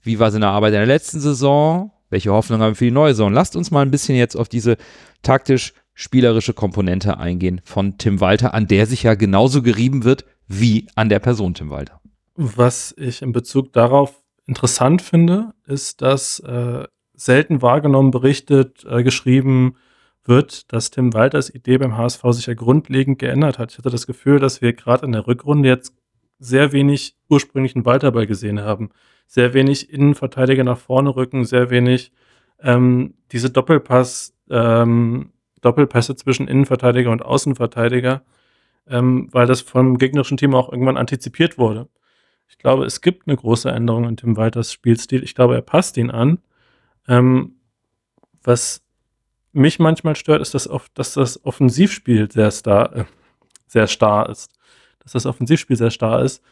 Wie 0.00 0.18
war 0.18 0.30
seine 0.30 0.48
Arbeit 0.48 0.72
in 0.72 0.78
der 0.78 0.86
letzten 0.86 1.20
Saison? 1.20 1.92
Welche 2.08 2.32
Hoffnung 2.32 2.60
haben 2.60 2.70
wir 2.70 2.76
für 2.76 2.84
die 2.84 2.92
neue 2.92 3.12
Saison? 3.12 3.32
Lasst 3.32 3.56
uns 3.56 3.70
mal 3.70 3.82
ein 3.82 3.90
bisschen 3.90 4.16
jetzt 4.16 4.36
auf 4.36 4.48
diese 4.48 4.76
taktisch 5.22 5.74
spielerische 5.96 6.52
Komponente 6.52 7.18
eingehen 7.18 7.62
von 7.64 7.96
Tim 7.96 8.20
Walter, 8.20 8.52
an 8.54 8.68
der 8.68 8.86
sich 8.86 9.02
ja 9.02 9.14
genauso 9.14 9.62
gerieben 9.62 10.04
wird 10.04 10.26
wie 10.46 10.86
an 10.94 11.08
der 11.08 11.18
Person 11.18 11.54
Tim 11.54 11.70
Walter. 11.70 12.00
Was 12.34 12.94
ich 12.98 13.22
in 13.22 13.32
Bezug 13.32 13.72
darauf 13.72 14.22
interessant 14.46 15.00
finde, 15.00 15.54
ist, 15.66 16.02
dass 16.02 16.38
äh, 16.40 16.84
selten 17.14 17.62
wahrgenommen 17.62 18.10
berichtet, 18.10 18.84
äh, 18.88 19.02
geschrieben 19.02 19.76
wird, 20.22 20.70
dass 20.70 20.90
Tim 20.90 21.14
Walters 21.14 21.52
Idee 21.52 21.78
beim 21.78 21.96
HSV 21.96 22.22
sich 22.30 22.46
ja 22.46 22.54
grundlegend 22.54 23.18
geändert 23.18 23.58
hat. 23.58 23.72
Ich 23.72 23.78
hatte 23.78 23.90
das 23.90 24.06
Gefühl, 24.06 24.38
dass 24.38 24.60
wir 24.60 24.74
gerade 24.74 25.06
in 25.06 25.12
der 25.12 25.26
Rückrunde 25.26 25.68
jetzt 25.68 25.94
sehr 26.38 26.72
wenig 26.72 27.16
ursprünglichen 27.30 27.86
Walterball 27.86 28.26
gesehen 28.26 28.60
haben. 28.60 28.90
Sehr 29.26 29.54
wenig 29.54 29.90
Innenverteidiger 29.90 30.62
nach 30.62 30.78
vorne 30.78 31.16
rücken, 31.16 31.46
sehr 31.46 31.70
wenig 31.70 32.12
ähm, 32.60 33.14
diese 33.32 33.48
Doppelpass, 33.48 34.34
ähm, 34.50 35.32
Doppelpässe 35.66 36.14
zwischen 36.14 36.48
Innenverteidiger 36.48 37.10
und 37.10 37.22
Außenverteidiger, 37.22 38.22
ähm, 38.88 39.28
weil 39.32 39.46
das 39.46 39.60
vom 39.60 39.98
gegnerischen 39.98 40.36
Team 40.36 40.54
auch 40.54 40.70
irgendwann 40.70 40.96
antizipiert 40.96 41.58
wurde. 41.58 41.88
Ich 42.48 42.58
glaube, 42.58 42.84
es 42.84 43.00
gibt 43.00 43.26
eine 43.26 43.36
große 43.36 43.68
Änderung 43.68 44.04
in 44.04 44.16
Tim 44.16 44.36
Walters 44.36 44.72
Spielstil. 44.72 45.24
Ich 45.24 45.34
glaube, 45.34 45.56
er 45.56 45.62
passt 45.62 45.96
ihn 45.96 46.10
an. 46.10 46.38
Ähm, 47.08 47.56
was 48.44 48.82
mich 49.52 49.78
manchmal 49.78 50.14
stört, 50.14 50.40
ist, 50.40 50.54
dass, 50.54 50.68
oft, 50.68 50.96
dass 50.96 51.14
das 51.14 51.44
Offensivspiel 51.44 52.30
sehr 52.30 52.50
starr, 52.52 52.94
äh, 52.94 53.04
sehr 53.66 53.88
starr 53.88 54.28
ist. 54.28 54.52
Dass 55.00 55.12
das 55.12 55.26
Offensivspiel 55.26 55.76
sehr 55.76 55.90
starr 55.90 56.22
ist, 56.22 56.42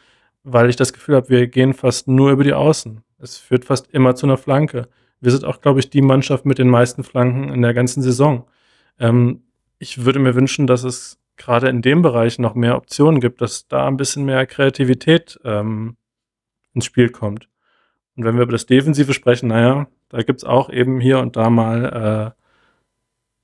weil 0.43 0.69
ich 0.69 0.75
das 0.75 0.91
Gefühl 0.91 1.15
habe, 1.15 1.29
wir 1.29 1.47
gehen 1.47 1.73
fast 1.73 2.07
nur 2.07 2.31
über 2.31 2.43
die 2.43 2.53
Außen. 2.53 3.01
Es 3.19 3.37
führt 3.37 3.63
fast 3.63 3.87
immer 3.93 4.15
zu 4.15 4.25
einer 4.25 4.37
Flanke. 4.37 4.89
Wir 5.21 5.31
sind 5.31 5.45
auch, 5.45 5.61
glaube 5.61 5.79
ich, 5.79 5.89
die 5.89 6.01
Mannschaft 6.01 6.45
mit 6.45 6.57
den 6.57 6.69
meisten 6.69 7.03
Flanken 7.03 7.49
in 7.49 7.61
der 7.61 7.73
ganzen 7.73 8.01
Saison. 8.01 8.45
Ähm, 8.99 9.43
ich 9.79 10.05
würde 10.05 10.19
mir 10.19 10.35
wünschen, 10.35 10.67
dass 10.67 10.83
es 10.83 11.19
gerade 11.37 11.69
in 11.69 11.81
dem 11.81 12.01
Bereich 12.01 12.39
noch 12.39 12.55
mehr 12.55 12.77
Optionen 12.77 13.19
gibt, 13.19 13.41
dass 13.41 13.67
da 13.67 13.87
ein 13.87 13.97
bisschen 13.97 14.25
mehr 14.25 14.45
Kreativität 14.45 15.39
ähm, 15.43 15.97
ins 16.73 16.85
Spiel 16.85 17.09
kommt. 17.09 17.49
Und 18.15 18.23
wenn 18.23 18.35
wir 18.35 18.43
über 18.43 18.53
das 18.53 18.65
Defensive 18.65 19.13
sprechen, 19.13 19.47
naja, 19.47 19.87
da 20.09 20.21
gibt 20.21 20.39
es 20.39 20.43
auch 20.45 20.69
eben 20.69 20.99
hier 20.99 21.19
und 21.19 21.35
da 21.35 21.49
mal 21.49 22.33
äh, 22.35 22.41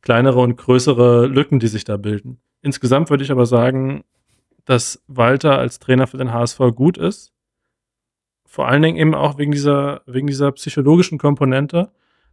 kleinere 0.02 0.40
und 0.40 0.56
größere 0.56 1.28
Lücken, 1.28 1.60
die 1.60 1.68
sich 1.68 1.84
da 1.84 1.98
bilden. 1.98 2.40
Insgesamt 2.62 3.10
würde 3.10 3.24
ich 3.24 3.32
aber 3.32 3.46
sagen, 3.46 4.04
dass 4.66 5.04
Walter 5.08 5.58
als 5.58 5.80
Trainer 5.80 6.08
für 6.08 6.18
den 6.18 6.32
HSV 6.32 6.60
gut 6.76 6.98
ist. 6.98 7.34
Vor 8.46 8.68
allen 8.68 8.82
Dingen 8.82 8.98
eben 8.98 9.16
auch 9.16 9.38
wegen 9.38 9.52
dieser, 9.52 10.02
wegen 10.06 10.28
dieser 10.28 10.52
psychologischen 10.52 11.18
Komponente. 11.18 11.92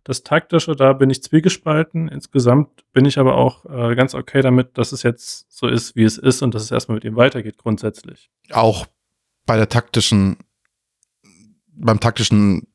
Das 0.08 0.22
Taktische, 0.22 0.74
da 0.74 0.94
bin 0.94 1.10
ich 1.10 1.22
zwiegespalten. 1.22 2.08
Insgesamt 2.08 2.82
bin 2.94 3.04
ich 3.04 3.18
aber 3.18 3.34
auch 3.36 3.66
äh, 3.66 3.94
ganz 3.94 4.14
okay 4.14 4.40
damit, 4.40 4.78
dass 4.78 4.92
es 4.92 5.02
jetzt 5.02 5.44
so 5.50 5.66
ist, 5.66 5.96
wie 5.96 6.04
es 6.04 6.16
ist 6.16 6.40
und 6.40 6.54
dass 6.54 6.62
es 6.62 6.70
erstmal 6.70 6.94
mit 6.94 7.04
ihm 7.04 7.14
weitergeht, 7.14 7.58
grundsätzlich. 7.58 8.30
Auch 8.50 8.86
bei 9.44 9.58
der 9.58 9.68
taktischen, 9.68 10.38
beim 11.66 12.00
taktischen 12.00 12.68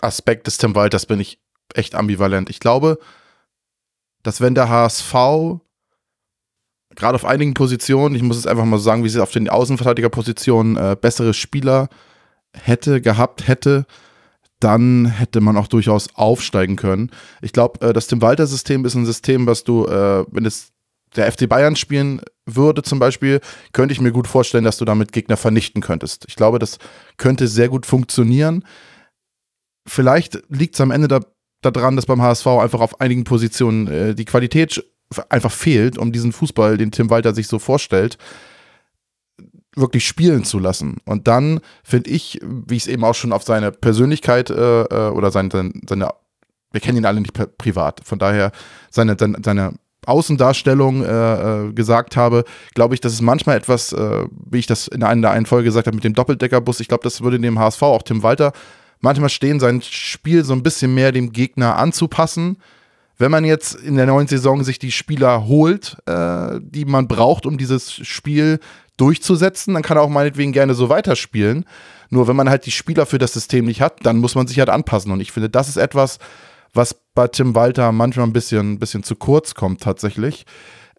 Aspekt 0.00 0.48
des 0.48 0.58
Tim 0.58 0.74
Walters 0.74 1.06
bin 1.06 1.20
ich 1.20 1.38
echt 1.72 1.94
ambivalent. 1.94 2.50
Ich 2.50 2.58
glaube, 2.58 2.98
dass 4.24 4.40
wenn 4.40 4.56
der 4.56 4.68
HSV 4.68 5.12
gerade 6.96 7.14
auf 7.14 7.24
einigen 7.24 7.54
Positionen, 7.54 8.16
ich 8.16 8.24
muss 8.24 8.38
es 8.38 8.48
einfach 8.48 8.64
mal 8.64 8.80
sagen, 8.80 9.04
wie 9.04 9.08
sie 9.08 9.22
auf 9.22 9.30
den 9.30 9.48
Außenverteidigerpositionen 9.48 10.76
äh, 10.78 10.96
bessere 11.00 11.32
Spieler 11.32 11.88
hätte, 12.52 13.00
gehabt 13.00 13.46
hätte, 13.46 13.86
dann 14.60 15.06
hätte 15.06 15.40
man 15.40 15.56
auch 15.56 15.68
durchaus 15.68 16.08
aufsteigen 16.14 16.76
können. 16.76 17.10
Ich 17.42 17.52
glaube, 17.52 17.86
äh, 17.86 17.92
das 17.92 18.06
Tim 18.06 18.22
Walter-System 18.22 18.84
ist 18.84 18.94
ein 18.94 19.06
System, 19.06 19.46
was 19.46 19.64
du, 19.64 19.86
äh, 19.86 20.24
wenn 20.30 20.46
es 20.46 20.72
der 21.16 21.30
FC 21.30 21.48
Bayern 21.48 21.76
spielen 21.76 22.20
würde 22.46 22.82
zum 22.82 22.98
Beispiel, 22.98 23.40
könnte 23.72 23.92
ich 23.92 24.00
mir 24.00 24.12
gut 24.12 24.26
vorstellen, 24.26 24.64
dass 24.64 24.78
du 24.78 24.84
damit 24.84 25.12
Gegner 25.12 25.36
vernichten 25.36 25.80
könntest. 25.80 26.24
Ich 26.28 26.36
glaube, 26.36 26.58
das 26.58 26.78
könnte 27.16 27.48
sehr 27.48 27.68
gut 27.68 27.86
funktionieren. 27.86 28.64
Vielleicht 29.86 30.42
liegt 30.48 30.74
es 30.74 30.80
am 30.80 30.90
Ende 30.90 31.08
da, 31.08 31.20
daran, 31.62 31.96
dass 31.96 32.06
beim 32.06 32.22
HSV 32.22 32.46
einfach 32.46 32.80
auf 32.80 33.00
einigen 33.00 33.24
Positionen 33.24 33.86
äh, 33.86 34.14
die 34.14 34.24
Qualität 34.24 34.84
einfach 35.28 35.52
fehlt, 35.52 35.98
um 35.98 36.12
diesen 36.12 36.32
Fußball, 36.32 36.76
den 36.76 36.90
Tim 36.90 37.10
Walter 37.10 37.34
sich 37.34 37.46
so 37.46 37.58
vorstellt, 37.58 38.18
wirklich 39.76 40.06
spielen 40.06 40.44
zu 40.44 40.58
lassen. 40.58 40.98
Und 41.04 41.26
dann 41.28 41.60
finde 41.82 42.10
ich, 42.10 42.40
wie 42.42 42.76
ich 42.76 42.84
es 42.84 42.88
eben 42.88 43.04
auch 43.04 43.14
schon 43.14 43.32
auf 43.32 43.42
seine 43.42 43.72
Persönlichkeit 43.72 44.50
äh, 44.50 44.82
äh 44.82 45.10
oder 45.10 45.30
seine, 45.30 45.50
seine, 45.50 45.72
seine, 45.88 46.10
wir 46.72 46.80
kennen 46.80 46.98
ihn 46.98 47.06
alle 47.06 47.20
nicht 47.20 47.32
privat, 47.58 48.00
von 48.04 48.18
daher 48.18 48.52
seine, 48.90 49.16
seine, 49.18 49.38
seine 49.44 49.74
Außendarstellung 50.06 51.04
äh, 51.04 51.68
äh, 51.68 51.72
gesagt 51.72 52.16
habe, 52.16 52.44
glaube 52.74 52.94
ich, 52.94 53.00
dass 53.00 53.12
es 53.12 53.20
manchmal 53.20 53.56
etwas, 53.56 53.92
äh, 53.92 54.24
wie 54.50 54.58
ich 54.58 54.66
das 54.66 54.88
in 54.88 55.02
einer, 55.02 55.30
einen 55.30 55.46
Folge 55.46 55.64
gesagt 55.64 55.86
habe, 55.86 55.94
mit 55.94 56.04
dem 56.04 56.14
Doppeldeckerbus, 56.14 56.80
ich 56.80 56.88
glaube, 56.88 57.04
das 57.04 57.22
würde 57.22 57.38
dem 57.38 57.58
HSV 57.58 57.82
auch 57.82 58.02
Tim 58.02 58.22
Walter 58.22 58.52
manchmal 59.00 59.28
stehen, 59.28 59.60
sein 59.60 59.82
Spiel 59.82 60.44
so 60.44 60.52
ein 60.54 60.62
bisschen 60.62 60.94
mehr 60.94 61.12
dem 61.12 61.32
Gegner 61.32 61.76
anzupassen. 61.76 62.58
Wenn 63.16 63.30
man 63.30 63.44
jetzt 63.44 63.74
in 63.74 63.96
der 63.96 64.06
neuen 64.06 64.26
Saison 64.26 64.64
sich 64.64 64.80
die 64.80 64.90
Spieler 64.90 65.46
holt, 65.46 65.96
äh, 66.06 66.58
die 66.60 66.84
man 66.84 67.06
braucht, 67.06 67.46
um 67.46 67.58
dieses 67.58 67.92
Spiel 67.92 68.58
durchzusetzen, 68.96 69.74
dann 69.74 69.82
kann 69.82 69.96
er 69.96 70.02
auch 70.02 70.08
meinetwegen 70.08 70.52
gerne 70.52 70.74
so 70.74 70.88
weiterspielen. 70.88 71.64
Nur 72.10 72.28
wenn 72.28 72.36
man 72.36 72.48
halt 72.48 72.66
die 72.66 72.70
Spieler 72.70 73.06
für 73.06 73.18
das 73.18 73.32
System 73.32 73.64
nicht 73.64 73.80
hat, 73.80 74.04
dann 74.04 74.18
muss 74.18 74.34
man 74.34 74.46
sich 74.46 74.58
halt 74.58 74.70
anpassen. 74.70 75.12
Und 75.12 75.20
ich 75.20 75.32
finde, 75.32 75.50
das 75.50 75.68
ist 75.68 75.76
etwas, 75.76 76.18
was 76.72 76.96
bei 77.14 77.28
Tim 77.28 77.54
Walter 77.54 77.92
manchmal 77.92 78.26
ein 78.26 78.32
bisschen, 78.32 78.72
ein 78.74 78.78
bisschen 78.78 79.02
zu 79.02 79.16
kurz 79.16 79.54
kommt 79.54 79.82
tatsächlich 79.82 80.44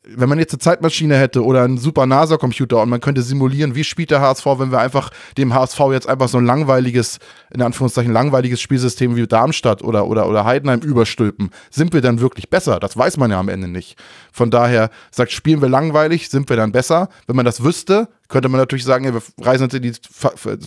wenn 0.07 0.29
man 0.29 0.39
jetzt 0.39 0.53
eine 0.53 0.59
Zeitmaschine 0.59 1.17
hätte 1.17 1.43
oder 1.43 1.63
einen 1.63 1.77
super 1.77 2.05
NASA-Computer 2.05 2.81
und 2.81 2.89
man 2.89 3.01
könnte 3.01 3.21
simulieren, 3.21 3.75
wie 3.75 3.83
spielt 3.83 4.11
der 4.11 4.21
HSV, 4.21 4.45
wenn 4.57 4.71
wir 4.71 4.79
einfach 4.79 5.09
dem 5.37 5.53
HSV 5.53 5.79
jetzt 5.91 6.07
einfach 6.07 6.27
so 6.27 6.37
ein 6.37 6.45
langweiliges, 6.45 7.19
in 7.51 7.61
Anführungszeichen 7.61 8.11
langweiliges 8.11 8.61
Spielsystem 8.61 9.15
wie 9.15 9.27
Darmstadt 9.27 9.81
oder, 9.81 10.07
oder, 10.07 10.27
oder 10.29 10.45
Heidenheim 10.45 10.81
überstülpen, 10.81 11.49
sind 11.71 11.93
wir 11.93 12.01
dann 12.01 12.19
wirklich 12.19 12.49
besser? 12.49 12.79
Das 12.79 12.95
weiß 12.97 13.17
man 13.17 13.31
ja 13.31 13.39
am 13.39 13.49
Ende 13.49 13.67
nicht. 13.67 13.97
Von 14.31 14.51
daher 14.51 14.89
sagt, 15.11 15.31
spielen 15.31 15.61
wir 15.61 15.69
langweilig, 15.69 16.29
sind 16.29 16.49
wir 16.49 16.57
dann 16.57 16.71
besser? 16.71 17.09
Wenn 17.27 17.35
man 17.35 17.45
das 17.45 17.63
wüsste, 17.63 18.07
könnte 18.27 18.49
man 18.49 18.59
natürlich 18.59 18.85
sagen, 18.85 19.05
ja, 19.05 19.13
wir 19.13 19.21
reisen 19.41 19.65
uns 19.65 19.73
in 19.73 19.81
die 19.81 19.93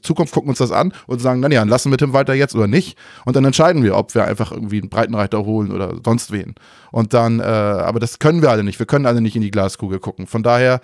Zukunft, 0.02 0.32
gucken 0.32 0.50
uns 0.50 0.58
das 0.58 0.70
an 0.70 0.92
und 1.06 1.20
sagen, 1.20 1.42
dann 1.42 1.68
lassen 1.68 1.90
wir 1.90 1.98
Tim 1.98 2.12
weiter 2.12 2.34
jetzt 2.34 2.54
oder 2.54 2.66
nicht. 2.66 2.96
Und 3.24 3.36
dann 3.36 3.44
entscheiden 3.44 3.82
wir, 3.82 3.96
ob 3.96 4.14
wir 4.14 4.24
einfach 4.24 4.52
irgendwie 4.52 4.80
einen 4.80 4.90
Breitenreiter 4.90 5.44
holen 5.44 5.72
oder 5.72 5.94
sonst 6.04 6.30
wen. 6.32 6.54
Und 6.90 7.14
dann, 7.14 7.40
äh, 7.40 7.42
aber 7.42 8.00
das 8.00 8.18
können 8.18 8.42
wir 8.42 8.50
alle 8.50 8.64
nicht. 8.64 8.78
Wir 8.78 8.86
können 8.86 9.06
alle 9.06 9.20
nicht 9.20 9.36
in 9.36 9.42
die 9.42 9.50
Glaskugel 9.50 9.98
gucken. 9.98 10.26
Von 10.26 10.42
daher 10.42 10.80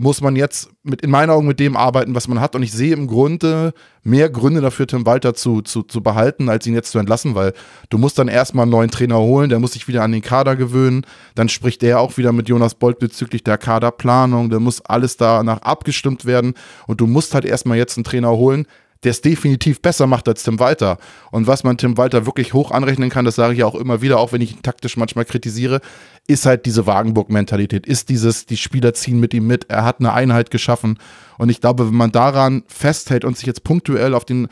muss 0.00 0.22
man 0.22 0.34
jetzt 0.34 0.70
mit, 0.82 1.02
in 1.02 1.10
meinen 1.10 1.28
Augen 1.28 1.46
mit 1.46 1.60
dem 1.60 1.76
arbeiten, 1.76 2.14
was 2.14 2.26
man 2.26 2.40
hat. 2.40 2.54
Und 2.54 2.62
ich 2.62 2.72
sehe 2.72 2.94
im 2.94 3.06
Grunde 3.06 3.74
mehr 4.02 4.30
Gründe 4.30 4.62
dafür, 4.62 4.86
Tim 4.86 5.04
Walter 5.04 5.34
zu, 5.34 5.60
zu, 5.60 5.82
zu 5.82 6.02
behalten, 6.02 6.48
als 6.48 6.66
ihn 6.66 6.72
jetzt 6.72 6.90
zu 6.90 6.98
entlassen, 6.98 7.34
weil 7.34 7.52
du 7.90 7.98
musst 7.98 8.18
dann 8.18 8.28
erstmal 8.28 8.62
einen 8.62 8.72
neuen 8.72 8.90
Trainer 8.90 9.18
holen, 9.18 9.50
der 9.50 9.58
muss 9.58 9.72
sich 9.72 9.88
wieder 9.88 10.02
an 10.02 10.12
den 10.12 10.22
Kader 10.22 10.56
gewöhnen. 10.56 11.04
Dann 11.34 11.50
spricht 11.50 11.82
der 11.82 12.00
auch 12.00 12.16
wieder 12.16 12.32
mit 12.32 12.48
Jonas 12.48 12.74
Bolt 12.74 12.98
bezüglich 12.98 13.44
der 13.44 13.58
Kaderplanung. 13.58 14.48
Da 14.48 14.58
muss 14.58 14.80
alles 14.80 15.18
danach 15.18 15.60
abgestimmt 15.60 16.24
werden. 16.24 16.54
Und 16.86 17.02
du 17.02 17.06
musst 17.06 17.34
halt 17.34 17.44
erstmal 17.44 17.76
jetzt 17.76 17.98
einen 17.98 18.04
Trainer 18.04 18.30
holen, 18.30 18.66
der 19.04 19.10
es 19.10 19.20
definitiv 19.22 19.80
besser 19.80 20.06
macht 20.06 20.28
als 20.28 20.42
Tim 20.42 20.58
Walter. 20.58 20.98
Und 21.30 21.46
was 21.46 21.64
man 21.64 21.78
Tim 21.78 21.96
Walter 21.96 22.26
wirklich 22.26 22.52
hoch 22.52 22.70
anrechnen 22.70 23.10
kann, 23.10 23.24
das 23.24 23.36
sage 23.36 23.54
ich 23.54 23.60
ja 23.60 23.66
auch 23.66 23.74
immer 23.74 24.02
wieder, 24.02 24.18
auch 24.18 24.32
wenn 24.32 24.42
ich 24.42 24.52
ihn 24.52 24.62
taktisch 24.62 24.96
manchmal 24.96 25.24
kritisiere, 25.24 25.80
ist 26.26 26.46
halt 26.46 26.66
diese 26.66 26.86
Wagenburg-Mentalität, 26.86 27.86
ist 27.86 28.08
dieses, 28.08 28.46
die 28.46 28.56
Spieler 28.56 28.92
ziehen 28.94 29.18
mit 29.18 29.32
ihm 29.34 29.46
mit, 29.46 29.70
er 29.70 29.84
hat 29.84 30.00
eine 30.00 30.12
Einheit 30.12 30.50
geschaffen. 30.50 30.98
Und 31.38 31.48
ich 31.48 31.60
glaube, 31.60 31.86
wenn 31.86 31.96
man 31.96 32.12
daran 32.12 32.62
festhält 32.66 33.24
und 33.24 33.36
sich 33.36 33.46
jetzt 33.46 33.64
punktuell 33.64 34.14
auf 34.14 34.24
den 34.24 34.48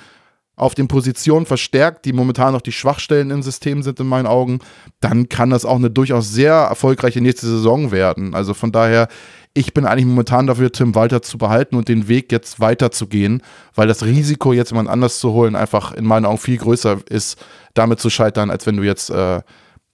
auf 0.59 0.74
den 0.74 0.88
Positionen 0.88 1.46
verstärkt, 1.46 2.05
die 2.05 2.12
momentan 2.12 2.53
noch 2.53 2.61
die 2.61 2.72
Schwachstellen 2.72 3.30
im 3.30 3.42
System 3.42 3.82
sind 3.82 4.01
in 4.01 4.09
meinen 4.09 4.26
Augen, 4.26 4.59
dann 5.01 5.28
kann 5.28 5.51
das 5.51 5.64
auch 5.64 5.76
eine 5.76 5.90
durchaus 5.90 6.32
sehr 6.32 6.53
erfolgreiche 6.53 7.20
nächste 7.20 7.46
Saison 7.46 7.92
werden. 7.92 8.34
Also 8.34 8.55
von 8.55 8.72
daher, 8.72 9.09
ich 9.55 9.74
bin 9.74 9.86
eigentlich 9.86 10.07
momentan 10.07 10.46
dafür, 10.46 10.70
Tim 10.70 10.94
Walter 10.94 11.22
zu 11.22 11.38
behalten 11.38 11.76
und 11.76 11.88
den 11.88 12.09
Weg 12.09 12.30
jetzt 12.32 12.61
weiterzugehen, 12.61 13.42
weil 13.74 13.88
das 13.88 14.05
Risiko, 14.05 14.53
jetzt 14.53 14.70
jemand 14.70 14.88
anders 14.88 15.18
zu 15.18 15.32
holen, 15.32 15.57
einfach 15.57 15.92
in 15.92 16.05
meinen 16.05 16.26
Augen 16.26 16.38
viel 16.38 16.59
größer 16.59 16.99
ist, 17.09 17.38
damit 17.74 18.01
zu 18.01 18.11
scheitern, 18.11 18.51
als 18.51 18.66
wenn 18.66 18.76
du 18.76 18.82
jetzt 18.82 19.11
äh, 19.11 19.42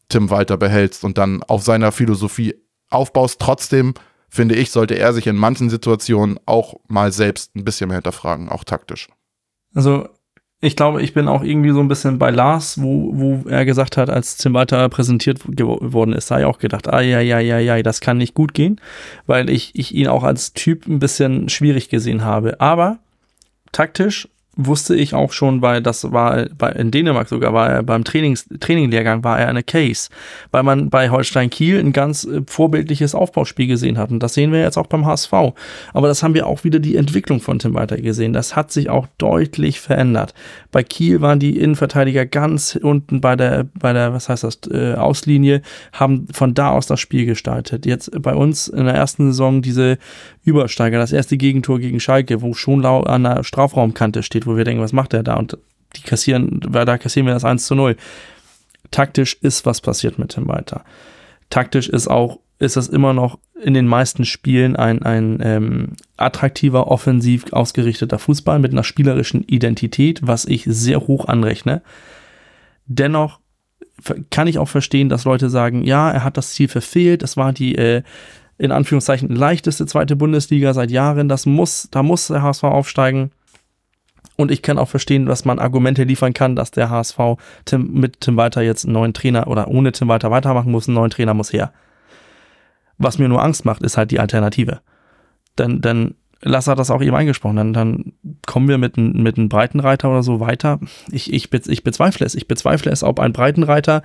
Tim 0.08 0.30
Walter 0.30 0.56
behältst 0.56 1.04
und 1.04 1.18
dann 1.18 1.42
auf 1.42 1.62
seiner 1.62 1.92
Philosophie 1.92 2.54
aufbaust. 2.90 3.40
Trotzdem, 3.40 3.94
finde 4.28 4.54
ich, 4.54 4.70
sollte 4.70 4.94
er 4.94 5.12
sich 5.12 5.26
in 5.26 5.36
manchen 5.36 5.70
Situationen 5.70 6.38
auch 6.46 6.74
mal 6.88 7.12
selbst 7.12 7.56
ein 7.56 7.64
bisschen 7.64 7.88
mehr 7.88 7.96
hinterfragen, 7.96 8.48
auch 8.48 8.64
taktisch. 8.64 9.08
Also 9.74 10.08
ich 10.64 10.76
glaube, 10.76 11.02
ich 11.02 11.14
bin 11.14 11.28
auch 11.28 11.42
irgendwie 11.42 11.70
so 11.70 11.80
ein 11.80 11.88
bisschen 11.88 12.18
bei 12.18 12.30
Lars, 12.30 12.80
wo, 12.80 13.10
wo 13.14 13.48
er 13.48 13.64
gesagt 13.64 13.96
hat, 13.96 14.10
als 14.10 14.36
Tim 14.36 14.54
Walter 14.54 14.88
präsentiert 14.88 15.40
worden 15.46 16.12
ist, 16.12 16.28
sei 16.28 16.46
auch 16.46 16.58
gedacht, 16.58 16.88
ah 16.88 17.00
ja, 17.00 17.20
ja, 17.20 17.38
ja, 17.38 17.58
ja, 17.58 17.82
das 17.82 18.00
kann 18.00 18.18
nicht 18.18 18.34
gut 18.34 18.54
gehen, 18.54 18.80
weil 19.26 19.50
ich, 19.50 19.72
ich 19.74 19.94
ihn 19.94 20.08
auch 20.08 20.22
als 20.22 20.52
Typ 20.54 20.86
ein 20.86 20.98
bisschen 20.98 21.48
schwierig 21.48 21.88
gesehen 21.88 22.24
habe. 22.24 22.60
Aber 22.60 22.98
taktisch 23.72 24.28
wusste 24.56 24.94
ich 24.94 25.14
auch 25.14 25.32
schon, 25.32 25.62
weil 25.62 25.82
das 25.82 26.12
war 26.12 26.46
bei, 26.56 26.70
in 26.72 26.90
Dänemark 26.90 27.28
sogar, 27.28 27.52
war 27.52 27.70
er 27.70 27.82
beim 27.82 28.04
Trainings, 28.04 28.48
Traininglehrgang 28.60 29.24
war 29.24 29.38
er 29.38 29.48
eine 29.48 29.62
Case, 29.62 30.08
weil 30.50 30.62
man 30.62 30.90
bei 30.90 31.10
Holstein 31.10 31.50
Kiel 31.50 31.78
ein 31.78 31.92
ganz 31.92 32.24
äh, 32.24 32.42
vorbildliches 32.46 33.14
Aufbauspiel 33.14 33.66
gesehen 33.66 33.98
hat 33.98 34.10
und 34.10 34.20
das 34.20 34.34
sehen 34.34 34.52
wir 34.52 34.60
jetzt 34.60 34.76
auch 34.76 34.86
beim 34.86 35.06
HSV. 35.06 35.32
Aber 35.92 36.08
das 36.08 36.22
haben 36.22 36.34
wir 36.34 36.46
auch 36.46 36.64
wieder 36.64 36.78
die 36.78 36.96
Entwicklung 36.96 37.40
von 37.40 37.58
Tim 37.58 37.74
Walter 37.74 37.96
gesehen. 37.96 38.32
Das 38.32 38.56
hat 38.56 38.70
sich 38.70 38.90
auch 38.90 39.06
deutlich 39.18 39.80
verändert. 39.80 40.34
Bei 40.70 40.82
Kiel 40.82 41.20
waren 41.20 41.38
die 41.38 41.58
Innenverteidiger 41.58 42.26
ganz 42.26 42.78
unten 42.80 43.20
bei 43.20 43.36
der, 43.36 43.66
bei 43.78 43.92
der, 43.92 44.12
was 44.12 44.28
heißt 44.28 44.44
das, 44.44 44.60
äh, 44.70 44.94
Auslinie, 44.94 45.62
haben 45.92 46.26
von 46.32 46.54
da 46.54 46.70
aus 46.70 46.86
das 46.86 47.00
Spiel 47.00 47.26
gestaltet. 47.26 47.86
Jetzt 47.86 48.10
bei 48.22 48.34
uns 48.34 48.68
in 48.68 48.84
der 48.84 48.94
ersten 48.94 49.30
Saison 49.30 49.62
diese 49.62 49.98
Übersteiger, 50.44 50.98
das 50.98 51.12
erste 51.12 51.36
Gegentor 51.36 51.80
gegen 51.80 52.00
Schalke, 52.00 52.42
wo 52.42 52.54
schon 52.54 52.84
an 52.84 53.24
der 53.24 53.44
Strafraumkante 53.44 54.22
steht, 54.22 54.46
wo 54.46 54.56
wir 54.56 54.64
denken, 54.64 54.82
was 54.82 54.92
macht 54.92 55.12
der 55.12 55.22
da? 55.22 55.36
Und 55.36 55.56
die 55.96 56.02
kassieren, 56.02 56.60
da 56.60 56.98
kassieren 56.98 57.26
wir 57.26 57.34
das 57.34 57.44
1 57.44 57.66
zu 57.66 57.74
0. 57.74 57.96
Taktisch 58.90 59.38
ist 59.40 59.64
was 59.64 59.80
passiert 59.80 60.18
mit 60.18 60.30
Tim 60.30 60.46
Walter. 60.48 60.84
Taktisch 61.50 61.88
ist 61.88 62.08
auch, 62.08 62.40
ist 62.58 62.76
das 62.76 62.88
immer 62.88 63.12
noch 63.12 63.38
in 63.60 63.74
den 63.74 63.86
meisten 63.86 64.24
Spielen 64.24 64.76
ein, 64.76 65.02
ein 65.02 65.38
ähm, 65.42 65.88
attraktiver, 66.16 66.88
offensiv 66.88 67.52
ausgerichteter 67.52 68.18
Fußball 68.18 68.58
mit 68.58 68.72
einer 68.72 68.84
spielerischen 68.84 69.42
Identität, 69.44 70.20
was 70.22 70.44
ich 70.44 70.64
sehr 70.66 71.00
hoch 71.00 71.26
anrechne. 71.26 71.82
Dennoch 72.86 73.40
kann 74.30 74.48
ich 74.48 74.58
auch 74.58 74.68
verstehen, 74.68 75.08
dass 75.08 75.24
Leute 75.24 75.48
sagen, 75.48 75.84
ja, 75.84 76.10
er 76.10 76.24
hat 76.24 76.36
das 76.36 76.50
Ziel 76.52 76.68
verfehlt, 76.68 77.22
das 77.22 77.36
war 77.36 77.52
die 77.52 77.76
äh, 77.76 78.02
in 78.58 78.72
Anführungszeichen 78.72 79.28
leichteste 79.28 79.86
zweite 79.86 80.16
Bundesliga 80.16 80.72
seit 80.74 80.90
Jahren, 80.90 81.28
das 81.28 81.46
muss, 81.46 81.88
da 81.90 82.02
muss 82.02 82.28
der 82.28 82.42
HSV 82.42 82.64
aufsteigen. 82.64 83.30
Und 84.36 84.50
ich 84.50 84.62
kann 84.62 84.78
auch 84.78 84.88
verstehen, 84.88 85.26
dass 85.26 85.44
man 85.44 85.58
Argumente 85.58 86.04
liefern 86.04 86.32
kann, 86.32 86.56
dass 86.56 86.70
der 86.70 86.90
HSV 86.90 87.18
Tim, 87.64 87.92
mit 87.92 88.20
Tim 88.20 88.36
Walter 88.36 88.62
jetzt 88.62 88.84
einen 88.84 88.94
neuen 88.94 89.14
Trainer 89.14 89.46
oder 89.46 89.68
ohne 89.68 89.92
Tim 89.92 90.08
Walter 90.08 90.30
weitermachen 90.30 90.72
muss, 90.72 90.88
ein 90.88 90.94
neuen 90.94 91.10
Trainer 91.10 91.34
muss 91.34 91.52
her. 91.52 91.72
Was 92.98 93.18
mir 93.18 93.28
nur 93.28 93.42
Angst 93.42 93.64
macht, 93.64 93.82
ist 93.82 93.96
halt 93.96 94.10
die 94.10 94.20
Alternative. 94.20 94.80
Denn, 95.58 95.80
denn 95.80 96.14
Lasse 96.44 96.70
hat 96.70 96.78
das 96.78 96.90
auch 96.90 97.00
eben 97.00 97.16
eingesprochen. 97.16 97.56
Dann, 97.56 97.72
dann 97.72 98.12
kommen 98.46 98.68
wir 98.68 98.76
mit, 98.76 98.98
mit 98.98 99.38
einem 99.38 99.48
Breitenreiter 99.48 100.10
oder 100.10 100.22
so 100.22 100.40
weiter. 100.40 100.78
Ich, 101.10 101.32
ich, 101.32 101.50
ich 101.52 101.84
bezweifle 101.84 102.26
es. 102.26 102.34
Ich 102.34 102.46
bezweifle 102.46 102.92
es, 102.92 103.02
ob 103.02 103.18
ein 103.18 103.32
Breitenreiter 103.32 104.02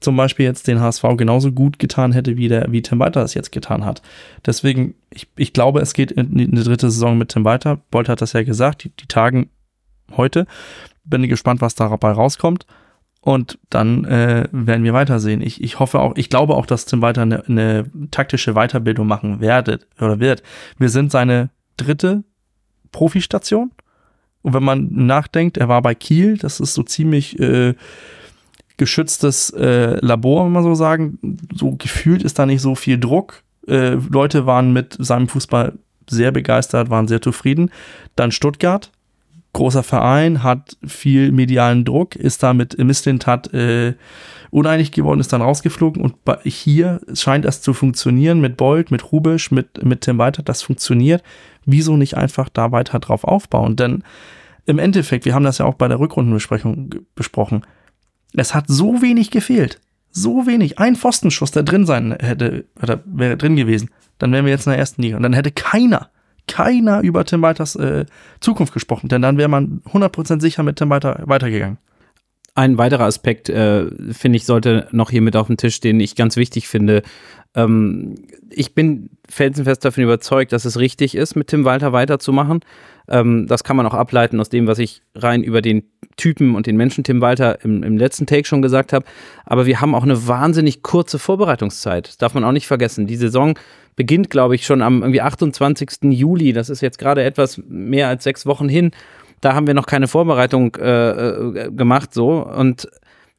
zum 0.00 0.16
Beispiel 0.16 0.46
jetzt 0.46 0.66
den 0.66 0.80
HSV 0.80 1.04
genauso 1.18 1.52
gut 1.52 1.78
getan 1.78 2.12
hätte, 2.12 2.36
wie, 2.38 2.48
der, 2.48 2.72
wie 2.72 2.80
Tim 2.80 2.98
Walter 2.98 3.22
es 3.22 3.34
jetzt 3.34 3.52
getan 3.52 3.84
hat. 3.84 4.00
Deswegen, 4.46 4.94
ich, 5.10 5.28
ich 5.36 5.52
glaube, 5.52 5.80
es 5.80 5.92
geht 5.92 6.10
in 6.10 6.32
eine 6.32 6.64
dritte 6.64 6.90
Saison 6.90 7.18
mit 7.18 7.28
Tim 7.28 7.44
Walter. 7.44 7.78
Bolt 7.90 8.08
hat 8.08 8.22
das 8.22 8.32
ja 8.32 8.42
gesagt, 8.42 8.84
die, 8.84 8.88
die 8.88 9.06
Tagen 9.06 9.50
heute. 10.16 10.46
Bin 11.04 11.28
gespannt, 11.28 11.60
was 11.60 11.74
dabei 11.74 12.12
rauskommt. 12.12 12.66
Und 13.20 13.58
dann 13.70 14.04
äh, 14.04 14.48
werden 14.50 14.82
wir 14.82 14.94
weitersehen. 14.94 15.42
Ich, 15.42 15.62
ich 15.62 15.78
hoffe 15.78 16.00
auch, 16.00 16.14
ich 16.16 16.28
glaube 16.28 16.56
auch, 16.56 16.66
dass 16.66 16.86
Tim 16.86 17.02
Walter 17.02 17.22
eine, 17.22 17.44
eine 17.46 17.84
taktische 18.10 18.54
Weiterbildung 18.54 19.06
machen 19.06 19.40
werdet 19.40 19.86
oder 20.00 20.18
wird. 20.18 20.42
Wir 20.78 20.88
sind 20.88 21.12
seine 21.12 21.50
dritte 21.76 22.24
Profistation. 22.90 23.72
Und 24.42 24.54
wenn 24.54 24.64
man 24.64 24.88
nachdenkt, 24.90 25.56
er 25.56 25.68
war 25.68 25.82
bei 25.82 25.94
Kiel, 25.94 26.36
das 26.36 26.60
ist 26.60 26.74
so 26.74 26.82
ziemlich 26.82 27.38
äh, 27.38 27.74
geschütztes 28.76 29.50
äh, 29.50 29.96
Labor, 30.04 30.44
wenn 30.44 30.52
man 30.52 30.64
so 30.64 30.74
sagen. 30.74 31.18
So 31.54 31.76
gefühlt 31.76 32.22
ist 32.22 32.38
da 32.38 32.46
nicht 32.46 32.60
so 32.60 32.74
viel 32.74 32.98
Druck. 32.98 33.42
Äh, 33.68 33.90
Leute 34.10 34.46
waren 34.46 34.72
mit 34.72 34.96
seinem 34.98 35.28
Fußball 35.28 35.74
sehr 36.10 36.32
begeistert, 36.32 36.90
waren 36.90 37.06
sehr 37.08 37.22
zufrieden. 37.22 37.70
Dann 38.16 38.32
Stuttgart, 38.32 38.90
großer 39.52 39.84
Verein, 39.84 40.42
hat 40.42 40.76
viel 40.84 41.30
medialen 41.30 41.84
Druck, 41.84 42.16
ist 42.16 42.42
da 42.42 42.54
mit 42.54 42.76
Mislintat 42.76 43.54
äh, 43.54 43.94
uneinig 44.52 44.92
geworden, 44.92 45.18
ist 45.18 45.32
dann 45.32 45.42
rausgeflogen 45.42 46.02
und 46.02 46.14
hier 46.44 47.00
scheint 47.14 47.44
es 47.44 47.62
zu 47.62 47.74
funktionieren 47.74 48.40
mit 48.40 48.56
Bolt, 48.56 48.90
mit 48.90 49.10
Rubisch, 49.10 49.50
mit, 49.50 49.82
mit 49.82 50.02
Tim 50.02 50.18
Weiter, 50.18 50.42
das 50.42 50.62
funktioniert 50.62 51.24
wieso 51.64 51.96
nicht 51.96 52.16
einfach 52.16 52.48
da 52.48 52.72
weiter 52.72 52.98
drauf 52.98 53.24
aufbauen? 53.24 53.76
Denn 53.76 54.02
im 54.66 54.78
Endeffekt, 54.78 55.24
wir 55.24 55.34
haben 55.34 55.44
das 55.44 55.58
ja 55.58 55.66
auch 55.66 55.74
bei 55.74 55.88
der 55.88 56.00
Rückrundenbesprechung 56.00 56.90
besprochen, 57.14 57.64
es 58.34 58.54
hat 58.54 58.64
so 58.68 59.02
wenig 59.02 59.30
gefehlt. 59.30 59.80
So 60.10 60.46
wenig. 60.46 60.78
Ein 60.78 60.96
Pfostenschuss, 60.96 61.52
der 61.52 61.62
drin 61.62 61.86
sein 61.86 62.16
hätte, 62.20 62.66
oder 62.82 63.00
wäre 63.06 63.36
drin 63.36 63.56
gewesen. 63.56 63.90
Dann 64.18 64.32
wären 64.32 64.44
wir 64.44 64.52
jetzt 64.52 64.66
in 64.66 64.70
der 64.70 64.78
ersten 64.78 65.02
Liga. 65.02 65.16
Und 65.16 65.22
dann 65.22 65.32
hätte 65.32 65.50
keiner, 65.50 66.10
keiner 66.46 67.00
über 67.00 67.24
Tim 67.24 67.42
Weiters 67.42 67.76
äh, 67.76 68.04
Zukunft 68.40 68.74
gesprochen. 68.74 69.08
Denn 69.08 69.22
dann 69.22 69.38
wäre 69.38 69.48
man 69.48 69.82
100% 69.90 70.40
sicher 70.40 70.62
mit 70.62 70.76
Tim 70.76 70.90
Weiter 70.90 71.22
weitergegangen. 71.24 71.78
Ein 72.54 72.76
weiterer 72.76 73.04
Aspekt, 73.04 73.48
äh, 73.48 73.86
finde 74.12 74.36
ich, 74.36 74.44
sollte 74.44 74.86
noch 74.92 75.10
hier 75.10 75.22
mit 75.22 75.36
auf 75.36 75.46
den 75.46 75.56
Tisch 75.56 75.76
stehen, 75.76 75.98
den 75.98 76.04
ich 76.04 76.16
ganz 76.16 76.36
wichtig 76.36 76.68
finde. 76.68 77.02
Ähm, 77.54 78.26
ich 78.50 78.74
bin 78.74 79.10
felsenfest 79.28 79.84
davon 79.84 80.04
überzeugt, 80.04 80.52
dass 80.52 80.64
es 80.64 80.78
richtig 80.78 81.14
ist, 81.14 81.34
mit 81.34 81.48
Tim 81.48 81.64
Walter 81.64 81.92
weiterzumachen. 81.92 82.60
Ähm, 83.08 83.46
das 83.46 83.64
kann 83.64 83.76
man 83.76 83.86
auch 83.86 83.94
ableiten 83.94 84.38
aus 84.40 84.48
dem, 84.48 84.66
was 84.66 84.78
ich 84.78 85.02
rein 85.14 85.42
über 85.42 85.62
den 85.62 85.84
Typen 86.16 86.54
und 86.54 86.66
den 86.66 86.76
Menschen 86.76 87.04
Tim 87.04 87.20
Walter 87.20 87.64
im, 87.64 87.82
im 87.82 87.96
letzten 87.96 88.26
Take 88.26 88.46
schon 88.46 88.62
gesagt 88.62 88.92
habe. 88.92 89.06
Aber 89.44 89.66
wir 89.66 89.80
haben 89.80 89.94
auch 89.94 90.02
eine 90.02 90.26
wahnsinnig 90.26 90.82
kurze 90.82 91.18
Vorbereitungszeit. 91.18 92.08
Das 92.08 92.18
darf 92.18 92.34
man 92.34 92.44
auch 92.44 92.52
nicht 92.52 92.66
vergessen. 92.66 93.06
Die 93.06 93.16
Saison 93.16 93.58
beginnt, 93.96 94.30
glaube 94.30 94.54
ich, 94.54 94.64
schon 94.64 94.82
am 94.82 95.02
irgendwie 95.02 95.20
28. 95.20 95.90
Juli. 96.10 96.52
Das 96.52 96.70
ist 96.70 96.80
jetzt 96.80 96.98
gerade 96.98 97.22
etwas 97.22 97.60
mehr 97.66 98.08
als 98.08 98.24
sechs 98.24 98.46
Wochen 98.46 98.68
hin. 98.68 98.92
Da 99.42 99.54
haben 99.54 99.66
wir 99.66 99.74
noch 99.74 99.86
keine 99.86 100.08
Vorbereitung 100.08 100.74
äh, 100.76 101.10
äh 101.10 101.70
gemacht, 101.70 102.14
so. 102.14 102.46
Und 102.46 102.88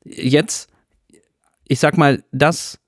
jetzt, 0.06 0.70
ich 1.68 1.80
sag 1.80 1.97
mal, 1.97 2.24
das 2.32 2.80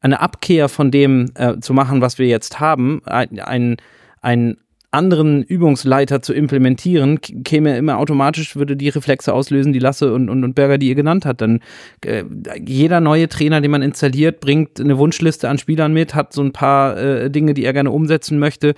eine 0.00 0.20
Abkehr 0.20 0.68
von 0.68 0.92
dem 0.92 1.32
äh, 1.34 1.58
zu 1.58 1.74
machen, 1.74 2.00
was 2.00 2.18
wir 2.18 2.28
jetzt 2.28 2.60
haben, 2.60 3.02
einen 3.04 3.78
ein 4.20 4.56
anderen 4.90 5.42
Übungsleiter 5.42 6.22
zu 6.22 6.32
implementieren, 6.32 7.20
käme 7.20 7.76
immer 7.76 7.98
automatisch, 7.98 8.56
würde 8.56 8.74
die 8.74 8.88
Reflexe 8.88 9.34
auslösen, 9.34 9.72
die 9.72 9.78
Lasse 9.78 10.14
und, 10.14 10.30
und, 10.30 10.44
und 10.44 10.54
Berger, 10.54 10.78
die 10.78 10.88
ihr 10.88 10.94
genannt 10.94 11.26
hat. 11.26 11.42
Dann 11.42 11.60
äh, 12.04 12.24
jeder 12.64 13.00
neue 13.00 13.28
Trainer, 13.28 13.60
den 13.60 13.70
man 13.70 13.82
installiert, 13.82 14.40
bringt 14.40 14.80
eine 14.80 14.96
Wunschliste 14.96 15.48
an 15.48 15.58
Spielern 15.58 15.92
mit, 15.92 16.14
hat 16.14 16.32
so 16.32 16.42
ein 16.42 16.52
paar 16.52 16.96
äh, 16.96 17.30
Dinge, 17.30 17.52
die 17.52 17.64
er 17.64 17.74
gerne 17.74 17.90
umsetzen 17.90 18.38
möchte 18.38 18.74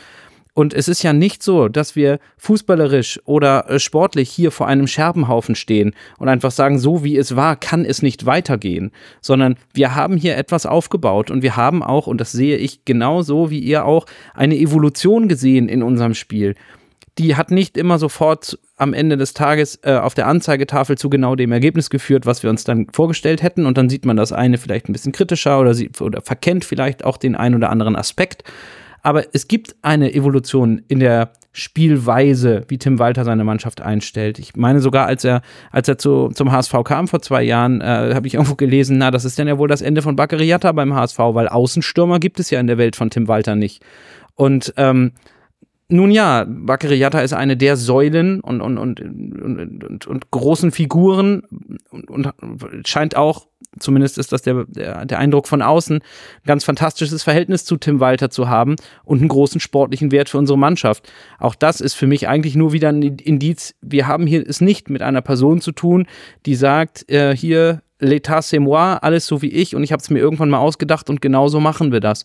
und 0.55 0.75
es 0.75 0.89
ist 0.89 1.03
ja 1.03 1.13
nicht 1.13 1.43
so, 1.43 1.69
dass 1.69 1.97
wir 1.97 2.19
fußballerisch 2.39 3.21
oder 3.25 3.71
äh, 3.71 3.79
sportlich 3.79 4.31
hier 4.31 4.51
vor 4.51 4.67
einem 4.67 4.87
Scherbenhaufen 4.87 5.55
stehen 5.55 5.95
und 6.19 6.29
einfach 6.29 6.51
sagen, 6.51 6.79
so 6.79 7.05
wie 7.05 7.17
es 7.17 7.37
war, 7.37 7.57
kann 7.57 7.85
es 7.85 8.03
nicht 8.03 8.27
weitergehen, 8.27 8.91
sondern 9.21 9.57
wir 9.73 9.95
haben 9.95 10.17
hier 10.17 10.37
etwas 10.37 10.67
aufgebaut 10.67 11.31
und 11.31 11.43
wir 11.43 11.57
haben 11.57 11.83
auch, 11.83 12.07
und 12.07 12.21
das 12.21 12.33
sehe 12.33 12.57
ich 12.57 12.85
genauso 12.85 13.51
wie 13.51 13.61
ihr 13.61 13.85
auch, 13.85 14.07
eine 14.35 14.57
Evolution 14.57 15.29
gesehen 15.29 15.69
in 15.69 15.83
unserem 15.83 16.15
Spiel. 16.15 16.55
Die 17.19 17.37
hat 17.37 17.51
nicht 17.51 17.77
immer 17.77 17.99
sofort 17.99 18.59
am 18.77 18.95
Ende 18.95 19.17
des 19.17 19.35
Tages 19.35 19.79
äh, 19.83 19.95
auf 19.95 20.15
der 20.15 20.27
Anzeigetafel 20.27 20.97
zu 20.97 21.11
genau 21.11 21.37
dem 21.37 21.53
Ergebnis 21.53 21.91
geführt, 21.91 22.25
was 22.25 22.43
wir 22.43 22.49
uns 22.49 22.65
dann 22.65 22.87
vorgestellt 22.93 23.43
hätten. 23.43 23.67
Und 23.67 23.77
dann 23.77 23.91
sieht 23.91 24.07
man 24.07 24.17
das 24.17 24.33
eine 24.33 24.57
vielleicht 24.57 24.89
ein 24.89 24.93
bisschen 24.93 25.13
kritischer 25.13 25.61
oder, 25.61 25.75
sie, 25.75 25.91
oder 26.01 26.23
verkennt 26.23 26.65
vielleicht 26.65 27.05
auch 27.05 27.19
den 27.19 27.35
einen 27.35 27.57
oder 27.57 27.69
anderen 27.69 27.95
Aspekt. 27.95 28.45
Aber 29.03 29.25
es 29.33 29.49
gibt 29.49 29.77
eine 29.83 30.13
Evolution 30.13 30.83
in 30.89 31.01
der 31.01 31.33
Spielweise, 31.53 32.63
wie 32.69 32.79
Tim 32.79 33.01
Walter 33.01 33.25
seine 33.25 33.43
Mannschaft 33.43 33.81
einstellt. 33.81 34.39
Ich 34.39 34.55
meine 34.55 34.81
sogar, 34.81 35.07
als 35.07 35.25
er, 35.25 35.43
als 35.73 35.89
er 35.89 35.99
zu, 35.99 36.29
zum 36.29 36.53
HSV 36.53 36.75
kam 36.85 37.09
vor 37.09 37.23
zwei 37.23 37.43
Jahren, 37.43 37.81
äh, 37.81 38.13
habe 38.15 38.29
ich 38.29 38.35
irgendwo 38.35 38.55
gelesen, 38.55 38.99
na, 38.99 39.11
das 39.11 39.25
ist 39.25 39.39
dann 39.39 39.49
ja 39.49 39.59
wohl 39.59 39.67
das 39.67 39.83
Ende 39.83 40.01
von 40.03 40.15
Baccariata 40.15 40.71
beim 40.73 40.95
HSV, 40.95 41.19
weil 41.19 41.49
Außenstürmer 41.49 42.21
gibt 42.21 42.39
es 42.39 42.51
ja 42.51 42.61
in 42.61 42.69
der 42.69 42.79
Welt 42.79 42.95
von 42.95 43.11
Tim 43.11 43.27
Walter 43.27 43.57
nicht. 43.57 43.83
Und 44.37 44.73
ähm, 44.77 45.13
nun 45.89 46.13
ja, 46.13 46.47
Baccariata 46.49 47.21
ist 47.21 47.33
eine 47.33 47.57
der 47.57 47.77
Säulen 47.77 48.41
und, 48.41 48.61
und, 48.61 48.79
und, 48.79 49.01
und, 49.01 49.85
und, 49.85 50.07
und 50.07 50.31
großen 50.31 50.71
Figuren 50.71 51.43
und, 51.91 52.09
und 52.09 52.33
scheint 52.87 53.17
auch 53.17 53.49
zumindest 53.79 54.19
ist 54.19 54.33
das 54.33 54.43
der, 54.43 54.65
der, 54.67 55.05
der 55.05 55.19
Eindruck 55.19 55.47
von 55.47 55.63
außen, 55.63 55.97
ein 55.97 56.47
ganz 56.47 56.65
fantastisches 56.65 57.23
Verhältnis 57.23 57.65
zu 57.65 57.77
Tim 57.77 58.01
Walter 58.01 58.31
zu 58.31 58.49
haben 58.49 58.77
und 59.05 59.21
einen 59.21 59.29
großen 59.29 59.61
sportlichen 59.61 60.11
Wert 60.11 60.29
für 60.29 60.39
unsere 60.39 60.59
Mannschaft. 60.59 61.11
Auch 61.39 61.55
das 61.55 61.81
ist 61.81 61.95
für 61.95 62.07
mich 62.07 62.29
eigentlich 62.29 62.57
nur 62.57 62.73
wieder 62.73 62.89
ein 62.89 63.03
Indiz. 63.03 63.75
Wir 63.81 64.07
haben 64.07 64.27
hier 64.27 64.47
es 64.47 64.61
nicht 64.61 64.91
mit 64.91 65.03
einer 65.03 65.23
Person 65.23 65.61
zu 65.61 65.73
tun, 65.73 66.07
die 66.47 66.55
sagt, 66.55 67.09
äh, 67.11 67.37
hier, 67.37 67.83
l'état 68.01 68.41
c'est 68.43 68.61
moi, 68.61 68.95
alles 68.95 69.27
so 69.27 69.43
wie 69.43 69.51
ich 69.51 69.77
und 69.77 69.85
ich 69.85 69.93
habe 69.93 70.01
es 70.01 70.11
mir 70.11 70.19
irgendwann 70.19 70.51
mal 70.51 70.59
ausgedacht 70.59 71.11
und 71.11 71.21
genau 71.21 71.49
so 71.49 71.61
machen 71.61 71.93
wir 71.93 72.01
das. 72.01 72.25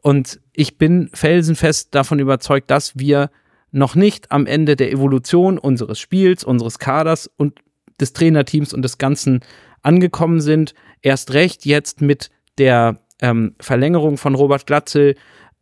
Und 0.00 0.40
ich 0.52 0.78
bin 0.78 1.10
felsenfest 1.12 1.94
davon 1.94 2.20
überzeugt, 2.20 2.70
dass 2.70 2.98
wir 2.98 3.30
noch 3.72 3.94
nicht 3.94 4.30
am 4.30 4.46
Ende 4.46 4.76
der 4.76 4.92
Evolution 4.92 5.58
unseres 5.58 5.98
Spiels, 5.98 6.44
unseres 6.44 6.78
Kaders 6.78 7.28
und 7.36 7.58
des 8.00 8.12
Trainerteams 8.12 8.72
und 8.72 8.82
des 8.82 8.98
Ganzen 8.98 9.40
angekommen 9.82 10.40
sind. 10.40 10.74
Erst 11.02 11.34
recht 11.34 11.64
jetzt 11.64 12.00
mit 12.00 12.30
der 12.58 12.98
ähm, 13.20 13.54
Verlängerung 13.60 14.16
von 14.16 14.34
Robert 14.34 14.66
Glatzel 14.66 15.14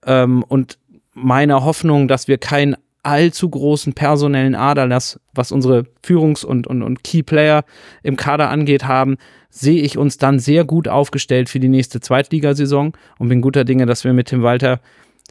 ähm, 0.05 0.43
und 0.43 0.79
meiner 1.15 1.65
Hoffnung, 1.65 2.09
dass 2.09 2.29
wir 2.29 2.39
keinen 2.39 2.77
allzu 3.03 3.49
großen 3.49 3.93
personellen 3.93 4.55
Aderlass, 4.55 5.21
was 5.33 5.53
unsere 5.53 5.87
Führungs- 6.03 6.45
und, 6.45 6.67
und, 6.67 6.83
und 6.83 7.05
Key-Player 7.05 7.65
im 8.03 8.17
Kader 8.17 8.51
angeht, 8.51 8.85
haben, 8.85 9.17
sehe 9.49 9.81
ich 9.81 9.97
uns 9.97 10.19
dann 10.19 10.41
sehr 10.41 10.65
gut 10.65 10.89
aufgestellt 10.89 11.49
für 11.49 11.61
die 11.61 11.69
nächste 11.69 12.01
Zweitligasaison 12.01 12.93
und 13.19 13.29
bin 13.29 13.41
guter 13.41 13.65
Dinge, 13.65 13.87
dass 13.87 14.05
wir 14.05 14.13
mit 14.13 14.29
Tim 14.29 14.43
Walter 14.43 14.81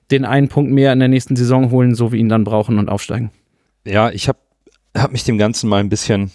den 0.09 0.23
einen 0.23 0.47
Punkt 0.47 0.71
mehr 0.71 0.93
in 0.93 0.99
der 0.99 1.09
nächsten 1.09 1.35
Saison 1.35 1.69
holen, 1.69 1.95
so 1.95 2.11
wie 2.11 2.17
ihn 2.17 2.29
dann 2.29 2.45
brauchen 2.45 2.79
und 2.79 2.89
aufsteigen. 2.89 3.31
Ja, 3.85 4.09
ich 4.09 4.29
habe 4.29 4.39
hab 4.95 5.11
mich 5.11 5.25
dem 5.25 5.37
Ganzen 5.37 5.69
mal 5.69 5.79
ein 5.79 5.89
bisschen 5.89 6.31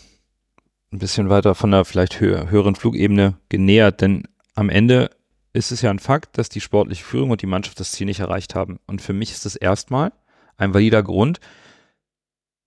ein 0.93 0.99
bisschen 0.99 1.29
weiter 1.29 1.55
von 1.55 1.71
der 1.71 1.85
vielleicht 1.85 2.21
höher, 2.21 2.51
höheren 2.51 2.75
Flugebene 2.75 3.37
genähert, 3.49 4.01
denn 4.01 4.25
am 4.55 4.69
Ende 4.69 5.11
ist 5.53 5.73
es 5.73 5.83
ja 5.83 5.91
ein 5.91 5.99
Fakt, 5.99 6.39
dass 6.39 6.49
die 6.49 6.61
sportliche 6.61 7.05
Führung 7.05 7.31
und 7.31 7.43
die 7.43 7.47
Mannschaft 7.47 7.81
das 7.81 7.93
Ziel 7.93 8.07
nicht 8.07 8.21
erreicht 8.21 8.55
haben. 8.55 8.79
Und 8.87 9.03
für 9.03 9.13
mich 9.13 9.33
ist 9.33 9.45
das 9.45 9.57
erstmal 9.57 10.13
ein 10.57 10.75
valider 10.75 11.03
Grund, 11.03 11.41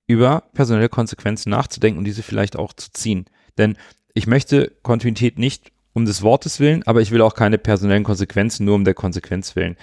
über 0.05 0.43
personelle 0.53 0.89
Konsequenzen 0.89 1.49
nachzudenken 1.49 1.97
und 1.97 2.05
diese 2.05 2.23
vielleicht 2.23 2.57
auch 2.57 2.73
zu 2.73 2.91
ziehen. 2.91 3.25
Denn 3.57 3.77
ich 4.13 4.27
möchte 4.27 4.71
Kontinuität 4.83 5.39
nicht 5.39 5.71
um 5.93 6.05
des 6.05 6.21
Wortes 6.21 6.59
willen, 6.59 6.83
aber 6.83 7.01
ich 7.01 7.11
will 7.11 7.21
auch 7.21 7.35
keine 7.35 7.57
personellen 7.57 8.03
Konsequenzen 8.03 8.65
nur 8.65 8.75
um 8.75 8.83
der 8.83 8.95
Konsequenz 8.95 9.55
willen. 9.55 9.77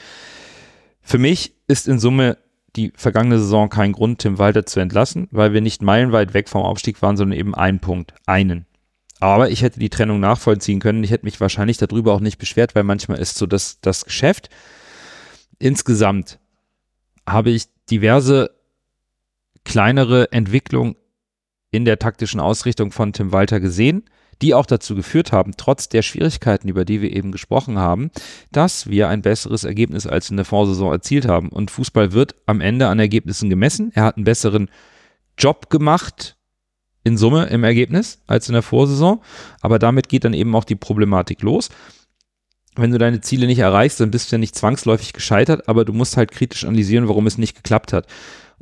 Für 1.00 1.18
mich 1.18 1.54
ist 1.68 1.88
in 1.88 1.98
Summe 1.98 2.36
die 2.76 2.92
vergangene 2.96 3.38
Saison 3.38 3.68
kein 3.68 3.92
Grund, 3.92 4.20
Tim 4.20 4.38
Walter 4.38 4.66
zu 4.66 4.80
entlassen, 4.80 5.28
weil 5.30 5.52
wir 5.52 5.60
nicht 5.60 5.82
meilenweit 5.82 6.34
weg 6.34 6.48
vom 6.48 6.62
Aufstieg 6.62 7.00
waren, 7.02 7.16
sondern 7.16 7.38
eben 7.38 7.54
einen 7.54 7.80
Punkt, 7.80 8.14
einen. 8.26 8.66
Aber 9.20 9.50
ich 9.50 9.62
hätte 9.62 9.80
die 9.80 9.90
Trennung 9.90 10.18
nachvollziehen 10.20 10.80
können. 10.80 11.04
Ich 11.04 11.10
hätte 11.10 11.26
mich 11.26 11.40
wahrscheinlich 11.40 11.76
darüber 11.76 12.14
auch 12.14 12.20
nicht 12.20 12.38
beschwert, 12.38 12.74
weil 12.74 12.84
manchmal 12.84 13.18
ist 13.18 13.36
so 13.36 13.46
das, 13.46 13.80
das 13.80 14.04
Geschäft. 14.04 14.48
Insgesamt 15.58 16.38
habe 17.28 17.50
ich 17.50 17.66
diverse 17.90 18.50
kleinere 19.64 20.32
Entwicklungen 20.32 20.96
in 21.70 21.84
der 21.84 21.98
taktischen 21.98 22.40
Ausrichtung 22.40 22.92
von 22.92 23.12
Tim 23.12 23.30
Walter 23.30 23.60
gesehen 23.60 24.04
die 24.42 24.54
auch 24.54 24.66
dazu 24.66 24.94
geführt 24.94 25.32
haben, 25.32 25.52
trotz 25.56 25.88
der 25.88 26.02
Schwierigkeiten, 26.02 26.68
über 26.68 26.84
die 26.84 27.02
wir 27.02 27.14
eben 27.14 27.32
gesprochen 27.32 27.78
haben, 27.78 28.10
dass 28.52 28.88
wir 28.88 29.08
ein 29.08 29.22
besseres 29.22 29.64
Ergebnis 29.64 30.06
als 30.06 30.30
in 30.30 30.36
der 30.36 30.46
Vorsaison 30.46 30.92
erzielt 30.92 31.26
haben. 31.26 31.48
Und 31.50 31.70
Fußball 31.70 32.12
wird 32.12 32.34
am 32.46 32.60
Ende 32.60 32.88
an 32.88 32.98
Ergebnissen 32.98 33.50
gemessen. 33.50 33.92
Er 33.94 34.04
hat 34.04 34.16
einen 34.16 34.24
besseren 34.24 34.70
Job 35.38 35.70
gemacht 35.70 36.36
in 37.04 37.16
Summe 37.16 37.46
im 37.46 37.64
Ergebnis 37.64 38.22
als 38.26 38.48
in 38.48 38.54
der 38.54 38.62
Vorsaison. 38.62 39.20
Aber 39.60 39.78
damit 39.78 40.08
geht 40.08 40.24
dann 40.24 40.34
eben 40.34 40.54
auch 40.54 40.64
die 40.64 40.76
Problematik 40.76 41.42
los. 41.42 41.70
Wenn 42.76 42.92
du 42.92 42.98
deine 42.98 43.20
Ziele 43.20 43.46
nicht 43.46 43.58
erreichst, 43.58 44.00
dann 44.00 44.10
bist 44.10 44.30
du 44.30 44.36
ja 44.36 44.38
nicht 44.38 44.54
zwangsläufig 44.54 45.12
gescheitert, 45.12 45.68
aber 45.68 45.84
du 45.84 45.92
musst 45.92 46.16
halt 46.16 46.30
kritisch 46.30 46.64
analysieren, 46.64 47.08
warum 47.08 47.26
es 47.26 47.36
nicht 47.36 47.56
geklappt 47.56 47.92
hat. 47.92 48.06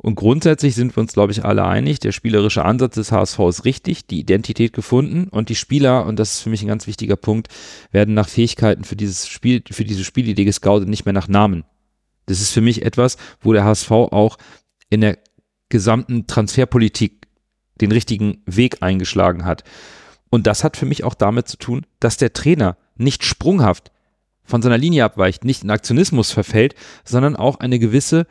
Und 0.01 0.15
grundsätzlich 0.15 0.75
sind 0.75 0.95
wir 0.95 1.01
uns, 1.01 1.11
glaube 1.11 1.33
ich, 1.33 1.43
alle 1.43 1.65
einig, 1.65 1.99
der 1.99 2.13
spielerische 2.13 2.63
Ansatz 2.63 2.95
des 2.95 3.11
HSV 3.11 3.37
ist 3.49 3.65
richtig, 3.65 4.07
die 4.07 4.21
Identität 4.21 4.71
gefunden 4.71 5.27
und 5.27 5.49
die 5.49 5.55
Spieler, 5.55 6.05
und 6.05 6.17
das 6.17 6.35
ist 6.35 6.41
für 6.41 6.49
mich 6.49 6.61
ein 6.61 6.69
ganz 6.69 6.87
wichtiger 6.87 7.17
Punkt, 7.17 7.49
werden 7.91 8.13
nach 8.13 8.29
Fähigkeiten 8.29 8.85
für 8.85 8.95
dieses 8.95 9.27
Spiel, 9.27 9.61
für 9.69 9.83
diese 9.83 10.05
Spielidee 10.05 10.45
gescoutet, 10.45 10.87
nicht 10.87 11.03
mehr 11.03 11.13
nach 11.13 11.27
Namen. 11.27 11.65
Das 12.27 12.39
ist 12.39 12.51
für 12.51 12.61
mich 12.61 12.85
etwas, 12.85 13.17
wo 13.41 13.51
der 13.51 13.65
HSV 13.65 13.91
auch 13.91 14.37
in 14.89 15.01
der 15.01 15.17
gesamten 15.67 16.27
Transferpolitik 16.27 17.27
den 17.81 17.91
richtigen 17.91 18.41
Weg 18.45 18.81
eingeschlagen 18.81 19.43
hat. 19.43 19.65
Und 20.29 20.47
das 20.47 20.63
hat 20.63 20.77
für 20.77 20.85
mich 20.85 21.03
auch 21.03 21.13
damit 21.13 21.49
zu 21.49 21.57
tun, 21.57 21.85
dass 21.99 22.15
der 22.15 22.31
Trainer 22.31 22.77
nicht 22.95 23.25
sprunghaft 23.25 23.91
von 24.45 24.61
seiner 24.61 24.77
Linie 24.77 25.03
abweicht, 25.03 25.43
nicht 25.43 25.63
in 25.63 25.71
Aktionismus 25.71 26.31
verfällt, 26.31 26.73
sondern 27.03 27.35
auch 27.35 27.59
eine 27.59 27.79
gewisse 27.79 28.27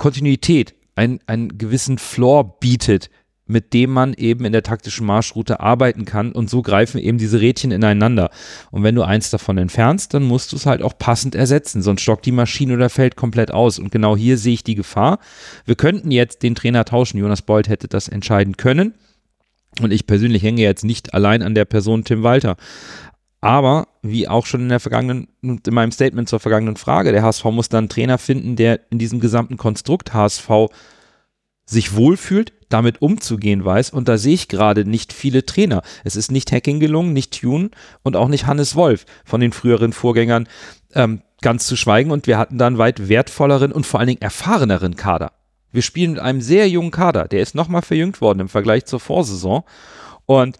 Kontinuität, 0.00 0.74
einen, 0.96 1.20
einen 1.26 1.58
gewissen 1.58 1.98
Floor 1.98 2.58
bietet, 2.58 3.10
mit 3.46 3.74
dem 3.74 3.90
man 3.90 4.14
eben 4.14 4.44
in 4.44 4.52
der 4.52 4.62
taktischen 4.62 5.06
Marschroute 5.06 5.60
arbeiten 5.60 6.04
kann 6.06 6.32
und 6.32 6.48
so 6.48 6.62
greifen 6.62 6.98
eben 6.98 7.18
diese 7.18 7.40
Rädchen 7.40 7.70
ineinander. 7.70 8.30
Und 8.70 8.82
wenn 8.82 8.94
du 8.94 9.02
eins 9.02 9.28
davon 9.28 9.58
entfernst, 9.58 10.14
dann 10.14 10.22
musst 10.22 10.52
du 10.52 10.56
es 10.56 10.66
halt 10.66 10.82
auch 10.82 10.96
passend 10.96 11.34
ersetzen, 11.34 11.82
sonst 11.82 12.00
stockt 12.00 12.24
die 12.24 12.32
Maschine 12.32 12.74
oder 12.74 12.88
fällt 12.88 13.14
komplett 13.14 13.50
aus. 13.50 13.78
Und 13.78 13.92
genau 13.92 14.16
hier 14.16 14.38
sehe 14.38 14.54
ich 14.54 14.64
die 14.64 14.74
Gefahr. 14.74 15.18
Wir 15.66 15.74
könnten 15.74 16.10
jetzt 16.10 16.42
den 16.42 16.54
Trainer 16.54 16.84
tauschen. 16.84 17.18
Jonas 17.18 17.42
Bold 17.42 17.68
hätte 17.68 17.86
das 17.88 18.08
entscheiden 18.08 18.56
können. 18.56 18.94
Und 19.80 19.92
ich 19.92 20.06
persönlich 20.06 20.42
hänge 20.42 20.62
jetzt 20.62 20.84
nicht 20.84 21.12
allein 21.14 21.42
an 21.42 21.54
der 21.54 21.64
Person 21.64 22.04
Tim 22.04 22.22
Walter. 22.22 22.56
Aber 23.40 23.88
wie 24.02 24.28
auch 24.28 24.44
schon 24.44 24.62
in 24.62 24.68
der 24.68 24.80
vergangenen, 24.80 25.28
in 25.40 25.60
meinem 25.70 25.92
Statement 25.92 26.28
zur 26.28 26.40
vergangenen 26.40 26.76
Frage, 26.76 27.12
der 27.12 27.22
HSV 27.22 27.44
muss 27.46 27.68
dann 27.68 27.84
einen 27.84 27.88
Trainer 27.88 28.18
finden, 28.18 28.56
der 28.56 28.80
in 28.90 28.98
diesem 28.98 29.20
gesamten 29.20 29.56
Konstrukt 29.56 30.12
HSV 30.12 30.68
sich 31.64 31.94
wohlfühlt, 31.94 32.52
damit 32.68 33.00
umzugehen 33.00 33.64
weiß. 33.64 33.90
Und 33.90 34.08
da 34.08 34.18
sehe 34.18 34.34
ich 34.34 34.48
gerade 34.48 34.84
nicht 34.84 35.12
viele 35.12 35.46
Trainer. 35.46 35.82
Es 36.04 36.16
ist 36.16 36.30
nicht 36.30 36.52
Hacking 36.52 36.80
gelungen, 36.80 37.12
nicht 37.12 37.40
Tune 37.40 37.70
und 38.02 38.16
auch 38.16 38.28
nicht 38.28 38.46
Hannes 38.46 38.74
Wolf 38.74 39.06
von 39.24 39.40
den 39.40 39.52
früheren 39.52 39.92
Vorgängern 39.92 40.48
ähm, 40.94 41.22
ganz 41.40 41.66
zu 41.66 41.76
schweigen. 41.76 42.10
Und 42.10 42.26
wir 42.26 42.38
hatten 42.38 42.58
dann 42.58 42.78
weit 42.78 43.08
wertvolleren 43.08 43.72
und 43.72 43.86
vor 43.86 44.00
allen 44.00 44.08
Dingen 44.08 44.22
erfahreneren 44.22 44.96
Kader. 44.96 45.32
Wir 45.72 45.82
spielen 45.82 46.12
mit 46.12 46.20
einem 46.20 46.40
sehr 46.40 46.68
jungen 46.68 46.90
Kader. 46.90 47.28
Der 47.28 47.40
ist 47.40 47.54
nochmal 47.54 47.82
verjüngt 47.82 48.20
worden 48.20 48.40
im 48.40 48.48
Vergleich 48.48 48.84
zur 48.84 49.00
Vorsaison. 49.00 49.62
Und 50.26 50.58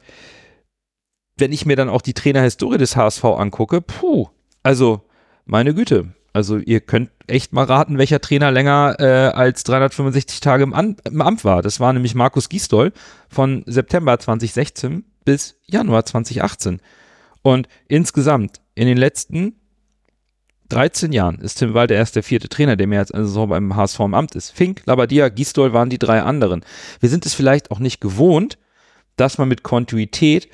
wenn 1.40 1.52
ich 1.52 1.66
mir 1.66 1.76
dann 1.76 1.88
auch 1.88 2.02
die 2.02 2.14
Trainerhistorie 2.14 2.78
des 2.78 2.96
HSV 2.96 3.24
angucke, 3.24 3.80
puh, 3.80 4.28
also 4.62 5.02
meine 5.44 5.74
Güte. 5.74 6.14
Also 6.32 6.58
ihr 6.58 6.80
könnt 6.80 7.10
echt 7.26 7.52
mal 7.52 7.64
raten, 7.64 7.98
welcher 7.98 8.20
Trainer 8.20 8.52
länger 8.52 8.96
äh, 9.00 9.04
als 9.34 9.64
365 9.64 10.40
Tage 10.40 10.62
im, 10.62 10.74
An 10.74 10.96
im 11.04 11.20
Amt 11.22 11.44
war. 11.44 11.60
Das 11.60 11.80
war 11.80 11.92
nämlich 11.92 12.14
Markus 12.14 12.48
Gisdol 12.48 12.92
von 13.28 13.64
September 13.66 14.16
2016 14.18 15.04
bis 15.24 15.56
Januar 15.66 16.06
2018. 16.06 16.80
Und 17.42 17.68
insgesamt 17.88 18.60
in 18.74 18.86
den 18.86 18.96
letzten 18.96 19.56
13 20.68 21.12
Jahren 21.12 21.40
ist 21.40 21.56
Tim 21.56 21.74
Walter 21.74 21.96
erst 21.96 22.14
der 22.14 22.22
vierte 22.22 22.48
Trainer, 22.48 22.76
der 22.76 22.86
mehr 22.86 23.00
als 23.00 23.10
eine 23.10 23.26
Saison 23.26 23.48
beim 23.48 23.74
HSV 23.74 23.98
im 24.00 24.14
Amt 24.14 24.36
ist. 24.36 24.52
Fink, 24.52 24.82
Labadia, 24.86 25.28
Gisdol 25.30 25.72
waren 25.72 25.90
die 25.90 25.98
drei 25.98 26.22
anderen. 26.22 26.64
Wir 27.00 27.08
sind 27.08 27.26
es 27.26 27.34
vielleicht 27.34 27.72
auch 27.72 27.80
nicht 27.80 28.00
gewohnt, 28.00 28.56
dass 29.16 29.36
man 29.36 29.48
mit 29.48 29.64
Kontinuität 29.64 30.48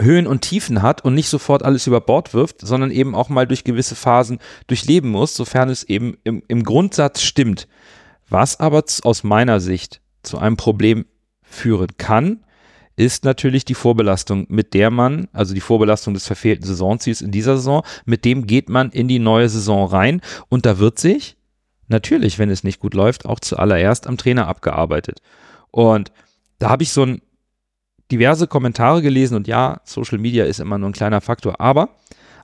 Höhen 0.00 0.26
und 0.26 0.42
Tiefen 0.42 0.82
hat 0.82 1.04
und 1.04 1.14
nicht 1.14 1.28
sofort 1.28 1.64
alles 1.64 1.86
über 1.86 2.00
Bord 2.00 2.34
wirft, 2.34 2.60
sondern 2.60 2.90
eben 2.90 3.14
auch 3.14 3.28
mal 3.28 3.46
durch 3.46 3.64
gewisse 3.64 3.94
Phasen 3.94 4.38
durchleben 4.66 5.10
muss, 5.10 5.34
sofern 5.34 5.68
es 5.68 5.84
eben 5.84 6.16
im, 6.24 6.42
im 6.48 6.64
Grundsatz 6.64 7.22
stimmt. 7.22 7.68
Was 8.28 8.60
aber 8.60 8.84
aus 9.02 9.24
meiner 9.24 9.60
Sicht 9.60 10.00
zu 10.22 10.38
einem 10.38 10.56
Problem 10.56 11.04
führen 11.42 11.88
kann, 11.98 12.44
ist 12.96 13.24
natürlich 13.24 13.64
die 13.64 13.74
Vorbelastung, 13.74 14.46
mit 14.48 14.74
der 14.74 14.90
man, 14.90 15.28
also 15.32 15.54
die 15.54 15.60
Vorbelastung 15.60 16.14
des 16.14 16.26
verfehlten 16.26 16.66
Saisonziels 16.66 17.22
in 17.22 17.30
dieser 17.30 17.56
Saison, 17.56 17.82
mit 18.04 18.24
dem 18.24 18.46
geht 18.46 18.68
man 18.68 18.90
in 18.90 19.08
die 19.08 19.18
neue 19.18 19.48
Saison 19.48 19.88
rein 19.88 20.20
und 20.48 20.66
da 20.66 20.78
wird 20.78 20.98
sich 20.98 21.36
natürlich, 21.88 22.38
wenn 22.38 22.50
es 22.50 22.62
nicht 22.62 22.78
gut 22.78 22.94
läuft, 22.94 23.26
auch 23.26 23.40
zuallererst 23.40 24.06
am 24.06 24.18
Trainer 24.18 24.48
abgearbeitet. 24.48 25.22
Und 25.70 26.12
da 26.58 26.70
habe 26.70 26.82
ich 26.82 26.92
so 26.92 27.04
ein 27.04 27.22
diverse 28.10 28.46
Kommentare 28.46 29.02
gelesen 29.02 29.36
und 29.36 29.48
ja, 29.48 29.80
Social 29.84 30.18
Media 30.18 30.44
ist 30.44 30.60
immer 30.60 30.78
nur 30.78 30.90
ein 30.90 30.94
kleiner 30.94 31.20
Faktor, 31.20 31.60
aber 31.60 31.90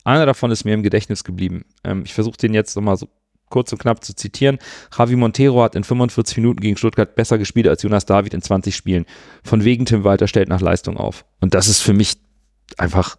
einer 0.05 0.26
davon 0.26 0.51
ist 0.51 0.64
mir 0.64 0.74
im 0.74 0.82
Gedächtnis 0.82 1.24
geblieben. 1.24 1.64
Ähm, 1.84 2.02
ich 2.05 2.14
versuche 2.14 2.36
den 2.36 2.55
jetzt 2.55 2.76
nochmal 2.76 2.97
so 2.97 3.09
kurz 3.48 3.72
und 3.72 3.78
knapp 3.78 4.05
zu 4.05 4.14
zitieren. 4.14 4.59
Javi 4.97 5.16
Montero 5.16 5.62
hat 5.62 5.74
in 5.74 5.84
45 5.84 6.36
Minuten 6.38 6.60
gegen 6.60 6.76
Stuttgart 6.76 7.14
besser 7.14 7.38
gespielt 7.38 7.68
als 7.68 7.82
Jonas 7.82 8.06
David 8.06 8.34
in 8.34 8.43
20 8.43 8.74
Spielen. 8.74 9.06
Von 9.44 9.64
wegen 9.64 9.84
Tim 9.84 10.05
Walter 10.05 10.28
stellt 10.28 10.48
nach 10.48 10.60
Leistung 10.60 10.97
auf. 10.97 11.24
Und 11.40 11.55
das 11.55 11.68
ist 11.68 11.80
für 11.80 11.93
mich 11.93 12.16
einfach 12.76 13.16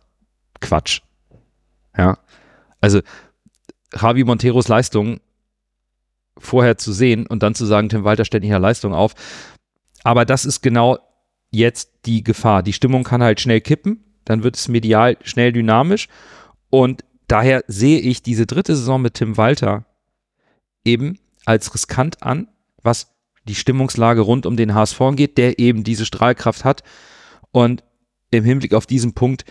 Quatsch. 0.60 1.02
Ja. 1.98 2.18
Also 2.82 3.02
Javi 4.00 4.24
Monteros 4.24 4.68
Leistung 4.68 5.20
vorher 6.38 6.78
zu 6.78 6.92
sehen 6.92 7.26
und 7.26 7.42
dann 7.42 7.56
zu 7.56 7.66
sagen, 7.66 7.90
Tim 7.90 8.04
Walter 8.04 8.26
stellt 8.26 8.44
nicht 8.44 8.52
nach 8.52 8.60
Leistung 8.60 8.94
auf. 8.94 9.14
Aber 10.04 10.26
das 10.26 10.46
ist 10.46 10.62
genau 10.62 11.00
jetzt 11.52 11.92
die 12.06 12.24
Gefahr. 12.24 12.64
Die 12.64 12.74
Stimmung 12.74 13.04
kann 13.04 13.24
halt 13.24 13.40
schnell 13.40 13.62
kippen, 13.62 14.04
dann 14.26 14.44
wird 14.44 14.58
es 14.58 14.68
medial 14.68 15.18
schnell 15.24 15.52
dynamisch 15.52 16.08
und 16.70 17.04
daher 17.28 17.64
sehe 17.68 18.00
ich 18.00 18.22
diese 18.22 18.46
dritte 18.46 18.76
Saison 18.76 19.02
mit 19.02 19.16
Tim 19.16 19.38
Walter 19.38 19.86
eben 20.84 21.20
als 21.46 21.74
riskant 21.74 22.24
an, 22.24 22.48
was 22.84 23.14
die 23.46 23.56
Stimmungslage 23.56 24.22
rund 24.22 24.46
um 24.46 24.58
den 24.58 24.74
HSV 24.74 25.00
geht, 25.16 25.38
der 25.38 25.60
eben 25.60 25.84
diese 25.84 26.06
Strahlkraft 26.06 26.66
hat 26.66 26.84
und 27.52 27.84
im 28.32 28.44
Hinblick 28.44 28.74
auf 28.74 28.86
diesen 28.86 29.14
Punkt 29.14 29.46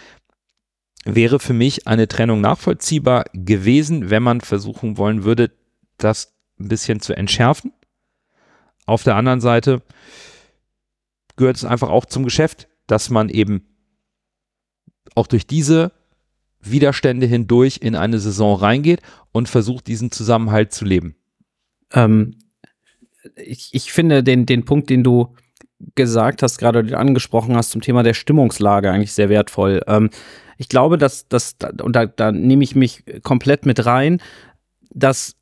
wäre 1.05 1.39
für 1.39 1.55
mich 1.55 1.87
eine 1.87 2.09
Trennung 2.09 2.41
nachvollziehbar 2.41 3.25
gewesen, 3.33 4.11
wenn 4.11 4.23
man 4.23 4.41
versuchen 4.41 4.99
wollen 4.99 5.25
würde, 5.25 5.53
das 5.99 6.35
ein 6.59 6.69
bisschen 6.69 7.01
zu 7.01 7.17
entschärfen. 7.17 7.73
Auf 8.87 9.03
der 9.03 9.17
anderen 9.17 9.41
Seite 9.41 9.83
gehört 11.37 11.57
es 11.57 11.65
einfach 11.65 11.91
auch 11.91 12.07
zum 12.07 12.25
Geschäft, 12.25 12.69
dass 12.87 13.11
man 13.11 13.29
eben 13.29 13.67
auch 15.15 15.27
durch 15.27 15.47
diese 15.47 15.93
Widerstände 16.61 17.27
hindurch 17.27 17.79
in 17.81 17.95
eine 17.95 18.19
Saison 18.19 18.57
reingeht 18.57 19.01
und 19.33 19.49
versucht, 19.49 19.87
diesen 19.87 20.11
Zusammenhalt 20.11 20.73
zu 20.73 20.85
leben. 20.85 21.17
Ähm, 21.93 22.37
ich, 23.37 23.71
ich 23.73 23.93
finde 23.93 24.23
den, 24.23 24.47
den 24.47 24.65
Punkt, 24.65 24.91
den 24.91 25.05
du 25.05 25.35
gesagt 25.95 26.43
hast, 26.43 26.59
gerade 26.59 26.97
angesprochen 26.97 27.57
hast 27.57 27.71
zum 27.71 27.83
Thema 27.83 28.03
der 28.03 28.15
Stimmungslage 28.15 28.91
eigentlich 28.91 29.13
sehr 29.13 29.29
wertvoll. 29.29 29.83
Ähm, 29.87 30.11
ich 30.59 30.69
glaube, 30.69 30.97
dass 30.97 31.29
das, 31.29 31.57
und 31.83 31.95
da, 31.95 32.07
da 32.07 32.33
nehme 32.33 32.65
ich 32.65 32.75
mich 32.75 33.05
komplett 33.23 33.67
mit 33.67 33.85
rein, 33.85 34.21
dass 34.91 35.37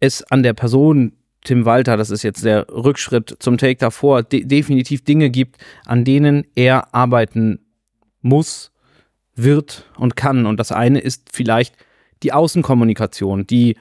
es 0.00 0.22
an 0.24 0.42
der 0.42 0.52
Person 0.52 1.12
Tim 1.48 1.64
Walter, 1.64 1.96
das 1.96 2.10
ist 2.10 2.24
jetzt 2.24 2.44
der 2.44 2.66
Rückschritt 2.68 3.36
zum 3.38 3.56
Take 3.56 3.78
davor, 3.78 4.22
de 4.22 4.44
definitiv 4.44 5.02
Dinge 5.02 5.30
gibt, 5.30 5.56
an 5.86 6.04
denen 6.04 6.46
er 6.54 6.94
arbeiten 6.94 7.60
muss, 8.20 8.70
wird 9.34 9.90
und 9.96 10.14
kann. 10.14 10.44
Und 10.44 10.60
das 10.60 10.72
eine 10.72 11.00
ist 11.00 11.30
vielleicht 11.32 11.74
die 12.22 12.34
Außenkommunikation, 12.34 13.46
die 13.46 13.78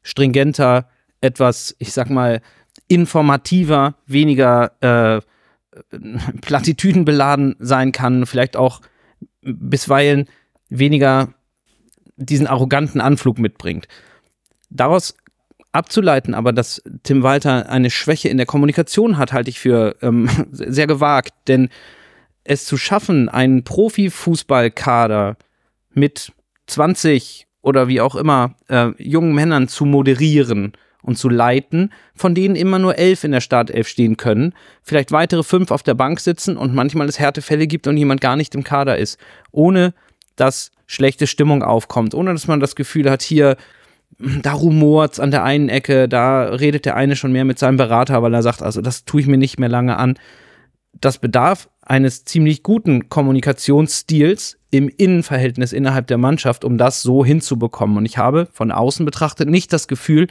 stringenter, 0.00 0.88
etwas, 1.20 1.74
ich 1.80 1.92
sag 1.92 2.08
mal, 2.08 2.40
informativer, 2.86 3.96
weniger 4.06 4.70
äh, 4.80 5.20
Plattitüden 6.40 7.56
sein 7.58 7.90
kann, 7.90 8.26
vielleicht 8.26 8.56
auch 8.56 8.80
bisweilen 9.42 10.28
weniger 10.68 11.34
diesen 12.14 12.46
arroganten 12.46 13.00
Anflug 13.00 13.40
mitbringt. 13.40 13.88
Daraus 14.70 15.16
abzuleiten, 15.72 16.34
aber 16.34 16.52
dass 16.52 16.82
Tim 17.02 17.22
Walter 17.22 17.68
eine 17.68 17.90
Schwäche 17.90 18.28
in 18.28 18.36
der 18.36 18.46
Kommunikation 18.46 19.18
hat, 19.18 19.32
halte 19.32 19.50
ich 19.50 19.60
für 19.60 19.96
ähm, 20.02 20.28
sehr 20.50 20.86
gewagt, 20.86 21.34
denn 21.46 21.68
es 22.44 22.64
zu 22.64 22.76
schaffen, 22.76 23.28
einen 23.28 23.64
Profifußballkader 23.64 25.36
mit 25.92 26.32
20 26.66 27.46
oder 27.62 27.88
wie 27.88 28.00
auch 28.00 28.16
immer 28.16 28.54
äh, 28.68 28.90
jungen 28.98 29.34
Männern 29.34 29.68
zu 29.68 29.84
moderieren 29.84 30.72
und 31.02 31.16
zu 31.16 31.28
leiten, 31.28 31.92
von 32.14 32.34
denen 32.34 32.56
immer 32.56 32.78
nur 32.78 32.98
elf 32.98 33.24
in 33.24 33.32
der 33.32 33.40
Startelf 33.40 33.88
stehen 33.88 34.16
können, 34.16 34.54
vielleicht 34.82 35.12
weitere 35.12 35.42
fünf 35.42 35.70
auf 35.70 35.82
der 35.82 35.94
Bank 35.94 36.20
sitzen 36.20 36.56
und 36.56 36.74
manchmal 36.74 37.08
es 37.08 37.18
Härtefälle 37.18 37.66
gibt 37.66 37.86
und 37.86 37.96
jemand 37.96 38.20
gar 38.20 38.36
nicht 38.36 38.54
im 38.54 38.64
Kader 38.64 38.96
ist, 38.96 39.18
ohne 39.52 39.92
dass 40.36 40.70
schlechte 40.86 41.26
Stimmung 41.26 41.62
aufkommt, 41.62 42.14
ohne 42.14 42.32
dass 42.32 42.46
man 42.46 42.60
das 42.60 42.74
Gefühl 42.74 43.10
hat, 43.10 43.22
hier 43.22 43.56
da 44.18 44.52
rumort's 44.52 45.20
an 45.20 45.30
der 45.30 45.44
einen 45.44 45.68
Ecke, 45.68 46.08
da 46.08 46.44
redet 46.44 46.84
der 46.84 46.96
eine 46.96 47.16
schon 47.16 47.32
mehr 47.32 47.44
mit 47.44 47.58
seinem 47.58 47.76
Berater, 47.76 48.22
weil 48.22 48.34
er 48.34 48.42
sagt, 48.42 48.62
also 48.62 48.80
das 48.80 49.04
tue 49.04 49.20
ich 49.20 49.26
mir 49.26 49.38
nicht 49.38 49.58
mehr 49.60 49.68
lange 49.68 49.96
an. 49.96 50.18
Das 51.00 51.18
bedarf 51.18 51.68
eines 51.82 52.24
ziemlich 52.24 52.62
guten 52.62 53.08
Kommunikationsstils 53.08 54.58
im 54.70 54.88
Innenverhältnis 54.88 55.72
innerhalb 55.72 56.08
der 56.08 56.18
Mannschaft, 56.18 56.64
um 56.64 56.76
das 56.78 57.02
so 57.02 57.24
hinzubekommen. 57.24 57.96
Und 57.96 58.06
ich 58.06 58.18
habe 58.18 58.48
von 58.52 58.72
außen 58.72 59.06
betrachtet 59.06 59.48
nicht 59.48 59.72
das 59.72 59.86
Gefühl, 59.86 60.26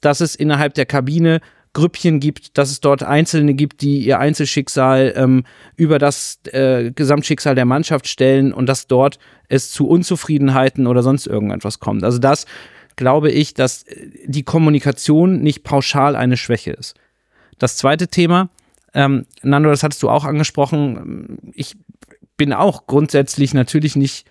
dass 0.00 0.20
es 0.20 0.36
innerhalb 0.36 0.74
der 0.74 0.86
Kabine 0.86 1.40
Grüppchen 1.72 2.20
gibt, 2.20 2.56
dass 2.56 2.70
es 2.70 2.80
dort 2.80 3.02
Einzelne 3.02 3.54
gibt, 3.54 3.82
die 3.82 3.98
ihr 3.98 4.20
Einzelschicksal 4.20 5.12
ähm, 5.16 5.44
über 5.76 5.98
das 5.98 6.38
äh, 6.52 6.92
Gesamtschicksal 6.92 7.56
der 7.56 7.64
Mannschaft 7.64 8.06
stellen 8.06 8.52
und 8.52 8.66
dass 8.68 8.86
dort 8.86 9.18
es 9.48 9.72
zu 9.72 9.88
Unzufriedenheiten 9.88 10.86
oder 10.86 11.02
sonst 11.02 11.26
irgendetwas 11.26 11.80
kommt. 11.80 12.04
Also 12.04 12.18
das 12.18 12.46
glaube 12.96 13.30
ich, 13.30 13.54
dass 13.54 13.84
die 14.24 14.42
Kommunikation 14.42 15.42
nicht 15.42 15.64
pauschal 15.64 16.16
eine 16.16 16.36
Schwäche 16.36 16.72
ist. 16.72 16.94
Das 17.58 17.76
zweite 17.76 18.08
Thema, 18.08 18.50
ähm, 18.94 19.26
Nando, 19.42 19.70
das 19.70 19.82
hattest 19.82 20.02
du 20.02 20.10
auch 20.10 20.24
angesprochen. 20.24 21.38
Ich 21.54 21.76
bin 22.36 22.52
auch 22.52 22.86
grundsätzlich 22.86 23.54
natürlich 23.54 23.96
nicht 23.96 24.26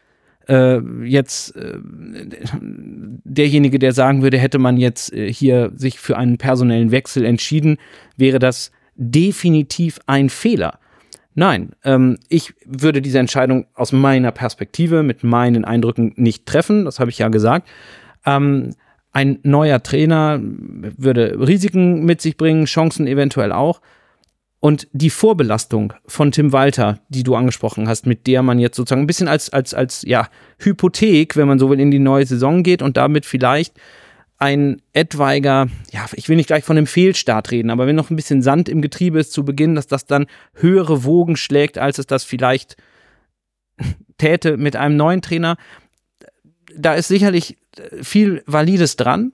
äh, 0.47 0.79
jetzt 1.03 1.55
äh, 1.55 1.77
derjenige, 1.81 3.79
der 3.79 3.93
sagen 3.93 4.21
würde, 4.21 4.37
hätte 4.37 4.59
man 4.59 4.77
jetzt 4.77 5.13
äh, 5.13 5.31
hier 5.31 5.71
sich 5.75 5.99
für 5.99 6.17
einen 6.17 6.37
personellen 6.37 6.91
Wechsel 6.91 7.25
entschieden, 7.25 7.77
wäre 8.17 8.39
das 8.39 8.71
definitiv 8.95 9.99
ein 10.05 10.29
Fehler. 10.29 10.79
Nein, 11.35 11.71
ähm, 11.83 12.17
ich 12.29 12.53
würde 12.65 13.01
diese 13.01 13.19
Entscheidung 13.19 13.65
aus 13.73 13.91
meiner 13.91 14.31
Perspektive 14.31 15.01
mit 15.01 15.23
meinen 15.23 15.65
Eindrücken 15.65 16.13
nicht 16.15 16.45
treffen, 16.45 16.85
das 16.85 16.99
habe 16.99 17.09
ich 17.09 17.19
ja 17.19 17.29
gesagt. 17.29 17.67
Ähm, 18.25 18.71
ein 19.11 19.39
neuer 19.43 19.83
Trainer 19.83 20.39
würde 20.41 21.37
Risiken 21.39 22.03
mit 22.03 22.21
sich 22.21 22.35
bringen, 22.35 22.65
Chancen 22.65 23.05
eventuell 23.05 23.51
auch. 23.51 23.81
Und 24.59 24.87
die 24.93 25.09
Vorbelastung 25.09 25.93
von 26.07 26.31
Tim 26.31 26.53
Walter, 26.53 26.99
die 27.09 27.23
du 27.23 27.35
angesprochen 27.35 27.89
hast, 27.89 28.07
mit 28.07 28.27
der 28.27 28.41
man 28.43 28.59
jetzt 28.59 28.77
sozusagen 28.77 29.01
ein 29.01 29.07
bisschen 29.07 29.27
als, 29.27 29.49
als, 29.49 29.73
als 29.73 30.03
ja, 30.03 30.29
Hypothek, 30.57 31.35
wenn 31.35 31.49
man 31.49 31.59
so 31.59 31.69
will, 31.69 31.81
in 31.81 31.91
die 31.91 31.99
neue 31.99 32.25
Saison 32.25 32.63
geht 32.63 32.81
und 32.81 32.95
damit 32.95 33.25
vielleicht 33.25 33.77
ein 34.37 34.81
etwaiger, 34.93 35.67
ja, 35.91 36.05
ich 36.13 36.27
will 36.27 36.37
nicht 36.37 36.47
gleich 36.47 36.63
von 36.63 36.77
einem 36.77 36.87
Fehlstart 36.87 37.51
reden, 37.51 37.69
aber 37.69 37.87
wenn 37.87 37.95
noch 37.95 38.09
ein 38.09 38.15
bisschen 38.15 38.41
Sand 38.41 38.67
im 38.67 38.81
Getriebe 38.81 39.19
ist 39.19 39.33
zu 39.33 39.45
Beginn, 39.45 39.75
dass 39.75 39.87
das 39.87 40.05
dann 40.05 40.27
höhere 40.55 41.03
Wogen 41.03 41.35
schlägt, 41.35 41.77
als 41.77 41.99
es 41.99 42.07
das 42.07 42.23
vielleicht 42.23 42.77
täte 44.17 44.57
mit 44.57 44.75
einem 44.75 44.95
neuen 44.95 45.21
Trainer. 45.21 45.57
Da 46.75 46.93
ist 46.95 47.07
sicherlich 47.07 47.57
viel 48.01 48.43
Valides 48.45 48.95
dran. 48.95 49.33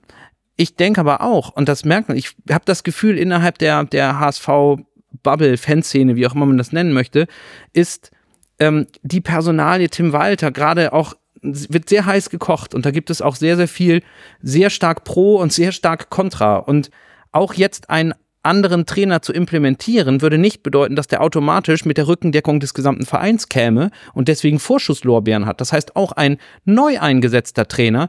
Ich 0.56 0.76
denke 0.76 1.00
aber 1.00 1.22
auch, 1.22 1.50
und 1.54 1.68
das 1.68 1.84
merkt 1.84 2.08
man, 2.08 2.16
ich 2.18 2.36
habe 2.50 2.64
das 2.66 2.82
Gefühl, 2.82 3.16
innerhalb 3.18 3.58
der, 3.58 3.84
der 3.84 4.20
HSV-Bubble, 4.20 5.56
Fanszene, 5.56 6.16
wie 6.16 6.26
auch 6.26 6.34
immer 6.34 6.46
man 6.46 6.58
das 6.58 6.72
nennen 6.72 6.92
möchte, 6.92 7.26
ist 7.72 8.10
ähm, 8.58 8.86
die 9.02 9.20
Personalie 9.20 9.88
Tim 9.88 10.12
Walter 10.12 10.50
gerade 10.50 10.92
auch 10.92 11.14
wird 11.42 11.88
sehr 11.88 12.04
heiß 12.04 12.28
gekocht 12.28 12.74
und 12.74 12.84
da 12.84 12.90
gibt 12.90 13.08
es 13.08 13.22
auch 13.22 13.34
sehr, 13.34 13.56
sehr 13.56 13.68
viel 13.68 14.02
sehr 14.42 14.68
stark 14.68 15.04
pro 15.04 15.36
und 15.36 15.52
sehr 15.52 15.72
stark 15.72 16.10
kontra. 16.10 16.56
Und 16.56 16.90
auch 17.32 17.54
jetzt 17.54 17.88
ein 17.88 18.14
anderen 18.42 18.86
Trainer 18.86 19.22
zu 19.22 19.32
implementieren, 19.32 20.22
würde 20.22 20.38
nicht 20.38 20.62
bedeuten, 20.62 20.96
dass 20.96 21.08
der 21.08 21.22
automatisch 21.22 21.84
mit 21.84 21.98
der 21.98 22.08
Rückendeckung 22.08 22.60
des 22.60 22.74
gesamten 22.74 23.04
Vereins 23.04 23.48
käme 23.48 23.90
und 24.14 24.28
deswegen 24.28 24.58
Vorschusslorbeeren 24.58 25.46
hat. 25.46 25.60
Das 25.60 25.72
heißt, 25.72 25.96
auch 25.96 26.12
ein 26.12 26.38
neu 26.64 26.98
eingesetzter 26.98 27.68
Trainer 27.68 28.08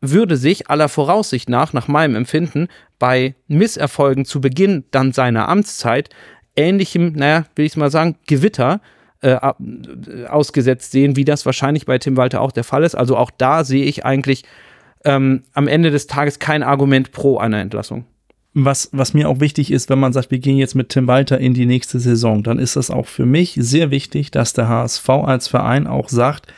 würde 0.00 0.36
sich 0.36 0.68
aller 0.68 0.88
Voraussicht 0.88 1.48
nach, 1.48 1.72
nach 1.72 1.88
meinem 1.88 2.16
Empfinden, 2.16 2.68
bei 2.98 3.34
Misserfolgen 3.48 4.24
zu 4.24 4.40
Beginn 4.40 4.84
dann 4.90 5.12
seiner 5.12 5.48
Amtszeit 5.48 6.10
ähnlichem, 6.56 7.12
naja, 7.12 7.46
will 7.56 7.64
ich 7.64 7.76
mal 7.76 7.90
sagen, 7.90 8.16
Gewitter 8.26 8.80
äh, 9.20 9.38
ausgesetzt 10.28 10.92
sehen, 10.92 11.16
wie 11.16 11.24
das 11.24 11.46
wahrscheinlich 11.46 11.86
bei 11.86 11.98
Tim 11.98 12.16
Walter 12.16 12.40
auch 12.40 12.52
der 12.52 12.64
Fall 12.64 12.84
ist. 12.84 12.94
Also 12.94 13.16
auch 13.16 13.30
da 13.30 13.64
sehe 13.64 13.84
ich 13.84 14.04
eigentlich 14.04 14.44
ähm, 15.04 15.44
am 15.52 15.68
Ende 15.68 15.90
des 15.90 16.06
Tages 16.06 16.38
kein 16.38 16.62
Argument 16.62 17.12
pro 17.12 17.38
einer 17.38 17.60
Entlassung 17.60 18.04
was, 18.54 18.90
was 18.92 19.14
mir 19.14 19.28
auch 19.28 19.40
wichtig 19.40 19.70
ist, 19.70 19.88
wenn 19.88 19.98
man 19.98 20.12
sagt, 20.12 20.30
wir 20.30 20.38
gehen 20.38 20.58
jetzt 20.58 20.74
mit 20.74 20.90
Tim 20.90 21.06
Walter 21.06 21.38
in 21.38 21.54
die 21.54 21.66
nächste 21.66 21.98
Saison, 22.00 22.42
dann 22.42 22.58
ist 22.58 22.76
das 22.76 22.90
auch 22.90 23.06
für 23.06 23.26
mich 23.26 23.56
sehr 23.58 23.90
wichtig, 23.90 24.30
dass 24.30 24.52
der 24.52 24.68
HSV 24.68 25.08
als 25.08 25.48
Verein 25.48 25.86
auch 25.86 26.08
sagt, 26.08 26.52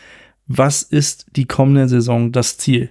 was 0.46 0.82
ist 0.82 1.26
die 1.36 1.46
kommende 1.46 1.88
Saison 1.88 2.32
das 2.32 2.58
Ziel? 2.58 2.90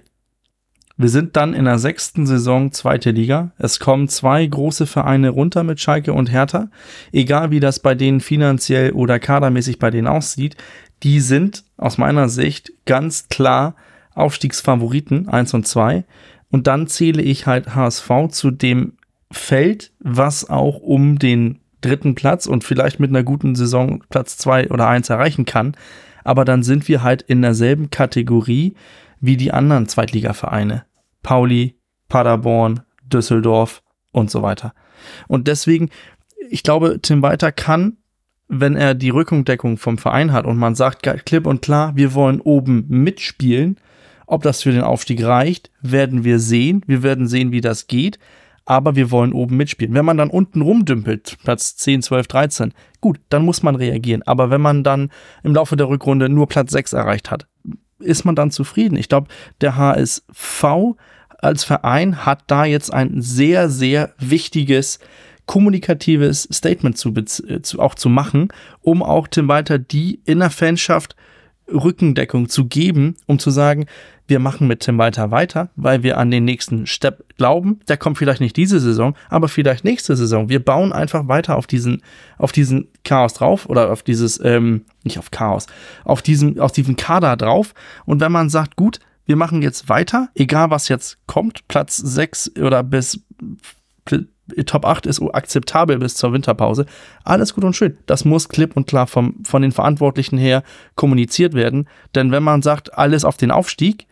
Wir 0.96 1.08
sind 1.08 1.34
dann 1.34 1.54
in 1.54 1.64
der 1.64 1.80
sechsten 1.80 2.24
Saison 2.24 2.70
zweite 2.70 3.10
Liga. 3.10 3.50
Es 3.58 3.80
kommen 3.80 4.08
zwei 4.08 4.46
große 4.46 4.86
Vereine 4.86 5.30
runter 5.30 5.64
mit 5.64 5.80
Schalke 5.80 6.12
und 6.12 6.30
Hertha. 6.30 6.68
Egal 7.10 7.50
wie 7.50 7.58
das 7.58 7.80
bei 7.80 7.96
denen 7.96 8.20
finanziell 8.20 8.92
oder 8.92 9.18
kadermäßig 9.18 9.80
bei 9.80 9.90
denen 9.90 10.06
aussieht, 10.06 10.56
die 11.02 11.18
sind 11.18 11.64
aus 11.76 11.98
meiner 11.98 12.28
Sicht 12.28 12.72
ganz 12.86 13.28
klar 13.28 13.74
Aufstiegsfavoriten 14.14 15.28
eins 15.28 15.52
und 15.52 15.66
zwei 15.66 16.04
und 16.54 16.68
dann 16.68 16.86
zähle 16.86 17.20
ich 17.20 17.48
halt 17.48 17.74
HSV 17.74 18.28
zu 18.30 18.52
dem 18.52 18.92
Feld, 19.32 19.90
was 19.98 20.48
auch 20.48 20.78
um 20.78 21.18
den 21.18 21.58
dritten 21.80 22.14
Platz 22.14 22.46
und 22.46 22.62
vielleicht 22.62 23.00
mit 23.00 23.10
einer 23.10 23.24
guten 23.24 23.56
Saison 23.56 24.04
Platz 24.08 24.36
zwei 24.36 24.70
oder 24.70 24.86
eins 24.86 25.10
erreichen 25.10 25.46
kann. 25.46 25.76
Aber 26.22 26.44
dann 26.44 26.62
sind 26.62 26.86
wir 26.86 27.02
halt 27.02 27.22
in 27.22 27.42
derselben 27.42 27.90
Kategorie 27.90 28.76
wie 29.20 29.36
die 29.36 29.50
anderen 29.50 29.88
Zweitligavereine. 29.88 30.84
Pauli, 31.24 31.74
Paderborn, 32.08 32.82
Düsseldorf 33.02 33.82
und 34.12 34.30
so 34.30 34.42
weiter. 34.42 34.74
Und 35.26 35.48
deswegen, 35.48 35.90
ich 36.50 36.62
glaube, 36.62 37.00
Tim 37.02 37.20
Walter 37.20 37.50
kann, 37.50 37.96
wenn 38.46 38.76
er 38.76 38.94
die 38.94 39.10
Rückendeckung 39.10 39.76
vom 39.76 39.98
Verein 39.98 40.32
hat 40.32 40.46
und 40.46 40.56
man 40.56 40.76
sagt 40.76 41.02
klipp 41.26 41.48
und 41.48 41.62
klar, 41.62 41.96
wir 41.96 42.14
wollen 42.14 42.40
oben 42.40 42.84
mitspielen, 42.86 43.76
ob 44.26 44.42
das 44.42 44.62
für 44.62 44.72
den 44.72 44.82
Aufstieg 44.82 45.22
reicht, 45.24 45.70
werden 45.80 46.24
wir 46.24 46.38
sehen. 46.38 46.82
Wir 46.86 47.02
werden 47.02 47.26
sehen, 47.26 47.52
wie 47.52 47.60
das 47.60 47.86
geht. 47.86 48.18
Aber 48.66 48.96
wir 48.96 49.10
wollen 49.10 49.34
oben 49.34 49.58
mitspielen. 49.58 49.94
Wenn 49.94 50.06
man 50.06 50.16
dann 50.16 50.30
unten 50.30 50.62
rumdümpelt, 50.62 51.36
Platz 51.44 51.76
10, 51.76 52.02
12, 52.02 52.26
13, 52.28 52.74
gut, 53.00 53.20
dann 53.28 53.44
muss 53.44 53.62
man 53.62 53.74
reagieren. 53.74 54.22
Aber 54.22 54.48
wenn 54.48 54.62
man 54.62 54.82
dann 54.82 55.10
im 55.42 55.54
Laufe 55.54 55.76
der 55.76 55.88
Rückrunde 55.88 56.30
nur 56.30 56.48
Platz 56.48 56.72
6 56.72 56.94
erreicht 56.94 57.30
hat, 57.30 57.46
ist 57.98 58.24
man 58.24 58.34
dann 58.34 58.50
zufrieden. 58.50 58.96
Ich 58.96 59.08
glaube, 59.08 59.28
der 59.60 59.76
HSV 59.76 60.64
als 61.38 61.64
Verein 61.64 62.24
hat 62.24 62.44
da 62.46 62.64
jetzt 62.64 62.92
ein 62.92 63.20
sehr, 63.20 63.68
sehr 63.68 64.14
wichtiges 64.18 64.98
kommunikatives 65.46 66.48
Statement 66.50 66.96
zu, 66.96 67.12
zu, 67.12 67.80
auch 67.80 67.94
zu 67.94 68.08
machen, 68.08 68.48
um 68.80 69.02
auch 69.02 69.28
Tim 69.28 69.48
Walter 69.48 69.78
die 69.78 70.20
in 70.24 70.38
der 70.38 70.50
Fanschaft 70.50 71.16
Rückendeckung 71.72 72.48
zu 72.48 72.66
geben, 72.66 73.16
um 73.26 73.38
zu 73.38 73.50
sagen, 73.50 73.86
wir 74.26 74.38
machen 74.38 74.66
mit 74.66 74.80
Tim 74.80 74.96
Walter 74.98 75.30
weiter, 75.30 75.70
weil 75.76 76.02
wir 76.02 76.16
an 76.18 76.30
den 76.30 76.44
nächsten 76.44 76.86
Step 76.86 77.24
glauben. 77.36 77.80
Der 77.88 77.96
kommt 77.96 78.16
vielleicht 78.16 78.40
nicht 78.40 78.56
diese 78.56 78.80
Saison, 78.80 79.14
aber 79.28 79.48
vielleicht 79.48 79.84
nächste 79.84 80.16
Saison. 80.16 80.48
Wir 80.48 80.64
bauen 80.64 80.92
einfach 80.92 81.28
weiter 81.28 81.56
auf 81.56 81.66
diesen, 81.66 82.02
auf 82.38 82.52
diesen 82.52 82.88
Chaos 83.04 83.34
drauf 83.34 83.66
oder 83.68 83.92
auf 83.92 84.02
dieses, 84.02 84.40
ähm, 84.42 84.86
nicht 85.02 85.18
auf 85.18 85.30
Chaos, 85.30 85.66
auf 86.04 86.22
diesen, 86.22 86.58
auf 86.58 86.72
diesen 86.72 86.96
Kader 86.96 87.36
drauf. 87.36 87.74
Und 88.06 88.20
wenn 88.20 88.32
man 88.32 88.48
sagt, 88.48 88.76
gut, 88.76 88.98
wir 89.26 89.36
machen 89.36 89.62
jetzt 89.62 89.88
weiter, 89.88 90.28
egal 90.34 90.70
was 90.70 90.88
jetzt 90.88 91.18
kommt, 91.26 91.66
Platz 91.68 91.96
6 91.96 92.56
oder 92.56 92.82
bis 92.82 93.20
Top 94.66 94.84
8 94.84 95.06
ist 95.06 95.22
akzeptabel 95.22 95.98
bis 95.98 96.16
zur 96.16 96.32
Winterpause. 96.32 96.86
Alles 97.24 97.54
gut 97.54 97.64
und 97.64 97.74
schön. 97.74 97.96
Das 98.06 98.24
muss 98.24 98.48
klipp 98.48 98.76
und 98.76 98.86
klar 98.86 99.06
vom, 99.06 99.42
von 99.44 99.62
den 99.62 99.72
Verantwortlichen 99.72 100.36
her 100.36 100.62
kommuniziert 100.96 101.54
werden. 101.54 101.88
Denn 102.14 102.30
wenn 102.30 102.42
man 102.42 102.60
sagt, 102.60 102.96
alles 102.98 103.24
auf 103.24 103.36
den 103.36 103.50
Aufstieg, 103.50 104.06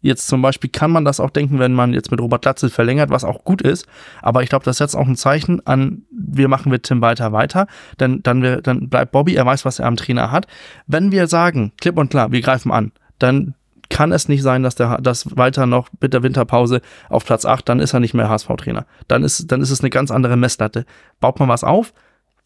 Jetzt 0.00 0.28
zum 0.28 0.42
Beispiel 0.42 0.70
kann 0.70 0.92
man 0.92 1.04
das 1.04 1.18
auch 1.18 1.30
denken, 1.30 1.58
wenn 1.58 1.74
man 1.74 1.92
jetzt 1.92 2.10
mit 2.10 2.20
Robert 2.20 2.44
Latzel 2.44 2.70
verlängert, 2.70 3.10
was 3.10 3.24
auch 3.24 3.42
gut 3.42 3.62
ist. 3.62 3.86
Aber 4.22 4.42
ich 4.42 4.48
glaube, 4.48 4.64
das 4.64 4.76
setzt 4.76 4.96
auch 4.96 5.08
ein 5.08 5.16
Zeichen 5.16 5.66
an, 5.66 6.02
wir 6.10 6.46
machen 6.46 6.70
mit 6.70 6.84
Tim 6.84 7.00
Walter 7.00 7.32
weiter. 7.32 7.66
Denn 7.98 8.22
dann, 8.22 8.42
wir, 8.42 8.60
dann 8.62 8.88
bleibt 8.88 9.10
Bobby, 9.10 9.34
er 9.34 9.44
weiß, 9.44 9.64
was 9.64 9.80
er 9.80 9.86
am 9.86 9.96
Trainer 9.96 10.30
hat. 10.30 10.46
Wenn 10.86 11.10
wir 11.10 11.26
sagen, 11.26 11.72
klipp 11.80 11.98
und 11.98 12.10
klar, 12.10 12.30
wir 12.30 12.40
greifen 12.40 12.70
an, 12.70 12.92
dann 13.18 13.54
kann 13.90 14.12
es 14.12 14.28
nicht 14.28 14.42
sein, 14.42 14.62
dass 14.62 14.74
der 14.74 14.98
dass 14.98 15.36
Walter 15.36 15.66
noch 15.66 15.88
mit 16.00 16.12
der 16.12 16.22
Winterpause 16.22 16.80
auf 17.08 17.24
Platz 17.24 17.44
8, 17.44 17.68
dann 17.68 17.80
ist 17.80 17.94
er 17.94 18.00
nicht 18.00 18.14
mehr 18.14 18.28
HSV-Trainer. 18.28 18.86
Dann 19.06 19.24
ist, 19.24 19.50
dann 19.50 19.62
ist 19.62 19.70
es 19.70 19.80
eine 19.80 19.90
ganz 19.90 20.10
andere 20.10 20.36
Messlatte. 20.36 20.84
Baut 21.20 21.38
man 21.40 21.48
was 21.48 21.64
auf, 21.64 21.92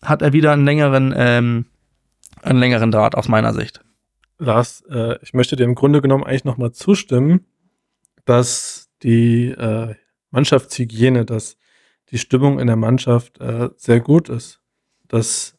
hat 0.02 0.22
er 0.22 0.32
wieder 0.32 0.52
einen 0.52 0.64
längeren, 0.64 1.12
ähm, 1.16 1.66
einen 2.42 2.58
längeren 2.58 2.90
Draht 2.90 3.14
aus 3.14 3.28
meiner 3.28 3.54
Sicht. 3.54 3.80
Lars, 4.38 4.82
äh, 4.90 5.16
ich 5.22 5.34
möchte 5.34 5.56
dir 5.56 5.64
im 5.64 5.74
Grunde 5.74 6.00
genommen 6.00 6.24
eigentlich 6.24 6.44
nochmal 6.44 6.72
zustimmen, 6.72 7.46
dass 8.24 8.90
die 9.02 9.48
äh, 9.48 9.94
Mannschaftshygiene, 10.30 11.24
dass 11.24 11.56
die 12.10 12.18
Stimmung 12.18 12.58
in 12.58 12.66
der 12.66 12.76
Mannschaft 12.76 13.40
äh, 13.40 13.70
sehr 13.76 14.00
gut 14.00 14.28
ist. 14.28 14.60
Dass 15.08 15.56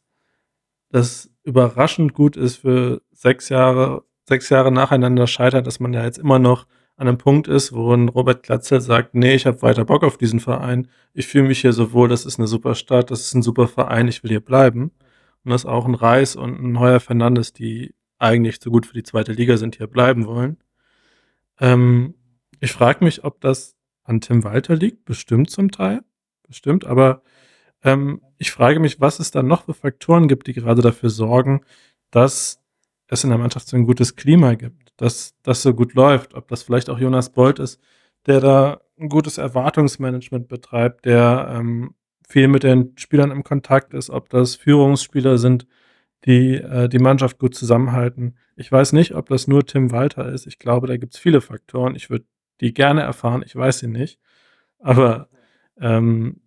das 0.89 1.29
überraschend 1.43 2.13
gut 2.13 2.37
ist 2.37 2.57
für 2.57 3.01
sechs 3.11 3.49
Jahre, 3.49 4.03
sechs 4.27 4.49
Jahre 4.49 4.71
nacheinander 4.71 5.27
scheitert, 5.27 5.67
dass 5.67 5.79
man 5.79 5.93
ja 5.93 6.03
jetzt 6.03 6.17
immer 6.17 6.39
noch 6.39 6.65
an 6.95 7.07
einem 7.07 7.17
Punkt 7.17 7.47
ist, 7.47 7.73
wo 7.73 7.93
ein 7.93 8.09
Robert 8.09 8.43
Glatzel 8.43 8.79
sagt, 8.79 9.15
nee, 9.15 9.33
ich 9.33 9.45
habe 9.45 9.61
weiter 9.61 9.85
Bock 9.85 10.03
auf 10.03 10.17
diesen 10.17 10.39
Verein, 10.39 10.87
ich 11.13 11.27
fühle 11.27 11.47
mich 11.47 11.61
hier 11.61 11.73
so 11.73 11.91
wohl, 11.91 12.07
das 12.07 12.25
ist 12.25 12.39
eine 12.39 12.47
super 12.47 12.75
Stadt, 12.75 13.11
das 13.11 13.21
ist 13.21 13.33
ein 13.33 13.41
super 13.41 13.67
Verein, 13.67 14.07
ich 14.07 14.23
will 14.23 14.29
hier 14.29 14.39
bleiben. 14.39 14.91
Und 15.43 15.51
dass 15.51 15.65
auch 15.65 15.85
ein 15.85 15.95
Reis 15.95 16.35
und 16.35 16.61
ein 16.61 16.79
Heuer 16.79 16.99
Fernandes, 16.99 17.51
die 17.51 17.93
eigentlich 18.19 18.61
zu 18.61 18.71
gut 18.71 18.85
für 18.85 18.93
die 18.93 19.03
zweite 19.03 19.33
Liga 19.33 19.57
sind, 19.57 19.75
hier 19.75 19.87
bleiben 19.87 20.25
wollen. 20.25 20.57
Ähm, 21.59 22.15
ich 22.59 22.71
frage 22.71 23.03
mich, 23.03 23.23
ob 23.23 23.41
das 23.41 23.75
an 24.03 24.21
Tim 24.21 24.43
Walter 24.43 24.75
liegt, 24.75 25.03
bestimmt 25.05 25.49
zum 25.49 25.71
Teil, 25.71 26.01
bestimmt, 26.47 26.85
aber 26.85 27.23
ähm, 27.83 28.21
ich 28.37 28.51
frage 28.51 28.79
mich, 28.79 29.01
was 29.01 29.19
es 29.19 29.31
da 29.31 29.43
noch 29.43 29.65
für 29.65 29.73
Faktoren 29.73 30.27
gibt, 30.27 30.47
die 30.47 30.53
gerade 30.53 30.81
dafür 30.81 31.09
sorgen, 31.09 31.61
dass 32.11 32.62
es 33.13 33.23
in 33.23 33.29
der 33.29 33.39
Mannschaft 33.39 33.67
so 33.67 33.77
ein 33.77 33.85
gutes 33.85 34.15
Klima 34.15 34.55
gibt, 34.55 34.91
dass 34.97 35.35
das 35.43 35.61
so 35.61 35.73
gut 35.73 35.93
läuft. 35.93 36.33
Ob 36.33 36.47
das 36.47 36.63
vielleicht 36.63 36.89
auch 36.89 36.99
Jonas 36.99 37.31
Bolt 37.31 37.59
ist, 37.59 37.79
der 38.25 38.39
da 38.39 38.81
ein 38.99 39.09
gutes 39.09 39.37
Erwartungsmanagement 39.37 40.47
betreibt, 40.47 41.05
der 41.05 41.53
ähm, 41.57 41.95
viel 42.27 42.47
mit 42.47 42.63
den 42.63 42.93
Spielern 42.97 43.31
im 43.31 43.43
Kontakt 43.43 43.93
ist, 43.93 44.09
ob 44.09 44.29
das 44.29 44.55
Führungsspieler 44.55 45.37
sind, 45.37 45.67
die 46.25 46.55
äh, 46.55 46.87
die 46.89 46.99
Mannschaft 46.99 47.39
gut 47.39 47.55
zusammenhalten. 47.55 48.37
Ich 48.55 48.71
weiß 48.71 48.93
nicht, 48.93 49.13
ob 49.15 49.27
das 49.29 49.47
nur 49.47 49.65
Tim 49.65 49.91
Walter 49.91 50.31
ist. 50.31 50.47
Ich 50.47 50.59
glaube, 50.59 50.87
da 50.87 50.97
gibt 50.97 51.13
es 51.15 51.19
viele 51.19 51.41
Faktoren. 51.41 51.95
Ich 51.95 52.09
würde 52.09 52.25
die 52.61 52.73
gerne 52.73 53.01
erfahren. 53.01 53.43
Ich 53.45 53.55
weiß 53.55 53.79
sie 53.79 53.87
nicht. 53.87 54.19
Aber 54.79 55.29
ähm, 55.79 56.41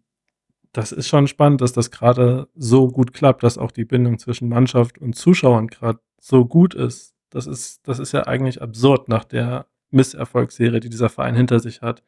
das 0.72 0.92
ist 0.92 1.08
schon 1.08 1.26
spannend, 1.26 1.60
dass 1.60 1.72
das 1.72 1.90
gerade 1.90 2.48
so 2.54 2.88
gut 2.88 3.12
klappt, 3.12 3.42
dass 3.42 3.58
auch 3.58 3.72
die 3.72 3.84
Bindung 3.84 4.18
zwischen 4.18 4.48
Mannschaft 4.48 4.98
und 4.98 5.14
Zuschauern 5.14 5.68
gerade 5.68 6.00
so 6.26 6.44
gut 6.44 6.74
ist. 6.74 7.14
Das 7.30 7.46
ist, 7.46 7.86
das 7.86 7.98
ist 7.98 8.12
ja 8.12 8.26
eigentlich 8.26 8.60
absurd 8.60 9.08
nach 9.08 9.24
der 9.24 9.66
Misserfolgsserie, 9.90 10.80
die 10.80 10.90
dieser 10.90 11.08
Verein 11.08 11.36
hinter 11.36 11.60
sich 11.60 11.82
hat, 11.82 12.02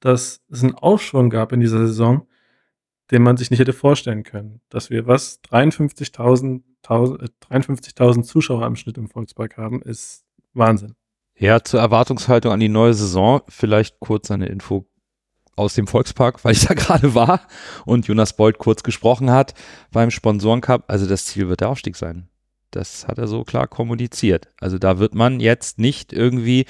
dass 0.00 0.42
es 0.50 0.62
einen 0.62 0.74
Aufschwung 0.74 1.30
gab 1.30 1.52
in 1.52 1.60
dieser 1.60 1.78
Saison, 1.78 2.26
den 3.10 3.22
man 3.22 3.36
sich 3.36 3.50
nicht 3.50 3.60
hätte 3.60 3.72
vorstellen 3.72 4.22
können. 4.22 4.60
Dass 4.68 4.90
wir 4.90 5.06
was 5.06 5.42
53.000 5.44 6.62
53 6.82 7.94
äh, 7.98 8.22
Zuschauer 8.22 8.66
im 8.66 8.76
Schnitt 8.76 8.98
im 8.98 9.08
Volkspark 9.08 9.56
haben, 9.56 9.80
ist 9.80 10.24
Wahnsinn. 10.52 10.94
Ja, 11.36 11.64
zur 11.64 11.80
Erwartungshaltung 11.80 12.52
an 12.52 12.60
die 12.60 12.68
neue 12.68 12.92
Saison 12.92 13.40
vielleicht 13.48 13.98
kurz 14.00 14.30
eine 14.30 14.46
Info 14.46 14.86
aus 15.56 15.72
dem 15.74 15.86
Volkspark, 15.86 16.44
weil 16.44 16.52
ich 16.52 16.66
da 16.66 16.74
gerade 16.74 17.14
war 17.14 17.40
und 17.86 18.06
Jonas 18.06 18.36
Bold 18.36 18.58
kurz 18.58 18.82
gesprochen 18.82 19.30
hat 19.30 19.54
beim 19.90 20.10
Sponsorencup. 20.10 20.84
Also 20.88 21.06
das 21.06 21.24
Ziel 21.24 21.48
wird 21.48 21.62
der 21.62 21.70
Aufstieg 21.70 21.96
sein. 21.96 22.28
Das 22.76 23.06
hat 23.06 23.18
er 23.18 23.28
so 23.28 23.44
klar 23.44 23.66
kommuniziert. 23.66 24.48
Also 24.60 24.78
da 24.78 24.98
wird 24.98 25.14
man 25.14 25.40
jetzt 25.40 25.78
nicht 25.78 26.12
irgendwie 26.12 26.66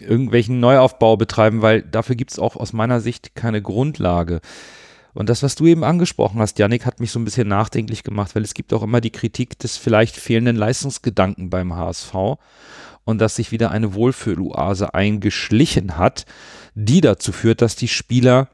irgendwelchen 0.00 0.60
Neuaufbau 0.60 1.16
betreiben, 1.16 1.62
weil 1.62 1.82
dafür 1.82 2.16
gibt 2.16 2.32
es 2.32 2.38
auch 2.38 2.56
aus 2.56 2.72
meiner 2.72 3.00
Sicht 3.00 3.34
keine 3.34 3.62
Grundlage. 3.62 4.40
Und 5.14 5.28
das, 5.28 5.42
was 5.42 5.54
du 5.54 5.66
eben 5.66 5.84
angesprochen 5.84 6.40
hast, 6.40 6.58
Janik, 6.58 6.86
hat 6.86 6.98
mich 6.98 7.12
so 7.12 7.18
ein 7.18 7.24
bisschen 7.24 7.46
nachdenklich 7.46 8.02
gemacht, 8.02 8.34
weil 8.34 8.42
es 8.42 8.54
gibt 8.54 8.72
auch 8.72 8.82
immer 8.82 9.00
die 9.00 9.10
Kritik 9.10 9.58
des 9.58 9.76
vielleicht 9.76 10.16
fehlenden 10.16 10.56
Leistungsgedanken 10.56 11.50
beim 11.50 11.76
HSV 11.76 12.14
und 13.04 13.20
dass 13.20 13.36
sich 13.36 13.52
wieder 13.52 13.70
eine 13.70 13.94
Wohlfühloase 13.94 14.94
eingeschlichen 14.94 15.98
hat, 15.98 16.24
die 16.74 17.00
dazu 17.00 17.32
führt, 17.32 17.60
dass 17.60 17.76
die 17.76 17.88
Spieler 17.88 18.48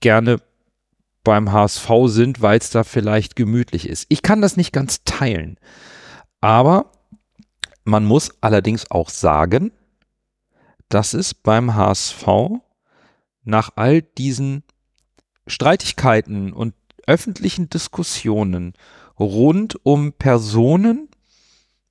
gerne 0.00 0.38
beim 1.24 1.52
HSV 1.52 1.88
sind, 2.06 2.42
weil 2.42 2.58
es 2.58 2.70
da 2.70 2.84
vielleicht 2.84 3.34
gemütlich 3.34 3.88
ist. 3.88 4.06
Ich 4.08 4.22
kann 4.22 4.42
das 4.42 4.56
nicht 4.56 4.72
ganz 4.72 5.02
teilen. 5.04 5.58
Aber 6.40 6.92
man 7.84 8.04
muss 8.04 8.30
allerdings 8.42 8.90
auch 8.90 9.08
sagen, 9.08 9.72
dass 10.88 11.14
es 11.14 11.34
beim 11.34 11.74
HSV 11.74 12.26
nach 13.42 13.70
all 13.76 14.02
diesen 14.02 14.62
Streitigkeiten 15.46 16.52
und 16.52 16.74
öffentlichen 17.06 17.68
Diskussionen 17.68 18.74
rund 19.18 19.84
um 19.84 20.12
Personen, 20.12 21.08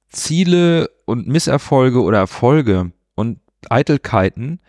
Ziele 0.10 0.90
und 1.06 1.28
Misserfolge 1.28 2.02
oder 2.02 2.20
Erfolge 2.20 2.92
und 3.16 3.40
Eitelkeiten 3.70 4.60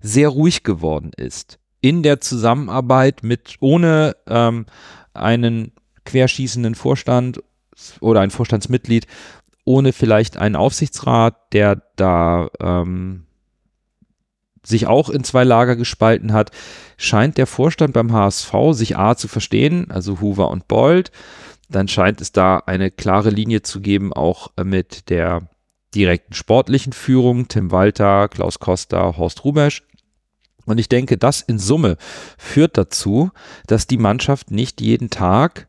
sehr 0.00 0.28
ruhig 0.28 0.62
geworden 0.62 1.12
ist. 1.16 1.58
In 1.84 2.02
der 2.02 2.18
Zusammenarbeit 2.18 3.22
mit, 3.24 3.56
ohne 3.60 4.16
ähm, 4.26 4.64
einen 5.12 5.72
querschießenden 6.06 6.74
Vorstand 6.74 7.42
oder 8.00 8.22
ein 8.22 8.30
Vorstandsmitglied, 8.30 9.06
ohne 9.66 9.92
vielleicht 9.92 10.38
einen 10.38 10.56
Aufsichtsrat, 10.56 11.52
der 11.52 11.82
da 11.96 12.48
ähm, 12.58 13.26
sich 14.62 14.86
auch 14.86 15.10
in 15.10 15.24
zwei 15.24 15.44
Lager 15.44 15.76
gespalten 15.76 16.32
hat, 16.32 16.52
scheint 16.96 17.36
der 17.36 17.46
Vorstand 17.46 17.92
beim 17.92 18.12
HSV 18.12 18.54
sich 18.70 18.96
A 18.96 19.14
zu 19.14 19.28
verstehen, 19.28 19.90
also 19.90 20.22
Hoover 20.22 20.48
und 20.48 20.66
Bold. 20.68 21.12
Dann 21.68 21.88
scheint 21.88 22.22
es 22.22 22.32
da 22.32 22.62
eine 22.64 22.92
klare 22.92 23.28
Linie 23.28 23.60
zu 23.60 23.82
geben, 23.82 24.14
auch 24.14 24.52
mit 24.56 25.10
der 25.10 25.50
direkten 25.94 26.32
sportlichen 26.32 26.94
Führung, 26.94 27.48
Tim 27.48 27.70
Walter, 27.72 28.28
Klaus 28.28 28.58
Costa, 28.58 29.18
Horst 29.18 29.44
Rubesch. 29.44 29.82
Und 30.66 30.78
ich 30.78 30.88
denke, 30.88 31.18
das 31.18 31.40
in 31.40 31.58
Summe 31.58 31.96
führt 32.38 32.78
dazu, 32.78 33.30
dass 33.66 33.86
die 33.86 33.98
Mannschaft 33.98 34.50
nicht 34.50 34.80
jeden 34.80 35.10
Tag 35.10 35.68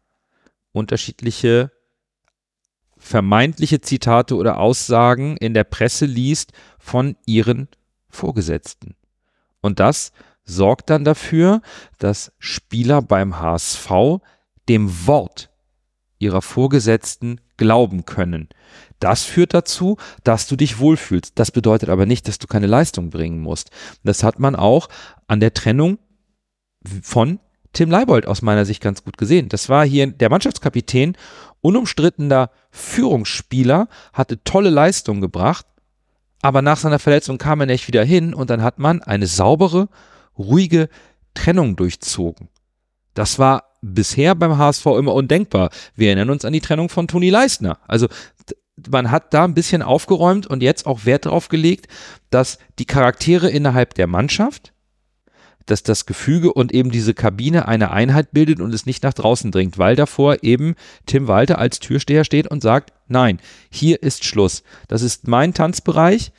unterschiedliche 0.72 1.72
vermeintliche 2.98 3.82
Zitate 3.82 4.36
oder 4.36 4.58
Aussagen 4.58 5.38
in 5.38 5.54
der 5.54 5.64
Presse 5.64 6.06
liest 6.06 6.54
von 6.80 7.16
ihren 7.26 7.68
Vorgesetzten. 8.10 8.96
Und 9.62 9.80
das 9.80 10.12
sorgt 10.44 10.90
dann 10.90 11.04
dafür, 11.04 11.62
dass 12.00 12.32
Spieler 12.40 13.02
beim 13.02 13.40
HSV 13.40 13.90
dem 14.70 15.08
Wort 15.08 15.52
ihrer 16.20 16.42
Vorgesetzten 16.42 17.42
glauben 17.58 18.06
können. 18.06 18.50
Das 19.00 19.24
führt 19.24 19.54
dazu, 19.54 19.98
dass 20.24 20.48
du 20.48 20.56
dich 20.56 20.80
wohlfühlst. 20.80 21.34
Das 21.36 21.52
bedeutet 21.52 21.90
aber 21.90 22.06
nicht, 22.06 22.28
dass 22.28 22.40
du 22.40 22.48
keine 22.48 22.68
Leistung 22.68 23.10
bringen 23.10 23.42
musst. 23.42 23.70
Das 24.04 24.24
hat 24.24 24.40
man 24.40 24.56
auch 24.56 24.88
an 25.28 25.40
der 25.40 25.54
Trennung 25.54 26.00
von 27.02 27.40
Tim 27.74 27.92
Leibold 27.92 28.26
aus 28.26 28.42
meiner 28.42 28.66
Sicht 28.66 28.82
ganz 28.82 29.04
gut 29.04 29.18
gesehen. 29.18 29.50
Das 29.50 29.68
war 29.68 29.86
hier 29.86 30.08
der 30.08 30.30
Mannschaftskapitän, 30.30 31.18
unumstrittener 31.62 32.50
Führungsspieler, 32.72 33.90
hatte 34.14 34.44
tolle 34.44 34.70
Leistungen 34.70 35.20
gebracht, 35.20 35.66
aber 36.42 36.62
nach 36.62 36.78
seiner 36.78 37.00
Verletzung 37.00 37.38
kam 37.38 37.60
er 37.60 37.66
nicht 37.66 37.88
wieder 37.88 38.04
hin 38.04 38.34
und 38.34 38.50
dann 38.50 38.64
hat 38.64 38.80
man 38.80 39.02
eine 39.02 39.28
saubere, 39.28 39.90
ruhige 40.38 40.90
Trennung 41.34 41.76
durchzogen. 41.76 42.50
Das 43.14 43.40
war 43.40 43.64
bisher 43.82 44.36
beim 44.36 44.58
HSV 44.58 44.86
immer 44.86 45.14
undenkbar. 45.14 45.70
Wir 45.96 46.08
erinnern 46.10 46.30
uns 46.30 46.46
an 46.46 46.54
die 46.54 46.62
Trennung 46.62 46.90
von 46.90 47.08
Toni 47.08 47.30
Leistner. 47.30 47.80
Also 47.88 48.08
man 48.92 49.12
hat 49.12 49.34
da 49.34 49.44
ein 49.44 49.54
bisschen 49.54 49.82
aufgeräumt 49.82 50.48
und 50.48 50.64
jetzt 50.64 50.86
auch 50.86 51.06
Wert 51.06 51.26
darauf 51.26 51.50
gelegt, 51.50 51.88
dass 52.30 52.58
die 52.80 52.86
Charaktere 52.86 53.50
innerhalb 53.50 53.94
der 53.94 54.08
Mannschaft, 54.08 54.74
dass 55.66 55.84
das 55.84 56.06
Gefüge 56.06 56.54
und 56.54 56.74
eben 56.74 56.92
diese 56.92 57.14
Kabine 57.14 57.68
eine 57.68 57.92
Einheit 57.92 58.32
bildet 58.32 58.60
und 58.60 58.74
es 58.74 58.86
nicht 58.86 59.04
nach 59.04 59.14
draußen 59.14 59.52
dringt, 59.52 59.78
weil 59.78 59.96
davor 59.96 60.44
eben 60.44 60.76
Tim 61.06 61.28
Walter 61.28 61.58
als 61.58 61.80
Türsteher 61.80 62.24
steht 62.24 62.48
und 62.48 62.62
sagt, 62.62 62.94
nein, 63.08 63.40
hier 63.72 64.04
ist 64.04 64.26
Schluss. 64.26 64.64
Das 64.88 65.02
ist 65.02 65.28
mein 65.28 65.54
Tanzbereich. 65.54 66.32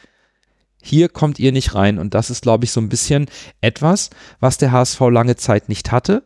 Hier 0.81 1.09
kommt 1.09 1.41
ihr 1.41 1.51
nicht 1.51 1.75
rein. 1.75 1.99
Und 1.99 2.15
das 2.15 2.31
ist, 2.31 2.43
glaube 2.43 2.65
ich, 2.65 2.71
so 2.71 2.81
ein 2.81 2.89
bisschen 2.89 3.27
etwas, 3.61 4.11
was 4.39 4.59
der 4.59 4.71
HSV 4.71 5.01
lange 5.11 5.35
Zeit 5.35 5.69
nicht 5.69 5.91
hatte 5.91 6.23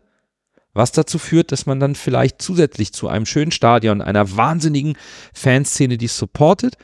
was 0.73 0.93
dazu 0.93 1.19
führt, 1.19 1.53
dass 1.53 1.67
man 1.67 1.81
dann 1.81 1.95
vielleicht 1.95 2.41
zusätzlich 2.41 2.93
zu 2.93 3.09
einem 3.09 3.27
schönen 3.27 3.51
Stadion, 3.51 4.03
einer 4.03 4.37
wahnsinnigen 4.37 4.97
Fanszene, 5.35 5.99
die 5.99 6.07
es 6.07 6.17
supportet, 6.17 6.77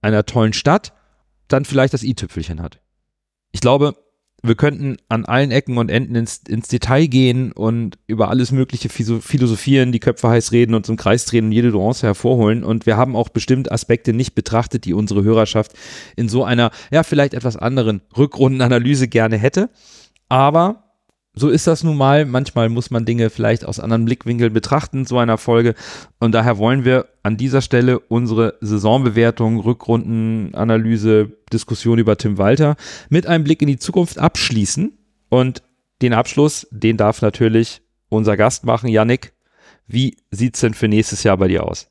einer 0.00 0.26
tollen 0.26 0.52
Stadt, 0.52 0.92
dann 1.48 1.64
vielleicht 1.64 1.94
das 1.94 2.02
i-Tüpfelchen 2.02 2.60
hat. 2.60 2.80
Ich 3.52 3.60
glaube, 3.60 3.94
wir 4.44 4.56
könnten 4.56 4.96
an 5.08 5.24
allen 5.24 5.52
Ecken 5.52 5.78
und 5.78 5.88
Enden 5.88 6.16
ins, 6.16 6.42
ins 6.48 6.66
Detail 6.66 7.06
gehen 7.06 7.52
und 7.52 7.98
über 8.08 8.28
alles 8.28 8.50
Mögliche 8.50 8.88
philosophieren, 8.88 9.92
die 9.92 10.00
Köpfe 10.00 10.28
heiß 10.28 10.50
reden 10.50 10.74
und 10.74 10.84
zum 10.84 10.96
Kreis 10.96 11.26
drehen 11.26 11.46
und 11.46 11.52
jede 11.52 11.68
Nuance 11.68 12.04
hervorholen. 12.04 12.64
Und 12.64 12.84
wir 12.84 12.96
haben 12.96 13.14
auch 13.14 13.28
bestimmt 13.28 13.70
Aspekte 13.70 14.12
nicht 14.12 14.34
betrachtet, 14.34 14.84
die 14.84 14.94
unsere 14.94 15.22
Hörerschaft 15.22 15.72
in 16.16 16.28
so 16.28 16.42
einer, 16.42 16.72
ja, 16.90 17.04
vielleicht 17.04 17.34
etwas 17.34 17.56
anderen 17.56 18.02
Rückrundenanalyse 18.16 19.06
gerne 19.06 19.36
hätte. 19.36 19.70
Aber 20.28 20.81
so 21.34 21.48
ist 21.48 21.66
das 21.66 21.82
nun 21.82 21.96
mal. 21.96 22.26
Manchmal 22.26 22.68
muss 22.68 22.90
man 22.90 23.04
Dinge 23.04 23.30
vielleicht 23.30 23.64
aus 23.64 23.80
anderen 23.80 24.04
Blickwinkeln 24.04 24.52
betrachten, 24.52 25.06
so 25.06 25.18
einer 25.18 25.38
Folge. 25.38 25.74
Und 26.18 26.32
daher 26.32 26.58
wollen 26.58 26.84
wir 26.84 27.06
an 27.22 27.36
dieser 27.36 27.62
Stelle 27.62 28.00
unsere 28.00 28.58
Saisonbewertung, 28.60 29.60
Rückrundenanalyse, 29.60 31.32
Diskussion 31.52 31.98
über 31.98 32.18
Tim 32.18 32.36
Walter 32.36 32.76
mit 33.08 33.26
einem 33.26 33.44
Blick 33.44 33.62
in 33.62 33.68
die 33.68 33.78
Zukunft 33.78 34.18
abschließen. 34.18 34.92
Und 35.30 35.62
den 36.02 36.12
Abschluss, 36.12 36.66
den 36.70 36.98
darf 36.98 37.22
natürlich 37.22 37.80
unser 38.10 38.36
Gast 38.36 38.64
machen. 38.66 38.88
Yannick, 38.88 39.32
wie 39.86 40.18
sieht 40.30 40.54
es 40.54 40.60
denn 40.60 40.74
für 40.74 40.88
nächstes 40.88 41.22
Jahr 41.22 41.38
bei 41.38 41.48
dir 41.48 41.64
aus? 41.64 41.90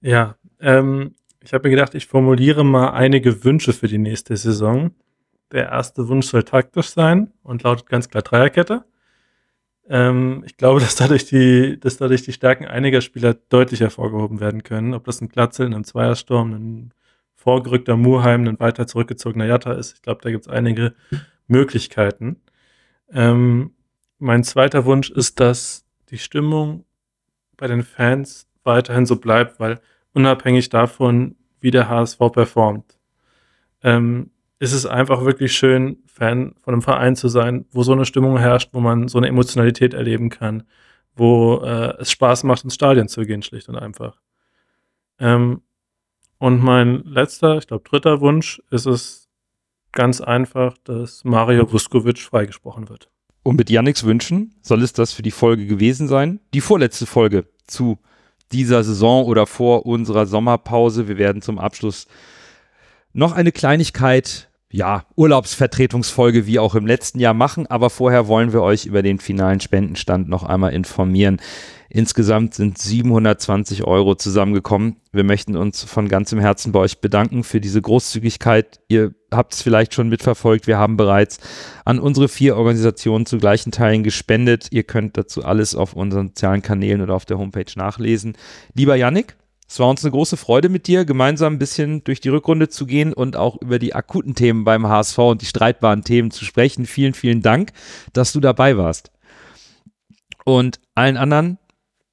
Ja, 0.00 0.36
ähm, 0.60 1.14
ich 1.42 1.52
habe 1.52 1.68
mir 1.68 1.74
gedacht, 1.74 1.94
ich 1.94 2.06
formuliere 2.06 2.64
mal 2.64 2.90
einige 2.90 3.42
Wünsche 3.44 3.72
für 3.72 3.88
die 3.88 3.98
nächste 3.98 4.36
Saison. 4.36 4.92
Der 5.52 5.68
erste 5.68 6.08
Wunsch 6.08 6.26
soll 6.26 6.42
taktisch 6.44 6.88
sein 6.88 7.32
und 7.42 7.62
lautet 7.62 7.86
ganz 7.86 8.08
klar 8.08 8.22
Dreierkette. 8.22 8.84
Ähm, 9.88 10.42
ich 10.46 10.56
glaube, 10.56 10.80
dass 10.80 10.96
dadurch, 10.96 11.26
die, 11.26 11.78
dass 11.78 11.98
dadurch 11.98 12.22
die 12.22 12.32
Stärken 12.32 12.64
einiger 12.66 13.00
Spieler 13.00 13.34
deutlich 13.34 13.80
hervorgehoben 13.80 14.40
werden 14.40 14.62
können. 14.62 14.94
Ob 14.94 15.04
das 15.04 15.20
ein 15.20 15.28
Glatzel, 15.28 15.72
ein 15.72 15.84
Zweiersturm, 15.84 16.52
ein 16.52 16.94
vorgerückter 17.34 17.96
Murheim, 17.96 18.46
ein 18.46 18.60
weiter 18.60 18.86
zurückgezogener 18.86 19.46
Jatta 19.46 19.72
ist. 19.72 19.94
Ich 19.94 20.02
glaube, 20.02 20.20
da 20.22 20.30
gibt 20.30 20.46
es 20.46 20.52
einige 20.52 20.94
Möglichkeiten. 21.48 22.40
Ähm, 23.12 23.74
mein 24.18 24.44
zweiter 24.44 24.84
Wunsch 24.84 25.10
ist, 25.10 25.40
dass 25.40 25.84
die 26.10 26.18
Stimmung 26.18 26.84
bei 27.56 27.66
den 27.66 27.82
Fans 27.82 28.48
weiterhin 28.64 29.06
so 29.06 29.16
bleibt, 29.16 29.60
weil 29.60 29.80
unabhängig 30.14 30.68
davon, 30.68 31.36
wie 31.60 31.70
der 31.70 31.88
HSV 31.88 32.18
performt, 32.32 32.98
ähm, 33.82 34.30
ist 34.62 34.72
es 34.72 34.86
einfach 34.86 35.24
wirklich 35.24 35.54
schön, 35.54 35.96
Fan 36.06 36.54
von 36.62 36.72
einem 36.72 36.82
Verein 36.82 37.16
zu 37.16 37.26
sein, 37.26 37.66
wo 37.72 37.82
so 37.82 37.90
eine 37.90 38.04
Stimmung 38.04 38.38
herrscht, 38.38 38.68
wo 38.72 38.78
man 38.78 39.08
so 39.08 39.18
eine 39.18 39.26
Emotionalität 39.26 39.92
erleben 39.92 40.30
kann, 40.30 40.62
wo 41.16 41.56
äh, 41.64 41.96
es 41.98 42.12
Spaß 42.12 42.44
macht, 42.44 42.62
ins 42.62 42.76
Stadion 42.76 43.08
zu 43.08 43.22
gehen, 43.22 43.42
schlicht 43.42 43.68
und 43.68 43.74
einfach. 43.74 44.20
Ähm, 45.18 45.62
und 46.38 46.62
mein 46.62 47.02
letzter, 47.02 47.58
ich 47.58 47.66
glaube 47.66 47.82
dritter 47.88 48.20
Wunsch 48.20 48.62
ist 48.70 48.86
es 48.86 49.28
ganz 49.90 50.20
einfach, 50.20 50.78
dass 50.84 51.24
Mario 51.24 51.72
Vuskovic 51.72 52.20
freigesprochen 52.20 52.88
wird. 52.88 53.10
Und 53.42 53.56
mit 53.56 53.68
Yannicks 53.68 54.04
Wünschen 54.04 54.54
soll 54.62 54.82
es 54.82 54.92
das 54.92 55.12
für 55.12 55.22
die 55.22 55.32
Folge 55.32 55.66
gewesen 55.66 56.06
sein. 56.06 56.38
Die 56.54 56.60
vorletzte 56.60 57.06
Folge 57.06 57.46
zu 57.66 57.98
dieser 58.52 58.84
Saison 58.84 59.24
oder 59.24 59.48
vor 59.48 59.86
unserer 59.86 60.26
Sommerpause. 60.26 61.08
Wir 61.08 61.18
werden 61.18 61.42
zum 61.42 61.58
Abschluss 61.58 62.06
noch 63.12 63.32
eine 63.32 63.50
Kleinigkeit 63.50 64.51
ja, 64.72 65.04
Urlaubsvertretungsfolge 65.16 66.46
wie 66.46 66.58
auch 66.58 66.74
im 66.74 66.86
letzten 66.86 67.20
Jahr 67.20 67.34
machen, 67.34 67.66
aber 67.66 67.90
vorher 67.90 68.26
wollen 68.26 68.52
wir 68.52 68.62
euch 68.62 68.86
über 68.86 69.02
den 69.02 69.18
finalen 69.18 69.60
Spendenstand 69.60 70.28
noch 70.28 70.42
einmal 70.42 70.72
informieren. 70.72 71.40
Insgesamt 71.90 72.54
sind 72.54 72.78
720 72.78 73.84
Euro 73.84 74.14
zusammengekommen. 74.14 74.96
Wir 75.12 75.24
möchten 75.24 75.56
uns 75.56 75.84
von 75.84 76.08
ganzem 76.08 76.40
Herzen 76.40 76.72
bei 76.72 76.80
euch 76.80 77.02
bedanken 77.02 77.44
für 77.44 77.60
diese 77.60 77.82
Großzügigkeit. 77.82 78.80
Ihr 78.88 79.14
habt 79.30 79.52
es 79.52 79.60
vielleicht 79.60 79.92
schon 79.92 80.08
mitverfolgt. 80.08 80.66
Wir 80.66 80.78
haben 80.78 80.96
bereits 80.96 81.38
an 81.84 81.98
unsere 81.98 82.30
vier 82.30 82.56
Organisationen 82.56 83.26
zu 83.26 83.36
gleichen 83.36 83.72
Teilen 83.72 84.04
gespendet. 84.04 84.68
Ihr 84.70 84.84
könnt 84.84 85.18
dazu 85.18 85.44
alles 85.44 85.74
auf 85.74 85.92
unseren 85.92 86.28
sozialen 86.28 86.62
Kanälen 86.62 87.02
oder 87.02 87.14
auf 87.14 87.26
der 87.26 87.36
Homepage 87.36 87.66
nachlesen. 87.76 88.38
Lieber 88.72 88.96
Yannick, 88.96 89.36
es 89.72 89.78
war 89.78 89.88
uns 89.88 90.04
eine 90.04 90.10
große 90.10 90.36
Freude 90.36 90.68
mit 90.68 90.86
dir, 90.86 91.06
gemeinsam 91.06 91.54
ein 91.54 91.58
bisschen 91.58 92.04
durch 92.04 92.20
die 92.20 92.28
Rückrunde 92.28 92.68
zu 92.68 92.84
gehen 92.84 93.14
und 93.14 93.36
auch 93.36 93.56
über 93.62 93.78
die 93.78 93.94
akuten 93.94 94.34
Themen 94.34 94.64
beim 94.64 94.86
HSV 94.86 95.16
und 95.16 95.40
die 95.40 95.46
streitbaren 95.46 96.04
Themen 96.04 96.30
zu 96.30 96.44
sprechen. 96.44 96.84
Vielen, 96.84 97.14
vielen 97.14 97.40
Dank, 97.40 97.72
dass 98.12 98.34
du 98.34 98.40
dabei 98.40 98.76
warst. 98.76 99.10
Und 100.44 100.78
allen 100.94 101.16
anderen, 101.16 101.56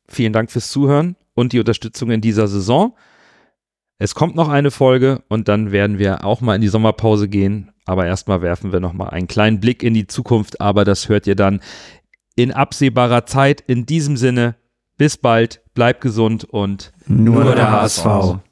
vielen 0.07 0.31
Dank 0.31 0.51
fürs 0.51 0.71
Zuhören 0.71 1.17
und 1.33 1.51
die 1.51 1.59
Unterstützung 1.59 2.11
in 2.11 2.21
dieser 2.21 2.47
Saison. 2.47 2.95
Es 3.97 4.15
kommt 4.15 4.37
noch 4.37 4.47
eine 4.47 4.71
Folge 4.71 5.21
und 5.27 5.49
dann 5.49 5.73
werden 5.73 5.99
wir 5.99 6.23
auch 6.23 6.39
mal 6.39 6.55
in 6.55 6.61
die 6.61 6.69
Sommerpause 6.69 7.27
gehen. 7.27 7.73
Aber 7.83 8.05
erstmal 8.05 8.41
werfen 8.41 8.71
wir 8.71 8.79
noch 8.79 8.93
mal 8.93 9.09
einen 9.09 9.27
kleinen 9.27 9.59
Blick 9.59 9.83
in 9.83 9.93
die 9.93 10.07
Zukunft. 10.07 10.61
Aber 10.61 10.85
das 10.85 11.09
hört 11.09 11.27
ihr 11.27 11.35
dann 11.35 11.59
in 12.37 12.53
absehbarer 12.53 13.25
Zeit. 13.25 13.59
In 13.59 13.85
diesem 13.85 14.15
Sinne, 14.15 14.55
bis 14.97 15.17
bald, 15.17 15.61
bleibt 15.79 16.01
gesund 16.01 16.43
und 16.43 16.91
nur, 17.07 17.41
nur 17.41 17.55
der 17.55 17.71
HSV. 17.71 18.03
HSV. 18.03 18.48